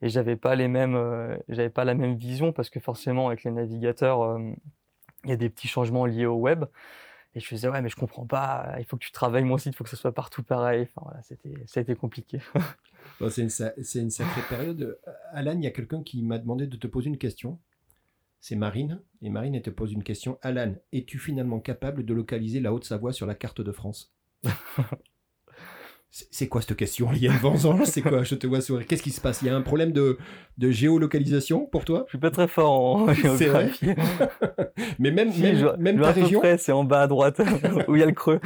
et 0.00 0.08
j'avais 0.08 0.36
pas 0.36 0.54
les 0.54 0.68
mêmes 0.68 0.94
euh, 0.94 1.36
j'avais 1.48 1.70
pas 1.70 1.84
la 1.84 1.94
même 1.94 2.16
vision 2.16 2.52
parce 2.52 2.70
que 2.70 2.80
forcément 2.80 3.28
avec 3.28 3.44
les 3.44 3.50
navigateurs 3.50 4.22
euh, 4.22 4.52
il 5.24 5.30
y 5.30 5.32
a 5.32 5.36
des 5.36 5.50
petits 5.50 5.68
changements 5.68 6.06
liés 6.06 6.26
au 6.26 6.36
web. 6.36 6.64
Et 7.34 7.40
je 7.40 7.46
faisais 7.46 7.68
ouais 7.68 7.82
mais 7.82 7.88
je 7.88 7.96
comprends 7.96 8.26
pas 8.26 8.74
il 8.78 8.84
faut 8.84 8.96
que 8.96 9.04
tu 9.04 9.12
travailles 9.12 9.44
mon 9.44 9.58
site 9.58 9.74
il 9.74 9.76
faut 9.76 9.84
que 9.84 9.90
ce 9.90 9.96
soit 9.96 10.12
partout 10.12 10.42
pareil. 10.42 10.82
Enfin 10.82 11.02
voilà 11.04 11.22
c'était 11.22 11.54
ça 11.66 11.80
a 11.80 11.82
été 11.82 11.94
compliqué 11.94 12.40
c'est 13.28 13.42
une, 13.42 13.50
c'est 13.50 14.00
une 14.00 14.10
sacrée 14.10 14.42
période. 14.48 14.98
Alan 15.32 15.56
il 15.56 15.64
y 15.64 15.66
a 15.66 15.72
quelqu'un 15.72 16.02
qui 16.02 16.22
m'a 16.22 16.38
demandé 16.38 16.66
de 16.66 16.76
te 16.76 16.86
poser 16.86 17.08
une 17.08 17.18
question. 17.18 17.58
C'est 18.40 18.56
Marine. 18.56 19.02
Et 19.20 19.30
Marine 19.30 19.56
elle 19.56 19.62
te 19.62 19.70
pose 19.70 19.92
une 19.92 20.04
question. 20.04 20.38
Alan 20.42 20.74
es-tu 20.92 21.18
finalement 21.18 21.60
capable 21.60 22.04
de 22.04 22.14
localiser 22.14 22.60
la 22.60 22.72
Haute-Savoie 22.72 23.12
sur 23.12 23.26
la 23.26 23.34
carte 23.34 23.60
de 23.60 23.72
France? 23.72 24.14
C'est 26.10 26.48
quoi 26.48 26.62
cette 26.62 26.74
question, 26.74 27.10
Liane 27.10 27.36
Vanzange 27.42 27.84
C'est 27.84 28.00
quoi 28.00 28.22
Je 28.22 28.34
te 28.34 28.46
vois 28.46 28.62
sourire. 28.62 28.86
Qu'est-ce 28.86 29.02
qui 29.02 29.10
se 29.10 29.20
passe? 29.20 29.42
Il 29.42 29.48
y 29.48 29.50
a 29.50 29.56
un 29.56 29.60
problème 29.60 29.92
de, 29.92 30.16
de 30.56 30.70
géolocalisation 30.70 31.66
pour 31.66 31.84
toi? 31.84 32.04
Je 32.06 32.12
suis 32.12 32.18
pas 32.18 32.30
très 32.30 32.48
fort 32.48 32.96
en 32.96 33.12
géographie. 33.12 33.90
Mais 34.98 35.10
même, 35.10 35.30
même, 35.38 35.76
même 35.78 36.00
ta 36.00 36.12
région? 36.12 36.40
c'est 36.56 36.72
en 36.72 36.84
bas 36.84 37.02
à 37.02 37.06
droite, 37.08 37.40
où 37.88 37.94
il 37.94 38.00
y 38.00 38.02
a 38.02 38.06
le 38.06 38.12
creux. 38.12 38.40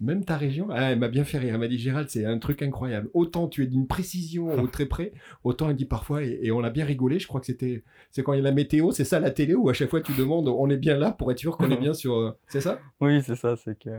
même 0.00 0.24
ta 0.24 0.36
région? 0.36 0.68
Ah, 0.70 0.92
elle 0.92 0.98
m'a 0.98 1.08
bien 1.08 1.24
fait 1.24 1.38
rire. 1.38 1.54
Elle 1.54 1.60
m'a 1.60 1.68
dit 1.68 1.78
Gérald, 1.78 2.08
c'est 2.10 2.26
un 2.26 2.38
truc 2.38 2.60
incroyable. 2.60 3.08
Autant 3.14 3.48
tu 3.48 3.62
es 3.62 3.66
d'une 3.66 3.86
précision 3.86 4.52
au 4.52 4.66
très 4.66 4.86
près, 4.86 5.12
autant 5.44 5.70
elle 5.70 5.76
dit 5.76 5.86
parfois, 5.86 6.22
et, 6.22 6.50
on 6.50 6.62
a 6.62 6.70
bien 6.70 6.84
rigolé. 6.84 7.18
Je 7.18 7.26
crois 7.26 7.40
que 7.40 7.46
c'était. 7.46 7.84
C'est 8.10 8.22
quand 8.22 8.34
il 8.34 8.36
y 8.36 8.40
a 8.40 8.44
la 8.44 8.52
météo, 8.52 8.90
c'est 8.90 9.04
ça 9.04 9.18
la 9.18 9.30
télé, 9.30 9.54
où 9.54 9.70
à 9.70 9.72
chaque 9.72 9.88
fois 9.88 10.02
tu 10.02 10.12
demandes 10.12 10.48
on 10.48 10.68
est 10.68 10.76
bien 10.76 10.98
là 10.98 11.12
pour 11.12 11.32
être 11.32 11.38
sûr 11.38 11.56
qu'on 11.56 11.70
est 11.70 11.76
bien 11.76 11.94
sur. 11.94 12.14
Euh, 12.16 12.36
c'est 12.48 12.60
ça? 12.60 12.78
Oui, 13.00 13.22
c'est 13.22 13.36
ça. 13.36 13.56
C'est 13.56 13.78
que. 13.78 13.90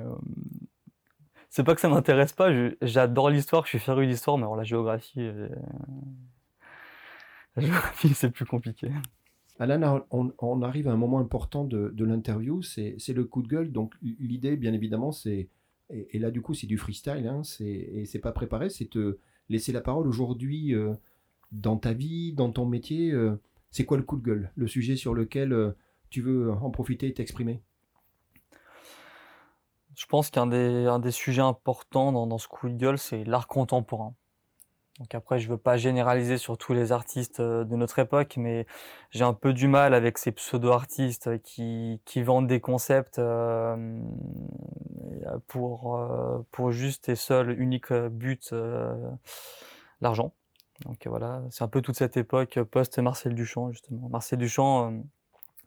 C'est 1.56 1.64
pas 1.64 1.76
que 1.76 1.82
ça 1.82 1.88
m'intéresse 1.88 2.34
pas, 2.34 2.50
j'adore 2.82 3.30
l'histoire, 3.30 3.66
je 3.66 3.70
suis 3.70 3.80
féru 3.80 4.08
d'histoire, 4.08 4.40
mais 4.40 4.44
alors 4.46 4.56
la 4.56 4.64
géographie, 4.64 5.20
euh, 5.20 5.48
géographie 7.58 8.12
c'est 8.16 8.32
plus 8.32 8.48
compliqué. 8.48 8.90
Alan, 9.60 10.04
on, 10.10 10.62
arrive 10.64 10.88
à 10.88 10.94
un 10.94 10.98
moment 10.98 11.20
important 11.20 11.64
de, 11.64 12.04
l'interview, 12.04 12.64
c'est 12.64 12.98
le 13.10 13.24
coup 13.26 13.44
de 13.44 13.48
gueule. 13.48 13.72
Donc 13.72 13.94
l'idée, 14.02 14.58
bien 14.58 14.74
évidemment, 14.74 15.12
c'est 15.12 15.48
et, 15.92 16.18
là 16.18 16.32
du 16.32 16.42
coup 16.42 16.56
c'est 16.56 16.66
du 16.66 16.80
freestyle, 16.80 17.28
hein, 17.28 17.44
et 17.60 18.06
c'est 18.08 18.18
pas 18.18 18.32
préparé, 18.32 18.72
c'est 18.72 18.90
te 18.90 19.20
laisser 19.48 19.72
la 19.72 19.82
parole 19.82 20.08
aujourd'hui 20.08 20.74
euh, 20.74 20.96
dans 21.52 21.78
ta 21.78 21.94
vie, 21.94 22.34
dans 22.34 22.52
ton 22.52 22.66
métier. 22.66 23.12
Euh, 23.12 23.40
c'est 23.70 23.86
quoi 23.86 23.98
le 23.98 24.04
coup 24.04 24.18
de 24.18 24.24
gueule, 24.24 24.52
le 24.56 24.66
sujet 24.66 24.96
sur 24.96 25.14
lequel 25.14 25.76
tu 26.10 26.24
veux 26.24 26.52
en 26.52 26.72
profiter 26.72 27.10
et 27.10 27.14
t'exprimer? 27.14 27.62
Je 29.96 30.06
pense 30.06 30.30
qu'un 30.30 30.48
des, 30.48 31.12
sujets 31.12 31.42
importants 31.42 32.12
dans, 32.12 32.38
ce 32.38 32.48
coup 32.48 32.70
de 32.70 32.76
gueule, 32.76 32.98
c'est 32.98 33.24
l'art 33.24 33.48
contemporain. 33.48 34.14
Donc 35.00 35.16
après, 35.16 35.40
je 35.40 35.50
veux 35.50 35.58
pas 35.58 35.76
généraliser 35.76 36.38
sur 36.38 36.58
tous 36.58 36.74
les 36.74 36.92
artistes 36.92 37.40
euh, 37.40 37.64
de 37.64 37.76
notre 37.76 37.98
époque, 37.98 38.36
mais 38.38 38.68
j'ai 39.10 39.24
un 39.24 39.34
peu 39.34 39.52
du 39.52 39.68
mal 39.68 39.96
avec 39.96 40.20
ces 40.20 40.32
pseudo-artistes 40.32 41.42
qui, 41.42 42.00
qui 42.06 42.22
vendent 42.22 42.46
des 42.46 42.60
concepts 42.60 43.18
euh, 43.18 44.00
pour, 45.48 45.98
euh, 45.98 46.46
pour 46.52 46.72
juste 46.72 47.10
et 47.10 47.16
seul 47.16 47.60
unique 47.60 47.92
but, 47.92 48.54
l'argent. 50.00 50.34
Donc 50.86 51.08
voilà, 51.08 51.42
c'est 51.50 51.64
un 51.64 51.68
peu 51.68 51.82
toute 51.82 51.96
cette 51.96 52.18
époque 52.18 52.60
post-Marcel 52.62 53.34
Duchamp, 53.34 53.72
justement. 53.72 54.10
Marcel 54.10 54.38
Duchamp, 54.38 55.04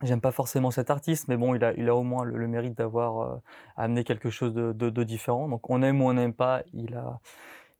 J'aime 0.03 0.21
pas 0.21 0.31
forcément 0.31 0.69
cet 0.69 0.91
artiste, 0.91 1.27
mais 1.27 1.37
bon, 1.37 1.55
il 1.55 1.63
a, 1.63 1.73
il 1.73 1.89
a 1.89 1.95
au 1.95 2.03
moins 2.03 2.23
le, 2.23 2.47
mérite 2.47 2.77
d'avoir 2.77 3.19
euh, 3.21 3.37
amené 3.77 4.03
quelque 4.03 4.29
chose 4.29 4.53
de, 4.53 5.03
différent. 5.03 5.49
Donc 5.49 5.69
on 5.71 5.81
aime 5.81 6.01
ou 6.01 6.09
on 6.09 6.13
n'aime 6.13 6.33
pas, 6.33 6.63
il 6.73 6.95
a, 6.95 7.19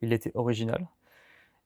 il 0.02 0.14
était 0.14 0.32
original. 0.34 0.88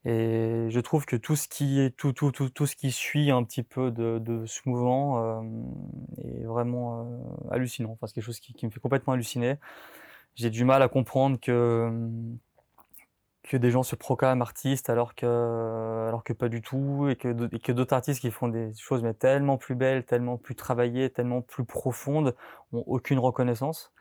Et 0.04 0.68
je 0.70 0.80
trouve 0.80 1.06
que 1.06 1.16
tout 1.16 1.36
ce 1.36 1.47
qui 1.47 1.80
est 1.80 1.95
tout, 1.95 2.12
tout, 2.12 2.32
tout, 2.32 2.49
tout 2.49 2.66
ce 2.66 2.76
qui 2.76 2.91
suit 2.91 3.32
un 3.32 3.43
petit 3.43 3.64
peu 3.64 3.91
de, 3.91 4.43
ce 4.45 4.62
mouvement 4.66 5.24
euh, 5.24 5.41
est 6.18 6.43
vraiment 6.43 7.06
euh, 7.06 7.52
hallucinant. 7.52 7.91
Enfin, 7.91 8.08
c'est 8.08 8.16
quelque 8.16 8.26
chose 8.26 8.39
qui, 8.39 8.66
me 8.66 8.72
fait 8.72 8.80
complètement 8.80 9.14
halluciner. 9.14 9.56
J'ai 10.36 10.49
du 10.49 10.66
mal 10.66 10.82
à 10.82 10.89
comprendre 10.89 11.39
que 11.39 11.89
que 13.44 13.58
des 13.58 13.72
gens 13.72 13.84
se 13.84 13.96
proclament 13.96 14.42
artistes 14.42 14.89
alors 14.89 15.16
que, 15.16 16.08
alors 16.08 16.24
que 16.24 16.34
pas 16.34 16.50
du 16.50 16.62
tout, 16.62 17.08
et 17.10 17.16
que, 17.16 17.58
que 17.58 17.72
d'autres 17.72 17.94
artistes 17.94 18.22
qui 18.22 18.32
font 18.32 18.48
des 18.48 18.74
choses 18.76 19.04
mais 19.04 19.14
tellement 19.14 19.58
plus 19.58 19.76
belles, 19.76 20.06
tellement 20.06 20.38
plus 20.38 20.56
travaillées, 20.56 21.10
tellement 21.10 21.42
plus 21.42 21.66
profondes, 21.66 22.36
ont 22.74 22.84
aucune 22.88 23.20
reconnaissance. 23.20 23.92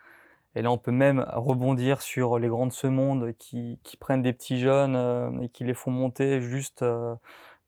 Et 0.57 0.63
là, 0.63 0.71
on 0.73 0.79
peut 0.79 0.91
même 0.93 1.25
rebondir 1.29 2.03
sur 2.03 2.39
les 2.39 2.49
grands 2.49 2.67
de 2.67 2.73
ce 2.73 2.87
monde 2.89 3.33
qui, 3.39 3.79
qui 3.85 3.97
prennent 3.97 4.23
des 4.23 4.33
petits 4.33 4.59
jeunes 4.59 4.97
euh, 4.97 5.31
et 5.43 5.49
qui 5.49 5.65
les 5.65 5.75
font 5.75 5.93
monter 5.93 6.41
juste 6.41 6.83
euh, 6.83 7.15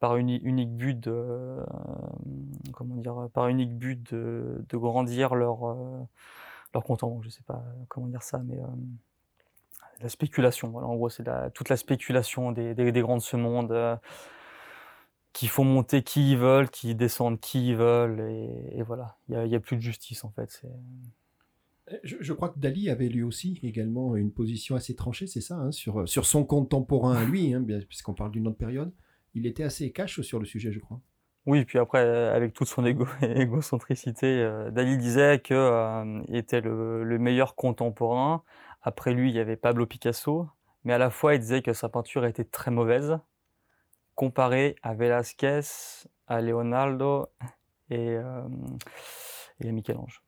par 0.01 0.17
unique 0.17 0.77
but 0.77 0.99
de, 0.99 1.13
euh, 1.13 1.65
comment 2.73 2.97
dire, 2.97 3.29
par 3.33 3.49
unique 3.49 3.77
but 3.79 4.13
de, 4.13 4.65
de 4.69 4.77
grandir 4.77 5.35
leur, 5.37 5.77
leur 6.75 6.85
compte 6.85 7.05
Je 7.23 7.31
sais 7.31 7.45
pas 7.45 7.63
comment 7.89 8.09
dire 8.09 8.23
ça, 8.23 8.39
mais 8.45 8.59
la 10.01 10.09
spéculation. 10.09 10.69
Voilà, 10.71 10.87
en 10.87 10.97
gros, 10.97 11.09
c'est 11.09 11.25
toute 11.55 11.69
la 11.69 11.77
spéculation 11.77 12.53
des, 12.53 12.75
des, 12.75 13.01
grands 13.01 13.17
de 13.17 13.23
ce 13.23 13.37
monde 13.37 13.73
euh, 13.73 13.97
qui 15.33 15.47
font 15.47 15.65
monter 15.65 16.03
qui 16.03 16.33
ils 16.33 16.39
veulent, 16.39 16.71
qui 16.71 16.95
descendent 16.95 17.41
qui 17.41 17.69
ils 17.69 17.77
veulent, 17.77 18.21
et, 18.21 18.83
voilà, 18.83 19.17
il 19.29 19.43
n'y 19.45 19.55
a, 19.55 19.61
plus 19.61 19.77
de 19.77 19.83
justice 19.83 20.25
en 20.25 20.31
fait. 20.31 20.63
Euh, 20.65 21.97
je, 22.03 22.33
crois 22.33 22.49
que 22.49 22.59
Dali 22.59 22.91
avait 22.91 23.09
lui 23.09 23.23
aussi 23.23 23.59
également 23.63 24.17
une 24.17 24.31
position 24.31 24.77
assez 24.77 24.95
tranchée, 24.95 25.27
c'est 25.27 25.41
ça, 25.41 25.57
hein, 25.57 25.73
sur, 25.73 26.09
sur 26.09 26.27
son 26.27 26.45
contemporain 26.45 27.17
à 27.17 27.25
lui, 27.25 27.55
hein, 27.55 27.65
puisqu'on 27.89 28.15
parle 28.15 28.31
d'une 28.31 28.47
autre 28.49 28.59
période. 28.59 28.93
Il 29.35 29.47
était 29.47 29.65
assez 29.65 29.91
cash 29.93 30.21
sur 30.21 30.39
le 30.39 30.45
sujet, 30.45 30.73
je 30.73 30.79
crois. 30.79 31.01
Oui, 31.45 31.65
puis 31.65 31.79
après, 31.79 32.01
avec 32.29 32.53
toute 32.53 32.69
son 32.69 32.85
égo, 32.87 33.07
égocentricité, 33.23 34.27
euh, 34.27 34.71
Dali 34.71 34.97
disait 34.97 35.41
qu'il 35.41 36.25
était 36.29 36.61
le, 36.61 37.03
le, 37.03 37.19
meilleur 37.19 37.57
contemporain 37.57 38.45
après 38.83 39.15
lui, 39.15 39.31
il 39.31 39.37
y 39.37 39.39
avait 39.39 39.57
Pablo 39.57 39.87
Picasso, 39.87 40.49
mais 40.85 40.93
à 40.93 40.99
la 40.99 41.11
fois, 41.11 41.35
il 41.35 41.41
disait 41.41 41.63
que 41.63 41.73
sa 41.73 41.89
peinture 41.89 42.25
était 42.25 42.45
très 42.45 42.71
mauvaise, 42.71 43.19
comparée 44.15 44.77
à 44.83 44.95
Velázquez, 44.95 45.61
à 46.27 46.41
Leonardo 46.41 47.27
et, 47.91 48.11
euh, 48.11 48.43
à 49.63 49.67
Michel-Ange. 49.67 50.23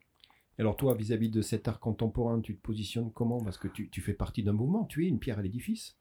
Alors 0.58 0.76
toi, 0.76 0.94
vis-à-vis 0.94 1.30
de 1.30 1.42
cet 1.42 1.66
art 1.66 1.80
contemporain, 1.80 2.40
tu 2.40 2.56
te 2.56 2.62
positionnes 2.62 3.10
comment? 3.12 3.42
Parce 3.42 3.58
que 3.58 3.66
tu, 3.66 4.00
fais 4.00 4.14
partie 4.14 4.44
d'un 4.44 4.52
mouvement, 4.52 4.84
tu 4.84 5.04
es 5.04 5.08
une 5.08 5.18
pierre 5.18 5.38
à 5.38 5.42
l'édifice. 5.42 5.96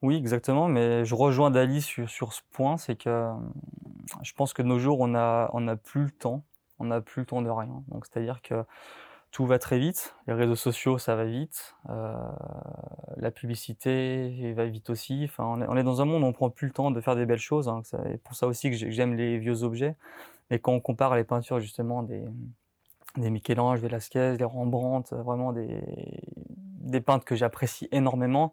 Oui, 0.00 0.16
exactement, 0.16 0.68
mais 0.68 1.04
je 1.04 1.14
rejoins 1.14 1.50
Dali 1.50 1.82
sur, 1.82 2.08
sur 2.08 2.32
ce 2.32 2.40
point, 2.50 2.76
c'est 2.78 2.96
que 2.96 3.30
je 4.22 4.32
pense 4.32 4.52
que 4.52 4.62
de 4.62 4.66
nos 4.66 4.78
jours, 4.78 5.00
on 5.00 5.08
n'a 5.08 5.50
on 5.52 5.68
a 5.68 5.76
plus 5.76 6.04
le 6.04 6.10
temps, 6.10 6.44
on 6.78 6.86
n'a 6.86 7.00
plus 7.02 7.20
le 7.20 7.26
temps 7.26 7.42
de 7.42 7.50
rien. 7.50 7.84
Donc 7.88 8.06
c'est-à-dire 8.06 8.40
que 8.42 8.64
tout 9.32 9.46
va 9.46 9.58
très 9.58 9.78
vite. 9.78 10.14
Les 10.26 10.34
réseaux 10.34 10.54
sociaux, 10.54 10.98
ça 10.98 11.16
va 11.16 11.24
vite. 11.24 11.74
Euh, 11.88 12.14
la 13.16 13.30
publicité 13.30 14.52
va 14.52 14.66
vite 14.66 14.90
aussi. 14.90 15.22
Enfin, 15.24 15.44
on 15.68 15.76
est, 15.76 15.82
dans 15.82 16.02
un 16.02 16.04
monde 16.04 16.22
où 16.22 16.26
on 16.26 16.32
prend 16.34 16.50
plus 16.50 16.68
le 16.68 16.72
temps 16.72 16.90
de 16.90 17.00
faire 17.00 17.16
des 17.16 17.24
belles 17.26 17.38
choses. 17.38 17.66
Hein. 17.68 17.80
C'est 17.84 18.22
pour 18.22 18.36
ça 18.36 18.46
aussi 18.46 18.70
que 18.70 18.76
j'aime 18.76 19.14
les 19.14 19.38
vieux 19.38 19.62
objets. 19.62 19.96
Mais 20.50 20.58
quand 20.58 20.72
on 20.72 20.80
compare 20.80 21.16
les 21.16 21.24
peintures 21.24 21.60
justement 21.60 22.02
des, 22.02 22.22
des 23.16 23.30
Michel-Ange, 23.30 23.80
Velasquez, 23.80 24.36
des 24.36 24.44
Rembrandt, 24.44 25.16
vraiment 25.16 25.52
des, 25.52 25.82
des 26.82 27.00
peintres 27.00 27.24
que 27.24 27.34
j'apprécie 27.34 27.88
énormément, 27.90 28.52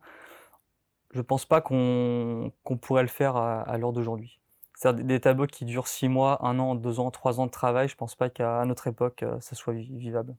je 1.12 1.22
pense 1.22 1.46
pas 1.46 1.60
qu'on 1.60 2.54
pourrait 2.82 3.02
le 3.02 3.10
faire 3.10 3.36
à, 3.36 3.78
l'heure 3.78 3.92
d'aujourd'hui. 3.92 4.40
C'est-à-dire 4.76 5.04
des 5.04 5.20
tableaux 5.20 5.48
qui 5.48 5.66
durent 5.66 5.90
six 5.90 6.08
mois, 6.08 6.46
un 6.46 6.58
an, 6.58 6.76
deux 6.76 7.02
ans, 7.02 7.12
trois 7.12 7.42
ans 7.42 7.48
de 7.48 7.52
travail, 7.52 7.90
je 7.90 7.98
pense 7.98 8.16
pas 8.16 8.30
qu'à 8.30 8.64
notre 8.64 8.88
époque, 8.88 9.24
euh, 9.24 9.38
ça 9.42 9.56
soit 9.56 9.74
vivable. 9.74 10.36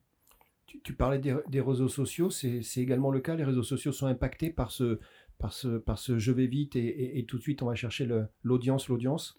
Tu, 0.83 0.93
parlais 0.93 1.19
des, 1.19 1.61
réseaux 1.61 1.87
sociaux, 1.87 2.29
c'est 2.29 2.61
également 2.77 3.11
le 3.11 3.19
cas. 3.19 3.35
Les 3.35 3.43
réseaux 3.43 3.63
sociaux 3.63 3.91
sont 3.91 4.07
impactés 4.07 4.49
par 4.49 4.71
ce, 4.71 4.99
par 5.37 5.53
ce, 5.53 5.77
par 5.77 5.97
ce 5.97 6.17
je 6.17 6.31
vais 6.31 6.47
vite 6.47 6.75
et, 6.75 7.25
tout 7.27 7.37
de 7.37 7.41
suite 7.41 7.61
on 7.61 7.67
va 7.67 7.75
chercher 7.75 8.07
l'audience, 8.43 8.87
l'audience. 8.87 9.35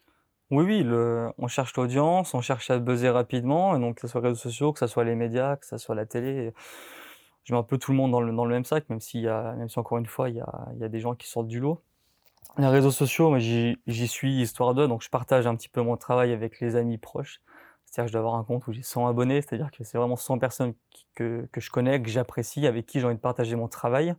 Oui, 0.50 0.64
oui, 0.64 0.84
on 1.38 1.48
cherche 1.48 1.74
l'audience, 1.76 2.34
on 2.34 2.42
cherche 2.42 2.70
à 2.70 2.78
buzzer 2.78 3.08
rapidement, 3.08 3.78
donc 3.78 3.96
que 3.96 4.00
ce 4.02 4.08
soit 4.08 4.20
les 4.20 4.28
réseaux 4.28 4.40
sociaux, 4.40 4.72
que 4.72 4.80
ce 4.80 4.86
soit 4.86 5.04
les 5.04 5.14
médias, 5.14 5.56
que 5.56 5.66
ce 5.66 5.78
soit 5.78 5.94
la 5.94 6.04
télé. 6.04 6.52
Je 7.44 7.54
mets 7.54 7.58
un 7.58 7.62
peu 7.62 7.78
tout 7.78 7.90
le 7.92 7.96
monde 7.96 8.12
dans 8.12 8.20
le, 8.20 8.50
même 8.50 8.64
sac, 8.64 8.88
même, 8.90 9.00
y 9.14 9.26
même 9.26 9.68
si 9.68 9.78
encore 9.78 9.98
une 9.98 10.06
fois, 10.06 10.28
il 10.28 10.36
y 10.36 10.40
a, 10.40 10.68
y 10.78 10.84
a, 10.84 10.88
des 10.88 11.00
gens 11.00 11.14
qui 11.14 11.28
sortent 11.28 11.48
du 11.48 11.58
lot. 11.58 11.80
Les 12.58 12.66
réseaux 12.66 12.90
sociaux, 12.90 13.38
j'y 13.38 14.08
suis 14.08 14.42
histoire 14.42 14.74
d'eux, 14.74 14.86
donc 14.86 15.02
je 15.02 15.08
partage 15.08 15.46
un 15.46 15.56
petit 15.56 15.70
peu 15.70 15.80
mon 15.80 15.96
travail 15.96 16.32
avec 16.32 16.60
les 16.60 16.76
amis 16.76 16.98
proches. 16.98 17.40
C'est-à-dire 17.92 18.06
que 18.06 18.12
je 18.12 18.18
dois 18.18 18.20
avoir 18.20 18.40
un 18.40 18.44
compte 18.44 18.66
où 18.66 18.72
j'ai 18.72 18.80
100 18.80 19.06
abonnés, 19.06 19.42
c'est-à-dire 19.42 19.70
que 19.70 19.84
c'est 19.84 19.98
vraiment 19.98 20.16
100 20.16 20.38
personnes 20.38 20.72
que, 21.14 21.46
je 21.54 21.70
connais, 21.70 22.00
que 22.00 22.08
j'apprécie, 22.08 22.66
avec 22.66 22.86
qui 22.86 23.00
j'ai 23.00 23.06
envie 23.06 23.16
de 23.16 23.20
partager 23.20 23.54
mon 23.54 23.68
travail. 23.68 24.14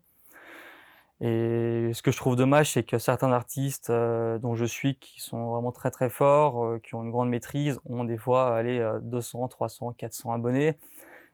Et 1.22 1.90
ce 1.94 2.04
que 2.04 2.12
je 2.12 2.18
trouve 2.18 2.36
dommage, 2.36 2.74
c'est 2.74 2.84
que 2.84 3.00
certains 3.00 3.32
artistes 3.32 3.90
euh, 3.90 4.38
dont 4.38 4.54
je 4.54 4.66
suis, 4.66 4.96
qui 5.00 5.22
sont 5.22 5.54
vraiment 5.54 5.72
très 5.72 5.90
très 5.90 6.10
forts, 6.12 6.64
euh, 6.64 6.80
qui 6.80 6.94
ont 6.94 7.04
une 7.04 7.10
grande 7.10 7.30
maîtrise, 7.30 7.80
ont 7.90 8.04
des 8.04 8.18
fois 8.18 8.56
allez, 8.56 8.88
200, 9.02 9.48
300, 9.48 9.94
400 9.94 10.34
abonnés, 10.34 10.78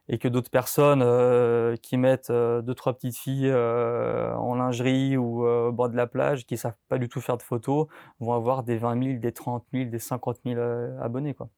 et 0.08 0.18
que 0.18 0.30
d'autres 0.30 0.52
personnes 0.52 1.02
euh, 1.04 1.76
qui 1.76 1.98
mettent 1.98 2.32
deux 2.32 2.74
trois 2.74 2.94
petites 2.94 3.18
filles 3.18 3.52
en 3.52 4.56
lingerie 4.56 5.18
ou 5.18 5.46
au 5.46 5.74
bord 5.74 5.90
de 5.90 5.98
la 5.98 6.08
plage, 6.08 6.46
qui 6.46 6.56
savent 6.56 6.78
pas 6.88 7.00
du 7.00 7.10
tout 7.10 7.20
faire 7.20 7.38
de 7.38 7.44
photos, 7.44 7.88
vont 8.22 8.34
avoir 8.34 8.64
des 8.64 8.78
20 8.78 9.04
000, 9.04 9.20
des 9.20 9.34
30 9.34 9.66
000, 9.74 9.90
des 9.90 10.00
50 10.00 10.40
000 10.46 10.62
abonnés 11.02 11.34
quoi 11.34 11.50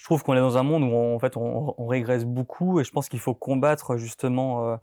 je 0.00 0.06
trouve 0.06 0.22
qu'on 0.22 0.34
est 0.34 0.40
dans 0.40 0.56
un 0.56 0.62
monde 0.62 0.82
où 0.82 0.86
on, 0.86 1.14
en 1.14 1.18
fait 1.18 1.36
on, 1.36 1.86
régresse 1.86 2.24
beaucoup 2.24 2.80
et 2.80 2.84
je 2.84 2.90
pense 2.90 3.10
qu'il 3.10 3.20
faut 3.20 3.34
combattre 3.34 3.98
justement. 3.98 4.72
Euh, 4.72 4.76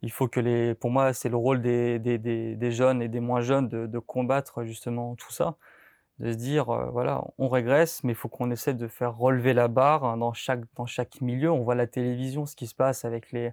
il 0.00 0.10
faut 0.10 0.26
que 0.26 0.40
les, 0.40 0.74
pour 0.74 0.90
moi, 0.90 1.12
c'est 1.12 1.28
le 1.28 1.36
rôle 1.36 1.60
des, 1.60 2.70
jeunes 2.70 3.02
et 3.02 3.08
des 3.08 3.20
moins 3.20 3.42
jeunes 3.42 3.68
de, 3.68 3.98
combattre 3.98 4.64
justement 4.64 5.16
tout 5.16 5.30
ça, 5.30 5.56
de 6.18 6.32
se 6.32 6.36
dire 6.38 6.70
euh, 6.70 6.86
voilà, 6.90 7.24
on 7.36 7.48
régresse, 7.48 8.04
mais 8.04 8.12
il 8.12 8.16
faut 8.16 8.28
qu'on 8.28 8.50
essaie 8.50 8.72
de 8.72 8.88
faire 8.88 9.14
relever 9.18 9.52
la 9.52 9.68
barre 9.68 10.16
dans 10.16 10.32
chaque 10.32 10.62
dans 10.76 10.86
chaque 10.86 11.20
milieu. 11.20 11.50
On 11.50 11.62
voit 11.62 11.74
la 11.74 11.86
télévision, 11.86 12.46
ce 12.46 12.56
qui 12.56 12.66
se 12.66 12.74
passe 12.74 13.04
avec 13.04 13.32
les 13.32 13.52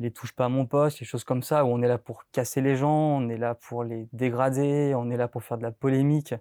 les 0.00 0.10
touche 0.10 0.32
pas 0.32 0.46
à 0.46 0.48
mon 0.50 0.66
poste, 0.66 1.00
les 1.00 1.06
choses 1.06 1.24
comme 1.24 1.42
ça, 1.42 1.64
où 1.64 1.68
on 1.68 1.80
est 1.80 1.88
là 1.88 1.98
pour 1.98 2.24
casser 2.32 2.60
les 2.60 2.76
gens, 2.76 3.18
on 3.18 3.28
est 3.30 3.38
là 3.38 3.54
pour 3.54 3.84
les 3.84 4.08
dégrader, 4.12 4.94
on 4.94 5.10
est 5.10 5.16
là 5.16 5.28
pour 5.28 5.42
faire 5.42 5.56
de 5.56 5.62
la 5.62 5.70
polémique. 5.70 6.34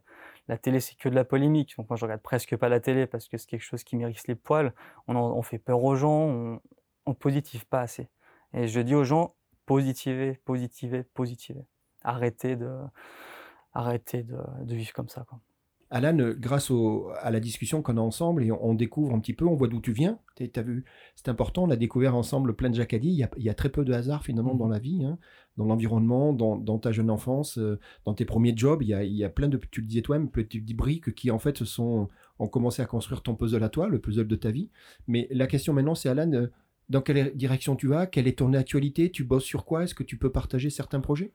La 0.47 0.57
télé, 0.57 0.79
c'est 0.79 0.95
que 0.95 1.09
de 1.09 1.15
la 1.15 1.23
polémique. 1.23 1.75
Donc 1.77 1.89
moi, 1.89 1.97
je 1.97 2.03
regarde 2.03 2.21
presque 2.21 2.55
pas 2.57 2.69
la 2.69 2.79
télé 2.79 3.07
parce 3.07 3.27
que 3.27 3.37
c'est 3.37 3.47
quelque 3.47 3.61
chose 3.61 3.83
qui 3.83 3.95
m'irrisse 3.95 4.27
les 4.27 4.35
poils. 4.35 4.73
On, 5.07 5.41
fait 5.41 5.57
peur 5.57 5.83
aux 5.83 5.95
gens, 5.95 6.19
on, 6.19 6.61
on 7.05 7.13
positive 7.13 7.65
pas 7.65 7.81
assez. 7.81 8.09
Et 8.53 8.67
je 8.67 8.79
dis 8.81 8.95
aux 8.95 9.03
gens, 9.03 9.35
positivez, 9.65 10.39
positivez, 10.45 11.03
positivez. 11.03 11.65
Arrêtez 12.03 12.55
de, 12.55 12.69
arrêtez 13.73 14.23
de, 14.23 14.37
vivre 14.73 14.93
comme 14.93 15.09
ça. 15.09 15.25
Alan, 15.93 16.33
grâce 16.39 16.71
à 17.21 17.29
la 17.29 17.39
discussion 17.39 17.83
qu'on 17.83 17.97
a 17.97 18.01
ensemble, 18.01 18.43
et 18.43 18.51
on, 18.51 18.73
découvre 18.73 19.13
un 19.13 19.19
petit 19.19 19.33
peu, 19.33 19.45
on 19.45 19.53
voit 19.53 19.67
d'où 19.67 19.79
tu 19.79 19.91
viens. 19.91 20.17
as 20.39 20.61
vu, 20.63 20.85
c'est 21.15 21.29
important, 21.29 21.65
on 21.65 21.69
a 21.69 21.75
découvert 21.75 22.15
ensemble 22.15 22.55
plein 22.55 22.71
de 22.71 22.75
Jacadi. 22.75 23.09
Il 23.09 23.13
y 23.13 23.23
a, 23.23 23.29
il 23.37 23.43
y 23.43 23.49
a 23.49 23.53
très 23.53 23.69
peu 23.69 23.85
de 23.85 23.93
hasard 23.93 24.23
finalement 24.23 24.55
dans 24.55 24.65
mhm. 24.65 24.71
la 24.71 24.79
vie, 24.79 25.05
hein. 25.05 25.19
dans 25.55 25.65
l'environnement, 25.65 26.33
dans, 26.33 26.79
ta 26.79 26.91
jeune 26.91 27.11
enfance, 27.11 27.59
euh, 27.59 27.79
dans 28.05 28.15
tes 28.15 28.25
premiers 28.25 28.57
jobs. 28.57 28.81
Il 28.81 28.87
y 28.87 28.95
a, 28.95 29.03
il 29.03 29.13
y 29.13 29.23
a 29.23 29.29
plein 29.29 29.47
de, 29.47 29.59
tu 29.69 29.81
le 29.81 29.87
disais 29.87 30.01
toi-même, 30.01 30.31
petites 30.31 30.75
briques 30.75 31.13
qui 31.13 31.29
en 31.29 31.37
fait 31.37 31.63
sont, 31.63 32.09
ont 32.39 32.47
commencé 32.47 32.81
à 32.81 32.87
construire 32.87 33.21
ton 33.21 33.35
puzzle 33.35 33.63
à 33.63 33.69
toi, 33.69 33.87
le 33.87 33.99
puzzle 33.99 34.27
de 34.27 34.35
ta 34.35 34.49
vie. 34.49 34.71
Mais 35.07 35.27
la 35.29 35.45
question 35.45 35.73
maintenant, 35.73 35.93
c'est 35.93 36.09
Alan, 36.09 36.33
euh, 36.33 36.47
dans 36.89 37.01
quelle 37.01 37.35
direction 37.35 37.75
tu 37.75 37.85
vas? 37.85 38.07
Quelle 38.07 38.27
est 38.27 38.39
ton 38.39 38.53
actualité? 38.53 39.11
Tu 39.11 39.23
bosses 39.23 39.43
sur 39.43 39.63
quoi? 39.63 39.83
Est-ce 39.83 39.93
que 39.93 40.03
tu 40.03 40.17
peux 40.17 40.31
partager 40.31 40.71
certains 40.71 41.01
projets? 41.01 41.33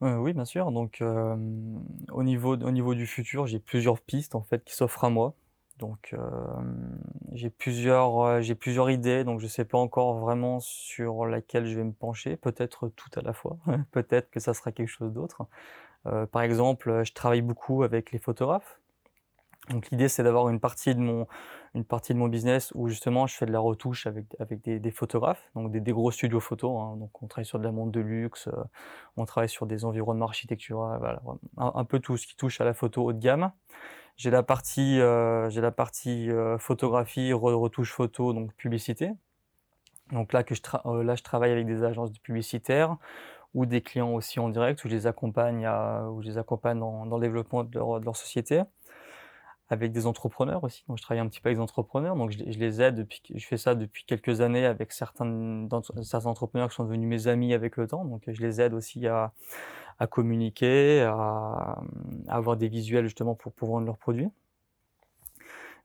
Oui, 0.00 0.32
bien 0.32 0.44
sûr. 0.44 0.72
Donc, 0.72 1.02
au 1.02 2.22
niveau, 2.22 2.56
au 2.56 2.70
niveau 2.70 2.94
du 2.94 3.06
futur, 3.06 3.46
j'ai 3.46 3.58
plusieurs 3.58 4.00
pistes 4.00 4.34
en 4.34 4.42
fait 4.42 4.64
qui 4.64 4.74
s'offrent 4.74 5.04
à 5.04 5.10
moi. 5.10 5.34
Donc, 5.78 6.14
j'ai 7.32 7.50
plusieurs, 7.50 8.90
idées. 8.90 9.24
Donc, 9.24 9.40
je 9.40 9.44
ne 9.44 9.50
sais 9.50 9.64
pas 9.64 9.78
encore 9.78 10.18
vraiment 10.18 10.60
sur 10.60 11.26
laquelle 11.26 11.66
je 11.66 11.76
vais 11.76 11.84
me 11.84 11.92
pencher. 11.92 12.36
Peut-être 12.36 12.88
tout 12.88 13.10
à 13.16 13.22
la 13.22 13.32
fois. 13.32 13.58
Peut-être 13.92 14.30
que 14.30 14.40
ça 14.40 14.54
sera 14.54 14.72
quelque 14.72 14.88
chose 14.88 15.12
d'autre. 15.12 15.46
par 16.04 16.42
exemple, 16.42 17.02
je 17.04 17.12
travaille 17.12 17.42
beaucoup 17.42 17.82
avec 17.82 18.12
les 18.12 18.18
photographes. 18.18 18.80
Donc, 19.68 19.90
l'idée, 19.90 20.08
c'est 20.08 20.22
d'avoir 20.22 20.48
une 20.48 20.60
partie 20.60 20.94
de 20.94 21.00
mon, 21.00 21.26
une 21.74 21.84
partie 21.84 22.12
de 22.12 22.18
mon 22.18 22.28
business 22.28 22.72
où 22.74 22.88
justement 22.88 23.26
je 23.26 23.36
fais 23.36 23.46
de 23.46 23.52
la 23.52 23.60
retouche 23.60 24.06
avec, 24.06 24.26
avec 24.40 24.62
des, 24.62 24.90
photographes, 24.90 25.42
donc 25.54 25.70
des, 25.70 25.92
gros 25.92 26.10
studios 26.10 26.40
photos. 26.40 26.72
Hein. 26.80 26.96
Donc 26.96 27.22
on 27.22 27.26
travaille 27.26 27.46
sur 27.46 27.58
de 27.58 27.64
la 27.64 27.70
montre 27.70 27.92
de 27.92 28.00
luxe, 28.00 28.48
euh, 28.48 28.64
on 29.16 29.24
travaille 29.24 29.48
sur 29.48 29.66
des 29.66 29.84
environnements 29.84 30.26
architecturaux, 30.26 30.84
un, 31.56 31.84
peu 31.84 32.00
tout 32.00 32.16
ce 32.16 32.26
qui 32.26 32.36
touche 32.36 32.60
à 32.60 32.64
la 32.64 32.74
photo 32.74 33.04
haut 33.04 33.12
de 33.12 33.20
gamme. 33.20 33.52
J'ai 34.16 34.30
la 34.30 34.42
partie, 34.42 35.00
euh, 35.00 35.48
j'ai 35.48 35.60
la 35.60 35.70
partie 35.70 36.30
euh, 36.30 36.58
photographie, 36.58 37.32
retouche 37.32 37.92
photo, 37.92 38.32
donc 38.32 38.52
publicité. 38.54 39.12
Donc 40.10 40.32
là, 40.32 40.42
que 40.42 40.56
je 40.56 40.60
là, 41.02 41.14
je 41.14 41.22
travaille 41.22 41.52
avec 41.52 41.66
des 41.66 41.84
agences 41.84 42.10
publicitaires 42.18 42.96
ou 43.54 43.64
des 43.64 43.80
clients 43.80 44.12
aussi 44.12 44.40
en 44.40 44.48
direct 44.48 44.84
où 44.84 44.88
je 44.88 44.94
les 44.94 45.06
accompagne, 45.06 45.68
où 45.68 46.20
je 46.20 46.26
les 46.26 46.38
accompagne 46.38 46.80
dans, 46.80 47.04
le 47.04 47.20
développement 47.20 47.62
de 47.62 47.78
leur 47.78 48.16
société 48.16 48.62
avec 49.70 49.92
des 49.92 50.06
entrepreneurs 50.06 50.64
aussi. 50.64 50.84
Donc, 50.88 50.98
je 50.98 51.02
travaille 51.02 51.20
un 51.20 51.28
petit 51.28 51.40
peu 51.40 51.48
avec 51.48 51.56
des 51.56 51.62
entrepreneurs. 51.62 52.16
Donc, 52.16 52.32
je, 52.32 52.38
les 52.38 52.82
aide 52.82 52.96
depuis, 52.96 53.22
je 53.32 53.46
fais 53.46 53.56
ça 53.56 53.76
depuis 53.76 54.04
quelques 54.04 54.40
années 54.40 54.66
avec 54.66 54.92
certains, 54.92 55.68
entrepreneurs 55.70 56.68
qui 56.68 56.74
sont 56.74 56.84
devenus 56.84 57.08
mes 57.08 57.28
amis 57.28 57.54
avec 57.54 57.76
le 57.76 57.86
temps. 57.86 58.04
Donc, 58.04 58.24
je 58.26 58.42
les 58.42 58.60
aide 58.60 58.74
aussi 58.74 59.06
à, 59.06 59.32
communiquer, 60.10 61.02
à, 61.02 61.12
à, 61.12 61.82
avoir 62.28 62.56
des 62.56 62.68
visuels 62.68 63.04
justement 63.04 63.36
pour, 63.36 63.52
pour 63.52 63.70
vendre 63.70 63.86
leurs 63.86 63.98
produits. 63.98 64.28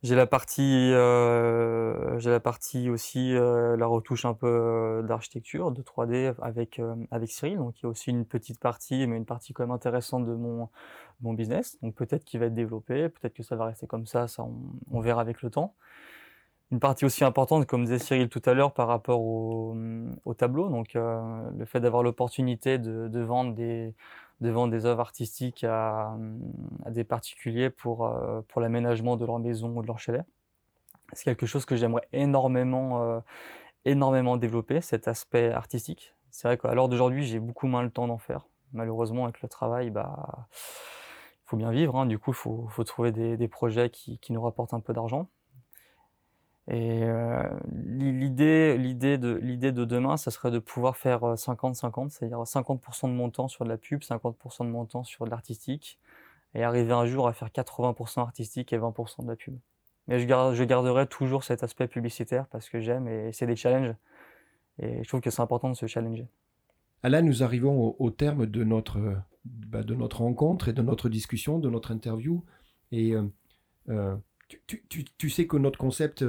J'ai 0.05 0.13
la 0.13 0.27
partie, 0.27 0.91
euh, 0.93 2.19
j'ai 2.19 2.29
la 2.29 2.39
partie 2.39 2.91
aussi 2.91 3.33
euh, 3.33 3.75
la 3.75 3.87
retouche 3.87 4.25
un 4.25 4.35
peu 4.35 4.45
euh, 4.47 5.01
d'architecture, 5.01 5.71
de 5.71 5.81
3D 5.81 6.35
avec 6.43 6.79
avec 7.09 7.31
Cyril. 7.31 7.57
Donc 7.57 7.79
il 7.79 7.83
y 7.83 7.85
a 7.87 7.89
aussi 7.89 8.11
une 8.11 8.23
petite 8.23 8.59
partie, 8.59 9.07
mais 9.07 9.17
une 9.17 9.25
partie 9.25 9.51
quand 9.51 9.63
même 9.63 9.71
intéressante 9.71 10.27
de 10.27 10.35
mon 10.35 10.69
mon 11.21 11.33
business. 11.33 11.79
Donc 11.81 11.95
peut-être 11.95 12.23
qu'il 12.23 12.39
va 12.39 12.45
être 12.45 12.53
développé, 12.53 13.09
peut-être 13.09 13.33
que 13.33 13.41
ça 13.41 13.55
va 13.55 13.65
rester 13.65 13.87
comme 13.87 14.05
ça, 14.05 14.27
ça 14.27 14.45
on, 14.91 14.99
verra 15.01 15.21
avec 15.21 15.41
le 15.41 15.49
temps. 15.49 15.73
Une 16.71 16.79
partie 16.79 17.05
aussi 17.05 17.23
importante, 17.23 17.65
comme 17.65 17.85
disait 17.85 17.97
Cyril 17.97 18.29
tout 18.29 18.41
à 18.45 18.53
l'heure, 18.53 18.73
par 18.75 18.87
rapport 18.87 19.21
au, 19.21 19.75
au 20.25 20.33
tableau. 20.35 20.69
Donc 20.69 20.93
le 20.93 21.65
fait 21.65 21.79
d'avoir 21.79 22.03
l'opportunité 22.03 22.77
de, 22.77 23.07
de 23.07 23.19
vendre 23.21 23.55
des 23.55 23.95
de 24.41 24.69
des 24.69 24.85
œuvres 24.85 24.99
artistiques 24.99 25.63
à, 25.63 26.15
des 26.89 27.03
particuliers 27.03 27.69
pour, 27.69 28.05
euh, 28.05 28.41
pour 28.47 28.61
l'aménagement 28.61 29.17
de 29.17 29.25
leur 29.25 29.39
maison 29.39 29.77
ou 29.77 29.81
de 29.81 29.87
leur 29.87 29.99
chalet. 29.99 30.25
C'est 31.13 31.23
quelque 31.23 31.45
chose 31.45 31.65
que 31.65 31.75
j'aimerais 31.75 32.07
énormément, 32.13 33.03
euh, 33.03 33.19
énormément 33.85 34.37
développer, 34.37 34.81
cet 34.81 35.07
aspect 35.07 35.51
artistique. 35.51 36.13
C'est 36.31 36.47
vrai 36.47 36.57
qu'à 36.57 36.73
l'heure 36.73 36.89
d'aujourd'hui, 36.89 37.23
j'ai 37.23 37.39
beaucoup 37.39 37.67
moins 37.67 37.83
le 37.83 37.89
temps 37.89 38.07
d'en 38.07 38.17
faire. 38.17 38.45
Malheureusement, 38.73 39.23
avec 39.23 39.41
le 39.41 39.47
travail, 39.47 39.89
bah, 39.89 40.47
il 40.51 41.45
faut 41.45 41.57
bien 41.57 41.71
vivre. 41.71 41.95
Hein. 41.95 42.05
Du 42.05 42.19
coup, 42.19 42.31
il 42.31 42.35
faut, 42.35 42.67
faut, 42.69 42.83
trouver 42.83 43.11
des, 43.11 43.37
des 43.37 43.47
projets 43.47 43.89
qui, 43.89 44.19
qui, 44.19 44.33
nous 44.33 44.41
rapportent 44.41 44.73
un 44.73 44.81
peu 44.81 44.93
d'argent. 44.93 45.29
Et 46.67 47.03
euh, 47.03 47.43
l'idée, 47.71 48.77
de 48.77 49.37
de 49.71 49.85
demain, 49.85 50.17
ça 50.17 50.31
serait 50.31 50.49
de 50.49 50.57
pouvoir 50.57 50.97
faire 50.97 51.21
50-50, 51.21 52.05
euh, 52.05 52.09
c'est-à-dire 52.09 52.39
50%, 52.39 53.07
de 53.07 53.13
mon 53.13 53.29
temps 53.29 53.47
sur 53.47 53.65
de 53.65 53.69
la 53.69 53.77
pub, 53.77 54.01
50% 54.01 54.65
de 54.65 54.71
mon 54.71 54.85
temps 54.85 55.03
sur 55.03 55.25
de 55.25 55.29
l'artistique, 55.29 55.99
et 56.55 56.63
arriver 56.63 56.93
un 56.93 57.05
jour 57.05 57.27
à 57.27 57.33
faire 57.33 57.49
80% 57.49 58.21
artistique 58.21 58.73
et 58.73 58.79
20% 58.79 59.23
de 59.23 59.27
la 59.27 59.35
pub. 59.35 59.55
Mais 60.07 60.19
je, 60.19 60.25
garde, 60.25 60.55
je 60.55 60.63
garderai 60.63 61.07
toujours 61.07 61.43
cet 61.43 61.63
aspect 61.63 61.87
publicitaire 61.87 62.47
parce 62.47 62.69
que 62.69 62.79
j'aime 62.79 63.07
et 63.07 63.31
c'est 63.31 63.47
des 63.47 63.55
challenges. 63.55 63.95
Et 64.79 65.03
je 65.03 65.07
trouve 65.07 65.21
que 65.21 65.29
c'est 65.29 65.41
important 65.41 65.69
de 65.69 65.75
se 65.75 65.87
challenger. 65.87 66.27
Là, 67.03 67.21
nous 67.21 67.43
arrivons 67.43 67.95
au, 67.99 68.09
terme 68.09 68.45
de 68.45 68.63
notre, 68.63 68.99
bah, 69.45 69.83
de 69.83 69.93
notre 69.93 70.21
rencontre 70.21 70.69
et 70.69 70.73
de 70.73 70.81
notre 70.81 71.09
discussion, 71.09 71.59
de 71.59 71.69
notre 71.69 71.91
interview. 71.91 72.43
Et 72.91 73.13
euh, 73.89 74.15
tu, 74.47 74.83
tu, 74.89 75.05
tu, 75.17 75.29
sais 75.29 75.47
que 75.47 75.57
notre 75.57 75.77
concept, 75.77 76.23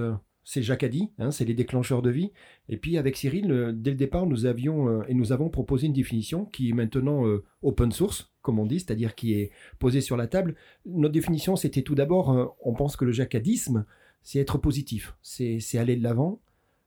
c'est 0.47 0.63
Jacadi, 0.63 1.11
hein, 1.19 1.33
c'est 1.33 1.45
les 1.45 1.55
déclencheurs 1.55 2.03
de 2.03 2.11
vie. 2.11 2.31
Et 2.69 2.77
puis 2.77 2.97
avec 2.99 3.17
Cyril, 3.17 3.51
euh, 3.51 3.73
dès 3.75 3.91
le 3.91 3.97
départ, 3.97 4.27
nous 4.27 4.47
avions 4.47 4.89
euh, 4.89 5.03
et 5.09 5.15
nous 5.15 5.33
avons 5.33 5.51
proposé 5.51 5.89
une 5.89 5.93
définition 5.93 6.45
qui 6.47 6.71
est 6.71 6.73
maintenant 6.73 7.27
euh, 7.27 7.45
open 7.63 7.91
source, 7.91 8.33
comme 8.43 8.61
on 8.61 8.65
dit, 8.65 8.79
c'est-à-dire 8.79 9.17
qui 9.17 9.35
est 9.35 9.51
posée 9.81 10.01
sur 10.01 10.17
la 10.17 10.29
table. 10.29 10.55
Notre 10.87 11.13
définition, 11.13 11.57
c'était 11.57 11.83
tout 11.83 11.97
d'abord, 11.97 12.57
on 12.63 12.75
pense 12.75 12.97
que 12.97 13.05
le 13.05 13.11
jacadisme, 13.11 13.87
c'est 14.23 14.39
être 14.39 14.57
positif, 14.57 15.17
c'est 15.21 15.61
aller 15.79 15.97
de 15.97 16.05
l'avant. 16.05 16.41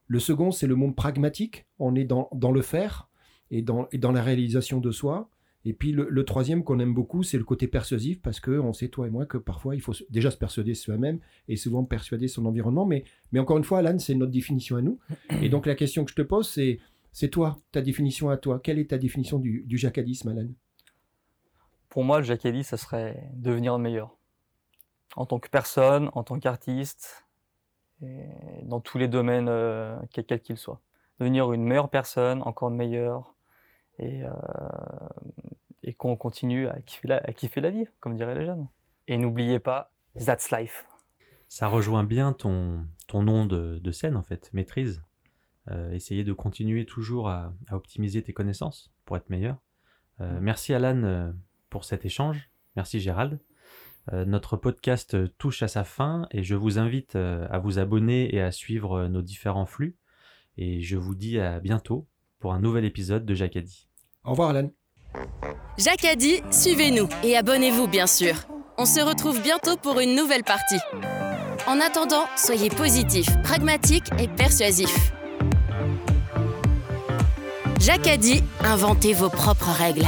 Le 0.06 0.18
second, 0.20 0.52
c'est 0.52 0.66
le 0.66 0.74
monde 0.74 0.96
pragmatique, 0.96 1.66
on 1.78 1.94
est 1.94 2.04
dans, 2.04 2.30
dans 2.32 2.52
le 2.52 2.62
faire 2.62 3.10
et 3.50 3.60
dans, 3.60 3.88
et 3.92 3.98
dans 3.98 4.12
la 4.12 4.22
réalisation 4.22 4.80
de 4.80 4.90
soi. 4.90 5.28
Et 5.64 5.74
puis 5.74 5.92
le, 5.92 6.24
troisième 6.24 6.64
qu'on 6.64 6.78
aime 6.78 6.94
beaucoup, 6.94 7.22
c'est 7.22 7.36
le 7.36 7.44
côté 7.44 7.68
persuasif, 7.68 8.22
parce 8.22 8.40
que 8.40 8.52
on 8.52 8.72
sait, 8.72 8.88
toi 8.88 9.06
et 9.06 9.10
moi, 9.10 9.26
que 9.26 9.36
parfois 9.36 9.74
il 9.74 9.82
faut 9.82 9.92
déjà 10.08 10.30
se 10.30 10.38
persuader 10.38 10.74
soi-même 10.74 11.20
et 11.48 11.56
souvent 11.56 11.84
persuader 11.84 12.28
son 12.28 12.46
environnement. 12.46 12.86
Mais, 12.86 13.04
mais 13.32 13.40
encore 13.40 13.58
une 13.58 13.64
fois, 13.64 13.78
Alan, 13.78 13.98
c'est 13.98 14.14
notre 14.14 14.32
définition 14.32 14.76
à 14.76 14.82
nous. 14.82 14.98
Et 15.42 15.50
donc 15.50 15.66
la 15.66 15.74
question 15.74 16.04
que 16.04 16.10
je 16.10 16.16
te 16.16 16.22
pose, 16.22 16.48
c'est 16.48 16.78
c'est 17.12 17.28
toi, 17.28 17.58
ta 17.72 17.82
définition 17.82 18.30
à 18.30 18.36
toi. 18.36 18.60
Quelle 18.62 18.78
est 18.78 18.90
ta 18.90 18.98
définition 18.98 19.38
du, 19.38 19.64
du 19.66 19.76
jacadisme, 19.76 20.28
Alan? 20.28 20.46
Pour 21.88 22.04
moi, 22.04 22.18
le 22.18 22.24
jacadisme, 22.24 22.70
ça 22.70 22.76
serait 22.76 23.28
devenir 23.34 23.76
le 23.76 23.82
meilleur. 23.82 24.16
En 25.16 25.26
tant 25.26 25.40
que 25.40 25.48
personne, 25.48 26.08
en 26.14 26.22
tant 26.22 26.38
qu'artiste, 26.38 27.26
dans 28.62 28.80
tous 28.80 28.98
les 28.98 29.08
domaines, 29.08 29.48
euh, 29.48 29.96
quels 30.10 30.40
qu'ils 30.40 30.56
soient. 30.56 30.80
Devenir 31.18 31.52
une 31.52 31.64
meilleure 31.64 31.90
personne, 31.90 32.42
encore 32.42 32.70
meilleure, 32.70 33.34
et, 33.98 34.22
euh, 34.24 34.30
et 35.82 35.94
qu'on 35.94 36.16
continue 36.16 36.68
à 36.68 36.80
kiffer, 36.82 37.08
la, 37.08 37.16
à 37.18 37.32
kiffer 37.32 37.60
la 37.60 37.70
vie, 37.70 37.86
comme 38.00 38.16
diraient 38.16 38.38
les 38.38 38.46
jeunes. 38.46 38.68
Et 39.08 39.16
n'oubliez 39.18 39.58
pas, 39.58 39.92
that's 40.24 40.50
life. 40.50 40.86
Ça 41.48 41.66
rejoint 41.66 42.04
bien 42.04 42.32
ton, 42.32 42.86
ton 43.08 43.22
nom 43.22 43.46
de, 43.46 43.78
de 43.78 43.90
scène, 43.90 44.16
en 44.16 44.22
fait, 44.22 44.50
maîtrise. 44.52 45.02
Euh, 45.70 45.92
essayer 45.92 46.24
de 46.24 46.32
continuer 46.32 46.86
toujours 46.86 47.28
à, 47.28 47.52
à, 47.68 47.76
optimiser 47.76 48.22
tes 48.22 48.32
connaissances 48.32 48.92
pour 49.04 49.16
être 49.16 49.28
meilleur. 49.30 49.58
Euh, 50.20 50.38
mm. 50.38 50.42
merci 50.42 50.74
Alan 50.74 51.02
euh, 51.02 51.32
pour 51.68 51.84
cet 51.84 52.04
échange. 52.04 52.50
Merci 52.76 53.00
Gérald. 53.00 53.40
Euh, 54.12 54.24
notre 54.24 54.56
podcast 54.56 55.16
touche 55.36 55.62
à 55.62 55.68
sa 55.68 55.84
fin 55.84 56.26
et 56.30 56.42
je 56.42 56.54
vous 56.54 56.78
invite 56.78 57.16
à 57.16 57.58
vous 57.58 57.78
abonner 57.78 58.34
et 58.34 58.40
à 58.40 58.52
suivre 58.52 59.08
nos 59.08 59.22
différents 59.22 59.66
flux. 59.66 59.96
Et 60.56 60.80
je 60.80 60.96
vous 60.96 61.14
dis 61.14 61.38
à 61.38 61.60
bientôt 61.60 62.06
pour 62.38 62.54
un 62.54 62.60
nouvel 62.60 62.84
épisode 62.84 63.24
de 63.24 63.34
Jacadi. 63.34 63.88
Au 64.24 64.30
revoir, 64.30 64.50
Alan. 64.50 64.70
Jacques 65.78 66.04
a 66.04 66.14
dit, 66.14 66.42
suivez-nous 66.50 67.08
et 67.22 67.36
abonnez-vous, 67.36 67.88
bien 67.88 68.06
sûr. 68.06 68.34
On 68.78 68.86
se 68.86 69.00
retrouve 69.00 69.40
bientôt 69.42 69.76
pour 69.76 70.00
une 70.00 70.14
nouvelle 70.14 70.44
partie. 70.44 70.78
En 71.66 71.80
attendant, 71.80 72.24
soyez 72.36 72.70
positifs, 72.70 73.30
pragmatiques 73.42 74.10
et 74.18 74.28
persuasifs. 74.28 75.12
Jacques 77.78 78.06
a 78.06 78.16
dit, 78.16 78.42
inventez 78.60 79.12
vos 79.12 79.30
propres 79.30 79.70
règles. 79.70 80.06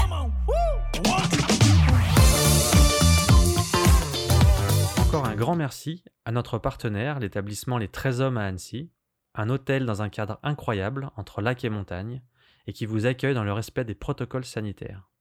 Encore 5.00 5.26
un 5.26 5.34
grand 5.34 5.56
merci 5.56 6.04
à 6.24 6.32
notre 6.32 6.58
partenaire, 6.58 7.18
l'établissement 7.18 7.78
Les 7.78 7.88
13 7.88 8.20
Hommes 8.20 8.38
à 8.38 8.44
Annecy, 8.44 8.90
un 9.34 9.48
hôtel 9.48 9.86
dans 9.86 10.02
un 10.02 10.08
cadre 10.08 10.38
incroyable 10.42 11.10
entre 11.16 11.40
lac 11.40 11.64
et 11.64 11.70
montagne, 11.70 12.22
et 12.66 12.72
qui 12.72 12.86
vous 12.86 13.06
accueille 13.06 13.34
dans 13.34 13.44
le 13.44 13.52
respect 13.52 13.84
des 13.84 13.94
protocoles 13.94 14.44
sanitaires. 14.44 15.11